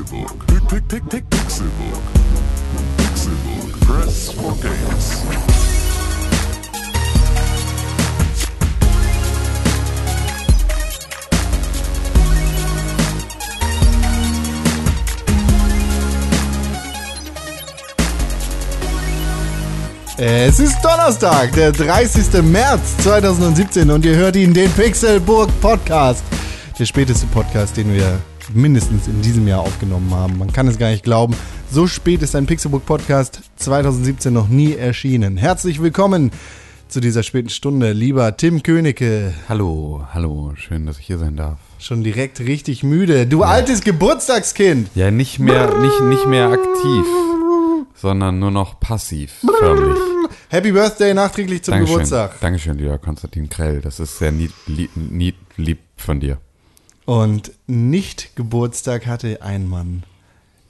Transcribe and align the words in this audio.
Pixelbook. 0.00 0.46
Pick, 0.46 0.88
pick, 0.88 1.08
pick, 1.10 1.30
Pixelbook. 1.30 2.02
Pixelbook. 2.96 3.80
Press 3.80 4.32
for 4.32 4.56
games. 4.56 5.22
Es 20.16 20.60
ist 20.60 20.76
Donnerstag, 20.82 21.52
der 21.52 21.72
30. 21.72 22.42
März 22.42 22.96
2017 23.02 23.90
und 23.90 24.04
ihr 24.04 24.16
hört 24.16 24.36
ihn, 24.36 24.54
den 24.54 24.70
Pixelburg 24.72 25.48
Podcast. 25.60 26.24
Der 26.78 26.86
späteste 26.86 27.26
Podcast, 27.26 27.76
den 27.76 27.92
wir 27.92 28.20
mindestens 28.54 29.06
in 29.06 29.22
diesem 29.22 29.46
Jahr 29.46 29.60
aufgenommen 29.60 30.12
haben. 30.14 30.38
Man 30.38 30.52
kann 30.52 30.68
es 30.68 30.78
gar 30.78 30.90
nicht 30.90 31.04
glauben. 31.04 31.34
So 31.70 31.86
spät 31.86 32.22
ist 32.22 32.34
ein 32.34 32.46
Pixelburg 32.46 32.84
Podcast 32.86 33.40
2017 33.56 34.32
noch 34.32 34.48
nie 34.48 34.74
erschienen. 34.74 35.36
Herzlich 35.36 35.80
willkommen 35.82 36.30
zu 36.88 37.00
dieser 37.00 37.22
späten 37.22 37.50
Stunde, 37.50 37.92
lieber 37.92 38.36
Tim 38.36 38.62
Königke. 38.62 39.32
Hallo, 39.48 40.04
hallo, 40.12 40.52
schön, 40.56 40.86
dass 40.86 40.98
ich 40.98 41.06
hier 41.06 41.18
sein 41.18 41.36
darf. 41.36 41.58
Schon 41.78 42.02
direkt 42.02 42.40
richtig 42.40 42.82
müde. 42.82 43.26
Du 43.26 43.44
altes 43.44 43.82
Geburtstagskind. 43.82 44.90
Ja, 44.94 45.10
nicht 45.10 45.38
mehr, 45.38 45.78
nicht, 45.78 46.00
nicht 46.02 46.26
mehr 46.26 46.48
aktiv, 46.48 47.06
sondern 47.94 48.40
nur 48.40 48.50
noch 48.50 48.80
passiv, 48.80 49.44
förmlich. 49.58 49.98
Happy 50.48 50.72
Birthday 50.72 51.14
nachträglich 51.14 51.62
zum 51.62 51.72
Dankeschön, 51.72 51.94
Geburtstag. 51.94 52.40
Dankeschön, 52.40 52.76
lieber 52.76 52.98
Konstantin 52.98 53.48
Krell. 53.48 53.80
Das 53.80 54.00
ist 54.00 54.18
sehr 54.18 54.32
lieb, 54.32 54.52
lieb, 54.66 54.90
lieb, 54.96 55.36
lieb 55.56 55.78
von 55.96 56.18
dir. 56.18 56.38
Und 57.10 57.50
nicht 57.66 58.36
Geburtstag 58.36 59.08
hatte 59.08 59.42
ein 59.42 59.66
Mann, 59.66 60.04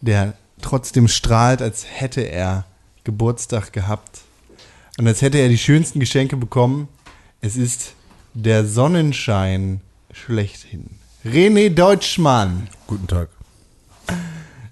der 0.00 0.32
trotzdem 0.62 1.06
strahlt, 1.06 1.60
als 1.60 1.84
hätte 1.86 2.22
er 2.22 2.64
Geburtstag 3.05 3.74
gehabt. 3.74 4.22
Und 4.97 5.06
als 5.06 5.20
hätte 5.20 5.36
er 5.36 5.50
die 5.50 5.58
schönsten 5.58 6.00
Geschenke 6.00 6.38
bekommen. 6.38 6.88
Es 7.42 7.56
ist 7.58 7.92
der 8.32 8.64
Sonnenschein 8.64 9.82
schlechthin. 10.12 10.86
René 11.27 11.69
Deutschmann. 11.69 12.69
Guten 12.86 13.06
Tag. 13.06 13.28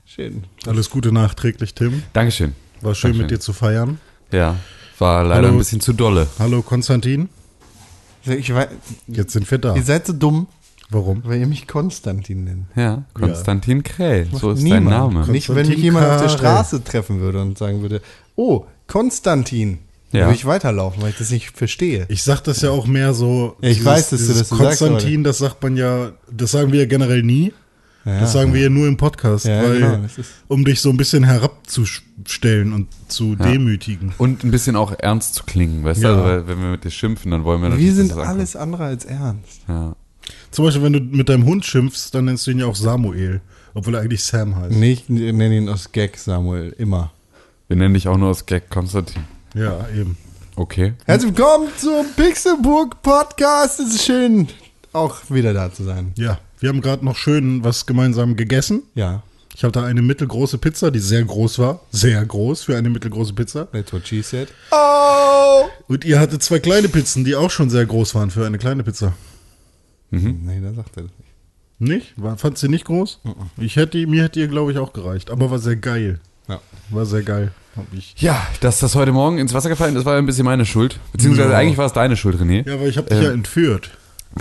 Schön. 0.07 0.45
Alles 0.67 0.89
Gute 0.89 1.13
nachträglich, 1.13 1.75
Tim. 1.75 2.03
Dankeschön. 2.15 2.55
War 2.81 2.95
schön 2.95 3.11
Dankeschön. 3.11 3.27
mit 3.27 3.31
dir 3.31 3.41
zu 3.41 3.53
feiern. 3.53 4.01
Ja, 4.33 4.57
war 4.99 5.23
leider 5.23 5.35
Hallo. 5.49 5.49
ein 5.49 5.59
bisschen 5.59 5.83
zu 5.83 5.93
dolle. 5.93 6.29
Hallo 6.39 6.63
Konstantin. 6.63 7.29
Ich 8.25 8.55
weiß, 8.55 8.69
Jetzt 9.07 9.33
sind 9.35 9.51
wir 9.51 9.59
da. 9.59 9.77
ihr 9.77 9.83
seid 9.83 10.07
so 10.07 10.13
dumm, 10.15 10.47
Warum? 10.91 11.23
weil 11.25 11.39
ihr 11.41 11.47
mich 11.47 11.67
Konstantin 11.67 12.45
nennt. 12.45 12.65
Ja, 12.75 13.05
Konstantin 13.15 13.83
Krell, 13.83 14.27
so 14.33 14.53
ist 14.53 14.63
Niemand. 14.63 14.87
dein 14.87 14.91
Name. 14.99 15.27
Nicht, 15.29 15.49
wenn 15.51 15.57
mich 15.57 15.67
Konstantin 15.67 15.83
jemand 15.85 16.07
auf 16.07 16.21
der. 16.23 16.29
Straße 16.31 16.83
treffen 16.85 17.21
würde 17.21 17.43
und 17.43 17.59
sagen 17.59 17.83
würde, 17.83 18.01
oh, 18.37 18.65
Konstantin. 18.87 19.79
Ja. 20.11 20.21
würde 20.23 20.37
ich 20.37 20.47
weiterlaufen, 20.47 21.03
weil 21.03 21.11
ich 21.11 21.19
das 21.19 21.31
nicht 21.31 21.55
verstehe. 21.55 22.07
Ich 22.09 22.23
sag 22.23 22.41
das 22.41 22.63
ja 22.63 22.71
auch 22.71 22.87
mehr 22.87 23.13
so. 23.13 23.57
Ja, 23.61 23.69
ich 23.69 23.85
weiß, 23.85 24.09
dass 24.09 24.21
du 24.21 24.27
dieses 24.29 24.39
das 24.39 24.49
so 24.49 24.57
sagst, 24.57 24.79
Konstantin, 24.79 25.23
das 25.23 25.37
sagt 25.37 25.63
man 25.63 25.77
ja, 25.77 26.13
das 26.33 26.53
sagen 26.53 26.73
wir 26.73 26.81
ja 26.81 26.87
generell 26.87 27.23
nie. 27.23 27.53
Ja. 28.07 28.21
Das 28.21 28.33
sagen 28.33 28.55
wir 28.55 28.63
ja 28.63 28.71
nur 28.71 28.89
im 28.89 28.97
Podcast, 28.97 29.45
Ja, 29.45 29.63
weil, 29.63 29.81
genau, 29.81 29.99
um 30.47 30.65
dich 30.65 30.81
so 30.81 30.89
ein 30.89 30.97
bisschen 30.97 31.25
herabzustellen 31.25 32.73
und 32.73 32.89
zu 33.09 33.35
demütigen. 33.37 34.13
Und 34.17 34.45
ein 34.45 34.51
bisschen 34.51 34.77
auch 34.77 34.93
ernst 34.99 35.35
zu 35.35 35.45
klingen, 35.45 35.85
weißt 35.85 36.01
Ja. 36.01 36.09
du? 36.15 36.15
Also, 36.23 36.25
weil 36.29 36.49
wenn 36.49 36.59
wir 36.63 36.71
mit 36.71 36.85
dir 36.85 36.91
schimpfen, 36.91 37.31
dann 37.31 37.45
wollen 37.45 37.61
wir 37.61 37.67
Wir 37.69 37.71
natürlich, 37.75 37.95
sind 37.95 38.11
dass 38.13 38.19
es 38.19 38.25
alles 38.25 38.57
andere 38.57 38.85
als 38.85 39.05
ernst. 39.05 39.61
Ja. 39.69 39.95
Zum 40.51 40.65
Beispiel, 40.65 40.83
wenn 40.83 40.93
du 40.93 41.01
mit 41.01 41.29
deinem 41.29 41.45
Hund 41.45 41.65
schimpfst, 41.65 42.11
dann 42.15 42.27
nennst 42.27 42.47
du 42.47 42.51
ihn 42.51 42.59
ja 42.61 42.67
auch 42.67 42.77
Samuel, 42.77 43.41
obwohl 43.75 43.95
er 43.95 44.01
eigentlich 44.03 44.23
Sam 44.25 44.57
heißt. 44.57 44.75
Nee, 44.77 44.93
ich 44.93 45.09
nenne 45.09 45.57
ihn 45.57 45.69
aus 45.69 45.93
Gag 45.93 46.17
Samuel, 46.17 46.75
immer. 46.79 47.13
Wir 47.69 47.77
nennen 47.77 47.95
dich 47.95 48.09
auch 48.09 48.17
nur 48.17 48.31
aus 48.31 48.47
Gag 48.47 48.71
Konstantin. 48.71 49.23
Ja, 49.55 49.87
eben. 49.95 50.17
Okay. 50.57 50.95
Herzlich 51.07 51.37
willkommen 51.37 51.69
zum 51.77 52.07
Pixelburg 52.17 53.01
Podcast. 53.03 53.79
Es 53.81 53.95
ist 53.95 54.05
schön, 54.05 54.49
auch 54.93 55.17
wieder 55.29 55.53
da 55.55 55.73
zu 55.73 55.85
sein. 55.85 56.13
Ja, 56.17 56.39
wir 56.61 56.71
haben 56.71 56.81
gerade 56.81 57.05
noch 57.05 57.17
schön 57.17 57.63
was 57.63 57.87
gemeinsam 57.87 58.35
gegessen. 58.37 58.83
Ja, 58.95 59.23
Ich 59.55 59.65
hatte 59.65 59.83
eine 59.83 60.03
mittelgroße 60.03 60.59
Pizza, 60.59 60.91
die 60.91 60.99
sehr 60.99 61.23
groß 61.25 61.59
war. 61.59 61.81
Sehr 61.91 62.25
groß 62.25 62.65
für 62.65 62.77
eine 62.77 62.91
mittelgroße 62.91 63.33
Pizza. 63.35 63.67
that's 63.73 63.93
what 63.93 64.07
she 64.09 64.23
said. 64.23 64.49
Oh! 64.73 65.67
Und 65.89 66.05
ihr 66.05 66.19
hattet 66.21 66.43
zwei 66.43 66.59
kleine 66.59 66.89
Pizzen, 66.89 67.25
die 67.25 67.35
auch 67.37 67.51
schon 67.51 67.71
sehr 67.71 67.87
groß 67.87 68.15
waren 68.15 68.31
für 68.31 68.47
eine 68.47 68.59
kleine 68.59 68.83
Pizza. 68.83 69.13
Nee, 70.11 70.61
da 70.63 70.73
sagt 70.73 70.97
er 70.97 71.03
das 71.05 71.13
nicht. 71.19 71.29
Nicht? 71.81 72.15
War, 72.17 72.37
fand 72.37 72.59
sie 72.59 72.69
nicht 72.69 72.85
groß? 72.87 73.21
Ich 73.59 73.77
hätte, 73.77 74.05
mir 74.07 74.25
hätte 74.25 74.41
ihr, 74.41 74.49
glaube 74.49 74.73
ich, 74.73 74.79
auch 74.79 74.93
gereicht. 74.93 75.31
Aber 75.31 75.51
war 75.51 75.59
sehr 75.59 75.77
geil. 75.77 76.19
Ja. 76.49 76.61
War 76.91 77.07
sehr 77.07 77.23
geil. 77.23 77.53
Hab 77.77 77.87
ich. 77.93 78.15
Ja, 78.19 78.45
dass 78.61 78.81
das 78.81 78.95
heute 78.97 79.13
Morgen 79.13 79.39
ins 79.39 79.55
Wasser 79.55 79.69
gefallen 79.69 79.95
ist, 79.95 80.05
war 80.05 80.17
ein 80.17 80.27
bisschen 80.27 80.45
meine 80.47 80.65
Schuld. 80.67 80.99
Beziehungsweise 81.13 81.51
Ja. 81.53 81.59
eigentlich 81.59 81.79
war 81.79 81.87
es 81.87 81.93
deine 81.93 82.17
Schuld, 82.17 82.41
René. 82.41 82.67
Ja, 82.69 82.81
weil 82.81 82.89
ich 82.89 82.97
habe 82.97 83.09
dich 83.09 83.19
Ähm, 83.19 83.25
ja 83.25 83.31
entführt. 83.33 83.91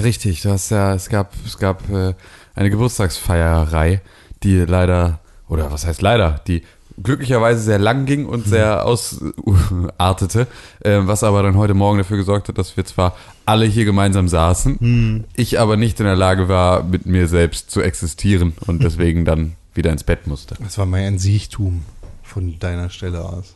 Richtig, 0.02 0.42
du 0.42 0.50
hast 0.50 0.70
ja, 0.72 0.96
es 0.96 1.10
gab, 1.10 1.34
es 1.46 1.58
gab 1.58 1.88
äh, 1.92 2.14
eine 2.56 2.70
Geburtstagsfeierei, 2.72 4.02
die 4.44 4.58
leider, 4.60 5.20
oder 5.48 5.72
was 5.72 5.86
heißt 5.86 6.02
leider, 6.02 6.42
die 6.48 6.64
glücklicherweise 7.02 7.62
sehr 7.62 7.80
lang 7.80 8.06
ging 8.06 8.26
und 8.26 8.46
sehr 8.48 8.86
ausartete, 8.86 10.48
äh, 10.82 11.00
was 11.02 11.24
aber 11.24 11.44
dann 11.44 11.56
heute 11.58 11.74
Morgen 11.74 12.00
dafür 12.00 12.18
gesorgt 12.18 12.48
hat, 12.50 12.58
dass 12.58 12.76
wir 12.76 12.86
zwar 12.86 13.16
alle 13.46 13.66
hier 13.66 13.86
gemeinsam 13.86 14.28
saßen, 14.28 15.26
ich 15.36 15.60
aber 15.60 15.78
nicht 15.78 16.00
in 16.00 16.06
der 16.06 16.16
Lage 16.16 16.50
war, 16.50 16.84
mit 16.84 17.06
mir 17.06 17.28
selbst 17.28 17.72
zu 17.72 17.82
existieren 17.82 18.54
und 18.66 18.84
deswegen 18.84 19.26
dann 19.26 19.56
wieder 19.74 19.92
ins 19.92 20.04
Bett 20.04 20.28
musste. 20.28 20.56
Das 20.60 20.78
war 20.78 20.86
mal 20.86 21.02
ein 21.02 21.20
Siechtum 21.20 21.86
von 22.24 22.60
deiner 22.60 22.90
Stelle 22.90 23.24
aus. 23.24 23.56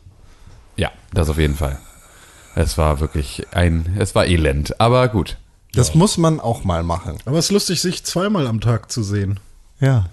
Ja, 0.76 0.90
das 1.12 1.28
auf 1.28 1.38
jeden 1.38 1.56
Fall. 1.56 1.78
Es 2.54 2.78
war 2.78 3.00
wirklich 3.00 3.46
ein, 3.52 3.96
es 3.98 4.14
war 4.14 4.26
elend, 4.26 4.80
aber 4.80 5.08
gut. 5.08 5.36
Das 5.74 5.94
muss 5.94 6.18
man 6.18 6.38
auch 6.38 6.64
mal 6.64 6.82
machen. 6.82 7.16
Aber 7.24 7.38
es 7.38 7.46
ist 7.46 7.50
lustig, 7.50 7.80
sich 7.80 8.04
zweimal 8.04 8.46
am 8.46 8.60
Tag 8.60 8.92
zu 8.92 9.02
sehen. 9.02 9.40
Ja. 9.80 10.06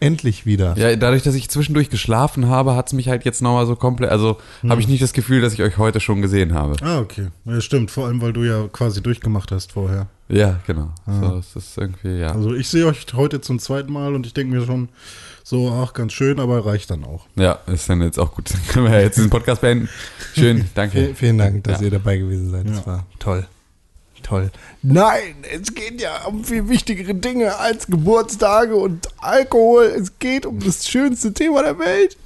Endlich 0.00 0.46
wieder. 0.46 0.76
Ja, 0.78 0.96
dadurch, 0.96 1.22
dass 1.22 1.34
ich 1.34 1.50
zwischendurch 1.50 1.90
geschlafen 1.90 2.48
habe, 2.48 2.74
hat 2.74 2.86
es 2.86 2.92
mich 2.94 3.08
halt 3.08 3.24
jetzt 3.26 3.42
nochmal 3.42 3.66
so 3.66 3.76
komplett, 3.76 4.10
also 4.10 4.38
habe 4.68 4.80
ich 4.80 4.88
nicht 4.88 5.02
das 5.02 5.12
Gefühl, 5.12 5.42
dass 5.42 5.52
ich 5.52 5.62
euch 5.62 5.76
heute 5.76 6.00
schon 6.00 6.22
gesehen 6.22 6.54
habe. 6.54 6.74
Ah, 6.82 7.00
okay. 7.00 7.28
Ja, 7.44 7.60
stimmt. 7.60 7.90
Vor 7.90 8.06
allem, 8.06 8.22
weil 8.22 8.32
du 8.32 8.42
ja 8.44 8.66
quasi 8.72 9.02
durchgemacht 9.02 9.52
hast 9.52 9.72
vorher. 9.72 10.06
Ja, 10.28 10.60
genau. 10.66 10.90
So, 11.06 11.36
es 11.36 11.54
ist 11.54 11.76
irgendwie, 11.76 12.18
ja. 12.18 12.32
Also 12.32 12.54
ich 12.54 12.68
sehe 12.68 12.86
euch 12.86 13.04
heute 13.12 13.40
zum 13.40 13.58
zweiten 13.58 13.92
Mal 13.92 14.14
und 14.14 14.26
ich 14.26 14.32
denke 14.32 14.54
mir 14.56 14.64
schon 14.64 14.88
so, 15.44 15.70
ach, 15.70 15.92
ganz 15.92 16.12
schön, 16.12 16.38
aber 16.40 16.64
reicht 16.64 16.90
dann 16.90 17.04
auch. 17.04 17.26
Ja, 17.36 17.58
ist 17.66 17.88
dann 17.90 18.00
jetzt 18.00 18.18
auch 18.18 18.34
gut. 18.34 18.50
Dann 18.54 18.60
können 18.68 18.86
wir 18.86 18.92
ja 18.92 19.00
jetzt 19.00 19.16
diesen 19.18 19.28
Podcast 19.30 19.60
beenden. 19.60 19.88
Schön, 20.34 20.64
danke. 20.74 21.14
Vielen, 21.14 21.36
Dank, 21.38 21.64
dass 21.64 21.80
Ja. 21.80 21.86
ihr 21.86 21.90
dabei 21.90 22.16
gewesen 22.16 22.50
seid. 22.50 22.68
Das 22.68 22.78
Ja. 22.78 22.86
war 22.86 23.06
toll. 23.18 23.46
Toll. 24.22 24.50
Nein, 24.82 25.34
es 25.52 25.74
geht 25.74 26.00
ja 26.00 26.24
um 26.24 26.44
viel 26.44 26.68
wichtigere 26.68 27.14
Dinge 27.14 27.56
als 27.58 27.86
Geburtstage 27.86 28.76
und 28.76 29.08
Alkohol. 29.18 29.84
Es 29.84 30.18
geht 30.18 30.46
um 30.46 30.58
das 30.60 30.88
schönste 30.88 31.32
Thema 31.32 31.62
der 31.62 31.78
Welt. 31.78 32.16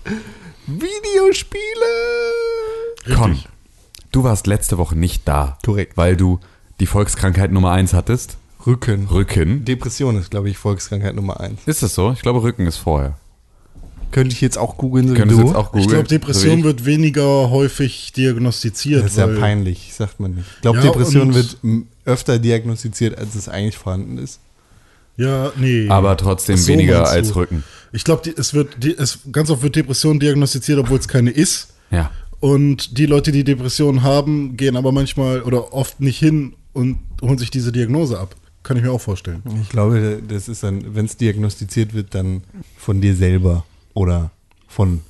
Videospiele. 0.67 1.61
Con, 3.17 3.39
du 4.13 4.25
warst 4.25 4.47
letzte 4.47 4.79
Woche 4.79 4.97
nicht 4.97 5.27
da. 5.29 5.59
Korrekt. 5.65 5.97
Weil 5.97 6.17
du 6.17 6.41
die 6.81 6.87
Volkskrankheit 6.87 7.53
Nummer 7.53 7.73
eins 7.73 7.93
hattest. 7.93 8.37
Rücken. 8.67 9.09
Rücken. 9.11 9.65
Depression 9.65 10.17
ist, 10.17 10.31
glaube 10.31 10.49
ich, 10.49 10.57
Volkskrankheit 10.57 11.15
Nummer 11.15 11.41
eins. 11.41 11.61
Ist 11.67 11.83
das 11.83 11.95
so? 11.95 12.13
Ich 12.13 12.23
glaube, 12.23 12.43
Rücken 12.43 12.67
ist 12.67 12.79
vorher. 12.79 13.19
Könnte 14.15 14.33
ich 14.33 14.41
jetzt 14.41 14.59
auch 14.59 14.77
googeln, 14.77 15.09
so 15.09 15.15
wie 15.15 15.19
Könntest 15.19 15.41
jetzt 15.41 15.57
auch 15.57 15.73
googeln? 15.73 15.83
Ich 15.83 15.89
glaube, 15.89 16.05
so 16.05 16.11
wie 16.13 16.19
Depression 16.21 16.59
ich? 16.61 16.65
wird 16.65 16.85
weniger 16.85 17.51
häufig 17.51 18.13
diagnostiziert. 18.13 19.03
das 19.03 19.11
ist 19.11 19.19
ja 19.19 19.27
peinlich, 19.27 19.93
sagt 19.93 20.21
man 20.21 20.37
nicht. 20.37 20.47
Ich 20.55 20.61
glaube, 20.61 20.79
Ja, 20.79 20.85
Depression 20.85 21.35
wird 21.35 21.57
öfter 22.05 22.39
diagnostiziert, 22.39 23.19
als 23.19 23.35
es 23.35 23.49
eigentlich 23.49 23.77
vorhanden 23.77 24.19
ist. 24.19 24.39
Ja, 25.17 25.51
nee. 25.57 25.89
Aber 25.89 26.17
trotzdem 26.17 26.57
so, 26.57 26.69
weniger 26.69 27.09
als 27.09 27.35
Rücken. 27.35 27.65
Ich 27.91 28.05
glaube, 28.05 28.33
es 28.37 28.55
wird, 28.55 28.85
die, 28.85 28.97
es, 28.97 29.19
ganz 29.33 29.51
oft 29.51 29.65
wird 29.65 29.75
Depression 29.75 30.21
diagnostiziert, 30.21 30.79
obwohl 30.79 31.01
es 31.01 31.09
keine 31.09 31.31
ist. 31.31 31.75
Ja. 31.91 32.13
Und 32.39 32.97
die 32.97 33.07
Leute, 33.07 33.33
die 33.33 33.43
Depressionen 33.43 34.05
haben, 34.05 34.57
gehen 34.57 34.77
aber 34.77 34.93
manchmal 34.93 35.43
oder 35.43 35.73
oft 35.73 36.01
nicht 36.01 36.21
hin 36.21 36.55
und 36.73 36.99
holen 37.21 37.39
sich 37.39 37.51
diese 37.51 37.73
Diagnose 37.73 38.21
ab. 38.21 38.37
Kann 38.63 38.77
ich 38.77 38.85
mir 38.85 38.93
auch 38.93 39.01
vorstellen. 39.01 39.43
Ich 39.61 39.71
glaube, 39.71 40.23
das 40.29 40.49
ist 40.49 40.63
dann, 40.63 40.95
wenn 40.95 41.07
es 41.07 41.17
diagnostiziert 41.17 41.95
wird, 41.95 42.15
dann 42.15 42.45
von 42.77 43.01
dir 43.01 43.17
selber 43.17 43.65
oder 43.95 44.31
von 44.69 45.03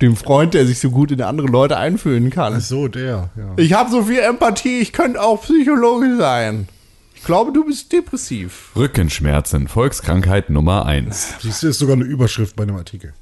dem 0.00 0.16
Freund, 0.16 0.54
der 0.54 0.66
sich 0.66 0.80
so 0.80 0.90
gut 0.90 1.12
in 1.12 1.22
andere 1.22 1.46
Leute 1.46 1.76
einfühlen 1.76 2.30
kann. 2.30 2.54
Ach 2.56 2.60
so, 2.60 2.88
der, 2.88 3.30
ja. 3.36 3.54
Ich 3.56 3.72
habe 3.72 3.90
so 3.90 4.02
viel 4.02 4.18
Empathie, 4.18 4.80
ich 4.80 4.92
könnte 4.92 5.22
auch 5.22 5.42
Psychologe 5.42 6.16
sein. 6.16 6.68
Ich 7.14 7.24
glaube, 7.24 7.52
du 7.52 7.64
bist 7.64 7.92
depressiv. 7.92 8.70
Rückenschmerzen, 8.74 9.68
Volkskrankheit 9.68 10.50
Nummer 10.50 10.86
eins. 10.86 11.34
Siehst 11.40 11.62
du, 11.62 11.68
ist 11.68 11.78
sogar 11.78 11.94
eine 11.94 12.04
Überschrift 12.04 12.56
bei 12.56 12.64
einem 12.64 12.76
Artikel. 12.76 13.14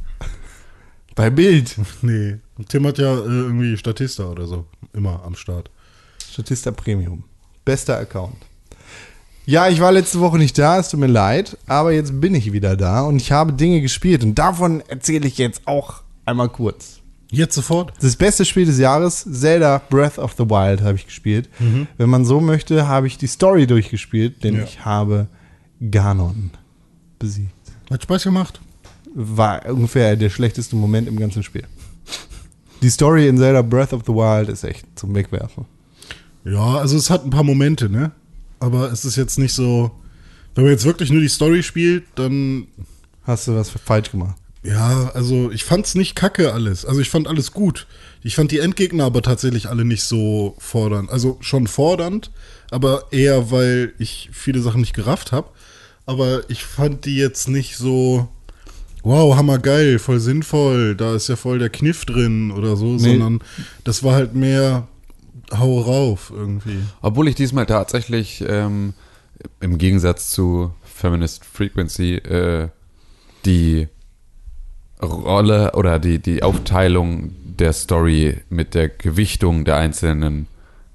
Bei 1.14 1.28
Bild. 1.28 1.76
Nee. 2.02 2.38
Tim 2.68 2.86
hat 2.86 2.96
ja 2.96 3.12
äh, 3.12 3.26
irgendwie 3.26 3.76
Statista 3.76 4.24
oder 4.24 4.46
so. 4.46 4.64
Immer 4.94 5.22
am 5.24 5.34
Start. 5.34 5.70
Statista 6.30 6.70
Premium. 6.70 7.24
Bester 7.64 7.98
Account. 7.98 8.36
Ja, 9.46 9.68
ich 9.68 9.80
war 9.80 9.90
letzte 9.90 10.20
Woche 10.20 10.38
nicht 10.38 10.56
da, 10.58 10.78
es 10.78 10.90
tut 10.90 11.00
mir 11.00 11.06
leid, 11.08 11.56
aber 11.66 11.92
jetzt 11.92 12.20
bin 12.20 12.34
ich 12.34 12.52
wieder 12.52 12.76
da 12.76 13.02
und 13.02 13.16
ich 13.16 13.32
habe 13.32 13.52
Dinge 13.52 13.80
gespielt 13.80 14.22
und 14.22 14.36
davon 14.38 14.82
erzähle 14.86 15.26
ich 15.26 15.38
jetzt 15.38 15.62
auch 15.66 16.02
einmal 16.24 16.48
kurz. 16.48 16.98
Jetzt 17.32 17.54
sofort? 17.54 17.92
Das 18.00 18.16
beste 18.16 18.44
Spiel 18.44 18.66
des 18.66 18.78
Jahres, 18.78 19.26
Zelda 19.30 19.80
Breath 19.88 20.18
of 20.18 20.34
the 20.36 20.44
Wild, 20.50 20.82
habe 20.82 20.96
ich 20.96 21.06
gespielt. 21.06 21.48
Wenn 21.96 22.10
man 22.10 22.24
so 22.24 22.40
möchte, 22.40 22.88
habe 22.88 23.06
ich 23.06 23.18
die 23.18 23.28
Story 23.28 23.66
durchgespielt, 23.66 24.42
denn 24.44 24.56
Ja. 24.56 24.64
ich 24.64 24.84
habe 24.84 25.28
Ganon 25.80 26.50
besiegt. 27.18 27.50
Hat 27.90 28.02
Spaß 28.02 28.24
gemacht? 28.24 28.60
War 29.14 29.64
ungefähr 29.66 30.16
der 30.16 30.30
schlechteste 30.30 30.74
Moment 30.76 31.08
im 31.08 31.18
ganzen 31.18 31.42
Spiel. 31.42 31.64
Die 32.82 32.90
Story 32.90 33.28
in 33.28 33.38
Zelda 33.38 33.62
Breath 33.62 33.92
of 33.92 34.02
the 34.06 34.12
Wild 34.12 34.48
ist 34.48 34.64
echt 34.64 34.84
zum 34.96 35.14
Wegwerfen. 35.14 35.66
Ja, 36.44 36.76
also 36.78 36.96
es 36.96 37.10
hat 37.10 37.24
ein 37.24 37.30
paar 37.30 37.44
Momente, 37.44 37.88
ne? 37.88 38.10
Aber 38.60 38.92
es 38.92 39.04
ist 39.04 39.16
jetzt 39.16 39.38
nicht 39.38 39.54
so. 39.54 39.90
Wenn 40.54 40.64
man 40.64 40.72
jetzt 40.72 40.84
wirklich 40.84 41.10
nur 41.10 41.20
die 41.20 41.28
Story 41.28 41.62
spielt, 41.62 42.04
dann. 42.14 42.66
Hast 43.22 43.48
du 43.48 43.54
was 43.54 43.70
falsch 43.70 44.10
gemacht? 44.10 44.36
Ja, 44.62 45.10
also 45.14 45.50
ich 45.50 45.64
fand's 45.64 45.94
nicht 45.94 46.14
kacke 46.14 46.52
alles. 46.52 46.84
Also 46.84 47.00
ich 47.00 47.08
fand 47.08 47.28
alles 47.28 47.52
gut. 47.52 47.86
Ich 48.22 48.34
fand 48.34 48.50
die 48.50 48.58
Endgegner 48.58 49.04
aber 49.04 49.22
tatsächlich 49.22 49.68
alle 49.68 49.84
nicht 49.84 50.02
so 50.02 50.54
fordernd. 50.58 51.10
Also 51.10 51.38
schon 51.40 51.66
fordernd, 51.66 52.30
aber 52.70 53.04
eher, 53.10 53.50
weil 53.50 53.94
ich 53.98 54.28
viele 54.32 54.60
Sachen 54.60 54.80
nicht 54.80 54.94
gerafft 54.94 55.32
habe. 55.32 55.48
Aber 56.04 56.42
ich 56.48 56.64
fand 56.64 57.04
die 57.06 57.16
jetzt 57.16 57.48
nicht 57.48 57.76
so. 57.76 58.28
Wow, 59.02 59.34
hammergeil, 59.34 59.98
voll 59.98 60.20
sinnvoll, 60.20 60.94
da 60.94 61.14
ist 61.14 61.28
ja 61.28 61.36
voll 61.36 61.58
der 61.58 61.70
Kniff 61.70 62.04
drin 62.04 62.50
oder 62.50 62.76
so, 62.76 62.98
sondern 62.98 63.40
das 63.82 64.02
war 64.02 64.12
halt 64.14 64.34
mehr 64.34 64.88
hau 65.58 65.80
rauf 65.80 66.32
irgendwie. 66.34 66.78
Obwohl 67.02 67.28
ich 67.28 67.34
diesmal 67.34 67.66
tatsächlich 67.66 68.44
ähm, 68.46 68.94
im 69.60 69.78
Gegensatz 69.78 70.30
zu 70.30 70.72
Feminist 70.84 71.44
Frequency 71.44 72.14
äh, 72.16 72.68
die 73.44 73.88
Rolle 75.02 75.72
oder 75.74 75.98
die, 75.98 76.18
die 76.18 76.42
Aufteilung 76.42 77.32
der 77.58 77.72
Story 77.72 78.38
mit 78.50 78.74
der 78.74 78.88
Gewichtung 78.88 79.64
der 79.64 79.76
einzelnen 79.76 80.46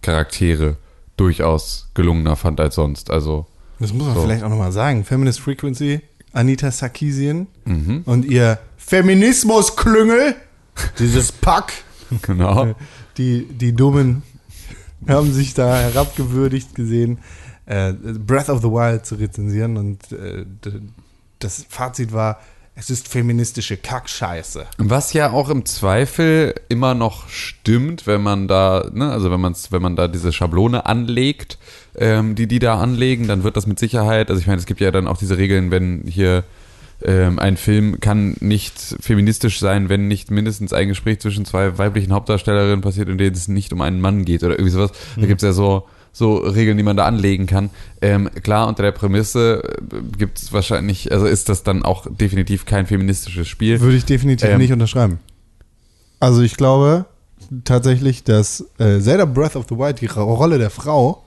Charaktere 0.01 0.77
durchaus 1.17 1.89
gelungener 1.95 2.35
fand 2.35 2.59
als 2.59 2.75
sonst. 2.75 3.09
Also 3.09 3.47
Das 3.79 3.93
muss 3.93 4.05
man 4.05 4.15
So. 4.15 4.21
vielleicht 4.21 4.43
auch 4.43 4.49
nochmal 4.49 4.71
sagen. 4.71 5.03
Feminist 5.05 5.39
Frequency, 5.39 6.01
Anita 6.33 6.69
Sarkeesian 6.71 7.47
Mhm. 7.65 8.03
und 8.05 8.25
ihr 8.25 8.59
Feminismusklüngel, 8.77 10.35
dieses 10.99 11.31
Pack, 11.31 11.73
genau. 12.21 12.75
die, 13.17 13.45
die 13.47 13.73
Dummen 13.73 14.21
haben 15.07 15.31
sich 15.33 15.53
da 15.53 15.75
herabgewürdigt 15.75 16.75
gesehen, 16.75 17.19
äh, 17.65 17.93
Breath 17.93 18.49
of 18.49 18.61
the 18.61 18.67
Wild 18.67 19.05
zu 19.05 19.15
rezensieren 19.15 19.77
und 19.77 20.11
äh, 20.11 20.45
das 21.39 21.65
Fazit 21.69 22.13
war, 22.13 22.39
es 22.77 22.89
ist 22.89 23.07
feministische 23.07 23.77
Kackscheiße. 23.77 24.65
Was 24.77 25.13
ja 25.13 25.31
auch 25.31 25.49
im 25.49 25.65
Zweifel 25.65 26.53
immer 26.67 26.93
noch 26.93 27.29
stimmt, 27.29 28.05
wenn 28.05 28.21
man 28.21 28.49
da, 28.49 28.89
ne, 28.93 29.09
also 29.11 29.31
wenn 29.31 29.39
man 29.39 29.55
wenn 29.69 29.81
man 29.81 29.95
da 29.95 30.09
diese 30.09 30.33
Schablone 30.33 30.85
anlegt, 30.85 31.57
ähm, 31.95 32.35
die 32.35 32.47
die 32.47 32.59
da 32.59 32.79
anlegen, 32.79 33.27
dann 33.27 33.43
wird 33.43 33.55
das 33.55 33.65
mit 33.65 33.79
Sicherheit, 33.79 34.29
also 34.29 34.41
ich 34.41 34.47
meine, 34.47 34.59
es 34.59 34.65
gibt 34.65 34.81
ja 34.81 34.91
dann 34.91 35.07
auch 35.07 35.17
diese 35.17 35.37
Regeln, 35.37 35.71
wenn 35.71 36.03
hier 36.05 36.43
ähm, 37.03 37.39
ein 37.39 37.57
Film 37.57 37.99
kann 37.99 38.35
nicht 38.39 38.73
feministisch 38.99 39.59
sein, 39.59 39.89
wenn 39.89 40.07
nicht 40.07 40.31
mindestens 40.31 40.73
ein 40.73 40.87
Gespräch 40.87 41.19
zwischen 41.19 41.45
zwei 41.45 41.77
weiblichen 41.77 42.13
Hauptdarstellerinnen 42.13 42.81
passiert, 42.81 43.09
in 43.09 43.17
dem 43.17 43.33
es 43.33 43.47
nicht 43.47 43.73
um 43.73 43.81
einen 43.81 44.01
Mann 44.01 44.25
geht 44.25 44.43
oder 44.43 44.53
irgendwie 44.53 44.71
sowas. 44.71 44.91
Da 45.15 45.25
gibt's 45.25 45.43
ja 45.43 45.51
so 45.53 45.87
so 46.17 46.37
Regeln, 46.37 46.77
die 46.77 46.83
man 46.83 46.95
da 46.95 47.03
anlegen 47.03 47.45
kann. 47.45 47.69
Ähm, 48.01 48.29
klar, 48.41 48.69
unter 48.69 48.83
der 48.83 48.93
Prämisse 48.93 49.61
äh, 49.91 50.17
gibt 50.17 50.37
es 50.39 50.53
wahrscheinlich, 50.53 51.11
also 51.11 51.25
ist 51.25 51.49
das 51.49 51.63
dann 51.63 51.83
auch 51.83 52.07
definitiv 52.09 52.63
kein 52.65 52.85
feministisches 52.87 53.49
Spiel. 53.49 53.81
Würde 53.81 53.97
ich 53.97 54.05
definitiv 54.05 54.47
Ähm. 54.47 54.57
nicht 54.59 54.71
unterschreiben. 54.71 55.19
Also 56.21 56.41
ich 56.41 56.55
glaube 56.55 57.05
tatsächlich, 57.65 58.23
dass 58.23 58.63
äh, 58.77 59.01
Zelda 59.01 59.25
Breath 59.25 59.57
of 59.57 59.65
the 59.69 59.75
Wild 59.77 59.99
die 59.99 60.05
Ro- 60.05 60.35
Rolle 60.35 60.57
der 60.57 60.69
Frau 60.69 61.24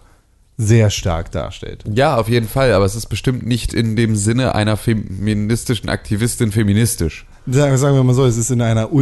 sehr 0.61 0.91
stark 0.91 1.31
darstellt. 1.31 1.85
Ja, 1.95 2.17
auf 2.17 2.29
jeden 2.29 2.49
Fall, 2.49 2.73
aber 2.73 2.85
es 2.85 2.97
ist 2.97 3.07
bestimmt 3.07 3.47
nicht 3.47 3.73
in 3.73 3.95
dem 3.97 4.17
Sinne 4.17 4.55
einer 4.57 4.77
feministischen 4.77 5.89
Aktivistin 5.89 6.51
feministisch. 6.53 7.25
Sagen, 7.47 7.79
sagen 7.79 7.95
wir 7.97 8.03
mal 8.05 8.13
so, 8.13 8.27
es 8.27 8.37
ist 8.37 8.51
in 8.51 8.61
einer 8.61 8.93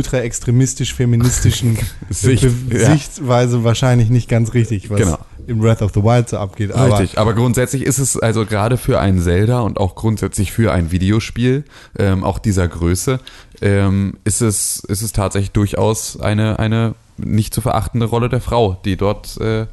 ultra-extremistisch-feministischen 0.71 1.79
Sicht, 2.11 2.43
Be- 2.69 2.79
ja. 2.79 2.91
Sichtweise 2.93 3.65
wahrscheinlich 3.65 4.11
nicht 4.11 4.29
ganz 4.29 4.55
richtig, 4.55 4.91
was 4.91 5.01
Genau. 5.01 5.19
im 5.47 5.59
Breath 5.61 5.83
of 5.83 5.93
the 5.95 6.03
Wild 6.03 6.29
so 6.29 6.39
abgeht. 6.39 6.73
Aber 6.73 7.01
Richtig, 7.01 7.19
aber 7.19 7.35
grundsätzlich 7.35 7.83
ist 7.85 7.99
es 7.99 8.19
also 8.19 8.45
gerade 8.47 8.77
für 8.77 9.01
ein 9.01 9.21
Zelda 9.21 9.61
und 9.61 9.79
auch 9.79 9.95
grundsätzlich 9.95 10.53
für 10.53 10.73
ein 10.73 10.91
Videospiel, 10.93 11.65
ähm, 11.99 12.25
auch 12.25 12.39
dieser 12.39 12.69
Größe, 12.69 13.19
ähm, 13.63 14.15
ist, 14.25 14.43
es, 14.43 14.81
ist 14.81 15.03
es 15.03 15.13
tatsächlich 15.13 15.53
durchaus 15.53 16.21
eine, 16.21 16.59
eine 16.59 16.95
nicht 17.17 17.55
zu 17.55 17.61
verachtende 17.63 18.07
Rolle 18.07 18.29
der 18.29 18.41
Frau, 18.41 18.79
die 18.85 18.97
dort 18.97 19.41
äh, 19.41 19.67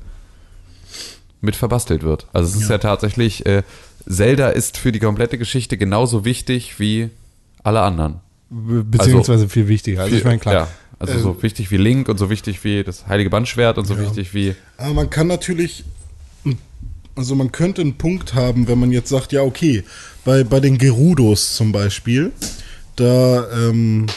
mit 1.44 1.56
verbastelt 1.56 2.04
wird. 2.04 2.28
Also 2.34 2.56
es 2.56 2.62
ist 2.64 2.70
ja, 2.70 2.78
tatsächlich, 2.78 3.46
äh, 3.46 3.64
Zelda 4.10 4.50
ist 4.50 4.78
für 4.78 4.92
die 4.92 5.00
komplette 5.00 5.38
Geschichte 5.38 5.78
genauso 5.78 6.26
wichtig 6.26 6.80
wie 6.80 7.10
alle 7.64 7.82
anderen. 7.82 8.20
be- 8.50 8.84
beziehungsweise 8.84 9.48
viel 9.50 9.68
wichtiger. 9.68 10.02
Also 10.04 10.16
ich 10.16 10.24
meine, 10.24 10.40
klar. 10.40 10.54
Ja, 10.54 10.68
also 11.00 11.20
so 11.20 11.44
wichtig 11.44 11.70
wie 11.72 11.78
Link 11.78 12.08
und 12.08 12.18
so 12.18 12.30
wichtig 12.30 12.64
wie 12.64 12.84
das 12.84 13.08
Heilige 13.08 13.30
Bandschwert 13.30 13.78
und 13.78 13.86
so 13.86 14.00
wichtig 14.00 14.34
wie 14.34 14.56
Aber 14.78 14.94
man 14.94 15.10
kann 15.10 15.28
natürlich, 15.28 15.84
also 17.16 17.36
man 17.36 17.52
könnte 17.52 17.82
einen 17.82 17.96
Punkt 17.98 18.34
haben, 18.36 18.68
wenn 18.68 18.80
man 18.80 18.92
jetzt 18.92 19.10
sagt, 19.10 19.34
ja, 19.34 19.42
okay, 19.42 19.84
bei, 20.24 20.44
bei 20.44 20.60
den 20.60 20.78
Gerudos 20.78 21.56
zum 21.56 21.72
Beispiel, 21.74 22.32
da, 22.96 23.48
ähm, 23.52 24.08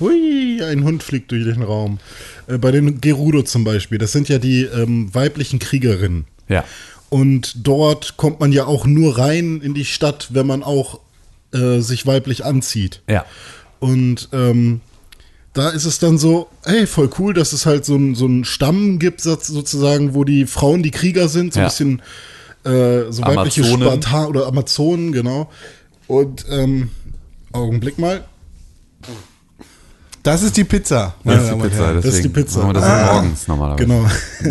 hui, 0.00 0.62
ein 0.62 0.84
Hund 0.84 1.02
fliegt 1.02 1.30
durch 1.32 1.44
den 1.44 1.62
Raum. 1.62 1.98
Äh, 2.46 2.58
bei 2.58 2.70
den 2.70 3.00
Gerudo 3.00 3.42
zum 3.42 3.64
Beispiel, 3.64 3.98
das 3.98 4.12
sind 4.12 4.28
ja 4.28 4.38
die 4.38 4.62
ähm, 4.62 5.12
weiblichen 5.14 5.58
Kriegerinnen. 5.58 6.26
Ja. 6.48 6.64
Und 7.10 7.66
dort 7.66 8.16
kommt 8.18 8.38
man 8.40 8.52
ja 8.52 8.66
auch 8.66 8.84
nur 8.84 9.16
rein 9.18 9.60
in 9.62 9.72
die 9.72 9.86
Stadt, 9.86 10.28
wenn 10.30 10.46
man 10.46 10.62
auch 10.62 11.00
äh, 11.54 11.80
sich 11.80 12.06
weiblich 12.06 12.44
anzieht. 12.44 13.00
Ja. 13.08 13.24
Und 13.80 14.28
ähm, 14.32 14.80
da 15.54 15.70
ist 15.70 15.86
es 15.86 15.98
dann 15.98 16.18
so, 16.18 16.48
hey, 16.64 16.86
voll 16.86 17.08
cool, 17.18 17.32
dass 17.32 17.52
es 17.54 17.64
halt 17.64 17.84
so 17.86 17.94
einen 17.94 18.14
so 18.14 18.26
einen 18.26 18.44
Stamm 18.44 18.98
gibt, 18.98 19.22
so- 19.22 19.38
sozusagen, 19.40 20.14
wo 20.14 20.24
die 20.24 20.46
Frauen 20.46 20.82
die 20.82 20.90
Krieger 20.90 21.28
sind, 21.28 21.54
so 21.54 21.60
ein 21.60 21.62
Ja. 21.62 21.68
bisschen 21.68 22.02
äh, 22.64 23.10
so 23.10 23.22
weibliche. 23.22 23.64
Spartan 23.64 24.26
oder 24.26 24.46
Amazonen, 24.46 25.12
genau. 25.12 25.50
Und 26.08 26.44
ähm, 26.50 26.90
Augenblick 27.52 27.98
mal. 27.98 28.24
Das 30.28 30.42
ist 30.42 30.56
die 30.58 30.64
Pizza. 30.64 31.14
Das 31.24 31.42
ist 31.44 31.52
die 31.54 31.56
Pizza, 31.58 31.94
Das 31.94 32.04
ist 32.04 32.22
die 32.24 32.28
Pizza. 32.28 32.58
machen 32.58 32.68
wir 32.70 32.74
das 32.74 32.84
Ah. 32.84 33.12
morgens 33.14 33.48
normalerweise. 33.48 33.86
Genau. 33.86 34.06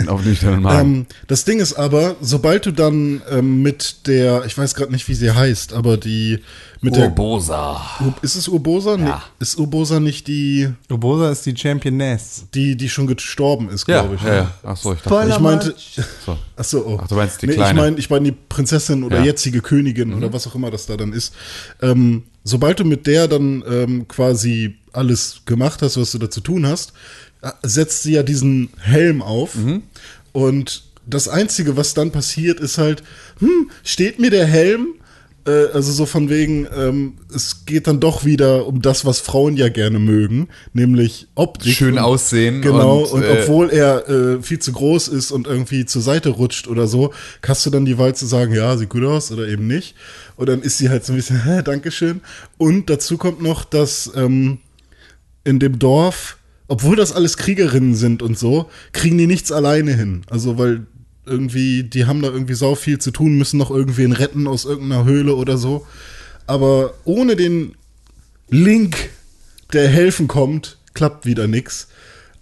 Auf 0.11 0.25
nüchternen 0.25 0.61
Magen. 0.63 0.95
Ähm, 0.95 1.05
das 1.27 1.45
Ding 1.45 1.59
ist 1.59 1.73
aber, 1.75 2.15
sobald 2.19 2.65
du 2.65 2.71
dann 2.71 3.21
ähm, 3.29 3.61
mit 3.61 4.07
der, 4.07 4.43
ich 4.45 4.57
weiß 4.57 4.73
gerade 4.73 4.91
nicht, 4.91 5.07
wie 5.07 5.13
sie 5.13 5.29
heißt, 5.31 5.73
aber 5.73 5.97
die 5.97 6.39
mit 6.81 6.95
der 6.95 7.09
Bosa. 7.09 7.79
ist 8.21 8.35
es 8.35 8.47
Urbosa? 8.47 8.97
Nee, 8.97 9.07
Ja. 9.07 9.23
ist 9.39 9.57
Urbosa 9.59 9.99
nicht 9.99 10.27
die, 10.27 10.69
Urbosa 10.89 11.31
ist 11.31 11.45
die 11.45 11.55
Championess. 11.55 12.45
die, 12.53 12.75
die 12.75 12.89
schon 12.89 13.07
gestorben 13.07 13.69
ist, 13.69 13.87
Ja, 13.87 14.01
glaube 14.01 14.15
ich. 14.15 14.21
ja, 14.23 14.33
ja. 14.35 14.51
Ach 14.63 14.77
so, 14.77 14.93
ich 14.93 14.99
dachte. 14.99 15.09
Spoiler. 15.09 15.35
Ich 15.35 15.39
meinte, 15.41 15.75
So. 16.25 16.37
ach 16.55 16.63
so, 16.63 16.85
oh. 16.85 16.99
Ach, 17.03 17.07
du 17.07 17.15
meinst 17.15 17.41
die 17.41 17.47
nee, 17.47 17.53
ich 17.53 17.57
Kleine. 17.57 17.81
meine, 17.81 17.97
ich 17.97 18.09
meine 18.09 18.25
die 18.31 18.37
Prinzessin 18.49 19.03
oder 19.03 19.15
Ja. 19.17 19.21
Mhm. 19.21 19.27
jetzige 19.27 19.61
Königin 19.61 20.13
oder 20.13 20.31
was 20.33 20.45
auch 20.47 20.55
immer 20.55 20.69
das 20.71 20.85
da 20.87 20.97
dann 20.97 21.13
ist. 21.13 21.33
Ähm, 21.81 22.23
sobald 22.47 22.79
du 22.79 22.85
mit 22.85 23.05
der 23.07 23.27
dann 23.27 23.63
ähm, 23.69 24.07
quasi 24.07 24.75
alles 24.93 25.41
gemacht 25.45 25.81
hast, 25.81 25.97
was 25.97 26.11
du 26.11 26.17
da 26.17 26.29
zu 26.29 26.41
tun 26.41 26.65
hast, 26.65 26.93
äh, 27.41 27.51
setzt 27.63 28.03
sie 28.03 28.13
ja 28.13 28.23
diesen 28.23 28.69
Helm 28.79 29.21
auf 29.21 29.55
Mhm. 29.55 29.83
und 30.31 30.83
das 31.05 31.27
Einzige, 31.29 31.77
was 31.77 31.93
dann 31.93 32.11
passiert, 32.11 32.59
ist 32.59 32.77
halt, 32.77 33.01
hm, 33.39 33.69
steht 33.83 34.19
mir 34.19 34.29
der 34.29 34.45
Helm? 34.45 34.87
Äh, 35.47 35.67
Also 35.73 35.91
so 35.91 36.05
von 36.05 36.29
wegen, 36.29 36.67
ähm, 36.75 37.13
es 37.33 37.65
geht 37.65 37.87
dann 37.87 37.99
doch 37.99 38.25
wieder 38.25 38.67
um 38.67 38.81
das, 38.81 39.05
was 39.05 39.19
Frauen 39.19 39.55
ja 39.57 39.69
gerne 39.69 39.97
mögen, 39.99 40.49
nämlich 40.73 41.27
Optik. 41.35 41.73
Schön 41.73 41.93
und- 41.93 41.99
aussehen 41.99 42.61
Genau, 42.61 42.99
und, 43.03 43.11
und, 43.13 43.23
äh, 43.23 43.39
obwohl 43.41 43.69
er 43.69 44.07
äh, 44.09 44.41
viel 44.41 44.59
zu 44.59 44.71
groß 44.73 45.07
ist 45.07 45.31
und 45.31 45.47
irgendwie 45.47 45.85
zur 45.85 46.01
Seite 46.01 46.29
rutscht 46.29 46.67
oder 46.67 46.87
so, 46.87 47.13
hast 47.45 47.65
du 47.65 47.69
dann 47.69 47.85
die 47.85 47.97
Wahl 47.97 48.13
zu 48.15 48.25
sagen, 48.25 48.53
ja, 48.53 48.75
sieht 48.77 48.89
gut 48.89 49.03
aus 49.03 49.31
oder 49.31 49.47
eben 49.47 49.67
nicht. 49.67 49.95
Und 50.35 50.49
dann 50.49 50.61
ist 50.61 50.77
sie 50.77 50.89
halt 50.89 51.05
so 51.05 51.13
ein 51.13 51.15
bisschen, 51.15 51.43
hä, 51.45 51.61
Dankeschön. 51.63 52.21
Und 52.57 52.89
dazu 52.89 53.17
kommt 53.17 53.41
noch, 53.41 53.63
dass 53.63 54.11
ähm, 54.15 54.59
in 55.43 55.59
dem 55.59 55.79
Dorf, 55.79 56.37
obwohl 56.67 56.97
das 56.97 57.13
alles 57.13 57.37
Kriegerinnen 57.37 57.95
sind 57.95 58.21
und 58.21 58.37
so, 58.37 58.65
kriegen 58.91 59.17
die 59.17 59.27
nichts 59.27 59.51
alleine 59.53 59.93
hin. 59.93 60.23
Also 60.29 60.57
weil 60.57 60.85
irgendwie, 61.27 61.83
die 61.83 62.05
haben 62.05 62.21
da 62.21 62.29
irgendwie 62.29 62.53
sau 62.55 62.75
viel 62.75 62.99
zu 62.99 63.11
tun, 63.11 63.37
müssen 63.37 63.57
noch 63.57 63.71
irgendwen 63.71 64.11
retten 64.13 64.47
aus 64.47 64.65
irgendeiner 64.65 65.05
Höhle 65.05 65.35
oder 65.35 65.57
so. 65.57 65.85
Aber 66.47 66.93
ohne 67.03 67.35
den 67.35 67.75
Link, 68.49 69.09
der 69.73 69.87
helfen 69.89 70.27
kommt, 70.27 70.77
klappt 70.93 71.25
wieder 71.25 71.47
nix. 71.47 71.87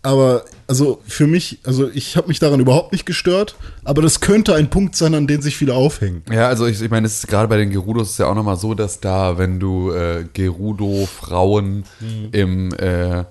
aber 0.06 0.46
also 0.68 1.01
für 1.08 1.27
mich, 1.27 1.60
also 1.63 1.89
ich 1.89 2.15
habe 2.15 2.27
mich 2.27 2.39
daran 2.39 2.60
überhaupt 2.60 2.92
nicht 2.92 3.06
gestört, 3.06 3.56
aber 3.84 4.01
das 4.01 4.20
könnte 4.20 4.54
ein 4.56 4.70
Punkt 4.70 4.96
sein, 4.96 5.13
an 5.15 5.27
den 5.27 5.42
sich 5.42 5.58
viele 5.58 5.74
aufhängen. 5.74 6.24
Ja, 6.32 6.48
also 6.48 6.65
ich, 6.68 6.82
ich 6.82 6.92
meine, 6.92 7.08
es 7.08 7.15
ist 7.20 7.27
gerade 7.27 7.48
bei 7.48 7.58
den 7.58 7.72
Gerudos 7.72 8.12
ist 8.12 8.20
ja 8.20 8.27
auch 8.27 8.36
nochmal 8.36 8.58
so, 8.58 8.74
dass 8.75 9.00
da, 9.00 9.38
wenn 9.38 9.60
du 9.60 9.92
äh, 9.92 10.25
Gerudo-Frauen 10.32 11.86
im 12.32 12.74
äh, 12.74 13.25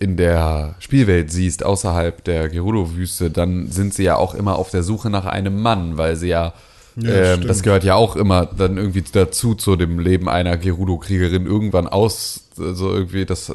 in 0.00 0.16
der 0.16 0.74
Spielwelt 0.78 1.30
siehst, 1.32 1.64
außerhalb 1.64 2.22
der 2.24 2.48
Gerudo-Wüste, 2.48 3.30
dann 3.30 3.70
sind 3.70 3.94
sie 3.94 4.04
ja 4.04 4.16
auch 4.16 4.34
immer 4.34 4.56
auf 4.56 4.70
der 4.70 4.82
Suche 4.82 5.10
nach 5.10 5.26
einem 5.26 5.60
Mann, 5.60 5.96
weil 5.98 6.16
sie 6.16 6.28
ja, 6.28 6.52
Ja, 6.96 7.34
ähm, 7.34 7.46
das 7.46 7.62
gehört 7.62 7.84
ja 7.84 7.94
auch 7.94 8.16
immer 8.16 8.46
dann 8.46 8.76
irgendwie 8.76 9.02
dazu, 9.12 9.54
zu 9.54 9.76
dem 9.76 9.98
Leben 9.98 10.28
einer 10.28 10.56
Gerudo-Kriegerin, 10.56 11.46
irgendwann 11.46 11.86
aus, 11.88 12.44
also 12.58 12.92
irgendwie 12.92 13.24
das, 13.24 13.52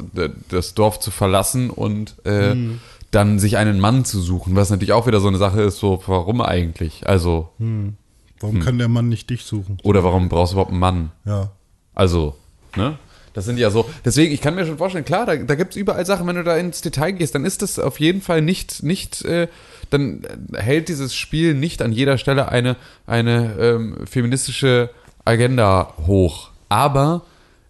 das 0.48 0.74
Dorf 0.74 1.00
zu 1.00 1.10
verlassen 1.10 1.70
und 1.70 2.14
äh, 2.24 2.54
Mhm. 2.54 2.80
dann 3.10 3.38
sich 3.38 3.56
einen 3.58 3.80
Mann 3.80 4.04
zu 4.04 4.20
suchen, 4.20 4.56
was 4.56 4.70
natürlich 4.70 4.92
auch 4.92 5.06
wieder 5.06 5.20
so 5.20 5.28
eine 5.28 5.38
Sache 5.38 5.62
ist, 5.62 5.78
so, 5.78 6.02
warum 6.06 6.40
eigentlich? 6.40 7.06
Also, 7.06 7.48
Hm. 7.58 7.94
Warum 8.40 8.60
kann 8.60 8.76
der 8.78 8.88
Mann 8.88 9.08
nicht 9.08 9.30
dich 9.30 9.44
suchen? 9.44 9.78
oder 9.84 10.04
warum 10.04 10.28
brauchst 10.28 10.52
du 10.52 10.56
überhaupt 10.56 10.72
einen 10.72 10.80
Mann? 10.80 11.10
Ja. 11.24 11.52
Also, 11.94 12.34
ne? 12.76 12.98
Das 13.34 13.44
sind 13.44 13.58
ja 13.58 13.70
so. 13.70 13.90
Deswegen, 14.04 14.32
ich 14.32 14.40
kann 14.40 14.54
mir 14.54 14.64
schon 14.64 14.78
vorstellen, 14.78 15.04
klar, 15.04 15.26
da, 15.26 15.36
da 15.36 15.54
gibt 15.56 15.72
es 15.72 15.76
überall 15.76 16.06
Sachen, 16.06 16.26
wenn 16.26 16.36
du 16.36 16.44
da 16.44 16.56
ins 16.56 16.80
Detail 16.80 17.12
gehst, 17.12 17.34
dann 17.34 17.44
ist 17.44 17.62
das 17.62 17.78
auf 17.78 18.00
jeden 18.00 18.22
Fall 18.22 18.40
nicht, 18.40 18.82
nicht, 18.82 19.24
äh, 19.24 19.48
dann 19.90 20.22
hält 20.54 20.88
dieses 20.88 21.14
Spiel 21.14 21.54
nicht 21.54 21.82
an 21.82 21.92
jeder 21.92 22.16
Stelle 22.16 22.48
eine, 22.48 22.76
eine 23.06 23.56
ähm, 23.58 24.06
feministische 24.06 24.90
Agenda 25.24 25.94
hoch. 26.06 26.50
Aber 26.68 27.22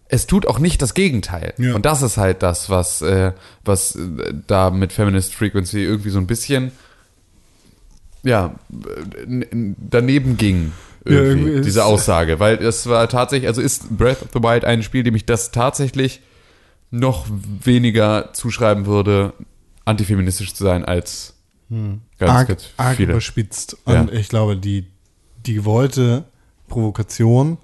es 0.07 0.27
tut 0.27 0.45
auch 0.45 0.59
nicht 0.59 0.81
das 0.81 0.93
Gegenteil. 0.93 1.53
Ja. 1.57 1.75
Und 1.75 1.85
das 1.85 2.01
ist 2.01 2.17
halt 2.17 2.43
das, 2.43 2.69
was, 2.69 3.01
äh, 3.01 3.33
was 3.63 3.95
äh, 3.95 4.33
da 4.47 4.69
mit 4.69 4.93
Feminist 4.93 5.33
Frequency 5.33 5.83
irgendwie 5.83 6.11
so 6.11 6.19
ein 6.19 6.27
bisschen 6.27 6.71
ja, 8.23 8.55
äh, 8.71 9.45
daneben 9.77 10.37
ging. 10.37 10.73
Ja, 11.05 11.11
Irgendwie, 11.21 11.51
ist- 11.51 11.65
diese 11.65 11.85
Aussage, 11.85 12.39
weil 12.39 12.55
es 12.57 12.87
war 12.87 13.07
tatsächlich, 13.07 13.47
also 13.47 13.61
ist 13.61 13.95
Breath 13.97 14.21
of 14.23 14.29
the 14.33 14.41
Wild 14.41 14.65
ein 14.65 14.81
Spiel, 14.83 15.03
dem 15.03 15.15
ich 15.15 15.25
das 15.25 15.51
tatsächlich 15.51 16.21
noch 16.91 17.25
weniger 17.63 18.31
zuschreiben 18.33 18.85
würde, 18.85 19.33
antifeministisch 19.85 20.53
zu 20.53 20.63
sein 20.63 20.83
als 20.85 21.33
ganz, 21.69 21.99
arg, 22.31 22.47
ganz 22.47 22.69
arg 22.77 22.99
überspitzt. 22.99 23.77
Ja. 23.87 24.01
Und 24.01 24.13
ich 24.13 24.29
glaube, 24.29 24.57
die, 24.57 24.87
die 25.45 25.53
gewollte 25.55 26.23
Provokation 26.67 27.57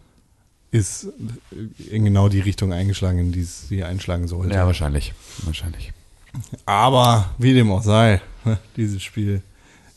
ist 0.71 1.07
in 1.89 2.05
genau 2.05 2.29
die 2.29 2.39
Richtung 2.39 2.71
eingeschlagen, 2.73 3.19
in 3.19 3.31
die 3.31 3.43
sie 3.43 3.83
einschlagen 3.83 4.27
sollte. 4.27 4.53
Ja, 4.53 4.65
wahrscheinlich. 4.65 5.13
Wahrscheinlich. 5.43 5.91
Aber 6.65 7.29
wie 7.37 7.53
dem 7.53 7.71
auch 7.71 7.83
sei, 7.83 8.21
dieses 8.77 9.01
Spiel 9.03 9.41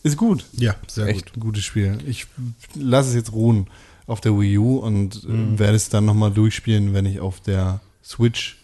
ist 0.05 0.17
gut. 0.17 0.45
Ja, 0.53 0.75
sehr 0.87 1.07
Echt 1.07 1.25
gut. 1.25 1.37
ein 1.37 1.39
gutes 1.39 1.63
Spiel. 1.63 1.97
Ich 2.05 2.27
lasse 2.75 3.09
es 3.09 3.15
jetzt 3.15 3.33
ruhen 3.33 3.67
auf 4.05 4.21
der 4.21 4.39
Wii 4.39 4.59
U 4.59 4.77
und 4.77 5.23
äh, 5.23 5.59
werde 5.59 5.75
es 5.75 5.89
dann 5.89 6.05
nochmal 6.05 6.31
durchspielen, 6.31 6.93
wenn 6.93 7.07
ich 7.07 7.19
auf 7.19 7.39
der 7.39 7.81
Switch 8.03 8.57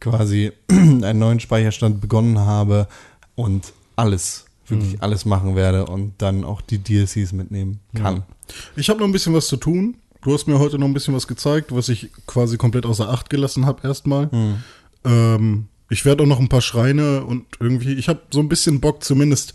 quasi 0.00 0.50
einen 0.68 1.20
neuen 1.20 1.38
Speicherstand 1.38 2.00
begonnen 2.00 2.40
habe 2.40 2.88
und 3.36 3.72
alles, 3.94 4.46
wirklich 4.66 5.00
alles 5.00 5.24
machen 5.24 5.54
werde 5.54 5.86
und 5.86 6.14
dann 6.18 6.42
auch 6.42 6.60
die 6.60 6.78
DLCs 6.78 7.32
mitnehmen 7.32 7.78
kann. 7.94 8.24
Ich 8.74 8.88
habe 8.90 8.98
noch 8.98 9.06
ein 9.06 9.12
bisschen 9.12 9.34
was 9.34 9.46
zu 9.46 9.56
tun. 9.56 9.98
Du 10.22 10.34
hast 10.34 10.48
mir 10.48 10.58
heute 10.58 10.80
noch 10.80 10.86
ein 10.86 10.94
bisschen 10.94 11.14
was 11.14 11.28
gezeigt, 11.28 11.72
was 11.72 11.88
ich 11.88 12.10
quasi 12.26 12.56
komplett 12.56 12.86
außer 12.86 13.08
Acht 13.08 13.30
gelassen 13.30 13.66
habe 13.66 13.86
erstmal. 13.86 14.30
Ähm, 15.04 15.68
ich 15.90 16.04
werde 16.04 16.24
auch 16.24 16.26
noch 16.26 16.40
ein 16.40 16.48
paar 16.48 16.62
Schreine 16.62 17.24
und 17.24 17.44
irgendwie, 17.60 17.92
ich 17.92 18.08
habe 18.08 18.22
so 18.30 18.40
ein 18.40 18.48
bisschen 18.48 18.80
Bock, 18.80 19.04
zumindest 19.04 19.54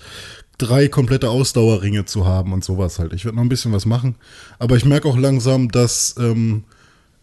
drei 0.57 0.87
komplette 0.87 1.29
Ausdauerringe 1.29 2.05
zu 2.05 2.25
haben 2.25 2.53
und 2.53 2.63
sowas 2.63 2.99
halt. 2.99 3.13
Ich 3.13 3.25
werde 3.25 3.35
noch 3.37 3.43
ein 3.43 3.49
bisschen 3.49 3.71
was 3.73 3.85
machen. 3.85 4.15
Aber 4.59 4.75
ich 4.75 4.85
merke 4.85 5.07
auch 5.07 5.17
langsam, 5.17 5.69
dass 5.69 6.15
ähm, 6.17 6.63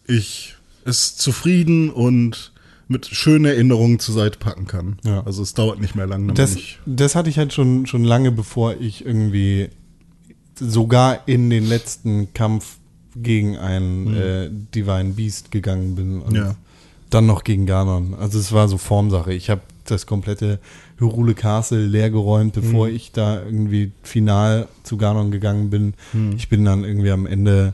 ich 0.07 0.55
es 0.85 1.15
zufrieden 1.17 1.89
und 1.89 2.51
mit 2.87 3.07
schönen 3.07 3.45
Erinnerungen 3.45 3.99
zur 3.99 4.13
Seite 4.15 4.37
packen 4.37 4.67
kann. 4.67 4.99
Ja. 5.03 5.23
Also 5.25 5.41
es 5.41 5.53
dauert 5.55 5.79
nicht 5.81 5.95
mehr 5.95 6.05
lange. 6.05 6.33
Das, 6.33 6.55
das 6.85 7.15
hatte 7.15 7.29
ich 7.29 7.37
halt 7.37 7.51
schon, 7.51 7.87
schon 7.87 8.03
lange, 8.03 8.31
bevor 8.31 8.75
ich 8.79 9.03
irgendwie 9.05 9.69
sogar 10.59 11.27
in 11.27 11.49
den 11.49 11.65
letzten 11.67 12.33
Kampf 12.33 12.77
gegen 13.15 13.57
ein 13.57 14.13
äh, 14.15 14.49
Divine 14.73 15.13
Beast 15.13 15.51
gegangen 15.51 15.95
bin 15.95 16.21
und 16.21 16.35
Ja. 16.35 16.55
dann 17.09 17.25
noch 17.25 17.43
gegen 17.43 17.65
Ganon. 17.65 18.13
Also 18.13 18.39
es 18.39 18.51
war 18.51 18.67
so 18.67 18.77
Formsache. 18.77 19.33
Ich 19.33 19.49
habe 19.49 19.61
das 19.85 20.05
komplette 20.05 20.59
Hyrule 20.97 21.33
Castle 21.33 21.85
leergeräumt, 21.85 22.53
bevor 22.53 22.87
ich 22.87 23.11
da 23.11 23.43
irgendwie 23.43 23.91
final 24.03 24.67
zu 24.83 24.97
Ganon 24.97 25.31
gegangen 25.31 25.69
bin. 25.69 25.93
Ich 26.37 26.49
bin 26.49 26.63
dann 26.65 26.83
irgendwie 26.83 27.11
am 27.11 27.25
Ende 27.25 27.73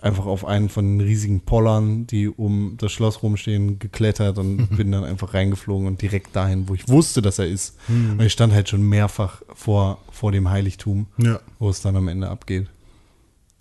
einfach 0.00 0.26
auf 0.26 0.44
einen 0.44 0.68
von 0.68 0.84
den 0.98 1.06
riesigen 1.06 1.40
Pollern, 1.40 2.06
die 2.06 2.28
um 2.28 2.74
das 2.78 2.92
Schloss 2.92 3.22
rumstehen, 3.22 3.78
geklettert 3.78 4.38
und 4.38 4.68
bin 4.76 4.92
dann 4.92 5.04
einfach 5.04 5.34
reingeflogen 5.34 5.86
und 5.86 6.02
direkt 6.02 6.34
dahin, 6.36 6.68
wo 6.68 6.74
ich 6.74 6.88
wusste, 6.88 7.20
dass 7.22 7.38
er 7.38 7.46
ist. 7.46 7.76
Und 7.88 8.20
ich 8.22 8.32
stand 8.32 8.52
halt 8.52 8.68
schon 8.68 8.82
mehrfach 8.82 9.42
vor, 9.54 9.98
vor 10.10 10.30
dem 10.32 10.50
Heiligtum, 10.50 11.06
ja, 11.18 11.40
wo 11.58 11.68
es 11.68 11.80
dann 11.80 11.96
am 11.96 12.08
Ende 12.08 12.28
abgeht. 12.28 12.66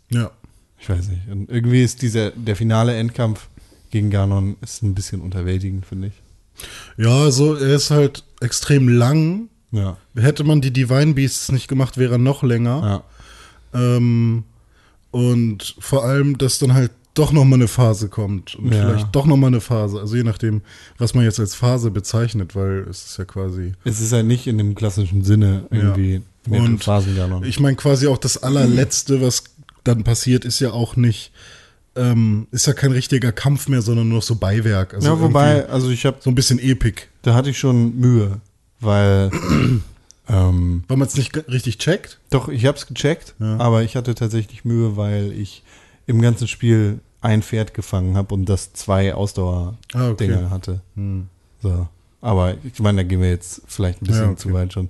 ja. 0.09 0.31
Ich 0.79 0.87
weiß 0.87 1.07
nicht. 1.09 1.27
Und 1.27 1.49
irgendwie 1.49 1.81
ist 1.81 2.03
dieser, 2.03 2.29
der 2.29 2.55
finale 2.55 2.95
Endkampf 2.95 3.47
gegen 3.89 4.11
Ganon 4.11 4.57
ist 4.61 4.83
ein 4.83 4.93
bisschen 4.93 5.21
unterwältigend, 5.21 5.87
finde 5.87 6.09
ich. 6.09 6.13
Ja, 6.97 7.31
so, 7.31 7.55
er 7.55 7.75
ist 7.75 7.91
halt 7.91 8.23
extrem 8.41 8.87
lang. 8.89 9.49
Ja. 9.71 9.97
Hätte 10.15 10.43
man 10.43 10.61
die 10.61 10.71
Divine 10.71 11.13
Beasts 11.13 11.51
nicht 11.51 11.67
gemacht, 11.67 11.97
wäre 11.97 12.13
er 12.13 12.17
noch 12.17 12.43
länger. 12.43 13.03
Ja. 13.73 13.95
Ähm, 13.97 14.43
und 15.11 15.75
vor 15.79 16.03
allem, 16.05 16.37
dass 16.37 16.59
dann 16.59 16.73
halt 16.73 16.91
doch 17.13 17.31
noch 17.31 17.45
mal 17.45 17.55
eine 17.55 17.67
Phase 17.67 18.09
kommt. 18.09 18.55
Und 18.55 18.73
Ja. 18.73 18.81
vielleicht 18.89 19.15
doch 19.15 19.25
noch 19.25 19.37
mal 19.37 19.47
eine 19.47 19.61
Phase. 19.61 19.99
Also 19.99 20.15
je 20.15 20.23
nachdem, 20.23 20.61
was 20.97 21.13
man 21.15 21.23
jetzt 21.23 21.39
als 21.39 21.55
Phase 21.55 21.89
bezeichnet, 21.89 22.55
weil 22.55 22.85
es 22.89 23.05
ist 23.05 23.17
ja 23.17 23.25
quasi. 23.25 23.73
Es 23.83 23.99
ist 23.99 24.13
halt 24.13 24.27
nicht 24.27 24.45
in 24.47 24.57
dem 24.57 24.75
klassischen 24.75 25.23
Sinne 25.23 25.65
irgendwie 25.71 26.21
mit 26.47 26.59
Und 26.61 26.83
Phasen. 26.83 27.43
Ich 27.43 27.59
meine, 27.59 27.75
quasi 27.75 28.07
auch 28.07 28.17
das 28.19 28.41
allerletzte, 28.43 29.21
was 29.21 29.45
dann 29.83 30.03
passiert, 30.03 30.45
ist 30.45 30.59
ja 30.59 30.71
auch 30.71 30.95
nicht, 30.95 31.31
ähm, 31.97 32.47
ist 32.51 32.67
ja 32.67 32.73
kein 32.73 32.91
richtiger 32.91 33.31
Kampf 33.31 33.67
mehr, 33.67 33.81
sondern 33.81 34.07
nur 34.09 34.17
noch 34.17 34.23
so 34.23 34.35
Beiwerk. 34.35 34.93
Also 34.93 35.07
ja, 35.09 35.19
wobei, 35.19 35.67
also 35.69 35.89
ich 35.89 36.05
habe, 36.05 36.17
So 36.21 36.29
ein 36.29 36.35
bisschen 36.35 36.59
Epik. 36.59 37.09
da 37.23 37.33
hatte 37.33 37.49
ich 37.49 37.57
schon 37.59 37.97
Mühe, 37.99 38.39
weil 38.79 39.31
ähm, 40.29 40.83
Weil 40.87 40.97
man 40.97 41.07
es 41.07 41.15
nicht 41.17 41.35
richtig 41.49 41.77
checkt. 41.77 42.19
Doch, 42.29 42.49
ich 42.49 42.65
habe 42.65 42.77
es 42.77 42.85
gecheckt, 42.87 43.35
Ja. 43.39 43.57
aber 43.59 43.83
ich 43.83 43.95
hatte 43.95 44.15
tatsächlich 44.15 44.65
Mühe, 44.65 44.97
weil 44.97 45.31
ich 45.31 45.63
im 46.05 46.21
ganzen 46.21 46.47
Spiel 46.47 46.99
ein 47.21 47.41
Pferd 47.41 47.73
gefangen 47.73 48.15
habe 48.15 48.33
und 48.33 48.45
das 48.45 48.73
zwei 48.73 49.13
Ausdauer-Dinger 49.13 50.03
Ah, 50.03 50.09
okay. 50.11 50.49
hatte. 50.49 50.81
So. 51.61 51.87
Aber 52.21 52.55
ich 52.63 52.79
meine, 52.79 52.97
da 52.97 53.03
gehen 53.03 53.21
wir 53.21 53.29
jetzt 53.29 53.61
vielleicht 53.67 54.01
ein 54.01 54.05
bisschen 54.07 54.23
Ja, 54.23 54.29
okay. 54.31 54.37
zu 54.37 54.53
weit 54.53 54.73
schon. 54.73 54.89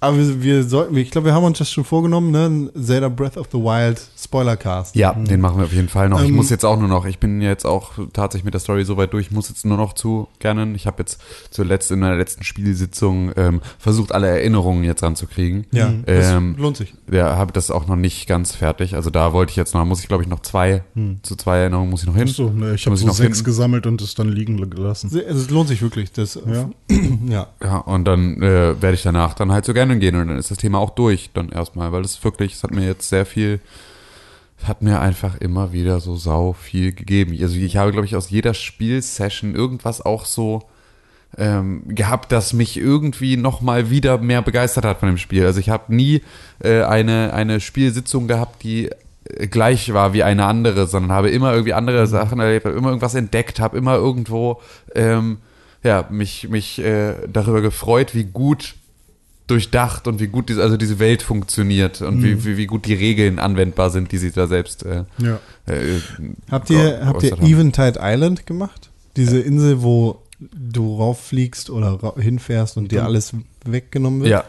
Aber 0.00 0.16
wir, 0.16 0.42
wir 0.42 0.64
sollten, 0.64 0.96
ich 0.96 1.10
glaube, 1.10 1.26
wir 1.26 1.34
haben 1.34 1.44
uns 1.44 1.58
das 1.58 1.70
schon 1.70 1.84
vorgenommen, 1.84 2.30
ne? 2.30 2.46
Ein 2.46 2.70
Zelda 2.82 3.08
Breath 3.08 3.36
of 3.36 3.48
the 3.52 3.58
Wild 3.58 4.00
Spoilercast. 4.18 4.96
Ja, 4.96 5.12
den 5.12 5.40
machen 5.40 5.58
wir 5.58 5.64
auf 5.64 5.72
jeden 5.72 5.88
Fall 5.88 6.08
noch. 6.08 6.22
ich 6.22 6.28
Ähm, 6.30 6.36
muss 6.36 6.48
jetzt 6.50 6.64
auch 6.64 6.78
nur 6.78 6.88
noch, 6.88 7.04
ich 7.04 7.18
bin 7.18 7.40
jetzt 7.42 7.66
auch 7.66 7.92
tatsächlich 8.12 8.44
mit 8.44 8.54
der 8.54 8.60
Story 8.60 8.84
so 8.84 8.96
weit 8.96 9.12
durch, 9.12 9.26
ich 9.26 9.30
muss 9.32 9.48
jetzt 9.50 9.66
nur 9.66 9.76
noch 9.76 9.92
zu 9.92 10.28
Ganon. 10.38 10.74
Ich 10.74 10.86
habe 10.86 10.96
jetzt 11.00 11.20
zuletzt 11.50 11.90
in 11.90 12.00
meiner 12.00 12.16
letzten 12.16 12.44
Spielsitzung 12.44 13.32
ähm, 13.36 13.60
versucht, 13.78 14.12
alle 14.12 14.28
Erinnerungen 14.28 14.84
jetzt 14.84 15.02
ranzukriegen. 15.02 15.66
Ja, 15.72 15.92
das 16.06 16.30
Ähm, 16.30 16.56
lohnt 16.58 16.76
sich. 16.78 16.94
Ja, 17.10 17.36
habe 17.36 17.52
das 17.52 17.70
auch 17.70 17.86
noch 17.86 17.96
nicht 17.96 18.26
ganz 18.26 18.54
fertig. 18.54 18.94
Also 18.94 19.10
da 19.10 19.32
wollte 19.32 19.50
ich 19.50 19.56
jetzt 19.56 19.74
noch, 19.74 19.84
muss 19.84 20.00
ich 20.00 20.08
glaube 20.08 20.22
ich 20.22 20.28
noch 20.28 20.40
zwei, 20.40 20.82
zu 21.22 21.36
zwei 21.36 21.58
Erinnerungen 21.58 21.90
muss 21.90 22.00
ich 22.02 22.06
noch 22.06 22.16
hin. 22.16 22.28
Achso, 22.28 22.50
ne, 22.50 22.74
ich 22.74 22.86
habe 22.86 22.94
ich 22.94 23.00
so 23.02 23.06
noch 23.06 23.14
sechs 23.14 23.38
finden. 23.38 23.44
gesammelt 23.44 23.86
und 23.86 24.00
es 24.00 24.14
dann 24.14 24.28
liegen 24.28 24.70
gelassen. 24.70 25.10
Also 25.12 25.40
es 25.40 25.50
lohnt 25.50 25.68
sich 25.68 25.82
wirklich. 25.82 26.12
Das, 26.12 26.38
Ja. 26.50 26.70
ja. 27.28 27.48
Ja, 27.62 27.76
und 27.78 28.04
dann 28.06 28.42
äh, 28.42 28.80
werde 28.80 28.94
ich 28.94 29.02
danach 29.02 29.34
dann 29.34 29.52
halt 29.52 29.64
zu 29.64 29.74
Ganon 29.98 30.00
gehen 30.00 30.16
und 30.16 30.28
dann 30.28 30.38
ist 30.38 30.50
das 30.50 30.58
Thema 30.58 30.78
auch 30.78 30.90
durch 30.90 31.30
dann 31.34 31.50
erstmal, 31.50 31.92
weil 31.92 32.02
das 32.02 32.22
wirklich, 32.22 32.54
es 32.54 32.62
hat 32.62 32.72
mir 32.72 32.86
jetzt 32.86 33.08
sehr 33.08 33.26
viel, 33.26 33.60
es 34.60 34.68
hat 34.68 34.82
mir 34.82 35.00
einfach 35.00 35.40
immer 35.40 35.72
wieder 35.72 36.00
so 36.00 36.16
sau 36.16 36.52
viel 36.52 36.92
gegeben. 36.92 37.36
Also 37.40 37.56
ich 37.56 37.76
habe, 37.76 37.92
glaube 37.92 38.06
ich, 38.06 38.16
aus 38.16 38.30
jeder 38.30 38.54
Spielsession 38.54 39.54
irgendwas 39.54 40.00
auch 40.04 40.24
so 40.26 40.62
ähm, 41.38 41.82
gehabt, 41.86 42.32
das 42.32 42.52
mich 42.52 42.76
irgendwie 42.76 43.36
noch 43.36 43.60
mal 43.60 43.90
wieder 43.90 44.18
mehr 44.18 44.42
begeistert 44.42 44.84
hat 44.84 44.98
von 45.00 45.08
dem 45.08 45.18
Spiel. 45.18 45.46
Also 45.46 45.60
ich 45.60 45.70
habe 45.70 45.94
nie 45.94 46.22
äh, 46.62 46.82
eine, 46.82 47.32
eine 47.32 47.60
Spielsitzung 47.60 48.28
gehabt, 48.28 48.62
die 48.62 48.90
äh, 49.24 49.46
gleich 49.46 49.92
war 49.92 50.12
wie 50.12 50.22
eine 50.22 50.46
andere, 50.46 50.86
sondern 50.86 51.12
habe 51.12 51.30
immer 51.30 51.52
irgendwie 51.52 51.74
andere 51.74 52.06
Sachen 52.06 52.40
erlebt, 52.40 52.66
habe 52.66 52.76
immer 52.76 52.88
irgendwas 52.88 53.14
entdeckt, 53.14 53.60
habe 53.60 53.78
immer 53.78 53.94
irgendwo 53.94 54.60
ähm, 54.94 55.38
ja, 55.82 56.06
mich, 56.10 56.48
mich 56.48 56.78
äh, 56.78 57.14
darüber 57.28 57.62
gefreut, 57.62 58.14
wie 58.14 58.24
gut 58.24 58.74
durchdacht 59.50 60.06
und 60.06 60.20
wie 60.20 60.28
gut 60.28 60.48
diese, 60.48 60.62
also 60.62 60.76
diese 60.76 60.98
Welt 60.98 61.22
funktioniert 61.22 62.00
und 62.02 62.22
wie, 62.22 62.44
wie, 62.44 62.56
wie 62.56 62.66
gut 62.66 62.86
die 62.86 62.94
Regeln 62.94 63.38
anwendbar 63.38 63.90
sind, 63.90 64.12
die 64.12 64.18
sie 64.18 64.30
da 64.30 64.46
selbst 64.46 64.84
äh, 64.84 65.04
Ja. 65.18 65.40
äh, 65.66 65.98
Habt 66.50 66.70
ihr, 66.70 67.04
habt 67.04 67.22
ihr 67.22 67.32
haben. 67.32 67.46
Eventide 67.46 67.98
Island 68.00 68.46
gemacht? 68.46 68.90
Diese 69.16 69.40
Insel, 69.40 69.82
wo 69.82 70.22
du 70.38 70.96
rauffliegst 70.96 71.68
oder 71.68 72.14
hinfährst 72.16 72.76
und 72.76 72.92
dir 72.92 73.04
alles 73.04 73.32
weggenommen 73.64 74.20
wird? 74.20 74.30
Ja, 74.30 74.44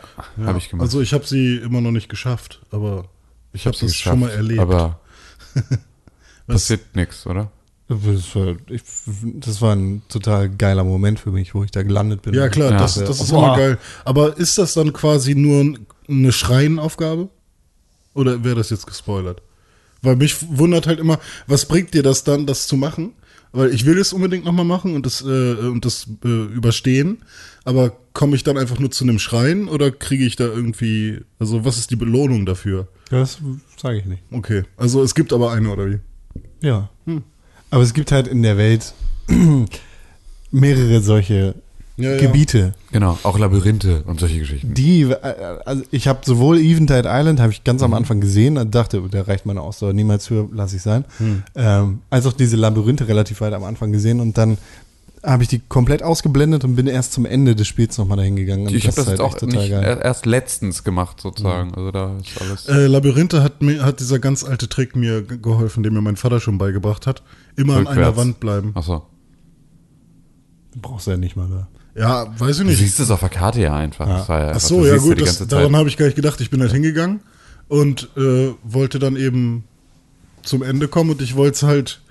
habe 0.45 0.57
ich 0.59 0.69
gemacht. 0.69 0.83
Also 0.85 1.01
ich 1.01 1.13
habe 1.13 1.25
sie 1.25 1.57
immer 1.57 1.81
noch 1.81 1.91
nicht 1.91 2.07
geschafft, 2.09 2.61
aber 2.71 3.05
ich 3.53 3.65
habe 3.65 3.75
sie 3.75 3.87
das 3.87 3.95
schon 3.95 4.19
mal 4.19 4.29
erlebt. 4.29 4.59
Aber 4.61 4.99
passiert 6.47 6.95
nichts, 6.95 7.25
oder? 7.27 7.51
Das 7.91 8.35
war, 8.35 8.55
ich, 8.69 8.81
das 9.39 9.61
war 9.61 9.75
ein 9.75 10.01
total 10.07 10.49
geiler 10.49 10.85
Moment 10.85 11.19
für 11.19 11.31
mich, 11.31 11.53
wo 11.53 11.63
ich 11.65 11.71
da 11.71 11.83
gelandet 11.83 12.21
bin. 12.21 12.33
ja 12.33 12.47
klar, 12.47 12.71
Ja. 12.71 12.77
das, 12.77 12.95
das 12.95 13.19
ist 13.21 13.31
Boah. 13.31 13.47
immer 13.47 13.57
geil. 13.57 13.77
Aber 14.05 14.37
ist 14.37 14.57
das 14.57 14.73
dann 14.73 14.93
quasi 14.93 15.35
nur 15.35 15.77
eine 16.07 16.31
Schreienaufgabe? 16.31 17.27
Oder 18.13 18.43
wäre 18.45 18.55
das 18.55 18.69
jetzt 18.69 18.87
gespoilert? 18.87 19.41
Weil 20.01 20.15
mich 20.15 20.35
wundert 20.57 20.87
halt 20.87 20.99
immer, 20.99 21.19
was 21.47 21.65
bringt 21.65 21.93
dir 21.93 22.01
das 22.01 22.23
dann, 22.23 22.45
das 22.45 22.65
zu 22.67 22.77
machen? 22.77 23.13
Weil 23.51 23.73
ich 23.73 23.85
will 23.85 23.97
es 23.99 24.13
unbedingt 24.13 24.45
nochmal 24.45 24.63
machen 24.65 24.95
und 24.95 25.05
das, 25.05 25.21
äh, 25.21 25.25
und 25.55 25.83
das 25.83 26.07
äh, 26.23 26.27
überstehen, 26.45 27.17
aber 27.65 27.91
komme 28.13 28.37
ich 28.37 28.43
dann 28.43 28.57
einfach 28.57 28.79
nur 28.79 28.91
zu 28.91 29.03
einem 29.03 29.19
Schreien 29.19 29.67
oder 29.67 29.91
kriege 29.91 30.23
ich 30.25 30.37
da 30.37 30.45
irgendwie, 30.45 31.19
also 31.39 31.65
was 31.65 31.77
ist 31.77 31.91
die 31.91 31.97
Belohnung 31.97 32.45
dafür? 32.45 32.87
Das 33.09 33.39
sage 33.75 33.97
ich 33.97 34.05
nicht. 34.05 34.23
Okay, 34.31 34.63
also 34.77 35.03
es 35.03 35.13
gibt 35.13 35.33
aber 35.33 35.51
eine 35.51 35.69
oder 35.69 35.89
wie? 35.89 35.99
Ja. 36.61 36.89
Aber 37.71 37.81
es 37.83 37.93
gibt 37.93 38.11
halt 38.11 38.27
in 38.27 38.43
der 38.43 38.57
Welt 38.57 38.93
mehrere 40.51 41.01
solche 41.01 41.55
Ja, 41.97 42.11
ja. 42.13 42.17
Gebiete. 42.19 42.73
Genau, 42.91 43.17
auch 43.23 43.37
Labyrinthe 43.37 44.03
und 44.05 44.19
solche 44.19 44.39
Geschichten. 44.39 44.73
Die, 44.73 45.03
äh, 45.03 45.15
also 45.65 45.83
ich 45.91 46.07
habe 46.07 46.19
sowohl 46.25 46.57
Eventide 46.59 47.03
Island, 47.07 47.39
habe 47.39 47.51
ich 47.51 47.63
ganz 47.63 47.83
am 47.83 47.93
Anfang 47.93 48.21
gesehen, 48.21 48.57
und 48.57 48.73
dachte, 48.73 49.01
da 49.09 49.21
reicht 49.23 49.45
meine 49.45 49.61
Ausdauer 49.61 49.93
niemals 49.93 50.27
für, 50.27 50.49
lasse 50.51 50.77
ich 50.77 50.81
sein, 50.81 51.05
ähm, 51.55 51.99
als 52.09 52.25
auch 52.25 52.33
diese 52.33 52.55
Labyrinthe 52.57 53.07
relativ 53.07 53.41
weit 53.41 53.53
am 53.53 53.63
Anfang 53.63 53.91
gesehen 53.91 54.19
und 54.19 54.37
dann 54.37 54.57
habe 55.23 55.43
ich 55.43 55.49
die 55.49 55.59
komplett 55.59 56.01
ausgeblendet 56.01 56.63
und 56.63 56.75
bin 56.75 56.87
erst 56.87 57.13
zum 57.13 57.27
Ende 57.27 57.55
des 57.55 57.67
Spiels 57.67 57.95
nochmal 57.99 58.17
dahin 58.17 58.35
gegangen. 58.35 58.65
Und 58.65 58.73
Ich 58.73 58.87
habe 58.87 58.95
das 58.95 59.05
ist 59.05 59.11
jetzt 59.11 59.19
auch 59.21 59.33
echt 59.33 59.39
total 59.41 59.59
nicht 59.61 59.69
geil. 59.69 59.83
er- 59.83 60.01
erst 60.03 60.25
letztens 60.25 60.83
gemacht, 60.83 61.21
sozusagen. 61.21 61.75
Also 61.75 61.91
da 61.91 62.17
ist 62.17 62.41
alles. 62.41 62.65
Äh, 62.67 62.87
Labyrinthe 62.87 63.43
hat 63.43 63.61
mir 63.61 63.85
hat 63.85 63.99
dieser 63.99 64.17
ganz 64.17 64.43
alte 64.43 64.67
Trick 64.67 64.95
mir 64.95 65.21
ge- 65.21 65.37
geholfen, 65.39 65.83
den 65.83 65.93
mir 65.93 66.01
mein 66.01 66.15
Vater 66.15 66.39
schon 66.39 66.57
beigebracht 66.57 67.05
hat. 67.05 67.21
Immer 67.55 67.77
an 67.77 67.87
einer 67.87 67.97
Rückwärts. 67.97 68.17
Wand 68.17 68.39
bleiben. 68.39 68.71
Achso. 68.75 69.05
Brauchst 70.81 71.07
du 71.07 71.11
ja 71.11 71.17
nicht 71.17 71.35
mal 71.35 71.47
da. 71.49 71.67
Ja, 71.99 72.39
weiß 72.39 72.57
ich 72.59 72.63
Du 72.63 72.69
nicht. 72.69 72.77
siehst 72.79 72.99
es 72.99 73.11
auf 73.11 73.19
der 73.19 73.29
Karte 73.29 73.61
ja 73.61 73.75
einfach. 73.75 74.07
Ja. 74.07 74.17
Ja 74.17 74.23
Ach 74.23 74.29
einfach, 74.29 74.59
so, 74.61 74.81
du 74.81 74.87
ja 74.87 74.97
gut, 74.97 75.19
das, 75.21 75.45
daran 75.47 75.75
habe 75.75 75.89
ich 75.89 75.97
gar 75.97 76.05
nicht 76.05 76.15
gedacht. 76.15 76.39
Ich 76.39 76.49
bin 76.49 76.61
halt 76.61 76.71
hingegangen 76.71 77.19
und 77.67 78.09
äh, 78.15 78.53
wollte 78.63 78.99
dann 78.99 79.15
eben 79.17 79.65
zum 80.43 80.63
Ende 80.63 80.87
kommen 80.87 81.09
und 81.11 81.21
ich 81.21 81.35
wollte 81.35 81.55
es 81.55 81.63
halt 81.63 82.01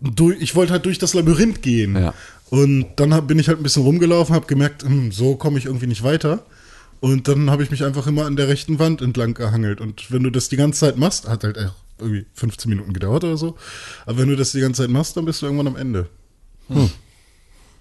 durch, 0.00 0.40
ich 0.40 0.54
wollte 0.54 0.72
halt 0.72 0.84
durch 0.86 0.98
das 0.98 1.14
Labyrinth 1.14 1.62
gehen. 1.62 1.96
Ja. 1.96 2.14
Und 2.50 2.86
dann 2.96 3.12
hab, 3.14 3.26
bin 3.26 3.38
ich 3.38 3.48
halt 3.48 3.58
ein 3.58 3.62
bisschen 3.62 3.82
rumgelaufen, 3.82 4.34
habe 4.34 4.46
gemerkt, 4.46 4.82
hm, 4.84 5.10
so 5.10 5.34
komme 5.36 5.58
ich 5.58 5.66
irgendwie 5.66 5.86
nicht 5.86 6.02
weiter. 6.04 6.44
Und 7.00 7.26
dann 7.26 7.50
habe 7.50 7.64
ich 7.64 7.70
mich 7.72 7.82
einfach 7.84 8.06
immer 8.06 8.26
an 8.26 8.36
der 8.36 8.46
rechten 8.46 8.78
Wand 8.78 9.02
entlang 9.02 9.34
gehangelt. 9.34 9.80
Und 9.80 10.12
wenn 10.12 10.22
du 10.22 10.30
das 10.30 10.48
die 10.48 10.56
ganze 10.56 10.80
Zeit 10.80 10.96
machst, 10.98 11.28
hat 11.28 11.42
halt 11.42 11.58
auch 11.58 11.74
irgendwie 11.98 12.26
15 12.34 12.68
Minuten 12.68 12.92
gedauert 12.92 13.24
oder 13.24 13.36
so. 13.36 13.56
Aber 14.06 14.18
wenn 14.18 14.28
du 14.28 14.36
das 14.36 14.52
die 14.52 14.60
ganze 14.60 14.82
Zeit 14.82 14.90
machst, 14.90 15.16
dann 15.16 15.24
bist 15.24 15.42
du 15.42 15.46
irgendwann 15.46 15.68
am 15.68 15.76
Ende. 15.76 16.08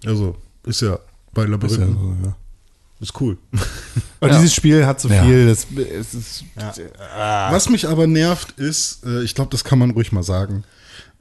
Also, 0.06 0.36
ist 0.65 0.82
ja 0.82 1.00
bei 1.34 1.44
Ist 1.46 1.77
ja 1.77 1.88
so, 1.88 2.15
ja. 2.24 2.36
Ist 3.00 3.20
cool. 3.20 3.38
Aber 4.20 4.32
Ja. 4.32 4.38
dieses 4.38 4.53
Spiel 4.53 4.86
hat 4.86 5.01
so 5.01 5.10
Ja. 5.10 5.24
viel, 5.24 5.48
das, 5.48 5.65
es 5.75 6.13
ist, 6.13 6.44
Was 7.15 7.70
mich 7.70 7.88
aber 7.88 8.06
nervt, 8.06 8.51
ist, 8.60 9.03
äh, 9.06 9.24
ich 9.24 9.34
glaube, 9.34 9.50
das 9.50 9.63
kann 9.63 9.80
man 9.80 9.91
ruhig 9.91 10.12
mal 10.12 10.22
sagen, 10.24 10.63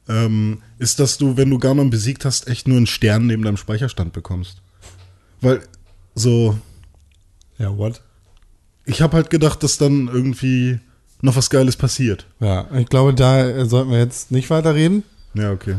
ähm, 0.07 0.61
ist, 0.77 0.99
dass 0.99 1.17
du, 1.17 1.37
wenn 1.37 1.49
du 1.49 1.57
Ganon 1.57 1.89
besiegt 1.89 2.23
hast, 2.25 2.47
echt 2.47 2.67
nur 2.67 2.77
einen 2.77 2.87
Stern 2.87 3.25
neben 3.27 3.43
deinem 3.43 3.57
Speicherstand 3.57 4.13
bekommst. 4.13 4.61
Weil 5.41 5.61
so, 6.13 6.57
ja, 7.57 7.75
what? 7.77 8.01
ich 8.85 9.01
habe 9.01 9.15
halt 9.15 9.29
gedacht, 9.29 9.63
dass 9.63 9.77
dann 9.77 10.07
irgendwie 10.07 10.79
noch 11.21 11.35
was 11.35 11.49
Geiles 11.49 11.75
passiert. 11.75 12.25
Ja, 12.39 12.65
ich 12.75 12.87
glaube, 12.87 13.13
da 13.13 13.45
äh, 13.47 13.65
sollten 13.65 13.91
wir 13.91 13.99
jetzt 13.99 14.31
nicht 14.31 14.49
weiterreden, 14.49 15.03
Ja, 15.33 15.51
okay. 15.51 15.75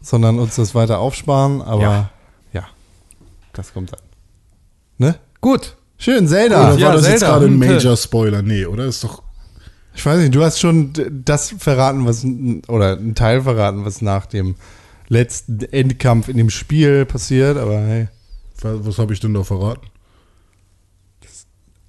sondern 0.00 0.38
uns 0.38 0.56
das 0.56 0.74
weiter 0.74 0.98
aufsparen, 0.98 1.62
aber 1.62 1.82
ja, 1.82 2.10
Ja. 2.52 2.64
das 3.52 3.72
kommt 3.72 3.92
dann. 3.92 4.00
Ne? 4.98 5.14
Gut. 5.40 5.76
Schön, 5.98 6.26
Zelda. 6.28 6.68
Oder 6.72 6.78
ja, 6.78 6.86
war 6.88 6.94
das 6.94 7.06
jetzt 7.06 7.18
Zelda. 7.20 7.34
gerade 7.34 7.46
ein 7.46 7.52
Hm, 7.52 7.58
Major 7.58 7.96
Spoiler? 7.96 8.42
Nee, 8.42 8.64
oder? 8.66 8.84
Ist 8.86 9.04
doch. 9.04 9.22
Ich 9.94 10.04
weiß 10.06 10.18
nicht, 10.20 10.34
du 10.34 10.42
hast 10.42 10.58
schon 10.60 10.92
das 11.24 11.54
verraten, 11.58 12.06
was, 12.06 12.24
oder 12.68 12.96
einen 12.96 13.14
Teil 13.14 13.42
verraten, 13.42 13.84
was 13.84 14.00
nach 14.02 14.24
dem 14.26 14.54
letzten 15.08 15.60
Endkampf 15.60 16.28
in 16.28 16.36
dem 16.36 16.48
Spiel 16.48 17.04
passiert, 17.04 17.58
aber 17.58 17.80
hey, 17.80 18.08
Was, 18.62 18.86
was 18.86 18.98
habe 18.98 19.12
ich 19.12 19.20
denn 19.20 19.34
da 19.34 19.42
verraten? 19.42 19.86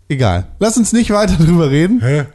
egal. 0.10 0.48
Lass 0.60 0.78
uns 0.78 0.92
nicht 0.94 1.10
weiter 1.12 1.36
drüber 1.44 1.70
reden. 1.70 2.02
Hä? 2.02 2.26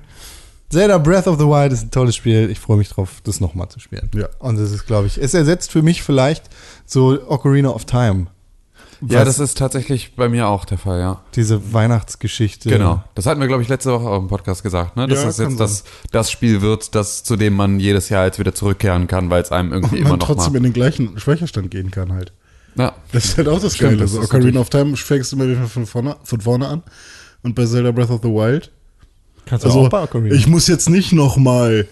Zelda 0.77 0.99
Breath 0.99 1.27
of 1.27 1.39
the 1.39 1.47
Wild 1.47 1.73
ist 1.73 1.85
ein 1.85 1.91
tolles 1.91 2.15
Spiel. 2.15 2.51
Ich 2.51 2.61
freue 2.61 2.77
mich 2.77 2.91
drauf, 2.91 3.23
das 3.25 3.41
nochmal 3.41 3.71
zu 3.71 3.81
spielen. 3.81 4.11
Ja. 4.15 4.29
Und 4.41 4.59
das 4.59 4.73
ist, 4.73 4.87
glaube 4.87 5.07
ich, 5.07 5.17
es 5.17 5.33
ersetzt 5.33 5.73
für 5.73 5.81
mich 5.81 6.03
vielleicht 6.03 6.51
so 6.85 7.19
Ocarina 7.29 7.71
of 7.71 7.87
Time. 7.87 8.27
Ja, 9.09 9.25
das 9.25 9.39
ist 9.39 9.57
tatsächlich 9.57 10.17
bei 10.17 10.29
mir 10.29 10.49
auch 10.49 10.67
der 10.67 10.77
Fall, 10.77 11.01
ja. 11.01 11.23
diese 11.35 11.73
Weihnachtsgeschichte. 11.73 12.69
Genau. 12.69 13.03
Das 13.15 13.25
hatten 13.25 13.41
wir, 13.41 13.47
glaube 13.47 13.63
ich, 13.63 13.71
letzte 13.71 13.91
Woche 13.91 14.05
auch 14.07 14.19
im 14.19 14.29
Podcast 14.29 14.63
gesagt, 14.63 14.97
ne? 14.97 15.07
Dass 15.07 15.21
Ja, 15.21 15.25
das 15.27 15.39
jetzt 15.39 15.59
das, 15.61 15.85
das 16.13 16.31
Spiel 16.31 16.61
wird, 16.61 16.95
das, 16.95 17.25
zu 17.25 17.37
dem 17.37 17.55
man 17.55 17.81
jedes 17.81 18.11
Jahr 18.11 18.27
jetzt 18.27 18.39
wieder 18.39 18.55
zurückkehren 18.55 19.07
kann, 19.07 19.31
weil 19.31 19.43
es 19.43 19.53
einem 19.53 19.73
irgendwie 19.73 19.97
Und 19.97 20.01
immer 20.01 20.11
man 20.11 20.19
noch 20.19 20.27
trotzdem 20.27 20.53
mal, 20.53 20.59
in 20.59 20.65
den 20.65 20.73
gleichen 20.75 21.19
Speicherstand 21.19 21.71
gehen 21.71 21.91
kann 21.91 22.13
halt. 22.13 22.33
ja, 22.77 22.95
Das 23.13 23.25
ist 23.25 23.39
halt 23.39 23.49
auch 23.49 23.61
das 23.61 23.75
Stimmt, 23.77 23.93
Geile. 23.93 24.03
das 24.03 24.13
So, 24.13 24.21
ist 24.21 24.27
Ocarina 24.27 24.61
of 24.61 24.69
Time 24.69 24.95
fängst 24.97 25.33
du 25.33 25.37
immer 25.37 25.47
wieder 25.49 25.67
von 25.67 25.87
vorne, 25.87 26.17
von 26.25 26.41
vorne 26.43 26.69
an. 26.69 26.83
Und 27.43 27.55
bei 27.55 27.65
Zelda 27.65 27.93
Breath 27.93 28.11
of 28.11 28.21
the 28.23 28.29
Wild 28.29 28.73
Kannst 29.47 29.65
du 29.65 29.69
Also, 29.69 29.87
auch 29.87 29.93
Ocarina. 30.03 30.35
ich 30.35 30.47
muss 30.47 30.67
jetzt 30.69 30.91
nicht 30.91 31.13
noch 31.13 31.39
mal 31.39 31.89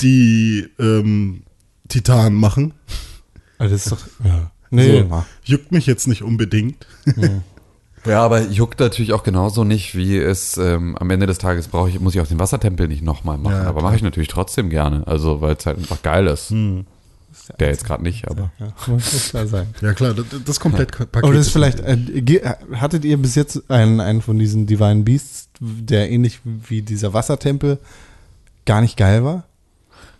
die 0.00 0.68
ähm, 0.78 1.42
Titanen 1.88 2.38
machen. 2.38 2.74
Also 3.58 3.74
das 3.74 3.86
ist 3.86 3.92
doch, 3.92 3.98
ja. 4.24 4.50
Nee, 4.70 5.00
so, 5.08 5.24
juckt 5.42 5.72
mich 5.72 5.86
jetzt 5.86 6.06
nicht 6.06 6.22
unbedingt. 6.22 6.86
Ja, 8.06 8.22
aber 8.22 8.42
juckt 8.42 8.78
natürlich 8.80 9.12
auch 9.12 9.24
genauso 9.24 9.64
nicht, 9.64 9.94
wie 9.96 10.16
es 10.16 10.56
ähm, 10.56 10.96
am 10.96 11.10
Ende 11.10 11.26
des 11.26 11.38
Tages 11.38 11.68
brauche 11.68 11.90
ich, 11.90 12.00
muss 12.00 12.14
ich 12.14 12.20
auch 12.20 12.26
den 12.26 12.38
Wassertempel 12.38 12.88
nicht 12.88 13.02
nochmal 13.02 13.36
machen. 13.36 13.56
Ja, 13.56 13.64
aber 13.64 13.82
mache 13.82 13.96
ich 13.96 14.02
natürlich 14.02 14.28
trotzdem 14.28 14.70
gerne. 14.70 15.06
Also, 15.06 15.40
weil 15.40 15.56
es 15.56 15.66
halt 15.66 15.78
einfach 15.78 16.00
geil 16.02 16.26
ist. 16.28 16.50
Hm. 16.50 16.86
Der 17.58 17.68
jetzt 17.68 17.84
gerade 17.84 18.02
nicht, 18.02 18.28
aber. 18.28 18.50
ja, 18.58 18.72
muss 18.86 19.30
klar 19.30 19.46
sein. 19.46 19.68
Ja 19.80 19.92
klar, 19.94 20.14
das, 20.14 20.26
das 20.44 20.60
Komplettpaket. 20.60 21.22
Aber 21.24 21.32
das 21.32 21.46
ist 21.46 21.52
vielleicht, 21.52 21.80
äh, 21.80 22.54
hattet 22.74 23.04
ihr 23.04 23.16
bis 23.16 23.34
jetzt 23.34 23.70
einen, 23.70 24.00
einen 24.00 24.22
von 24.22 24.38
diesen 24.38 24.66
Divine 24.66 25.02
Beasts, 25.02 25.48
der 25.60 26.10
ähnlich 26.10 26.40
wie 26.44 26.82
dieser 26.82 27.12
Wassertempel 27.14 27.78
gar 28.66 28.80
nicht 28.80 28.96
geil 28.96 29.24
war? 29.24 29.44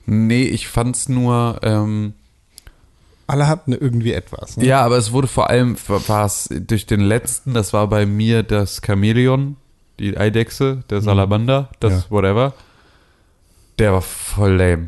Nee, 0.06 0.44
ich 0.44 0.68
fand's 0.68 1.08
nur, 1.08 1.60
ähm, 1.62 2.14
Alle 3.26 3.46
hatten 3.46 3.72
irgendwie 3.72 4.12
etwas. 4.12 4.56
Ne? 4.56 4.64
ja, 4.66 4.80
aber 4.82 4.96
es 4.96 5.12
wurde 5.12 5.28
vor 5.28 5.50
allem, 5.50 5.76
war 5.86 6.24
es 6.26 6.48
durch 6.50 6.86
den 6.86 7.00
letzten, 7.00 7.54
das 7.54 7.72
war 7.72 7.86
bei 7.88 8.06
mir 8.06 8.42
das 8.42 8.80
Chamäleon, 8.84 9.56
die 9.98 10.16
Eidechse, 10.16 10.82
der 10.90 11.00
Salamander, 11.00 11.68
das 11.80 11.92
Ja. 11.92 12.04
whatever. 12.10 12.54
Der 13.78 13.92
war 13.92 14.02
voll 14.02 14.52
lame. 14.56 14.86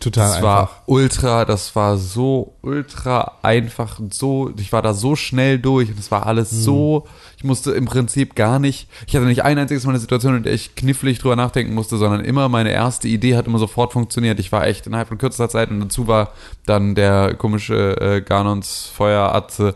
Total 0.00 0.26
Das 0.26 0.36
einfach. 0.36 0.42
war 0.48 0.82
ultra, 0.86 1.44
das 1.44 1.74
war 1.76 1.96
so 1.98 2.54
ultra 2.62 3.32
einfach 3.42 3.98
und 3.98 4.12
so, 4.14 4.52
ich 4.58 4.72
war 4.72 4.82
da 4.82 4.94
so 4.94 5.16
schnell 5.16 5.58
durch 5.58 5.90
und 5.90 5.98
es 5.98 6.10
war 6.10 6.26
alles 6.26 6.50
Hm. 6.50 6.58
so, 6.58 7.06
ich 7.36 7.44
musste 7.44 7.72
im 7.72 7.84
Prinzip 7.84 8.34
gar 8.34 8.58
nicht, 8.58 8.88
ich 9.06 9.14
hatte 9.16 9.26
nicht 9.26 9.44
ein 9.44 9.58
einziges 9.58 9.84
Mal 9.84 9.90
eine 9.92 10.00
Situation, 10.00 10.36
in 10.36 10.42
der 10.42 10.52
ich 10.52 10.74
knifflig 10.74 11.18
drüber 11.18 11.36
nachdenken 11.36 11.74
musste, 11.74 11.96
sondern 11.96 12.24
immer 12.24 12.48
meine 12.48 12.70
erste 12.72 13.08
Idee 13.08 13.36
hat 13.36 13.46
immer 13.46 13.58
sofort 13.58 13.92
funktioniert. 13.92 14.38
Ich 14.40 14.50
war 14.52 14.66
echt 14.66 14.86
innerhalb 14.86 15.08
von 15.08 15.18
kürzester 15.18 15.48
Zeit 15.48 15.70
und 15.70 15.80
dazu 15.80 16.06
war 16.06 16.32
dann 16.66 16.94
der 16.94 17.34
komische 17.34 18.00
äh, 18.00 18.20
Ganons 18.20 18.90
Feueratze 18.94 19.74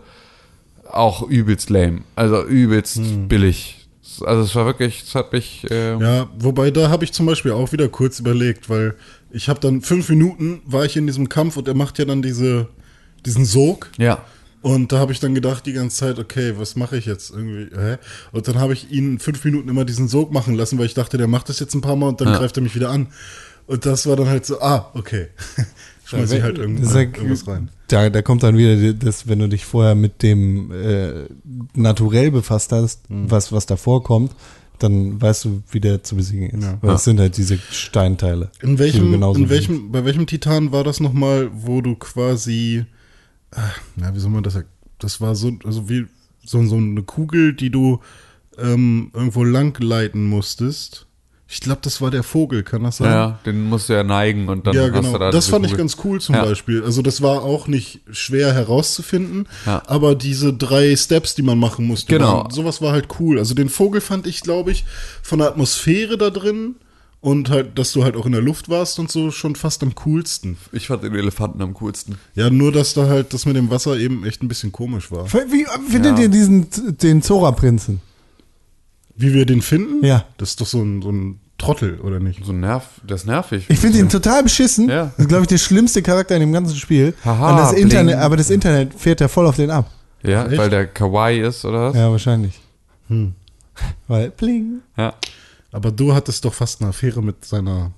auch 0.90 1.22
übelst 1.22 1.70
lame, 1.70 2.00
also 2.16 2.44
übelst 2.44 2.96
Hm. 2.96 3.28
billig. 3.28 3.78
Also 4.26 4.42
es 4.42 4.54
war 4.54 4.66
wirklich, 4.66 5.02
es 5.06 5.14
hat 5.14 5.32
mich, 5.32 5.64
äh, 5.70 5.96
Ja, 5.98 6.28
wobei 6.38 6.70
da 6.70 6.90
habe 6.90 7.02
ich 7.04 7.12
zum 7.12 7.24
Beispiel 7.24 7.52
auch 7.52 7.72
wieder 7.72 7.88
kurz 7.88 8.20
überlegt, 8.20 8.68
weil 8.68 8.94
ich 9.32 9.48
habe 9.48 9.60
dann 9.60 9.80
fünf 9.82 10.08
Minuten 10.08 10.60
war 10.66 10.84
ich 10.84 10.96
in 10.96 11.06
diesem 11.06 11.28
Kampf 11.28 11.56
und 11.56 11.66
er 11.68 11.74
macht 11.74 11.98
ja 11.98 12.04
dann 12.04 12.22
diese, 12.22 12.68
diesen 13.26 13.44
Sog. 13.44 13.90
ja. 13.98 14.24
Und 14.64 14.92
da 14.92 14.98
habe 15.00 15.10
ich 15.10 15.18
dann 15.18 15.34
gedacht 15.34 15.66
die 15.66 15.72
ganze 15.72 15.96
Zeit, 15.96 16.20
okay, 16.20 16.52
was 16.56 16.76
mache 16.76 16.96
ich 16.96 17.04
jetzt 17.04 17.32
irgendwie? 17.32 17.74
Hä? 17.76 17.96
Und 18.30 18.46
dann 18.46 18.60
habe 18.60 18.72
ich 18.74 18.92
ihn 18.92 19.18
fünf 19.18 19.44
Minuten 19.44 19.68
immer 19.68 19.84
diesen 19.84 20.06
Sog 20.06 20.30
machen 20.32 20.54
lassen, 20.54 20.78
weil 20.78 20.86
ich 20.86 20.94
dachte, 20.94 21.18
der 21.18 21.26
macht 21.26 21.48
das 21.48 21.58
jetzt 21.58 21.74
ein 21.74 21.80
paar 21.80 21.96
Mal 21.96 22.06
und 22.10 22.20
dann 22.20 22.28
Ja. 22.28 22.38
greift 22.38 22.56
er 22.58 22.62
mich 22.62 22.76
wieder 22.76 22.88
an. 22.90 23.08
Und 23.66 23.86
das 23.86 24.06
war 24.06 24.14
dann 24.14 24.28
halt 24.28 24.46
so, 24.46 24.60
ah, 24.60 24.92
okay. 24.94 25.26
Schmeiß 26.04 26.30
ich 26.30 26.42
halt 26.42 26.58
irgendwas, 26.58 26.94
ja- 26.94 27.00
irgendwas 27.00 27.44
rein. 27.48 27.70
Da, 27.88 28.08
da 28.08 28.22
kommt 28.22 28.44
dann 28.44 28.56
wieder 28.56 28.92
das, 28.92 29.26
wenn 29.26 29.40
du 29.40 29.48
dich 29.48 29.64
vorher 29.64 29.96
mit 29.96 30.22
dem 30.22 30.70
äh, 30.70 31.24
Naturell 31.74 32.30
befasst 32.30 32.70
hast, 32.70 33.00
was, 33.08 33.50
was 33.50 33.66
da 33.66 33.74
vorkommt, 33.76 34.30
dann 34.82 35.20
weißt 35.20 35.44
du, 35.44 35.62
wie 35.70 35.80
der 35.80 36.02
zu 36.02 36.16
besiegen 36.16 36.50
ist. 36.50 36.64
Ja. 36.64 36.78
Weil 36.80 36.92
das 36.92 37.04
sind 37.04 37.20
halt 37.20 37.36
diese 37.36 37.58
Steinteile. 37.58 38.50
In 38.60 38.78
welchem, 38.78 39.14
in 39.14 39.48
welchem, 39.48 39.92
bei 39.92 40.04
welchem 40.04 40.26
Titan 40.26 40.72
war 40.72 40.84
das 40.84 41.00
nochmal, 41.00 41.50
wo 41.52 41.80
du 41.80 41.94
quasi 41.96 42.84
na, 43.96 44.14
wie 44.14 44.18
soll 44.18 44.30
man 44.30 44.42
das 44.42 44.54
sagen? 44.54 44.68
Das 44.98 45.20
war 45.20 45.34
so, 45.34 45.52
also 45.64 45.88
wie 45.88 46.06
so, 46.44 46.64
so 46.64 46.76
eine 46.76 47.02
Kugel, 47.02 47.54
die 47.54 47.70
du 47.70 48.00
ähm, 48.58 49.10
irgendwo 49.14 49.44
lang 49.44 49.78
leiten 49.82 50.26
musstest. 50.26 51.06
Ich 51.54 51.60
glaube, 51.60 51.80
das 51.82 52.00
war 52.00 52.10
der 52.10 52.22
Vogel, 52.22 52.62
kann 52.62 52.82
das 52.82 52.96
sein? 52.96 53.10
Ja, 53.10 53.38
den 53.44 53.68
musst 53.68 53.90
du 53.90 53.92
ja 53.92 54.02
neigen 54.02 54.48
und 54.48 54.66
dann 54.66 54.74
ja, 54.74 54.84
hast 54.84 54.92
genau. 54.94 55.12
du 55.12 55.18
da 55.18 55.30
das 55.30 55.48
fand 55.48 55.66
ich 55.66 55.72
Kugel. 55.72 55.84
ganz 55.84 55.96
cool 56.02 56.18
zum 56.18 56.34
Ja. 56.34 56.44
Beispiel. 56.46 56.82
Also 56.82 57.02
das 57.02 57.20
war 57.20 57.42
auch 57.42 57.66
nicht 57.68 58.00
schwer 58.10 58.54
herauszufinden, 58.54 59.46
Ja. 59.66 59.82
aber 59.86 60.14
diese 60.14 60.54
drei 60.54 60.96
Steps, 60.96 61.34
die 61.34 61.42
man 61.42 61.58
machen 61.58 61.86
musste, 61.86 62.10
Genau. 62.10 62.38
waren, 62.44 62.50
sowas 62.50 62.80
war 62.80 62.92
halt 62.92 63.08
cool. 63.20 63.38
Also 63.38 63.52
den 63.52 63.68
Vogel 63.68 64.00
fand 64.00 64.26
ich, 64.26 64.40
glaube 64.40 64.70
ich, 64.72 64.86
von 65.22 65.40
der 65.40 65.48
Atmosphäre 65.48 66.16
da 66.16 66.30
drin 66.30 66.76
und 67.20 67.50
halt, 67.50 67.78
dass 67.78 67.92
du 67.92 68.02
halt 68.02 68.16
auch 68.16 68.24
in 68.24 68.32
der 68.32 68.40
Luft 68.40 68.70
warst 68.70 68.98
und 68.98 69.10
so 69.10 69.30
schon 69.30 69.54
fast 69.54 69.82
am 69.82 69.94
coolsten. 69.94 70.56
Ich 70.72 70.86
fand 70.86 71.02
den 71.04 71.14
Elefanten 71.14 71.60
am 71.60 71.74
coolsten. 71.74 72.16
Ja, 72.34 72.48
nur 72.48 72.72
dass 72.72 72.94
da 72.94 73.08
halt 73.08 73.34
das 73.34 73.44
mit 73.44 73.56
dem 73.56 73.68
Wasser 73.70 73.98
eben 73.98 74.24
echt 74.24 74.42
ein 74.42 74.48
bisschen 74.48 74.72
komisch 74.72 75.12
war. 75.12 75.30
Wie 75.30 75.66
findet 75.90 76.16
Ja. 76.16 76.22
ihr 76.24 76.28
diesen, 76.30 76.66
den 76.96 77.20
Zora-Prinzen? 77.20 78.00
Wie 79.22 79.32
wir 79.34 79.46
den 79.46 79.62
finden? 79.62 80.04
Ja. 80.04 80.24
Das 80.38 80.50
ist 80.50 80.60
doch 80.60 80.66
so 80.66 80.82
ein, 80.82 81.00
so 81.02 81.10
ein 81.10 81.38
Trottel, 81.58 82.00
oder 82.00 82.18
nicht? 82.18 82.44
So 82.44 82.52
ein 82.52 82.60
Nerv, 82.60 82.84
das 83.06 83.20
ist 83.22 83.26
nervig. 83.26 83.66
Ich 83.68 83.78
finde 83.78 83.98
ihn 83.98 84.08
total 84.08 84.42
beschissen. 84.42 84.88
Ja. 84.88 85.06
Das 85.16 85.18
ist, 85.20 85.28
glaube 85.28 85.42
ich, 85.42 85.48
der 85.48 85.58
schlimmste 85.58 86.02
Charakter 86.02 86.34
in 86.34 86.40
dem 86.40 86.52
ganzen 86.52 86.76
Spiel. 86.76 87.14
Haha, 87.24 87.50
Und 87.52 87.56
das 87.58 87.70
bling. 87.70 87.82
Internet, 87.84 88.16
aber 88.16 88.36
das 88.36 88.50
Internet 88.50 88.94
fährt 88.94 89.20
ja 89.20 89.28
voll 89.28 89.46
auf 89.46 89.56
den 89.56 89.70
ab. 89.70 89.88
Ja, 90.24 90.46
Echt? 90.46 90.58
weil 90.58 90.70
der 90.70 90.86
Kawaii 90.88 91.40
ist, 91.40 91.64
oder 91.64 91.88
was? 91.90 91.96
Ja, 91.96 92.10
wahrscheinlich. 92.10 92.60
Hm. 93.08 93.32
Weil, 94.08 94.30
bling. 94.30 94.80
Ja. 94.96 95.14
Aber 95.72 95.90
du 95.90 96.14
hattest 96.14 96.44
doch 96.44 96.52
fast 96.54 96.80
eine 96.80 96.90
Affäre 96.90 97.22
mit 97.22 97.44
seiner. 97.44 97.92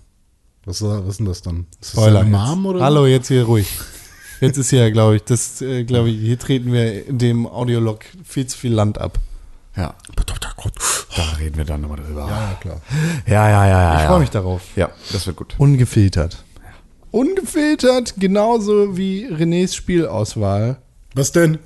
Was, 0.65 0.81
war- 0.83 1.03
was 1.05 1.13
ist 1.13 1.19
denn 1.19 1.27
das 1.27 1.43
dann? 1.43 1.67
Ist 1.81 1.95
das 1.95 2.01
Spoiler. 2.03 2.21
jetzt. 2.23 2.31
Mom 2.31 2.67
oder? 2.67 2.79
so? 2.79 2.85
Hallo, 2.85 3.07
jetzt 3.07 3.29
hier 3.29 3.43
ruhig. 3.45 3.67
Jetzt 4.41 4.57
ist 4.59 4.71
hier, 4.71 4.91
glaube 4.91 5.17
ich, 5.17 5.25
das, 5.25 5.61
äh, 5.63 5.85
glaube 5.85 6.11
ich, 6.11 6.19
hier 6.21 6.39
treten 6.39 6.73
wir 6.73 7.07
in 7.09 7.19
dem 7.19 7.47
Audiolog 7.47 8.01
viel 8.25 8.47
zu 8.47 8.57
viel 8.59 8.73
Land 8.73 8.99
ab. 8.99 9.19
Ja. 9.77 9.95
Da 11.17 11.23
reden 11.39 11.57
wir 11.57 11.65
dann 11.65 11.81
nochmal 11.81 11.99
drüber. 11.99 12.27
Ja, 12.29 12.59
klar. 12.61 12.81
ja, 13.27 13.49
ja, 13.49 13.67
ja. 13.67 13.69
ja 13.69 13.95
Ich 13.97 14.03
ja. 14.03 14.09
freue 14.09 14.21
mich 14.21 14.31
darauf. 14.31 14.63
Ja, 14.77 14.91
das 15.13 15.27
wird 15.27 15.37
gut. 15.37 15.55
Ungefiltert. 15.59 16.45
Ungefiltert, 17.11 18.15
genauso 18.19 18.97
wie 18.97 19.29
Renés 19.29 19.75
Spielauswahl. 19.75 20.79
Was 21.15 21.31
denn? 21.33 21.59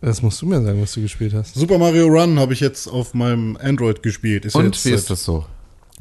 Das 0.00 0.20
musst 0.20 0.42
du 0.42 0.46
mir 0.46 0.62
sagen, 0.62 0.82
was 0.82 0.92
du 0.92 1.00
gespielt 1.00 1.32
hast. 1.32 1.54
Super 1.54 1.78
Mario 1.78 2.06
Run 2.08 2.38
habe 2.38 2.52
ich 2.52 2.60
jetzt 2.60 2.88
auf 2.88 3.14
meinem 3.14 3.56
Android 3.56 4.02
gespielt. 4.02 4.44
Ist 4.44 4.54
ja 4.54 4.60
Und 4.60 4.74
jetzt 4.74 4.84
wie 4.84 4.90
ist 4.90 5.10
das 5.10 5.24
so? 5.24 5.46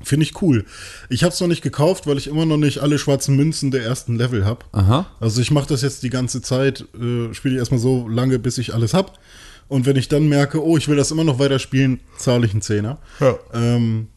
Finde 0.01 0.25
ich 0.25 0.41
cool. 0.41 0.65
Ich 1.09 1.23
habe 1.23 1.33
es 1.33 1.39
noch 1.39 1.47
nicht 1.47 1.61
gekauft, 1.61 2.07
weil 2.07 2.17
ich 2.17 2.27
immer 2.27 2.45
noch 2.45 2.57
nicht 2.57 2.79
alle 2.79 2.99
schwarzen 2.99 3.35
Münzen 3.35 3.71
der 3.71 3.83
ersten 3.83 4.17
Level 4.17 4.43
habe. 4.43 4.65
Aha. 4.73 5.05
Also 5.19 5.39
ich 5.39 5.51
mache 5.51 5.67
das 5.67 5.81
jetzt 5.81 6.03
die 6.03 6.09
ganze 6.09 6.41
Zeit, 6.41 6.85
äh, 6.99 7.33
spiele 7.33 7.53
ich 7.53 7.59
erstmal 7.59 7.79
so 7.79 8.07
lange, 8.07 8.39
bis 8.39 8.57
ich 8.57 8.73
alles 8.73 8.93
hab. 8.93 9.19
Und 9.67 9.85
wenn 9.85 9.95
ich 9.95 10.07
dann 10.07 10.27
merke, 10.27 10.63
oh, 10.63 10.77
ich 10.77 10.87
will 10.87 10.97
das 10.97 11.11
immer 11.11 11.23
noch 11.23 11.39
weiterspielen, 11.39 11.99
zahle 12.17 12.45
ich 12.45 12.51
einen 12.51 12.61
Zehner. 12.61 12.99
Ja. 13.19 13.37
Ähm, 13.53 14.07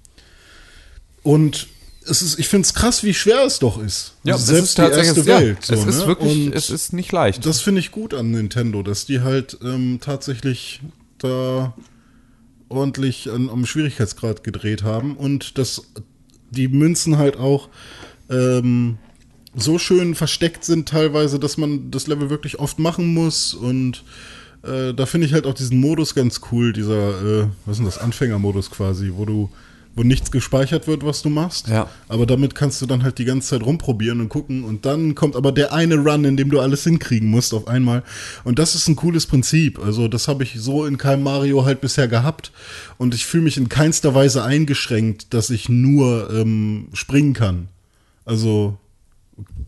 und 1.23 1.69
es 2.09 2.23
ist, 2.23 2.39
ich 2.39 2.49
finde 2.49 2.67
es 2.67 2.75
krass, 2.75 3.03
wie 3.03 3.15
schwer 3.15 3.45
es 3.45 3.59
doch 3.59 3.83
ist. 3.83 4.15
Also 4.25 4.53
selbst 4.53 4.79
die 4.79 4.83
erste 4.83 5.21
ja, 5.23 5.41
Welt. 5.41 5.65
So, 5.65 5.75
es 5.75 5.85
ist 5.87 6.01
ne? 6.01 6.07
wirklich, 6.07 6.47
Und 6.47 6.55
es 6.55 6.71
ist 6.71 6.93
nicht 6.93 7.13
leicht. 7.13 7.45
das 7.45 7.61
finde 7.61 7.81
ich 7.81 7.91
gut 7.91 8.15
an 8.15 8.31
Nintendo, 8.31 8.83
dass 8.83 9.07
die 9.07 9.21
halt 9.21 9.59
ähm, 9.63 9.99
tatsächlich 10.01 10.81
da 11.19 11.75
ordentlich 12.69 13.31
an, 13.31 13.49
am 13.49 13.67
Schwierigkeitsgrad 13.67 14.45
gedreht 14.45 14.83
haben 14.83 15.17
und 15.17 15.59
dass 15.59 15.83
die 16.51 16.69
Münzen 16.69 17.19
halt 17.19 17.37
auch 17.37 17.69
ähm, 18.31 18.99
so 19.55 19.79
schön 19.79 20.15
versteckt 20.15 20.65
sind 20.65 20.89
teilweise, 20.89 21.39
dass 21.39 21.57
man 21.57 21.91
das 21.91 22.07
Level 22.07 22.31
wirklich 22.31 22.59
oft 22.59 22.79
machen 22.79 23.15
muss 23.15 23.55
und 23.55 24.05
äh, 24.67 24.95
da 24.95 25.07
finde 25.07 25.27
ich 25.27 25.33
halt 25.33 25.47
auch 25.47 25.55
diesen 25.55 25.81
Modus 25.81 26.15
ganz 26.15 26.41
cool, 26.51 26.73
dieser, 26.73 27.43
äh, 27.43 27.47
was 27.65 27.73
ist 27.73 27.79
denn 27.79 27.87
das, 27.87 27.99
Anfängermodus 27.99 28.71
quasi, 28.71 29.13
wo 29.15 29.25
du, 29.25 29.51
wo 29.95 30.03
nichts 30.03 30.31
gespeichert 30.31 30.87
wird, 30.87 31.05
was 31.05 31.23
du 31.23 31.31
machst. 31.31 31.69
Ja. 31.69 31.89
Aber 32.09 32.27
damit 32.27 32.55
kannst 32.55 32.83
du 32.83 32.87
dann 32.87 33.03
halt 33.03 33.19
die 33.19 33.25
ganze 33.25 33.49
Zeit 33.49 33.63
rumprobieren 33.63 34.21
und 34.21 34.29
gucken 34.29 34.65
und 34.65 34.85
dann 34.85 35.15
kommt 35.15 35.37
aber 35.37 35.53
der 35.53 35.73
eine 35.73 35.97
Run, 35.97 36.25
in 36.25 36.37
dem 36.37 36.51
du 36.51 36.61
alles 36.61 36.85
hinkriegen 36.85 37.29
musst 37.29 37.55
auf 37.55 37.67
einmal. 37.67 38.03
Und 38.45 38.59
das 38.59 38.75
ist 38.75 38.89
ein 38.89 38.97
cooles 38.97 39.27
Prinzip. 39.27 39.79
Also 39.79 40.09
das 40.09 40.29
habe 40.29 40.43
ich 40.43 40.55
so 40.59 40.85
in 40.85 40.99
keinem 40.99 41.23
Mario 41.23 41.65
halt 41.65 41.81
bisher 41.81 42.09
gehabt 42.09 42.53
und 42.99 43.15
ich 43.15 43.25
fühle 43.25 43.45
mich 43.45 43.57
in 43.57 43.69
keinster 43.69 44.15
Weise 44.15 44.45
eingeschränkt, 44.45 45.33
dass 45.33 45.51
ich 45.51 45.69
nur 45.69 46.31
ähm, 46.31 46.89
springen 46.93 47.33
kann. 47.33 47.69
Also 48.25 48.79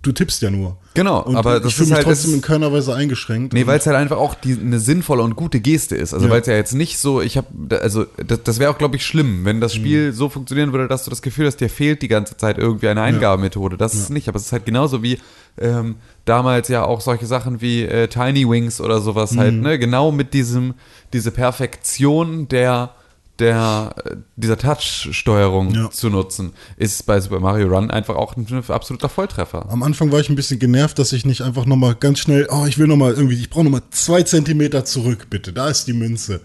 du 0.02 0.12
tippst 0.12 0.40
ja 0.42 0.50
nur. 0.50 0.78
Genau, 0.94 1.20
und 1.22 1.36
aber 1.36 1.58
ich 1.58 1.62
das 1.64 1.72
fühle 1.74 1.84
ist 1.84 1.88
mich 1.90 1.96
halt- 1.96 2.06
trotzdem 2.06 2.34
in 2.34 2.40
keiner 2.40 2.72
Weise 2.72 2.94
eingeschränkt. 2.94 3.52
Nee, 3.52 3.66
weil 3.66 3.78
es 3.78 3.86
halt 3.86 3.96
einfach 3.96 4.16
auch 4.16 4.34
die, 4.34 4.52
eine 4.58 4.80
sinnvolle 4.80 5.22
und 5.22 5.36
gute 5.36 5.60
Geste 5.60 5.94
ist. 5.96 6.14
Also 6.14 6.26
Ja. 6.26 6.32
weil 6.32 6.40
es 6.40 6.46
ja 6.46 6.54
jetzt 6.54 6.74
nicht 6.74 6.98
so, 6.98 7.20
ich 7.20 7.36
habe, 7.36 7.46
also 7.82 8.06
das, 8.24 8.42
das 8.44 8.58
wäre 8.58 8.70
auch, 8.70 8.78
glaube 8.78 8.96
ich, 8.96 9.04
schlimm, 9.04 9.44
wenn 9.44 9.56
Mhm. 9.56 9.60
das 9.60 9.74
Spiel 9.74 10.12
so 10.12 10.28
funktionieren 10.28 10.72
würde, 10.72 10.88
dass 10.88 11.04
du 11.04 11.10
das 11.10 11.20
Gefühl 11.20 11.46
hast, 11.46 11.56
dir 11.60 11.68
fehlt 11.68 12.00
die 12.02 12.08
ganze 12.08 12.36
Zeit 12.36 12.56
irgendwie 12.58 12.88
eine 12.88 13.02
Eingabemethode. 13.02 13.76
Das 13.76 13.94
ist 13.94 14.08
nicht, 14.10 14.28
aber 14.28 14.36
es 14.36 14.46
ist 14.46 14.52
halt 14.52 14.64
genauso 14.66 15.02
wie 15.02 15.18
ähm, 15.60 15.96
damals 16.24 16.68
ja 16.68 16.84
auch 16.84 17.00
solche 17.00 17.26
Sachen 17.26 17.60
wie 17.60 17.82
äh, 17.82 18.06
Tiny 18.06 18.48
Wings 18.48 18.80
oder 18.80 19.00
sowas 19.00 19.36
halt, 19.36 19.54
Mhm. 19.54 19.60
ne? 19.62 19.78
Genau 19.78 20.12
mit 20.12 20.32
diesem, 20.32 20.74
diese 21.12 21.32
Perfektion 21.32 22.46
der 22.48 22.90
der 23.38 23.94
äh, 24.04 24.16
dieser 24.36 24.56
Touch-Steuerung 24.58 25.70
Ja. 25.74 25.90
zu 25.90 26.08
nutzen, 26.10 26.52
ist 26.76 27.06
bei 27.06 27.20
Super 27.20 27.40
Mario 27.40 27.68
Run 27.68 27.90
einfach 27.90 28.16
auch 28.16 28.36
ein 28.36 28.46
absoluter 28.68 29.08
Volltreffer. 29.08 29.66
Am 29.70 29.82
Anfang 29.82 30.10
war 30.12 30.20
ich 30.20 30.28
ein 30.28 30.36
bisschen 30.36 30.58
genervt, 30.58 30.98
dass 30.98 31.12
ich 31.12 31.24
nicht 31.24 31.42
einfach 31.42 31.66
nochmal 31.66 31.94
ganz 31.94 32.18
schnell, 32.18 32.48
oh, 32.50 32.66
ich 32.66 32.78
will 32.78 32.86
nochmal 32.86 33.12
irgendwie, 33.14 33.34
ich 33.36 33.50
brauche 33.50 33.64
nochmal 33.64 33.82
zwei 33.90 34.22
Zentimeter 34.22 34.84
zurück, 34.84 35.26
bitte. 35.30 35.52
Da 35.52 35.68
ist 35.68 35.86
die 35.86 35.92
Münze. 35.92 36.40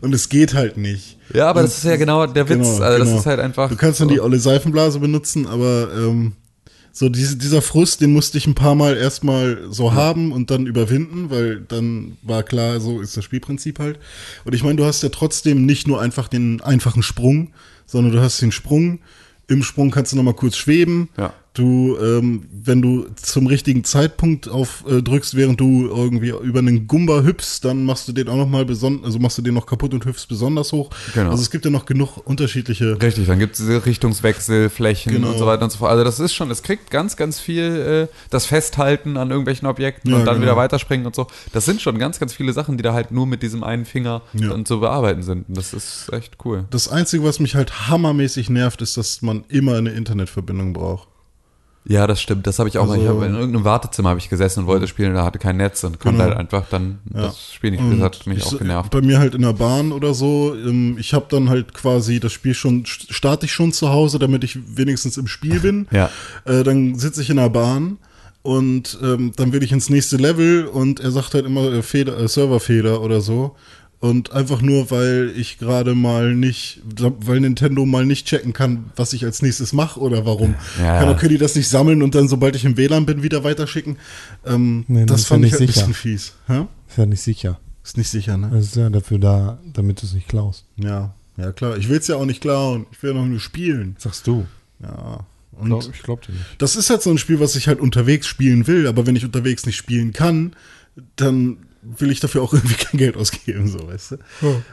Und 0.00 0.14
es 0.14 0.28
geht 0.28 0.54
halt 0.54 0.76
nicht. 0.76 1.18
Ja, 1.34 1.48
aber 1.50 1.60
Und- 1.60 1.66
das 1.66 1.78
ist 1.78 1.84
ja 1.84 1.96
genau 1.96 2.26
der 2.26 2.48
Witz. 2.48 2.58
Genau, 2.58 2.82
also 2.84 2.98
das 2.98 3.08
genau. 3.08 3.18
ist 3.20 3.26
halt 3.26 3.40
einfach. 3.40 3.68
Du 3.68 3.76
kannst 3.76 4.00
dann 4.00 4.08
so. 4.08 4.14
die 4.14 4.20
olle 4.20 4.38
Seifenblase 4.38 4.98
benutzen, 5.00 5.46
aber 5.46 5.88
ähm, 5.96 6.32
so 6.98 7.10
diese, 7.10 7.36
dieser 7.36 7.60
Frust, 7.60 8.00
den 8.00 8.14
musste 8.14 8.38
ich 8.38 8.46
ein 8.46 8.54
paar 8.54 8.74
Mal 8.74 8.96
erstmal 8.96 9.66
so 9.68 9.92
haben 9.92 10.32
und 10.32 10.50
dann 10.50 10.64
überwinden, 10.66 11.28
weil 11.28 11.60
dann 11.60 12.16
war 12.22 12.42
klar, 12.42 12.80
so 12.80 13.02
ist 13.02 13.14
das 13.18 13.22
Spielprinzip 13.22 13.78
halt. 13.78 13.98
Und 14.46 14.54
ich 14.54 14.62
meine, 14.62 14.76
du 14.76 14.86
hast 14.86 15.02
ja 15.02 15.10
trotzdem 15.10 15.66
nicht 15.66 15.86
nur 15.86 16.00
einfach 16.00 16.26
den 16.26 16.62
einfachen 16.62 17.02
Sprung, 17.02 17.52
sondern 17.84 18.14
du 18.14 18.20
hast 18.22 18.40
den 18.40 18.50
Sprung. 18.50 19.00
Im 19.46 19.62
Sprung 19.62 19.90
kannst 19.90 20.12
du 20.12 20.16
nochmal 20.16 20.32
kurz 20.32 20.56
schweben. 20.56 21.10
Ja. 21.18 21.34
Du, 21.56 21.96
ähm, 21.98 22.46
wenn 22.52 22.82
du 22.82 23.06
zum 23.16 23.46
richtigen 23.46 23.82
Zeitpunkt 23.82 24.46
auf 24.46 24.84
äh, 24.86 25.00
drückst, 25.00 25.36
während 25.36 25.58
du 25.58 25.86
irgendwie 25.88 26.28
über 26.42 26.58
einen 26.58 26.86
Gumba 26.86 27.22
hüpfst, 27.22 27.60
dann 27.62 27.84
machst 27.86 28.06
du 28.08 28.12
den 28.12 28.28
auch 28.28 28.36
noch 28.36 28.46
mal 28.48 28.66
besonders, 28.66 29.06
also 29.06 29.18
machst 29.18 29.38
du 29.38 29.42
den 29.42 29.54
noch 29.54 29.64
kaputt 29.64 29.94
und 29.94 30.04
hüpfst 30.04 30.26
besonders 30.28 30.72
hoch. 30.72 30.90
Genau. 31.14 31.30
Also 31.30 31.42
es 31.42 31.50
gibt 31.50 31.64
ja 31.64 31.70
noch 31.70 31.86
genug 31.86 32.18
unterschiedliche. 32.26 33.00
Richtig, 33.00 33.26
dann 33.26 33.38
gibt 33.38 33.54
es 33.54 33.60
diese 33.60 33.86
Richtungswechselflächen 33.86 35.12
Genau. 35.12 35.30
und 35.32 35.38
so 35.38 35.46
weiter 35.46 35.64
und 35.64 35.70
so 35.72 35.78
fort. 35.78 35.92
Also 35.92 36.04
das 36.04 36.20
ist 36.20 36.34
schon, 36.34 36.50
es 36.50 36.62
kriegt 36.62 36.90
ganz, 36.90 37.16
ganz 37.16 37.40
viel 37.40 38.08
äh, 38.10 38.14
das 38.28 38.44
Festhalten 38.44 39.16
an 39.16 39.30
irgendwelchen 39.30 39.66
Objekten 39.66 40.10
Ja, 40.10 40.18
und 40.18 40.26
dann 40.26 40.34
genau. 40.34 40.46
wieder 40.48 40.56
weiterspringen 40.58 41.06
und 41.06 41.14
so. 41.14 41.26
Das 41.54 41.64
sind 41.64 41.80
schon 41.80 41.98
ganz, 41.98 42.18
ganz 42.18 42.34
viele 42.34 42.52
Sachen, 42.52 42.76
die 42.76 42.82
da 42.82 42.92
halt 42.92 43.12
nur 43.12 43.26
mit 43.26 43.42
diesem 43.42 43.64
einen 43.64 43.86
Finger 43.86 44.20
Ja. 44.34 44.48
dann 44.50 44.66
zu 44.66 44.80
bearbeiten 44.80 45.22
sind. 45.22 45.48
Und 45.48 45.56
das 45.56 45.72
ist 45.72 46.12
echt 46.12 46.36
cool. 46.44 46.66
Das 46.70 46.88
Einzige, 46.88 47.24
was 47.24 47.40
mich 47.40 47.54
halt 47.54 47.88
hammermäßig 47.88 48.50
nervt, 48.50 48.82
ist, 48.82 48.98
dass 48.98 49.22
man 49.22 49.44
immer 49.48 49.76
eine 49.76 49.90
Internetverbindung 49.92 50.74
braucht. 50.74 51.08
Ja, 51.88 52.08
das 52.08 52.20
stimmt. 52.20 52.46
Das 52.48 52.58
habe 52.58 52.68
ich 52.68 52.78
auch 52.78 52.86
mal. 52.88 52.98
Ich 52.98 53.06
Also- 53.08 53.22
in 53.22 53.34
irgendeinem 53.34 53.64
Wartezimmer 53.64 54.08
habe 54.08 54.18
ich 54.18 54.28
gesessen 54.28 54.60
und 54.60 54.66
wollte 54.66 54.88
spielen, 54.88 55.14
da 55.14 55.24
hatte 55.24 55.38
kein 55.38 55.56
Netz 55.56 55.84
und 55.84 56.00
konnte 56.00 56.18
Genau. 56.18 56.30
halt 56.30 56.36
einfach 56.38 56.64
dann 56.68 56.98
Ja. 57.14 57.22
das 57.22 57.52
Spiel 57.52 57.70
nicht 57.70 57.80
spielen. 57.80 58.00
Das 58.00 58.06
hat 58.18 58.26
mich 58.26 58.38
Ich- 58.38 58.44
auch 58.46 58.58
genervt. 58.58 58.90
Bei 58.90 59.00
mir 59.00 59.18
halt 59.20 59.34
in 59.36 59.42
der 59.42 59.52
Bahn 59.52 59.92
oder 59.92 60.12
so. 60.12 60.54
ähm, 60.56 60.96
Ich 60.98 61.14
habe 61.14 61.26
dann 61.28 61.48
halt 61.48 61.74
quasi 61.74 62.18
das 62.18 62.32
Spiel 62.32 62.54
schon, 62.54 62.84
starte 62.86 63.46
ich 63.46 63.52
schon 63.52 63.72
zu 63.72 63.90
Hause, 63.90 64.18
damit 64.18 64.42
ich 64.42 64.58
wenigstens 64.76 65.16
im 65.16 65.28
Spiel 65.28 65.60
bin. 65.60 65.86
Ja. 65.92 66.10
Äh, 66.44 66.64
Dann 66.64 66.96
sitze 66.96 67.22
ich 67.22 67.30
in 67.30 67.36
der 67.36 67.50
Bahn 67.50 67.98
und 68.42 68.98
ähm, 69.02 69.32
dann 69.36 69.52
will 69.52 69.62
ich 69.62 69.70
ins 69.72 69.88
nächste 69.88 70.16
Level 70.16 70.66
und 70.66 70.98
er 71.00 71.10
sagt 71.12 71.34
halt 71.34 71.46
immer 71.46 71.72
äh, 71.72 71.82
Fehler, 71.82 72.18
äh, 72.18 72.26
Serverfehler 72.28 73.00
oder 73.00 73.20
so. 73.20 73.54
Und 73.98 74.32
einfach 74.32 74.60
nur, 74.60 74.90
weil 74.90 75.32
ich 75.36 75.58
gerade 75.58 75.94
mal 75.94 76.34
nicht, 76.34 76.82
weil 76.84 77.40
Nintendo 77.40 77.86
mal 77.86 78.04
nicht 78.04 78.26
checken 78.26 78.52
kann, 78.52 78.90
was 78.94 79.12
ich 79.14 79.24
als 79.24 79.40
nächstes 79.40 79.72
mache 79.72 79.98
oder 80.00 80.26
warum. 80.26 80.54
Ja. 80.78 81.00
Kann, 81.02 81.16
können 81.16 81.30
die 81.30 81.38
das 81.38 81.54
nicht 81.56 81.68
sammeln 81.68 82.02
und 82.02 82.14
dann, 82.14 82.28
sobald 82.28 82.54
ich 82.56 82.64
im 82.66 82.76
WLAN 82.76 83.06
bin, 83.06 83.22
wieder 83.22 83.42
weiterschicken? 83.42 83.96
Ähm, 84.44 84.84
Nee, 84.86 85.06
das 85.06 85.12
das 85.12 85.20
ist 85.22 85.28
ja 85.30 85.34
fand 85.34 85.44
ich 85.46 85.52
nicht 85.52 85.60
halt 85.60 85.62
ein 85.62 85.66
bisschen 85.72 85.94
fies. 85.94 86.34
Hä? 86.46 86.66
Ist 86.88 86.98
ja 86.98 87.06
nicht 87.06 87.22
sicher. 87.22 87.58
Ist 87.82 87.96
nicht 87.96 88.08
sicher, 88.10 88.36
ne? 88.36 88.50
Das 88.52 88.66
ist 88.66 88.76
ja 88.76 88.90
dafür 88.90 89.18
da, 89.18 89.58
damit 89.72 90.02
du 90.02 90.06
es 90.06 90.12
nicht 90.12 90.28
klaust. 90.28 90.64
Ja, 90.76 91.14
ja 91.38 91.52
klar. 91.52 91.76
Ich 91.78 91.88
will 91.88 91.98
es 91.98 92.06
ja 92.06 92.16
auch 92.16 92.26
nicht 92.26 92.40
klauen. 92.42 92.86
Ich 92.92 93.02
will 93.02 93.12
ja 93.12 93.16
noch 93.16 93.26
nur 93.26 93.40
spielen. 93.40 93.96
Sagst 93.98 94.26
du. 94.26 94.46
Ja. 94.82 95.24
Glaub, 95.64 95.84
Und 95.84 95.94
ich 95.94 96.02
glaub 96.02 96.20
dir 96.20 96.32
nicht. 96.32 96.44
das 96.58 96.76
ist 96.76 96.90
halt 96.90 97.00
so 97.00 97.10
ein 97.10 97.16
Spiel, 97.16 97.40
was 97.40 97.56
ich 97.56 97.66
halt 97.66 97.80
unterwegs 97.80 98.26
spielen 98.26 98.66
will, 98.66 98.86
aber 98.86 99.06
wenn 99.06 99.16
ich 99.16 99.24
unterwegs 99.24 99.64
nicht 99.64 99.76
spielen 99.76 100.12
kann, 100.12 100.54
dann 101.16 101.56
will 101.98 102.10
ich 102.10 102.20
dafür 102.20 102.42
auch 102.42 102.52
irgendwie 102.54 102.74
kein 102.76 102.98
Geld 102.98 103.16
ausgeben, 103.16 103.68
so, 103.68 103.86
weißt 103.86 104.12
du? 104.12 104.16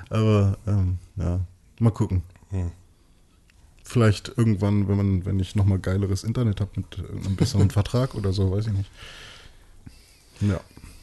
Aber, 0.09 0.57
ähm, 0.67 0.97
ja, 1.17 1.39
mal 1.79 1.91
gucken. 1.91 2.23
Vielleicht 3.83 4.31
irgendwann, 4.37 4.87
wenn 4.87 4.97
man, 4.97 5.25
wenn 5.25 5.39
ich 5.39 5.55
nochmal 5.55 5.79
geileres 5.79 6.23
Internet 6.23 6.61
habe 6.61 6.71
mit 6.75 6.97
einem 7.25 7.35
besseren 7.35 7.69
Vertrag 7.71 8.15
oder 8.15 8.31
so, 8.31 8.51
weiß 8.51 8.67
ich 8.67 8.73
nicht. 8.73 8.89
Ja. 10.41 10.59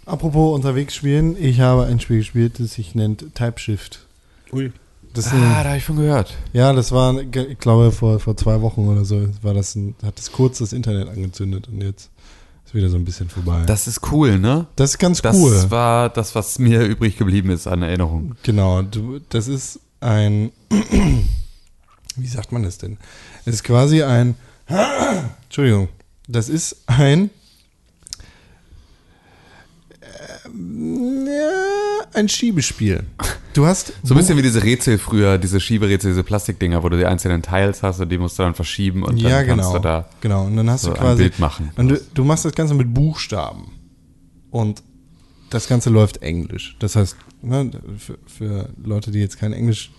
Apropos 0.07 0.55
unterwegs 0.55 0.94
spielen, 0.94 1.37
ich 1.38 1.61
habe 1.61 1.85
ein 1.85 2.01
Spiel 2.01 2.18
gespielt, 2.18 2.59
das 2.59 2.73
sich 2.75 2.94
nennt 2.94 3.35
Typeshift. 3.35 4.07
Ui. 4.53 4.73
Das 5.12 5.29
Ah, 5.29 5.35
ein, 5.35 5.40
da 5.42 5.64
habe 5.64 5.77
ich 5.77 5.85
von 5.85 5.96
gehört. 5.96 6.37
ja, 6.53 6.73
das 6.73 6.92
war, 6.92 7.20
ich 7.20 7.59
glaube, 7.59 7.90
vor, 7.92 8.20
vor 8.20 8.37
zwei 8.37 8.61
Wochen 8.61 8.88
oder 8.88 9.05
so, 9.05 9.29
war 9.42 9.55
das 9.55 9.75
ein, 9.75 9.94
hat 10.05 10.18
das 10.18 10.31
kurz 10.33 10.59
das 10.59 10.73
Internet 10.73 11.09
angezündet 11.09 11.68
und 11.68 11.81
jetzt 11.83 12.10
ist 12.71 12.75
wieder 12.77 12.89
so 12.89 12.97
ein 12.97 13.05
bisschen 13.05 13.29
vorbei. 13.29 13.65
Das 13.67 13.89
ist 13.89 14.13
cool, 14.13 14.39
ne? 14.39 14.69
das 14.77 14.91
ist 14.91 14.99
ganz 14.99 15.21
Das 15.23 15.35
cool. 15.37 15.71
war 15.71 16.09
das, 16.09 16.37
was 16.37 16.61
mir 16.61 16.83
übrig 16.87 17.17
geblieben 17.17 17.51
ist 17.51 17.67
an 17.67 17.83
Erinnerung. 17.83 18.37
Genau, 18.45 18.83
du, 18.83 19.19
das 19.29 19.49
ist 19.49 19.81
ein, 19.99 20.53
wie 22.17 22.27
sagt 22.29 22.53
man 22.53 22.63
das 22.63 22.79
denn? 22.79 22.97
Es 23.45 23.55
ist 23.55 23.65
quasi 23.65 24.05
ein, 24.05 24.37
Entschuldigung, 25.45 25.89
das 26.29 26.49
ist 26.49 26.85
ein, 26.87 27.31
ähm, 30.45 30.50
ja, 31.27 32.07
ein 32.14 32.29
Schiebespiel. 32.29 33.05
Du 33.53 33.66
hast 33.66 33.92
So 34.03 34.14
ein 34.14 34.16
bisschen 34.18 34.37
wie 34.37 34.42
diese 34.42 34.62
Rätsel 34.62 34.99
früher, 34.99 35.38
diese 35.38 35.61
Schieberätsel, 35.61 36.11
diese 36.12 36.23
Plastikdinger, 36.23 36.83
wo 36.83 36.88
du 36.88 36.96
die 36.96 37.07
einzelnen 37.07 37.42
Teils 37.42 37.83
hast 37.83 38.01
und 38.01 38.09
die 38.11 38.18
musst 38.18 38.38
du 38.38 38.44
dann 38.44 38.55
verschieben 38.55 39.03
und 39.03 39.23
dann 39.23 39.31
ja, 39.31 39.42
kannst 39.42 39.68
genau. 39.68 39.73
du 39.73 39.83
da 39.83 40.09
genau, 40.20 40.44
und 40.44 40.57
dann 40.57 40.70
hast 40.70 40.83
so 40.83 40.90
du 40.90 40.96
ein 40.96 41.01
quasi 41.01 41.23
Bild 41.25 41.38
machen. 41.38 41.70
Und 41.77 41.88
du, 41.88 42.01
du 42.14 42.25
machst 42.25 42.44
das 42.44 42.53
Ganze 42.53 42.75
mit 42.75 42.92
Buchstaben. 42.94 43.73
Und 44.51 44.83
das 45.51 45.68
Ganze 45.68 45.90
läuft 45.90 46.23
Englisch. 46.23 46.77
Das 46.79 46.96
heißt, 46.96 47.16
ne, 47.42 47.70
für, 47.99 48.18
für 48.27 48.70
Leute, 48.83 49.11
die 49.11 49.18
jetzt 49.18 49.38
kein 49.38 49.53
Englisch 49.53 49.90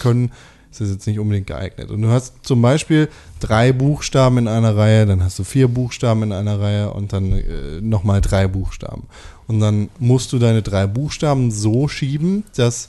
können, 0.00 0.30
ist 0.70 0.80
das 0.80 0.90
jetzt 0.90 1.06
nicht 1.06 1.18
unbedingt 1.18 1.46
geeignet. 1.46 1.90
Und 1.90 2.02
du 2.02 2.08
hast 2.08 2.34
zum 2.42 2.62
Beispiel 2.62 3.08
drei 3.40 3.72
Buchstaben 3.72 4.38
in 4.38 4.48
einer 4.48 4.76
Reihe, 4.76 5.06
dann 5.06 5.22
hast 5.22 5.38
du 5.38 5.44
vier 5.44 5.68
Buchstaben 5.68 6.22
in 6.22 6.32
einer 6.32 6.60
Reihe 6.60 6.92
und 6.92 7.12
dann 7.12 7.32
äh, 7.32 7.80
nochmal 7.80 8.20
drei 8.20 8.46
Buchstaben. 8.46 9.04
Und 9.48 9.60
dann 9.60 9.88
musst 9.98 10.32
du 10.32 10.38
deine 10.38 10.62
drei 10.62 10.86
Buchstaben 10.86 11.50
so 11.50 11.88
schieben, 11.88 12.44
dass 12.54 12.88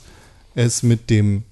es 0.54 0.82
mit 0.82 1.10
dem 1.10 1.42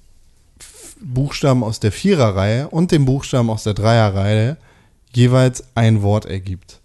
Buchstaben 1.00 1.64
aus 1.64 1.80
der 1.80 1.92
Viererreihe 1.92 2.68
und 2.68 2.92
dem 2.92 3.06
Buchstaben 3.06 3.50
aus 3.50 3.64
der 3.64 3.74
Dreierreihe 3.74 4.56
jeweils 5.12 5.64
ein 5.74 6.02
Wort 6.02 6.26
ergibt. 6.26 6.78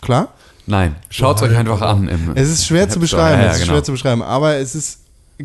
Klar? 0.00 0.32
Nein, 0.66 0.96
schaut 1.10 1.42
euch 1.42 1.54
einfach 1.54 1.82
an. 1.82 2.08
Es 2.36 2.48
ist 2.48 2.66
schwer 2.66 2.88
zu 2.88 2.98
beschreiben, 3.00 3.40
ja, 3.40 3.46
ja, 3.46 3.50
es 3.50 3.56
ist 3.56 3.62
genau. 3.62 3.74
schwer 3.74 3.84
zu 3.84 3.92
beschreiben, 3.92 4.22
aber 4.22 4.56
es 4.56 4.74
ist 4.74 5.00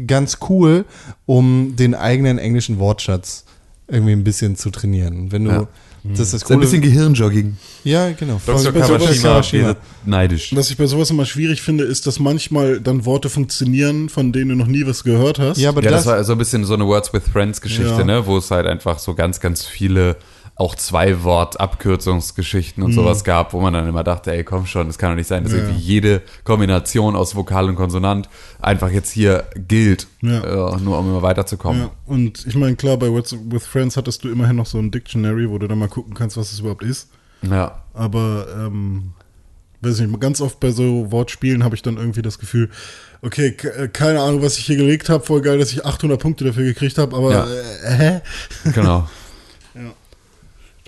ganz 0.07 0.37
cool, 0.49 0.85
um 1.25 1.75
den 1.75 1.95
eigenen 1.95 2.37
englischen 2.37 2.79
Wortschatz 2.79 3.45
irgendwie 3.87 4.11
ein 4.13 4.23
bisschen 4.23 4.55
zu 4.55 4.69
trainieren. 4.69 5.31
Wenn 5.31 5.45
du 5.45 5.51
Ja. 5.51 5.67
das 6.03 6.19
ist 6.19 6.19
das 6.19 6.27
ist 6.33 6.43
ein 6.43 6.47
coole, 6.47 6.59
bisschen 6.59 6.81
Gehirnjogging. 6.81 7.57
ja 7.83 8.11
genau. 8.11 8.39
Dr. 8.45 8.71
Kawashima 8.71 9.21
Kawashima. 9.29 9.75
neidisch. 10.05 10.55
Was 10.55 10.69
ich 10.69 10.77
bei 10.77 10.85
sowas 10.85 11.09
immer 11.09 11.25
schwierig 11.25 11.61
finde, 11.61 11.83
ist, 11.85 12.05
dass 12.07 12.19
manchmal 12.19 12.79
dann 12.79 13.05
Worte 13.05 13.29
funktionieren, 13.29 14.07
von 14.09 14.31
denen 14.31 14.49
du 14.49 14.55
noch 14.55 14.67
nie 14.67 14.85
was 14.85 15.03
gehört 15.03 15.39
hast. 15.39 15.57
Ja, 15.57 15.69
aber 15.69 15.83
Ja, 15.83 15.89
das, 15.91 16.03
das, 16.03 16.13
war 16.13 16.23
so 16.23 16.33
ein 16.33 16.37
bisschen 16.37 16.65
so 16.65 16.75
eine 16.75 16.85
Words 16.85 17.11
with 17.13 17.23
Friends 17.31 17.59
Geschichte, 17.61 17.89
Ja. 17.99 18.03
ne, 18.03 18.25
wo 18.25 18.37
es 18.37 18.51
halt 18.51 18.67
einfach 18.67 18.99
so 18.99 19.15
ganz, 19.15 19.39
ganz 19.39 19.65
viele 19.65 20.17
auch 20.59 20.75
zwei 20.75 21.23
Wort 21.23 21.57
Abkürzungsgeschichten 21.59 22.83
und 22.83 22.91
sowas 22.93 23.23
gab, 23.23 23.53
wo 23.53 23.61
man 23.61 23.73
dann 23.73 23.87
immer 23.87 24.03
dachte, 24.03 24.31
ey, 24.33 24.43
komm 24.43 24.65
schon, 24.65 24.89
es 24.89 24.97
kann 24.97 25.11
doch 25.11 25.15
nicht 25.15 25.27
sein, 25.27 25.43
dass 25.43 25.53
Ja. 25.53 25.59
irgendwie 25.59 25.79
jede 25.79 26.21
Kombination 26.43 27.15
aus 27.15 27.33
Vokal 27.35 27.69
und 27.69 27.75
Konsonant 27.75 28.27
einfach 28.61 28.91
jetzt 28.91 29.09
hier 29.11 29.45
gilt, 29.55 30.07
Ja. 30.21 30.41
äh, 30.73 30.77
nur 30.81 30.99
um 30.99 31.07
immer 31.09 31.21
weiterzukommen. 31.21 31.83
Ja, 31.83 31.91
und 32.05 32.45
ich 32.45 32.55
meine, 32.55 32.75
klar, 32.75 32.97
bei 32.97 33.09
Words 33.09 33.35
with 33.49 33.65
Friends 33.65 33.95
hattest 33.95 34.23
du 34.25 34.29
immerhin 34.29 34.57
noch 34.57 34.65
so 34.65 34.77
ein 34.79 34.91
Dictionary, 34.91 35.49
wo 35.49 35.57
du 35.57 35.67
dann 35.67 35.79
mal 35.79 35.87
gucken 35.87 36.13
kannst, 36.13 36.35
was 36.35 36.51
es 36.51 36.59
überhaupt 36.59 36.83
ist. 36.83 37.07
Ja. 37.41 37.81
Aber, 37.93 38.47
ähm, 38.57 39.13
weiß 39.81 40.01
nicht, 40.01 40.19
ganz 40.19 40.41
oft 40.41 40.59
bei 40.59 40.71
so 40.71 41.09
Wortspielen 41.09 41.63
habe 41.63 41.73
ich 41.75 41.81
dann 41.83 41.95
irgendwie 41.95 42.21
das 42.21 42.37
Gefühl, 42.37 42.69
okay, 43.21 43.55
äh, 43.77 43.87
keine 43.87 44.19
Ahnung, 44.19 44.41
was 44.41 44.57
ich 44.57 44.65
hier 44.65 44.75
gelegt 44.75 45.07
habe, 45.07 45.23
voll 45.23 45.39
geil, 45.39 45.57
dass 45.57 45.71
ich 45.71 45.85
800 45.85 46.19
Punkte 46.21 46.43
dafür 46.43 46.65
gekriegt 46.65 46.97
habe, 46.97 47.15
aber, 47.15 47.31
Ja. 47.31 47.47
äh, 47.47 47.93
hä? 47.97 48.21
Genau. 48.73 49.07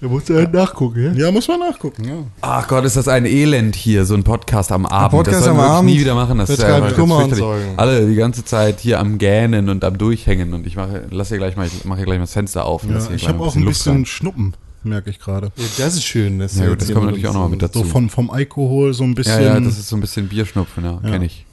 da 0.01 0.07
musst 0.07 0.29
du 0.29 0.35
halt 0.35 0.51
nachgucken, 0.51 1.15
ja? 1.15 1.25
Ja, 1.25 1.31
muss 1.31 1.47
man 1.47 1.59
nachgucken, 1.59 2.03
ja. 2.05 2.23
Ach 2.41 2.67
Gott, 2.67 2.85
ist 2.85 2.97
das 2.97 3.07
ein 3.07 3.25
Elend 3.25 3.75
hier, 3.75 4.03
so 4.03 4.15
ein 4.15 4.23
Podcast 4.23 4.71
am 4.71 4.87
Abend. 4.87 5.11
Podcast 5.11 5.37
das 5.37 5.45
sollen 5.45 5.59
am 5.59 5.63
wir 5.63 5.75
wirklich 5.75 5.93
nie 5.93 6.01
wieder 6.01 6.15
machen. 6.15 6.39
Das 6.39 6.49
ist 6.49 6.59
ja 6.59 6.79
Kummer 6.91 7.17
und 7.17 7.35
fürchterlich. 7.35 7.37
Sorgen. 7.37 7.73
Alle 7.77 8.07
die 8.07 8.15
ganze 8.15 8.43
Zeit 8.43 8.79
hier 8.79 8.99
am 8.99 9.19
Gähnen 9.19 9.69
und 9.69 9.83
am 9.83 9.99
Durchhängen 9.99 10.55
und 10.55 10.65
ich 10.65 10.75
mache, 10.75 11.05
lass 11.11 11.27
hier 11.29 11.37
gleich 11.37 11.55
mal, 11.55 11.67
ich 11.67 11.85
mache 11.85 11.99
hier 11.99 12.05
gleich 12.05 12.17
mal 12.17 12.23
das 12.23 12.33
Fenster 12.33 12.65
auf. 12.65 12.83
ja 12.83 12.99
ich 13.13 13.27
habe 13.27 13.39
auch 13.41 13.55
ein 13.55 13.63
bisschen 13.63 13.97
rein. 13.97 14.05
Schnuppen, 14.07 14.55
merke 14.83 15.11
ich 15.11 15.19
gerade. 15.19 15.51
Ja, 15.55 15.65
das 15.77 15.93
ist 15.93 16.03
schön. 16.03 16.39
Das, 16.39 16.57
Ja 16.57 16.67
gut, 16.67 16.81
das 16.81 16.91
kommt 16.91 17.05
natürlich 17.05 17.27
auch 17.27 17.33
nochmal 17.33 17.49
mit 17.49 17.61
dazu. 17.61 17.79
So 17.79 17.85
von, 17.85 18.09
vom 18.09 18.31
Alkohol 18.31 18.95
so 18.95 19.03
ein 19.03 19.09
ja, 19.09 19.15
bisschen. 19.15 19.43
ja, 19.43 19.59
das 19.59 19.77
ist 19.77 19.87
so 19.87 19.95
ein 19.95 20.01
bisschen 20.01 20.27
Bierschnupfen, 20.27 20.83
ja, 20.83 20.97
kenne 20.97 21.25
ich. 21.25 21.45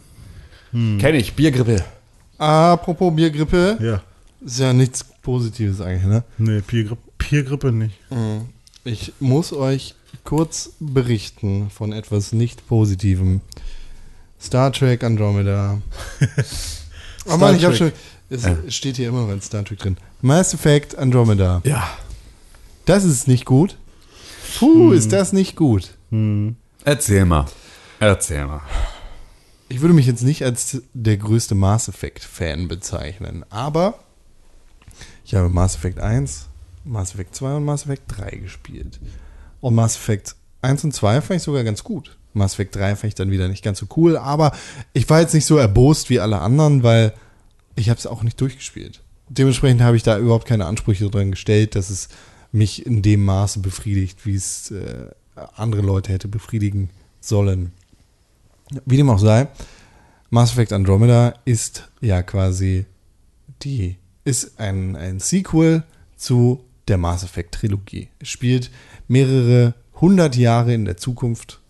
Kenne 0.73 1.19
ich, 1.19 1.35
Biergrippe. 1.35 1.85
Apropos 2.39 3.15
Biergrippe, 3.15 3.77
ja. 3.81 4.01
ist 4.43 4.61
ja 4.61 4.73
nichts 4.73 5.05
Positives 5.23 5.81
eigentlich, 5.81 6.05
ne? 6.05 6.25
Nee, 6.39 6.61
Piergrippe, 6.61 7.03
Piergrippe 7.19 7.73
nicht. 7.73 7.99
Ich 8.85 9.13
muss 9.21 9.53
euch 9.53 9.95
kurz 10.25 10.71
berichten 10.81 11.71
von 11.71 11.93
etwas 11.93 12.33
nicht 12.33 12.67
Positivem. 12.67 13.41
Star 14.41 14.73
Trek 14.73 15.03
Andromeda. 15.05 15.81
oh 17.27 17.37
Mann, 17.37 17.57
ich 17.57 17.65
hab 17.65 17.75
schon. 17.75 17.93
Es 18.31 18.47
steht 18.69 18.97
hier 18.97 19.09
immer 19.09 19.29
wenn 19.29 19.41
Star 19.41 19.65
Trek 19.65 19.79
drin. 19.79 19.97
Mass 20.21 20.55
Effect 20.55 20.97
Andromeda. 20.97 21.61
Ja. 21.65 21.89
Das 22.85 23.05
ist 23.05 23.29
nicht 23.29 23.45
gut. 23.45 23.77
Puh, 24.59 24.93
ist 24.93 25.13
das 25.13 25.33
nicht 25.33 25.57
gut. 25.57 25.95
Erzähl 26.85 27.25
mal. 27.25 27.47
Erzähl 28.01 28.47
mal. 28.47 28.63
Ich 29.69 29.83
würde 29.83 29.93
mich 29.95 30.07
jetzt 30.07 30.23
nicht 30.23 30.45
als 30.45 30.83
der 30.95 31.19
größte 31.19 31.55
Mass 31.55 31.89
Effect 31.89 32.25
Fan 32.25 32.69
bezeichnen, 32.69 33.45
aber 33.51 33.99
ich 35.25 35.35
habe 35.35 35.51
Mass 35.51 35.75
Effect 35.75 35.99
1, 35.99 36.47
Mass 36.85 37.15
Effect 37.15 37.35
2 37.35 37.57
und 37.57 37.65
Mass 37.65 37.85
Effect 37.85 38.05
3 38.09 38.31
gespielt. 38.37 39.01
Und 39.61 39.75
Mass 39.75 39.97
Effect 39.97 40.37
1 40.63 40.85
und 40.85 40.93
2 40.93 41.21
fand 41.21 41.39
ich 41.39 41.43
sogar 41.43 41.65
ganz 41.65 41.85
gut. 41.85 42.17
Mass 42.33 42.55
Effect 42.55 42.77
3 42.77 42.97
fand 42.97 43.09
ich 43.09 43.15
dann 43.15 43.31
wieder 43.31 43.49
nicht 43.49 43.65
ganz 43.65 43.79
so 43.79 43.87
cool, 43.97 44.17
aber 44.17 44.53
ich 44.93 45.09
war 45.09 45.21
jetzt 45.21 45.35
nicht 45.35 45.47
so 45.47 45.57
erbost 45.57 46.11
wie 46.11 46.21
alle 46.21 46.41
anderen, 46.41 46.83
weil 46.83 47.13
ich 47.77 47.91
habe 47.91 47.99
es 47.99 48.07
auch 48.07 48.23
nicht 48.23 48.41
durchgespielt. 48.41 49.03
Dementsprechend 49.29 49.83
habe 49.83 49.97
ich 49.97 50.03
da 50.03 50.19
überhaupt 50.19 50.47
keine 50.47 50.67
Ansprüche 50.67 51.09
dran 51.11 51.31
gestellt, 51.31 51.75
dass 51.75 51.91
es 51.91 52.09
mich 52.51 52.87
in 52.87 53.03
dem 53.03 53.25
Maße 53.25 53.61
befriedigt, 53.61 54.25
wie 54.25 54.35
es 54.35 54.71
äh, 54.71 55.11
andere 55.55 55.83
Leute 55.83 56.13
hätte 56.13 56.29
befriedigen 56.29 56.91
sollen. 57.21 57.73
Wie 58.85 58.97
dem 58.97 59.11
auch 59.11 59.19
sei, 59.19 59.49
Mass 60.31 60.53
Effect 60.53 60.73
Andromeda 60.73 61.35
ist 61.45 61.89
ja 62.01 62.23
quasi 62.23 62.87
die, 63.63 63.97
ist 64.25 64.59
ein, 64.59 64.97
ein 64.97 65.21
Sequel 65.21 65.85
zu 66.17 66.65
der 66.89 66.99
Mass 66.99 67.23
Effect 67.25 67.55
Trilogie. 67.55 68.09
Es 68.19 68.29
spielt 68.29 68.71
mehrere 69.07 69.75
hundert 69.95 70.37
Jahre 70.37 70.75
in 70.75 70.85
der 70.85 70.97
Zukunft 70.97 71.61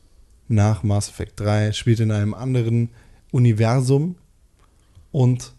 nach 0.49 0.83
Mass 0.83 1.09
Effect 1.09 1.41
3, 1.41 1.73
spielt 1.73 2.01
in 2.01 2.11
einem 2.11 2.35
anderen 2.35 2.91
Universum 3.31 4.17
und 5.13 5.53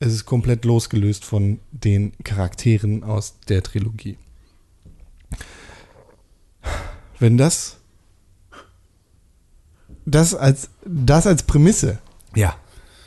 es 0.00 0.12
ist 0.12 0.26
komplett 0.26 0.64
losgelöst 0.64 1.24
von 1.24 1.60
den 1.70 2.12
Charakteren 2.24 3.04
aus 3.04 3.36
der 3.48 3.62
Trilogie. 3.62 4.18
Wenn 7.18 7.36
das 7.38 7.78
das 10.04 10.34
als 10.34 10.68
das 10.84 11.26
als 11.26 11.44
Prämisse 11.44 11.98
Ja. 12.34 12.56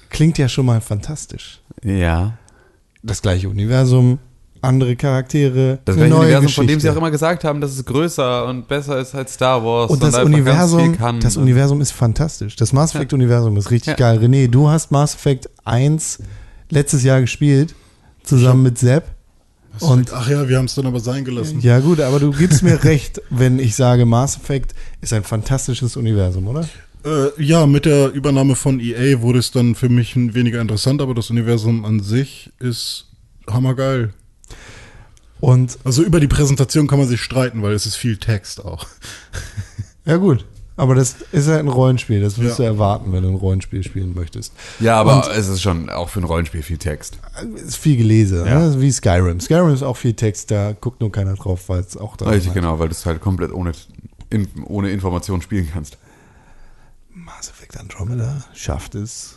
klingt 0.09 0.37
ja 0.37 0.49
schon 0.49 0.65
mal 0.65 0.81
fantastisch. 0.81 1.61
Ja. 1.83 2.37
Das 3.03 3.21
gleiche 3.21 3.49
Universum, 3.49 4.19
andere 4.67 4.95
Charaktere, 4.95 5.80
Das 5.86 5.95
gleiche 5.95 6.10
neue 6.12 6.19
Universum, 6.23 6.49
von 6.49 6.67
dem 6.67 6.67
Geschichte. 6.67 6.82
sie 6.82 6.89
auch 6.89 6.97
immer 6.97 7.12
gesagt 7.12 7.43
haben, 7.43 7.62
dass 7.62 7.71
es 7.71 7.84
größer 7.86 8.45
und 8.47 8.67
besser 8.67 8.99
ist 8.99 9.15
als 9.15 9.34
Star 9.34 9.63
Wars. 9.63 9.89
und 9.89 10.01
das 10.03 10.15
einfach 10.15 10.23
ganz 10.30 10.36
Universum, 10.36 10.82
viel 10.82 10.95
kann. 10.95 11.19
das 11.19 11.38
Und- 11.38 11.43
Universum 11.43 11.82
ist 11.82 11.91
fantastisch. 11.91 12.56
Das 12.56 12.73
Mass 12.73 12.93
Effect 12.93 13.13
Universum 13.13 13.58
ist 13.58 13.71
richtig 13.71 13.91
Ja. 13.91 13.95
geil. 13.95 14.19
René, 14.19 14.47
du 14.47 14.69
hast 14.69 14.91
Mass 14.91 15.15
Effect 15.15 15.49
1 15.65 16.19
letztes 16.69 17.03
Jahr 17.03 17.21
gespielt, 17.21 17.73
zusammen 18.23 18.63
mit 18.63 18.77
Sepp. 18.77 19.06
Und 19.80 20.12
Ach 20.12 20.27
ja, 20.27 20.49
wir 20.49 20.58
haben 20.58 20.65
es 20.65 20.73
dann 20.75 20.88
aber 20.88 20.99
sein 20.99 21.23
gelassen. 21.23 21.60
ja 21.62 21.80
gut, 21.80 21.99
aber 22.01 22.19
du 22.19 22.32
gibst 22.32 22.63
mir 22.63 22.84
recht, 22.84 23.21
wenn 23.30 23.60
ich 23.60 23.75
sage, 23.75 24.06
Mass 24.06 24.36
Effect 24.38 24.73
ist 25.01 25.13
ein 25.13 25.23
fantastisches 25.23 25.95
Universum, 25.97 26.47
oder? 26.47 26.67
Äh, 27.06 27.30
ja, 27.41 27.67
mit 27.67 27.86
der 27.86 28.12
Übernahme 28.12 28.56
von 28.56 28.80
EA 28.80 29.21
wurde 29.21 29.38
es 29.39 29.51
dann 29.51 29.75
für 29.75 29.88
mich 29.88 30.15
ein 30.15 30.34
weniger 30.34 30.60
interessant, 30.62 30.99
aber 31.01 31.13
das 31.13 31.30
Universum 31.30 31.86
an 31.86 31.99
sich 31.99 32.51
ist 32.60 33.06
hammergeil. 33.49 34.13
Und 35.39 35.78
Also 35.84 36.04
über 36.04 36.19
die 36.19 36.28
Präsentation 36.28 36.88
kann 36.88 37.00
man 37.00 37.08
sich 37.08 37.21
streiten, 37.21 37.62
weil 37.62 37.73
es 37.73 37.86
ist 37.86 37.95
viel 37.95 38.17
Text 38.17 38.63
auch. 38.65 38.86
ja 40.06 40.17
gut, 40.17 40.45
aber 40.76 40.95
das 40.95 41.15
ist 41.32 41.47
halt 41.47 41.60
ein 41.60 41.67
Rollenspiel, 41.67 42.21
das 42.21 42.39
wirst 42.39 42.60
Ja. 42.60 42.65
du 42.65 42.71
erwarten, 42.73 43.12
wenn 43.13 43.23
du 43.23 43.30
ein 43.30 43.36
Rollenspiel 43.36 43.84
spielen 43.84 44.13
möchtest. 44.15 44.54
Ja, 44.80 45.00
aber 45.00 45.30
es 45.36 45.47
ist 45.47 45.62
schon 45.62 45.89
auch 45.89 46.10
für 46.10 46.21
ein 46.21 46.23
Rollenspiel 46.23 46.62
viel 46.63 46.78
Text. 46.78 47.17
ist 47.56 47.78
viel 47.78 47.97
gelesen, 47.97 48.45
Ja. 48.45 48.60
ne? 48.67 48.82
wie 48.82 48.91
Skyrim. 48.91 49.39
Skyrim 49.39 49.73
ist 49.73 49.84
auch 49.84 49.97
viel 49.97 50.13
Text, 50.13 50.50
da 50.52 50.73
guckt 50.73 51.02
nur 51.02 51.12
keiner 51.12 51.36
drauf, 51.36 51.69
weil 51.69 51.82
es 51.82 51.97
auch 51.97 52.15
da 52.17 52.26
Richtig, 52.30 52.54
genau, 52.54 52.80
weil 52.80 52.89
du 52.89 52.93
es 52.93 53.06
halt 53.06 53.21
komplett 53.21 53.52
ohne, 53.52 53.73
in, 54.30 54.47
ohne 54.65 54.91
Information 54.91 55.41
spielen 55.41 55.67
kannst. 55.71 55.97
Mass 57.13 57.50
Effect 57.50 57.78
Andromeda 57.80 58.43
schafft 58.54 58.93
es, 58.95 59.37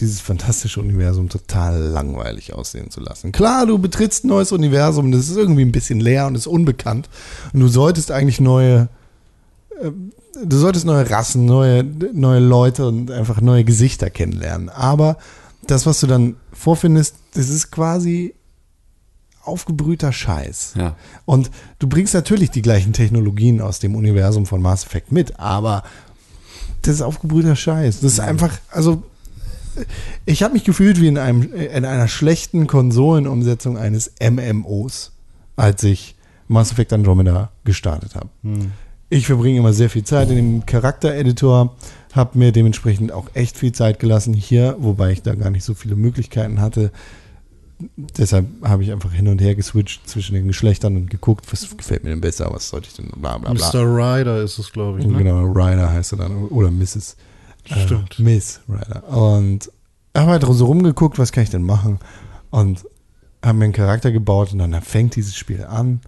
dieses 0.00 0.20
fantastische 0.20 0.80
Universum 0.80 1.28
total 1.28 1.78
langweilig 1.78 2.54
aussehen 2.54 2.90
zu 2.90 3.00
lassen. 3.00 3.32
Klar, 3.32 3.66
du 3.66 3.78
betrittst 3.78 4.24
ein 4.24 4.28
neues 4.28 4.52
Universum, 4.52 5.12
das 5.12 5.28
ist 5.28 5.36
irgendwie 5.36 5.62
ein 5.62 5.72
bisschen 5.72 6.00
leer 6.00 6.26
und 6.26 6.34
ist 6.34 6.46
unbekannt. 6.46 7.08
Und 7.52 7.60
du 7.60 7.68
solltest 7.68 8.10
eigentlich 8.10 8.40
neue, 8.40 8.88
äh, 9.80 9.90
du 10.44 10.56
solltest 10.56 10.86
neue 10.86 11.08
Rassen, 11.08 11.44
neue, 11.44 11.84
neue 11.84 12.40
Leute 12.40 12.86
und 12.86 13.10
einfach 13.10 13.40
neue 13.40 13.64
Gesichter 13.64 14.10
kennenlernen. 14.10 14.68
Aber 14.70 15.18
das, 15.66 15.86
was 15.86 16.00
du 16.00 16.06
dann 16.06 16.36
vorfindest, 16.52 17.16
das 17.34 17.48
ist 17.48 17.70
quasi 17.70 18.34
aufgebrühter 19.44 20.12
Scheiß. 20.12 20.74
Ja. 20.76 20.96
Und 21.24 21.50
du 21.78 21.88
bringst 21.88 22.14
natürlich 22.14 22.50
die 22.50 22.62
gleichen 22.62 22.92
Technologien 22.92 23.60
aus 23.60 23.78
dem 23.80 23.94
Universum 23.94 24.46
von 24.46 24.62
Mass 24.62 24.84
Effect 24.84 25.12
mit, 25.12 25.38
aber 25.38 25.82
das 26.82 26.96
ist 26.96 27.02
aufgebrühter 27.02 27.56
Scheiß. 27.56 28.00
Das 28.00 28.12
ist 28.12 28.20
einfach, 28.20 28.58
also 28.70 29.02
ich 30.26 30.42
habe 30.42 30.54
mich 30.54 30.64
gefühlt 30.64 31.00
wie 31.00 31.08
in, 31.08 31.18
einem, 31.18 31.52
in 31.52 31.84
einer 31.84 32.08
schlechten 32.08 32.66
Konsolenumsetzung 32.66 33.76
eines 33.76 34.12
MMOs, 34.20 35.12
als 35.56 35.82
ich 35.82 36.16
Mass 36.48 36.72
Effect 36.72 36.92
Andromeda 36.92 37.50
gestartet 37.64 38.14
habe. 38.14 38.28
Ich 39.08 39.26
verbringe 39.26 39.58
immer 39.58 39.72
sehr 39.72 39.90
viel 39.90 40.04
Zeit 40.04 40.30
in 40.30 40.36
dem 40.36 40.66
Charaktereditor, 40.66 41.76
habe 42.12 42.38
mir 42.38 42.52
dementsprechend 42.52 43.12
auch 43.12 43.28
echt 43.34 43.56
viel 43.56 43.72
Zeit 43.72 43.98
gelassen 43.98 44.34
hier, 44.34 44.76
wobei 44.78 45.12
ich 45.12 45.22
da 45.22 45.34
gar 45.34 45.50
nicht 45.50 45.64
so 45.64 45.74
viele 45.74 45.96
Möglichkeiten 45.96 46.60
hatte. 46.60 46.90
Deshalb 47.96 48.46
habe 48.62 48.84
ich 48.84 48.92
einfach 48.92 49.12
hin 49.12 49.28
und 49.28 49.40
her 49.40 49.54
geswitcht 49.54 50.08
zwischen 50.08 50.34
den 50.34 50.46
Geschlechtern 50.46 50.96
und 50.96 51.10
geguckt, 51.10 51.46
was 51.50 51.76
gefällt 51.76 52.04
mir 52.04 52.10
denn 52.10 52.20
besser, 52.20 52.48
was 52.52 52.68
sollte 52.68 52.88
ich 52.88 52.94
denn, 52.94 53.08
bla 53.20 53.38
bla 53.38 53.52
bla. 53.52 53.70
Mr. 53.72 53.82
Ryder 53.82 54.42
ist 54.42 54.58
es, 54.58 54.70
glaube 54.72 55.00
ich. 55.00 55.06
Ne? 55.06 55.18
Genau, 55.18 55.44
Ryder 55.46 55.90
heißt 55.90 56.12
er 56.12 56.18
dann. 56.18 56.46
Oder 56.48 56.70
Mrs. 56.70 57.16
Äh, 57.68 57.84
Stimmt. 57.84 58.18
Miss 58.18 58.60
Ryder. 58.68 59.08
Und 59.08 59.70
habe 60.16 60.30
halt 60.32 60.44
so 60.48 60.66
rumgeguckt, 60.66 61.18
was 61.18 61.32
kann 61.32 61.44
ich 61.44 61.50
denn 61.50 61.62
machen? 61.62 61.98
Und 62.50 62.84
habe 63.44 63.58
mir 63.58 63.64
einen 63.64 63.72
Charakter 63.72 64.12
gebaut 64.12 64.52
und 64.52 64.58
dann 64.58 64.80
fängt 64.82 65.16
dieses 65.16 65.36
Spiel 65.36 65.64
an 65.64 66.00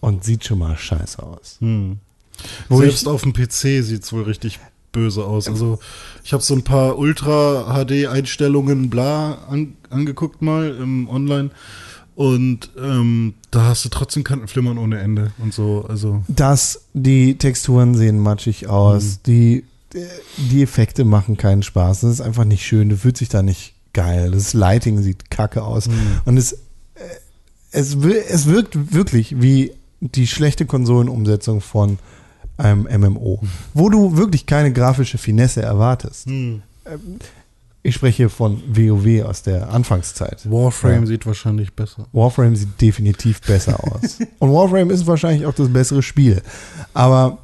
und 0.00 0.24
sieht 0.24 0.44
schon 0.44 0.58
mal 0.58 0.76
scheiße 0.76 1.22
aus. 1.22 1.56
Hm. 1.60 1.98
Wo 2.68 2.78
Selbst 2.80 3.02
ich- 3.02 3.08
auf 3.08 3.22
dem 3.22 3.32
PC 3.32 3.82
sieht 3.82 4.04
es 4.04 4.12
wohl 4.12 4.22
richtig 4.22 4.60
böse 4.92 5.24
aus. 5.24 5.48
Also 5.48 5.78
ich 6.24 6.32
habe 6.32 6.42
so 6.42 6.54
ein 6.54 6.62
paar 6.64 6.96
Ultra-HD-Einstellungen 6.98 8.90
bla 8.90 9.34
an, 9.48 9.74
angeguckt 9.90 10.42
mal 10.42 10.74
im 10.76 11.08
Online 11.08 11.50
und 12.14 12.70
ähm, 12.78 13.34
da 13.50 13.64
hast 13.64 13.84
du 13.84 13.88
trotzdem 13.90 14.24
Kantenflimmern 14.24 14.78
ohne 14.78 14.98
Ende 14.98 15.32
und 15.38 15.54
so. 15.54 15.84
Also 15.88 16.22
dass 16.28 16.82
die 16.94 17.38
Texturen 17.38 17.94
sehen 17.94 18.18
matschig 18.18 18.66
aus, 18.68 19.22
die, 19.22 19.64
die 20.36 20.62
Effekte 20.62 21.04
machen 21.04 21.36
keinen 21.36 21.62
Spaß, 21.62 22.00
das 22.00 22.10
ist 22.12 22.20
einfach 22.20 22.44
nicht 22.44 22.64
schön, 22.66 22.88
du 22.88 22.96
fühlst 22.96 23.20
dich 23.20 23.28
da 23.28 23.42
nicht 23.42 23.74
geil, 23.92 24.30
das 24.30 24.52
Lighting 24.54 25.00
sieht 25.02 25.30
kacke 25.30 25.62
aus 25.62 25.88
und 26.24 26.36
es, 26.36 26.52
äh, 26.52 26.58
es, 27.72 27.94
es 27.94 28.46
wirkt 28.46 28.92
wirklich 28.94 29.40
wie 29.40 29.72
die 30.00 30.26
schlechte 30.26 30.66
Konsolenumsetzung 30.66 31.60
von 31.60 31.98
einem 32.56 32.86
MMO, 33.00 33.40
wo 33.74 33.88
du 33.88 34.16
wirklich 34.16 34.46
keine 34.46 34.72
grafische 34.72 35.18
Finesse 35.18 35.62
erwartest. 35.62 36.26
Ähm, 36.26 36.62
Ich 37.82 37.94
spreche 37.94 38.28
von 38.28 38.60
WoW 38.66 39.22
aus 39.24 39.42
der 39.42 39.70
Anfangszeit. 39.70 40.50
Warframe 40.50 41.02
Ja. 41.02 41.06
sieht 41.06 41.24
wahrscheinlich 41.26 41.72
besser. 41.72 42.06
Warframe 42.12 42.56
sieht 42.56 42.80
definitiv 42.80 43.40
besser 43.40 43.78
aus. 43.82 44.18
Und 44.40 44.52
Warframe 44.52 44.90
ist 44.90 45.06
wahrscheinlich 45.06 45.46
auch 45.46 45.54
das 45.54 45.72
bessere 45.72 46.02
Spiel. 46.02 46.42
Aber 46.92 47.38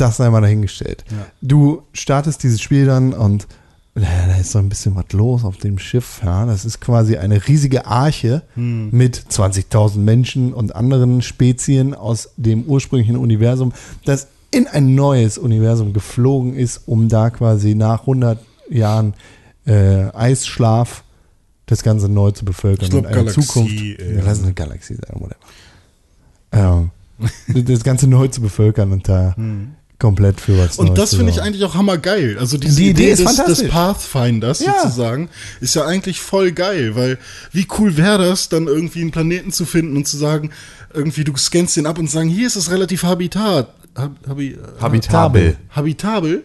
das 0.00 0.16
sei 0.16 0.30
mal 0.30 0.40
dahingestellt. 0.40 1.04
Du 1.42 1.82
startest 1.92 2.42
dieses 2.42 2.60
Spiel 2.60 2.86
dann 2.86 3.12
und 3.12 3.46
äh, 3.94 4.00
da 4.00 4.36
ist 4.36 4.52
so 4.52 4.58
ein 4.58 4.68
bisschen 4.68 4.94
was 4.96 5.12
los 5.12 5.44
auf 5.44 5.56
dem 5.58 5.78
Schiff. 5.78 6.20
Ja, 6.24 6.46
das 6.46 6.64
ist 6.64 6.80
quasi 6.80 7.16
eine 7.16 7.46
riesige 7.48 7.86
Arche 7.86 8.42
mit 8.54 9.16
20.000 9.16 9.98
Menschen 9.98 10.52
und 10.54 10.74
anderen 10.76 11.22
Spezien 11.22 11.94
aus 11.94 12.30
dem 12.36 12.64
ursprünglichen 12.64 13.16
Universum, 13.16 13.72
das 14.04 14.28
in 14.50 14.66
ein 14.66 14.94
neues 14.94 15.36
Universum 15.36 15.92
geflogen 15.92 16.54
ist, 16.54 16.82
um 16.86 17.08
da 17.08 17.30
quasi 17.30 17.74
nach 17.74 18.00
100 18.00 18.38
Jahren 18.70 19.14
äh, 19.66 20.10
Eisschlaf 20.14 21.04
das 21.66 21.82
Ganze 21.82 22.08
neu 22.08 22.30
zu 22.30 22.44
bevölkern 22.46 22.88
Ich 22.88 22.94
und 22.94 23.06
eine 23.06 23.16
Galaxie, 23.16 23.40
Zukunft. 23.42 23.74
ey. 23.74 24.16
Ja, 24.16 24.22
lass 24.24 24.42
eine 24.42 24.54
Galaxie 24.54 24.94
sein, 24.94 25.20
whatever. 25.20 25.36
Ähm, 26.52 26.90
das 27.66 27.84
Ganze 27.84 28.06
neu 28.06 28.28
zu 28.28 28.40
bevölkern 28.40 28.92
und 28.92 29.08
da 29.08 29.34
komplett 29.98 30.40
für 30.40 30.56
was 30.58 30.78
Und 30.78 30.88
Neues 30.88 30.98
das 30.98 31.14
finde 31.14 31.32
ich 31.32 31.42
eigentlich 31.42 31.64
auch 31.64 31.74
hammergeil. 31.74 32.38
Also 32.38 32.56
diese 32.56 32.76
Die 32.76 32.90
Idee 32.90 33.12
Idee, 33.12 33.22
ist 33.24 33.38
des, 33.38 33.58
des. 33.58 33.68
Pathfinders 33.68 34.60
Ja. 34.60 34.74
sozusagen 34.82 35.28
ist 35.60 35.74
ja 35.74 35.84
eigentlich 35.86 36.20
voll 36.20 36.52
geil, 36.52 36.94
weil 36.94 37.18
wie 37.52 37.66
cool 37.78 37.96
wäre 37.96 38.18
das, 38.18 38.48
dann 38.48 38.66
irgendwie 38.66 39.00
einen 39.00 39.10
Planeten 39.10 39.50
zu 39.52 39.64
finden 39.64 39.96
und 39.96 40.06
zu 40.06 40.16
sagen, 40.16 40.50
irgendwie 40.94 41.24
du 41.24 41.36
scannst 41.36 41.76
den 41.76 41.86
ab 41.86 41.98
und 41.98 42.08
sagen, 42.10 42.28
hier 42.28 42.46
ist 42.46 42.56
es 42.56 42.70
relativ 42.70 43.02
habitat, 43.02 43.74
hab, 43.94 44.12
habi, 44.28 44.56
Habitabel. 44.80 45.56
habitabel, 45.70 46.44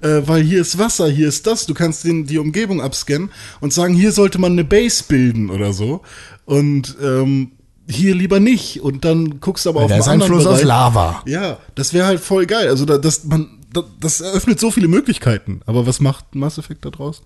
äh, 0.00 0.22
weil 0.24 0.42
hier 0.42 0.60
ist 0.62 0.78
Wasser, 0.78 1.08
hier 1.08 1.28
ist 1.28 1.46
das, 1.46 1.66
du 1.66 1.74
kannst 1.74 2.04
den, 2.04 2.26
die 2.26 2.38
Umgebung 2.38 2.80
abscannen 2.80 3.30
und 3.60 3.72
sagen, 3.72 3.94
hier 3.94 4.12
sollte 4.12 4.38
man 4.38 4.52
eine 4.52 4.64
Base 4.64 5.04
bilden 5.06 5.50
oder 5.50 5.72
so 5.72 6.00
und 6.46 6.96
ähm, 7.02 7.52
hier 7.88 8.14
lieber 8.14 8.40
nicht 8.40 8.80
und 8.80 9.04
dann 9.04 9.40
guckst 9.40 9.66
du 9.66 9.70
aber 9.70 9.82
auf 9.82 9.90
da 9.90 9.98
ist 9.98 10.08
ein 10.08 10.20
Fluss 10.20 10.46
aus 10.46 10.54
Bereich. 10.60 10.64
Lava. 10.64 11.22
Ja, 11.26 11.58
das 11.74 11.92
wäre 11.92 12.06
halt 12.06 12.20
voll 12.20 12.46
geil. 12.46 12.68
Also 12.68 12.84
da, 12.86 12.98
das, 12.98 13.24
man, 13.24 13.58
da, 13.72 13.82
das 14.00 14.20
eröffnet 14.20 14.58
so 14.58 14.70
viele 14.70 14.88
Möglichkeiten. 14.88 15.60
Aber 15.66 15.86
was 15.86 16.00
macht 16.00 16.34
Mass 16.34 16.58
Effect 16.58 16.84
da 16.84 16.90
draus? 16.90 17.22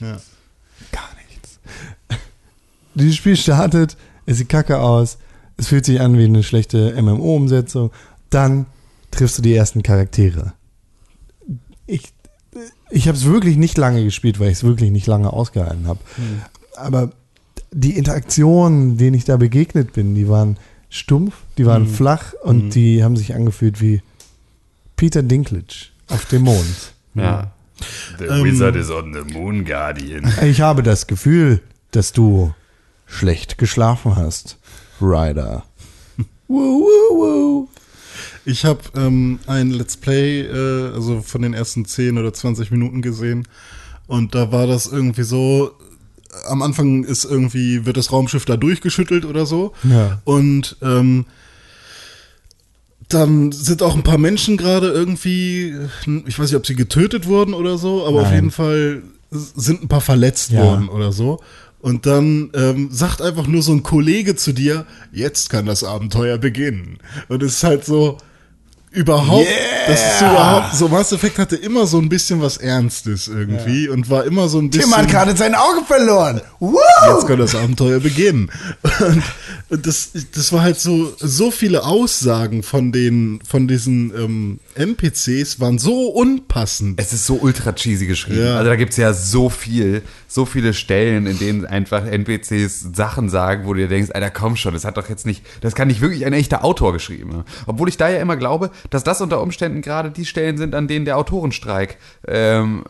Gar 0.00 1.08
nichts. 1.28 1.58
Dieses 2.94 3.16
Spiel 3.16 3.36
startet, 3.36 3.96
es 4.26 4.38
sieht 4.38 4.48
kacke 4.48 4.78
aus, 4.78 5.18
es 5.56 5.68
fühlt 5.68 5.84
sich 5.84 6.00
an 6.00 6.16
wie 6.16 6.24
eine 6.24 6.42
schlechte 6.42 6.94
MMO-Umsetzung. 7.00 7.90
Dann 8.30 8.66
triffst 9.10 9.38
du 9.38 9.42
die 9.42 9.54
ersten 9.54 9.82
Charaktere. 9.82 10.52
Ich, 11.86 12.12
ich 12.90 13.08
habe 13.08 13.18
es 13.18 13.24
wirklich 13.24 13.56
nicht 13.56 13.76
lange 13.76 14.04
gespielt, 14.04 14.38
weil 14.38 14.48
ich 14.48 14.58
es 14.58 14.64
wirklich 14.64 14.90
nicht 14.90 15.06
lange 15.06 15.32
ausgehalten 15.32 15.86
habe. 15.86 16.00
Aber 16.76 17.10
die 17.72 17.96
Interaktionen, 17.96 18.98
denen 18.98 19.14
ich 19.14 19.24
da 19.24 19.36
begegnet 19.36 19.92
bin, 19.92 20.14
die 20.14 20.28
waren 20.28 20.56
stumpf, 20.90 21.34
die 21.56 21.66
waren 21.66 21.86
flach 21.86 22.34
und 22.42 22.74
die 22.74 23.02
haben 23.02 23.16
sich 23.16 23.34
angefühlt 23.34 23.80
wie 23.80 24.02
Peter 24.96 25.22
Dinklage 25.22 25.88
auf 26.08 26.26
dem 26.26 26.42
Mond. 26.42 26.92
Ja. 27.14 27.52
The 28.18 28.24
Wizard 28.42 28.74
is 28.74 28.88
on 28.88 29.12
the 29.12 29.34
Moon 29.34 29.66
Guardian. 29.66 30.32
Ich 30.42 30.62
habe 30.62 30.82
das 30.82 31.06
Gefühl, 31.06 31.60
dass 31.90 32.12
du 32.12 32.54
schlecht 33.04 33.58
geschlafen 33.58 34.16
hast, 34.16 34.56
Ryder. 34.98 35.64
Woo, 36.48 36.86
woo, 36.86 37.16
woo. 37.18 37.68
Ich 38.46 38.64
habe 38.64 38.80
ähm, 38.96 39.40
ein 39.46 39.70
Let's 39.70 39.98
Play, 39.98 40.40
äh, 40.40 40.94
also 40.94 41.20
von 41.20 41.42
den 41.42 41.52
ersten 41.52 41.84
10 41.84 42.16
oder 42.16 42.32
20 42.32 42.70
Minuten 42.70 43.02
gesehen. 43.02 43.46
Und 44.06 44.34
da 44.34 44.50
war 44.52 44.66
das 44.66 44.86
irgendwie 44.86 45.24
so, 45.24 45.72
am 46.48 46.62
Anfang 46.62 47.04
ist 47.04 47.24
irgendwie, 47.24 47.84
wird 47.86 47.96
das 47.96 48.12
Raumschiff 48.12 48.44
da 48.44 48.56
durchgeschüttelt 48.56 49.24
oder 49.24 49.46
so. 49.46 49.72
Ja. 49.84 50.20
Und 50.24 50.76
ähm, 50.82 51.26
dann 53.08 53.52
sind 53.52 53.82
auch 53.82 53.94
ein 53.94 54.02
paar 54.02 54.18
Menschen 54.18 54.56
gerade 54.56 54.88
irgendwie, 54.90 55.74
ich 56.26 56.38
weiß 56.38 56.46
nicht, 56.50 56.56
ob 56.56 56.66
sie 56.66 56.76
getötet 56.76 57.26
wurden 57.26 57.52
oder 57.52 57.76
so, 57.76 58.06
aber 58.06 58.20
auf 58.22 58.26
Nein. 58.28 58.34
jeden 58.34 58.50
Fall 58.50 59.02
sind 59.30 59.82
ein 59.82 59.88
paar 59.88 60.00
verletzt 60.00 60.50
Ja. 60.52 60.62
worden 60.62 60.88
oder 60.88 61.12
so. 61.12 61.40
Und 61.80 62.06
dann 62.06 62.50
ähm, 62.54 62.88
sagt 62.92 63.20
einfach 63.20 63.46
nur 63.46 63.60
so 63.62 63.72
ein 63.72 63.82
Kollege 63.82 64.36
zu 64.36 64.52
dir, 64.52 64.86
jetzt 65.10 65.50
kann 65.50 65.66
das 65.66 65.82
Abenteuer 65.84 66.38
beginnen. 66.38 66.98
Und 67.28 67.42
es 67.42 67.54
ist 67.54 67.64
halt 67.64 67.84
so, 67.84 68.18
überhaupt, 68.92 69.48
das 69.86 70.00
ist 70.00 70.18
so 70.18 70.26
überhaupt, 70.26 70.74
so 70.74 70.88
Mass 70.88 71.12
Effect 71.12 71.38
hatte 71.38 71.56
immer 71.56 71.86
so 71.86 71.98
ein 71.98 72.08
bisschen 72.08 72.40
was 72.42 72.58
Ernstes 72.58 73.26
irgendwie 73.26 73.88
und 73.88 74.10
war 74.10 74.24
immer 74.24 74.48
so 74.48 74.58
ein 74.58 74.70
bisschen. 74.70 74.90
Tim 74.90 74.96
hat 74.96 75.08
gerade 75.08 75.36
sein 75.36 75.54
Auge 75.54 75.84
verloren. 75.86 76.40
Woo! 76.60 76.78
Jetzt 77.14 77.26
kann 77.26 77.38
das 77.38 77.54
Abenteuer 77.54 78.00
beginnen. 78.00 78.50
Und, 79.00 79.22
und 79.70 79.86
das, 79.86 80.10
das 80.34 80.52
war 80.52 80.62
halt 80.62 80.78
so, 80.78 81.14
so 81.18 81.50
viele 81.50 81.84
Aussagen 81.84 82.62
von 82.62 82.92
den, 82.92 83.40
von 83.48 83.66
diesen 83.66 84.12
ähm, 84.14 84.60
NPCs 84.74 85.60
waren 85.60 85.78
so 85.78 86.08
unpassend. 86.08 87.00
Es 87.00 87.12
ist 87.12 87.26
so 87.26 87.34
ultra 87.34 87.72
cheesy 87.72 88.06
geschrieben. 88.06 88.44
Ja. 88.44 88.58
Also 88.58 88.70
da 88.70 88.76
gibt 88.76 88.92
es 88.92 88.98
ja 88.98 89.12
so 89.12 89.48
viel, 89.48 90.02
so 90.32 90.46
viele 90.46 90.72
Stellen, 90.72 91.26
in 91.26 91.38
denen 91.38 91.66
einfach 91.66 92.06
NPCs 92.06 92.94
Sachen 92.94 93.28
sagen, 93.28 93.66
wo 93.66 93.74
du 93.74 93.80
dir 93.80 93.88
denkst, 93.88 94.12
Alter, 94.14 94.30
komm 94.30 94.56
schon, 94.56 94.72
das 94.72 94.86
hat 94.86 94.96
doch 94.96 95.10
jetzt 95.10 95.26
nicht, 95.26 95.44
das 95.60 95.74
kann 95.74 95.88
nicht 95.88 96.00
wirklich 96.00 96.24
ein 96.24 96.32
echter 96.32 96.64
Autor 96.64 96.94
geschrieben. 96.94 97.34
haben. 97.34 97.44
Obwohl 97.66 97.90
ich 97.90 97.98
da 97.98 98.08
ja 98.08 98.18
immer 98.18 98.36
glaube, 98.38 98.70
dass 98.88 99.04
das 99.04 99.20
unter 99.20 99.42
Umständen 99.42 99.82
gerade 99.82 100.10
die 100.10 100.24
Stellen 100.24 100.56
sind, 100.56 100.74
an 100.74 100.88
denen 100.88 101.04
der 101.04 101.18
Autorenstreik 101.18 101.98
ähm, 102.26 102.84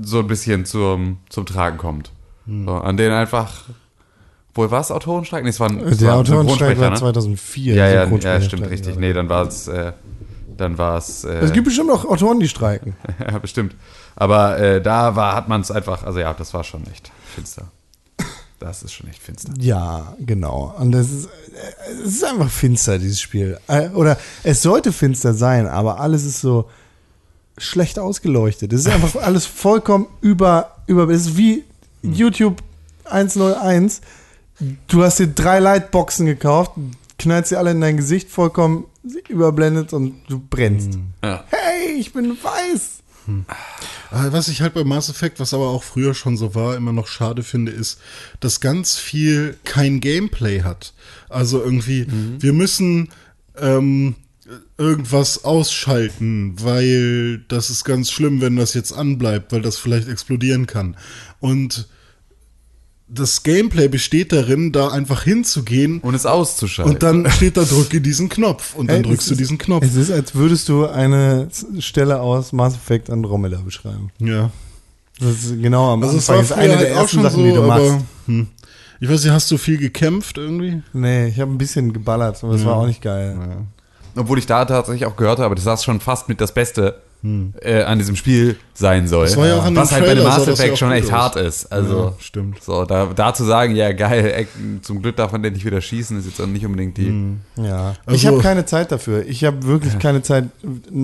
so 0.00 0.18
ein 0.18 0.26
bisschen 0.26 0.64
zum, 0.64 1.18
zum 1.28 1.46
Tragen 1.46 1.78
kommt. 1.78 2.10
Hm. 2.46 2.66
So, 2.66 2.72
an 2.72 2.96
denen 2.96 3.14
einfach, 3.14 3.66
wohl 4.54 4.72
war 4.72 4.80
es 4.80 4.90
Autorenstreik? 4.90 5.44
Nee, 5.44 5.50
es 5.50 5.60
war 5.60 5.70
ein, 5.70 5.78
es 5.78 5.98
Der 5.98 6.08
war 6.08 6.16
Autorenstreik 6.16 6.80
war 6.80 6.90
ne? 6.90 6.96
2004. 6.96 7.74
Ja, 7.74 7.86
ja, 7.86 7.94
ja, 7.94 8.00
Synchronsprecher 8.00 8.40
stimmt, 8.40 8.68
richtig. 8.68 8.96
Nee, 8.96 9.12
dann 9.12 9.28
war 9.28 9.46
es, 9.46 9.68
äh, 9.68 9.92
dann 10.62 10.78
war 10.78 10.96
es. 10.96 11.24
Äh, 11.24 11.40
Es 11.40 11.52
gibt 11.52 11.64
bestimmt 11.66 11.90
auch 11.90 12.04
Autoren, 12.04 12.40
die 12.40 12.48
streiken. 12.48 12.96
ja, 13.20 13.38
bestimmt. 13.38 13.74
Aber 14.16 14.58
äh, 14.58 14.80
da 14.80 15.16
war, 15.16 15.34
hat 15.34 15.48
man 15.48 15.60
es 15.60 15.70
einfach, 15.70 16.04
also 16.04 16.18
ja, 16.20 16.32
das 16.32 16.54
war 16.54 16.64
schon 16.64 16.86
echt 16.86 17.10
finster. 17.34 17.66
Das 18.60 18.84
ist 18.84 18.92
schon 18.92 19.08
echt 19.08 19.20
finster. 19.20 19.52
Ja, 19.58 20.14
genau. 20.20 20.72
Und 20.78 20.92
das 20.92 21.10
ist, 21.10 21.26
äh, 21.26 21.92
es 22.04 22.14
ist 22.14 22.24
einfach 22.24 22.48
finster, 22.48 22.98
dieses 22.98 23.20
Spiel. 23.20 23.58
Äh, 23.66 23.88
Oder 23.88 24.16
es 24.44 24.62
sollte 24.62 24.92
finster 24.92 25.34
sein, 25.34 25.66
aber 25.66 25.98
alles 25.98 26.24
ist 26.24 26.40
so 26.40 26.70
schlecht 27.58 27.98
ausgeleuchtet. 27.98 28.72
Es 28.72 28.82
ist 28.82 28.88
einfach 28.92 29.16
alles 29.22 29.46
vollkommen 29.46 30.06
über, 30.20 30.76
über, 30.86 31.08
es 31.08 31.26
ist 31.26 31.36
wie 31.36 31.64
YouTube 32.02 32.62
101. 33.04 34.00
Du 34.86 35.02
hast 35.02 35.18
dir 35.18 35.26
drei 35.26 35.58
Lightboxen 35.58 36.26
gekauft, 36.26 36.72
knallst 37.22 37.50
sie 37.50 37.56
alle 37.56 37.70
in 37.70 37.80
dein 37.80 37.96
Gesicht, 37.96 38.30
vollkommen 38.30 38.84
überblendet 39.28 39.92
und 39.92 40.14
du 40.28 40.38
brennst. 40.38 40.98
Ja. 41.24 41.44
Hey, 41.48 41.94
ich 41.98 42.12
bin 42.12 42.36
weiß. 42.40 42.98
Äh, 43.28 44.32
Was 44.32 44.48
ich 44.48 44.60
halt 44.60 44.74
bei 44.74 44.84
Mass 44.84 45.08
Effect, 45.08 45.40
was 45.40 45.54
aber 45.54 45.68
auch 45.68 45.82
früher 45.82 46.14
schon 46.14 46.36
so 46.36 46.54
war, 46.54 46.76
immer 46.76 46.92
noch 46.92 47.06
schade 47.06 47.42
finde, 47.42 47.72
ist, 47.72 48.00
dass 48.40 48.60
ganz 48.60 48.96
viel 48.96 49.56
kein 49.64 50.00
Gameplay 50.00 50.62
hat. 50.62 50.92
Also 51.28 51.62
irgendwie, 51.62 52.06
wir 52.40 52.52
müssen 52.52 53.10
ähm, 53.56 54.16
irgendwas 54.76 55.44
ausschalten, 55.44 56.56
weil 56.60 57.38
das 57.48 57.70
ist 57.70 57.84
ganz 57.84 58.10
schlimm, 58.10 58.40
wenn 58.40 58.56
das 58.56 58.74
jetzt 58.74 58.92
anbleibt, 58.92 59.52
weil 59.52 59.62
das 59.62 59.78
vielleicht 59.78 60.08
explodieren 60.08 60.66
kann. 60.66 60.96
Und 61.40 61.88
das 63.14 63.42
Gameplay 63.42 63.88
besteht 63.88 64.32
darin, 64.32 64.72
da 64.72 64.88
einfach 64.88 65.22
hinzugehen 65.24 66.00
Und 66.00 66.14
es 66.14 66.24
auszuschalten. 66.26 66.94
und 66.94 67.02
dann 67.02 67.30
steht 67.30 67.56
da, 67.56 67.64
drücke 67.64 68.00
diesen 68.00 68.28
Knopf 68.28 68.74
und 68.74 68.86
dann 68.88 68.96
Hey, 68.96 69.02
drückst 69.04 69.22
es 69.22 69.26
du 69.28 69.32
ist- 69.34 69.38
diesen 69.40 69.58
Knopf. 69.58 69.84
Es 69.84 69.94
ist, 69.96 70.10
als 70.10 70.34
würdest 70.34 70.68
du 70.68 70.86
eine 70.86 71.48
Stelle 71.78 72.20
aus 72.20 72.52
Mass 72.52 72.74
Effect 72.74 73.10
Andromeda 73.10 73.58
beschreiben. 73.58 74.10
Ja. 74.18 74.50
Das 75.20 75.30
ist 75.44 75.60
genau 75.60 75.92
am 75.92 76.02
Also 76.02 76.16
es 76.16 76.28
Anfang. 76.30 76.42
Das 76.42 76.50
ist 76.50 76.56
eine 76.56 76.76
halt 76.76 76.86
der 76.88 76.94
ersten 76.96 77.22
Sachen, 77.22 77.36
so, 77.36 77.44
die 77.44 77.52
du 77.52 77.62
machst. 77.62 77.84
aber 77.90 78.02
hm. 78.26 78.46
ich 79.00 79.08
weiß 79.10 79.22
nicht, 79.24 79.32
hast 79.32 79.50
du 79.50 79.58
viel 79.58 79.76
gekämpft 79.78 80.38
irgendwie? 80.38 80.82
Nee, 80.92 81.28
ich 81.28 81.38
habe 81.38 81.50
ein 81.50 81.58
bisschen 81.58 81.92
geballert, 81.92 82.42
aber 82.42 82.54
das 82.54 82.64
war 82.64 82.76
auch 82.76 82.86
nicht 82.86 83.02
geil. 83.02 83.36
Obwohl 84.16 84.38
ich 84.38 84.46
da 84.46 84.64
tatsächlich 84.64 85.06
auch 85.06 85.16
gehört 85.16 85.38
habe, 85.38 85.54
das 85.54 85.84
schon 85.84 86.00
fast 86.00 86.28
mit 86.28 86.40
das 86.40 86.52
Beste 86.52 87.00
äh, 87.60 87.82
an 87.82 87.98
diesem 87.98 88.16
Spiel 88.16 88.56
sein 88.74 89.06
soll. 89.06 89.26
Das 89.26 89.36
war 89.36 89.46
ja 89.46 89.58
auch 89.58 89.64
an 89.64 89.76
Was 89.76 89.92
halt 89.92 90.02
bei 90.04 90.14
dem 90.14 90.24
Trailer, 90.24 90.36
Mass 90.38 90.46
ja 90.46 90.52
Effect 90.54 90.78
schon 90.78 90.90
echt 90.92 91.06
aus. 91.06 91.12
hart 91.12 91.36
ist. 91.36 91.66
Also, 91.72 91.96
Ja, 91.98 92.12
stimmt. 92.18 92.62
So, 92.62 92.84
da, 92.84 93.06
da 93.14 93.32
zu 93.32 93.44
sagen, 93.44 93.76
ja 93.76 93.92
geil, 93.92 94.26
ey, 94.34 94.48
zum 94.82 95.00
Glück 95.02 95.16
darf 95.16 95.30
man 95.30 95.42
den 95.42 95.52
nicht 95.52 95.64
wieder 95.64 95.80
schießen, 95.80 96.18
ist 96.18 96.26
jetzt 96.26 96.40
auch 96.40 96.46
nicht 96.46 96.66
unbedingt 96.66 96.96
die. 96.98 97.36
Ja. 97.56 97.94
Also- 98.04 98.16
ich 98.16 98.26
habe 98.26 98.38
keine 98.40 98.64
Zeit 98.64 98.90
dafür. 98.90 99.24
Ich 99.26 99.44
habe 99.44 99.62
wirklich 99.64 99.98
keine 100.00 100.22
Zeit, 100.22 100.48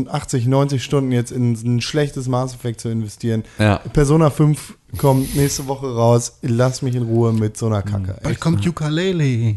80, 0.08 0.46
90 0.46 0.82
Stunden 0.82 1.12
jetzt 1.12 1.30
in 1.30 1.52
ein 1.52 1.80
schlechtes 1.80 2.26
Mass 2.26 2.54
Effect 2.54 2.80
zu 2.80 2.88
investieren. 2.88 3.44
Ja. 3.58 3.78
Persona 3.92 4.30
5 4.30 4.74
kommt 4.96 5.36
nächste 5.36 5.66
Woche 5.68 5.86
raus. 5.94 6.38
Lass 6.42 6.82
mich 6.82 6.94
in 6.96 7.04
Ruhe 7.04 7.32
mit 7.32 7.56
so 7.56 7.66
einer 7.66 7.82
Kacke. 7.82 8.12
Echt. 8.14 8.22
Bald 8.22 8.40
kommt 8.40 8.66
Ukulele. 8.66 9.54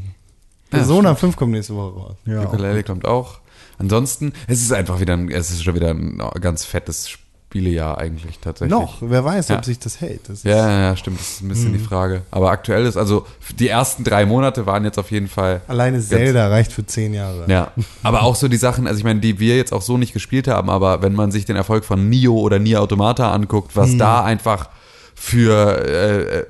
Persona 0.70 1.16
5 1.16 1.36
kommt 1.36 1.52
nächste 1.52 1.76
Woche 1.76 2.00
raus. 2.00 2.16
Ja, 2.26 2.44
Ukulele 2.44 2.84
kommt 2.84 3.04
auch. 3.06 3.41
Ansonsten, 3.82 4.34
es 4.48 4.62
ist 4.62 4.72
einfach 4.74 5.00
wieder, 5.00 5.14
ein, 5.14 5.30
es 5.30 5.52
ist 5.52 5.64
schon 5.64 5.76
wieder 5.76 5.90
ein 5.90 6.22
ganz 6.40 6.64
fettes 6.66 7.10
Spielejahr 7.10 7.98
eigentlich 7.98 8.40
tatsächlich. 8.40 8.72
Noch, 8.72 8.98
wer 9.02 9.26
weiß, 9.26 9.50
Ja. 9.50 9.58
ob 9.58 9.66
sich 9.66 9.78
das 9.78 10.00
hält. 10.00 10.30
Das 10.30 10.44
Ja, 10.44 10.56
ja, 10.56 10.80
ja, 10.84 10.96
stimmt, 10.96 11.20
das 11.20 11.32
ist 11.32 11.42
ein 11.42 11.50
bisschen 11.50 11.74
die 11.74 11.80
Frage. 11.80 12.22
Aber 12.32 12.50
aktuell 12.50 12.86
ist, 12.86 12.96
also 12.96 13.26
die 13.60 13.68
ersten 13.68 14.06
drei 14.06 14.26
Monate 14.26 14.66
waren 14.66 14.86
jetzt 14.86 14.98
auf 14.98 15.12
jeden 15.12 15.28
Fall. 15.28 15.60
Alleine 15.68 16.00
Zelda 16.00 16.48
reicht 16.48 16.72
für 16.72 16.86
10 16.86 17.14
Jahre. 17.14 17.44
Ja, 17.48 17.72
aber 18.04 18.24
auch 18.24 18.36
so 18.36 18.48
die 18.48 18.56
Sachen, 18.56 18.88
also 18.88 19.00
ich 19.00 19.04
meine, 19.04 19.20
die 19.20 19.40
wir 19.40 19.58
jetzt 19.58 19.74
auch 19.74 19.82
so 19.82 19.98
nicht 19.98 20.14
gespielt 20.14 20.48
haben, 20.48 20.70
aber 20.70 21.02
wenn 21.02 21.14
man 21.14 21.32
sich 21.32 21.44
den 21.44 21.58
Erfolg 21.58 21.84
von 21.84 22.08
Nio 22.10 22.36
oder 22.40 22.58
Nier 22.58 22.82
Automata 22.82 23.34
anguckt, 23.34 23.76
was 23.76 23.98
da 23.98 24.24
einfach 24.24 24.70
für, 25.14 25.86
äh, 25.86 26.40
äh, 26.40 26.46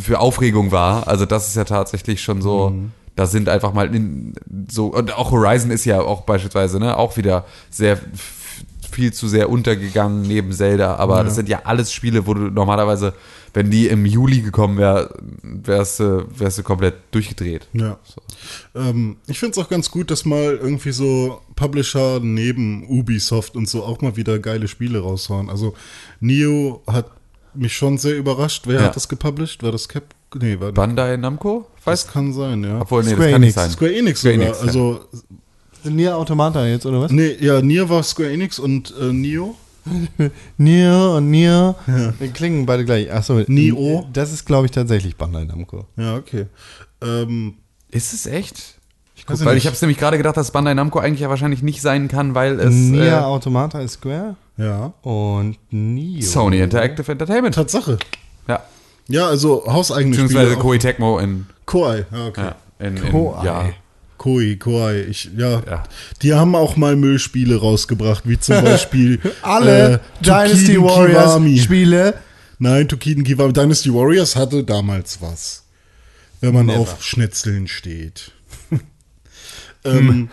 für 0.00 0.18
Aufregung 0.18 0.72
war, 0.72 1.06
also 1.08 1.24
das 1.24 1.46
ist 1.48 1.54
ja 1.56 1.64
tatsächlich 1.64 2.20
schon 2.22 2.42
so, 2.42 2.74
da 3.16 3.26
sind 3.26 3.48
einfach 3.48 3.72
mal 3.72 3.94
in, 3.94 4.34
so, 4.70 4.86
und 4.86 5.14
auch 5.16 5.30
Horizon 5.30 5.70
ist 5.70 5.84
ja 5.84 6.00
auch 6.00 6.22
beispielsweise, 6.22 6.78
ne, 6.78 6.96
auch 6.96 7.16
wieder 7.16 7.44
sehr 7.70 7.98
viel 8.90 9.12
zu 9.12 9.26
sehr 9.26 9.48
untergegangen 9.48 10.22
neben 10.22 10.52
Zelda, 10.52 10.96
aber 10.96 11.24
das 11.24 11.34
sind 11.34 11.48
ja 11.48 11.62
alles 11.64 11.92
Spiele, 11.92 12.26
wo 12.26 12.34
du 12.34 12.50
normalerweise, 12.50 13.14
wenn 13.54 13.70
die 13.70 13.86
im 13.88 14.04
Juli 14.04 14.42
gekommen 14.42 14.76
wär, 14.76 15.08
wärst 15.42 16.00
du, 16.00 16.26
wärst 16.36 16.58
du 16.58 16.62
komplett 16.62 16.96
durchgedreht. 17.10 17.68
Ja. 17.72 17.98
Ähm, 18.74 19.16
ich 19.26 19.38
finde 19.38 19.52
es 19.52 19.64
auch 19.64 19.70
ganz 19.70 19.90
gut, 19.90 20.10
dass 20.10 20.26
mal 20.26 20.58
irgendwie 20.60 20.92
so 20.92 21.40
Publisher 21.56 22.20
neben 22.20 22.86
Ubisoft 22.86 23.56
und 23.56 23.66
so 23.68 23.82
auch 23.82 24.00
mal 24.02 24.16
wieder 24.16 24.38
geile 24.38 24.68
Spiele 24.68 25.00
raushauen. 25.00 25.48
Also 25.48 25.74
Neo 26.20 26.82
hat 26.86 27.10
mich 27.54 27.74
schon 27.74 27.96
sehr 27.98 28.16
überrascht. 28.16 28.64
Wer 28.66 28.80
Ja. 28.80 28.86
hat 28.86 28.96
das 28.96 29.08
gepublished? 29.08 29.62
War 29.62 29.72
das 29.72 29.88
Cap? 29.88 30.04
Nee, 30.34 30.58
war 30.60 30.72
Bandai 30.72 31.16
Namco? 31.16 31.66
das 31.76 31.86
Weiß 31.86 32.12
kann 32.12 32.32
sein, 32.32 32.64
ja. 32.64 32.80
Obwohl, 32.80 33.02
nee, 33.02 33.10
Square 33.10 33.24
das 33.24 33.32
kann 33.32 33.40
nicht 33.40 33.56
Enix. 33.56 33.62
sein. 33.62 33.70
Square 33.70 33.94
Enix 33.94 34.20
Square 34.20 34.34
sogar. 34.34 34.46
Enix, 34.46 34.60
ja. 34.60 34.66
also, 34.66 35.00
Nier 35.84 36.16
Automata 36.16 36.66
jetzt, 36.66 36.86
oder 36.86 37.00
was? 37.00 37.10
nee, 37.10 37.36
ja, 37.40 37.60
Nier 37.60 37.88
war 37.88 38.02
Square 38.02 38.32
Enix 38.32 38.58
und 38.58 38.94
äh, 39.00 39.12
Neo. 39.12 39.56
Nier 40.58 41.14
und 41.16 41.30
Nier. 41.30 41.74
Die 42.20 42.28
klingen 42.28 42.66
beide 42.66 42.84
gleich. 42.84 43.12
Achso, 43.12 43.42
Neo. 43.48 44.06
Das 44.12 44.32
ist, 44.32 44.44
glaube 44.44 44.66
ich, 44.66 44.70
tatsächlich 44.70 45.16
Bandai 45.16 45.44
Namco. 45.44 45.86
Ja, 45.96 46.16
okay. 46.16 46.46
Ähm, 47.02 47.54
Ist 47.90 48.12
es 48.12 48.26
echt? 48.26 48.78
Ich 49.16 49.26
guck, 49.26 49.44
weil 49.44 49.54
nicht. 49.54 49.62
ich 49.62 49.66
habe 49.66 49.74
es 49.74 49.82
nämlich 49.82 49.98
gerade 49.98 50.16
gedacht, 50.16 50.36
dass 50.36 50.50
Bandai 50.50 50.74
Namco 50.74 50.98
eigentlich 50.98 51.20
ja 51.20 51.30
wahrscheinlich 51.30 51.62
nicht 51.62 51.80
sein 51.80 52.08
kann, 52.08 52.34
weil 52.34 52.58
es 52.60 52.74
Nier 52.74 53.04
äh, 53.04 53.14
Automata 53.18 53.80
ist 53.80 53.94
Square 53.94 54.36
ja. 54.56 54.92
und 55.02 55.56
Nio. 55.70 56.22
Sony 56.22 56.60
Interactive 56.60 57.10
Entertainment. 57.10 57.54
Tatsache. 57.54 57.98
Ja. 58.48 58.62
Ja, 59.12 59.28
also 59.28 59.64
hauseigene 59.66 60.10
Beziehungsweise 60.10 60.52
Spiele. 60.52 60.62
Koei 60.62 60.78
Tecmo 60.78 61.18
in, 61.18 61.46
Koei, 61.66 62.06
ja, 62.10 62.26
okay. 62.26 62.44
ja, 62.44 62.86
in, 62.86 62.96
in 62.96 63.10
Koei. 63.10 63.44
ja. 63.44 63.72
Koei, 64.16 64.56
Koei. 64.58 65.00
Ich, 65.10 65.30
ja. 65.36 65.62
Ja. 65.68 65.82
Die 66.22 66.32
haben 66.32 66.54
auch 66.54 66.76
mal 66.76 66.96
Müllspiele 66.96 67.56
rausgebracht, 67.60 68.26
wie 68.26 68.38
zum 68.38 68.62
Beispiel 68.64 69.20
Alle 69.42 69.94
äh, 69.94 69.98
Dynasty 70.24 70.76
Tokiden 70.76 70.84
Warriors 70.84 71.24
Kiwami. 71.24 71.58
Spiele. 71.58 72.14
Nein, 72.58 72.88
Tokiden 72.88 73.24
Kiwami. 73.24 73.52
Dynasty 73.52 73.92
Warriors 73.92 74.34
hatte 74.36 74.64
damals 74.64 75.20
was. 75.20 75.64
Wenn 76.40 76.54
man 76.54 76.66
Never. 76.66 76.80
auf 76.80 77.02
Schnetzeln 77.02 77.68
steht. 77.68 78.32
ähm, 79.84 80.30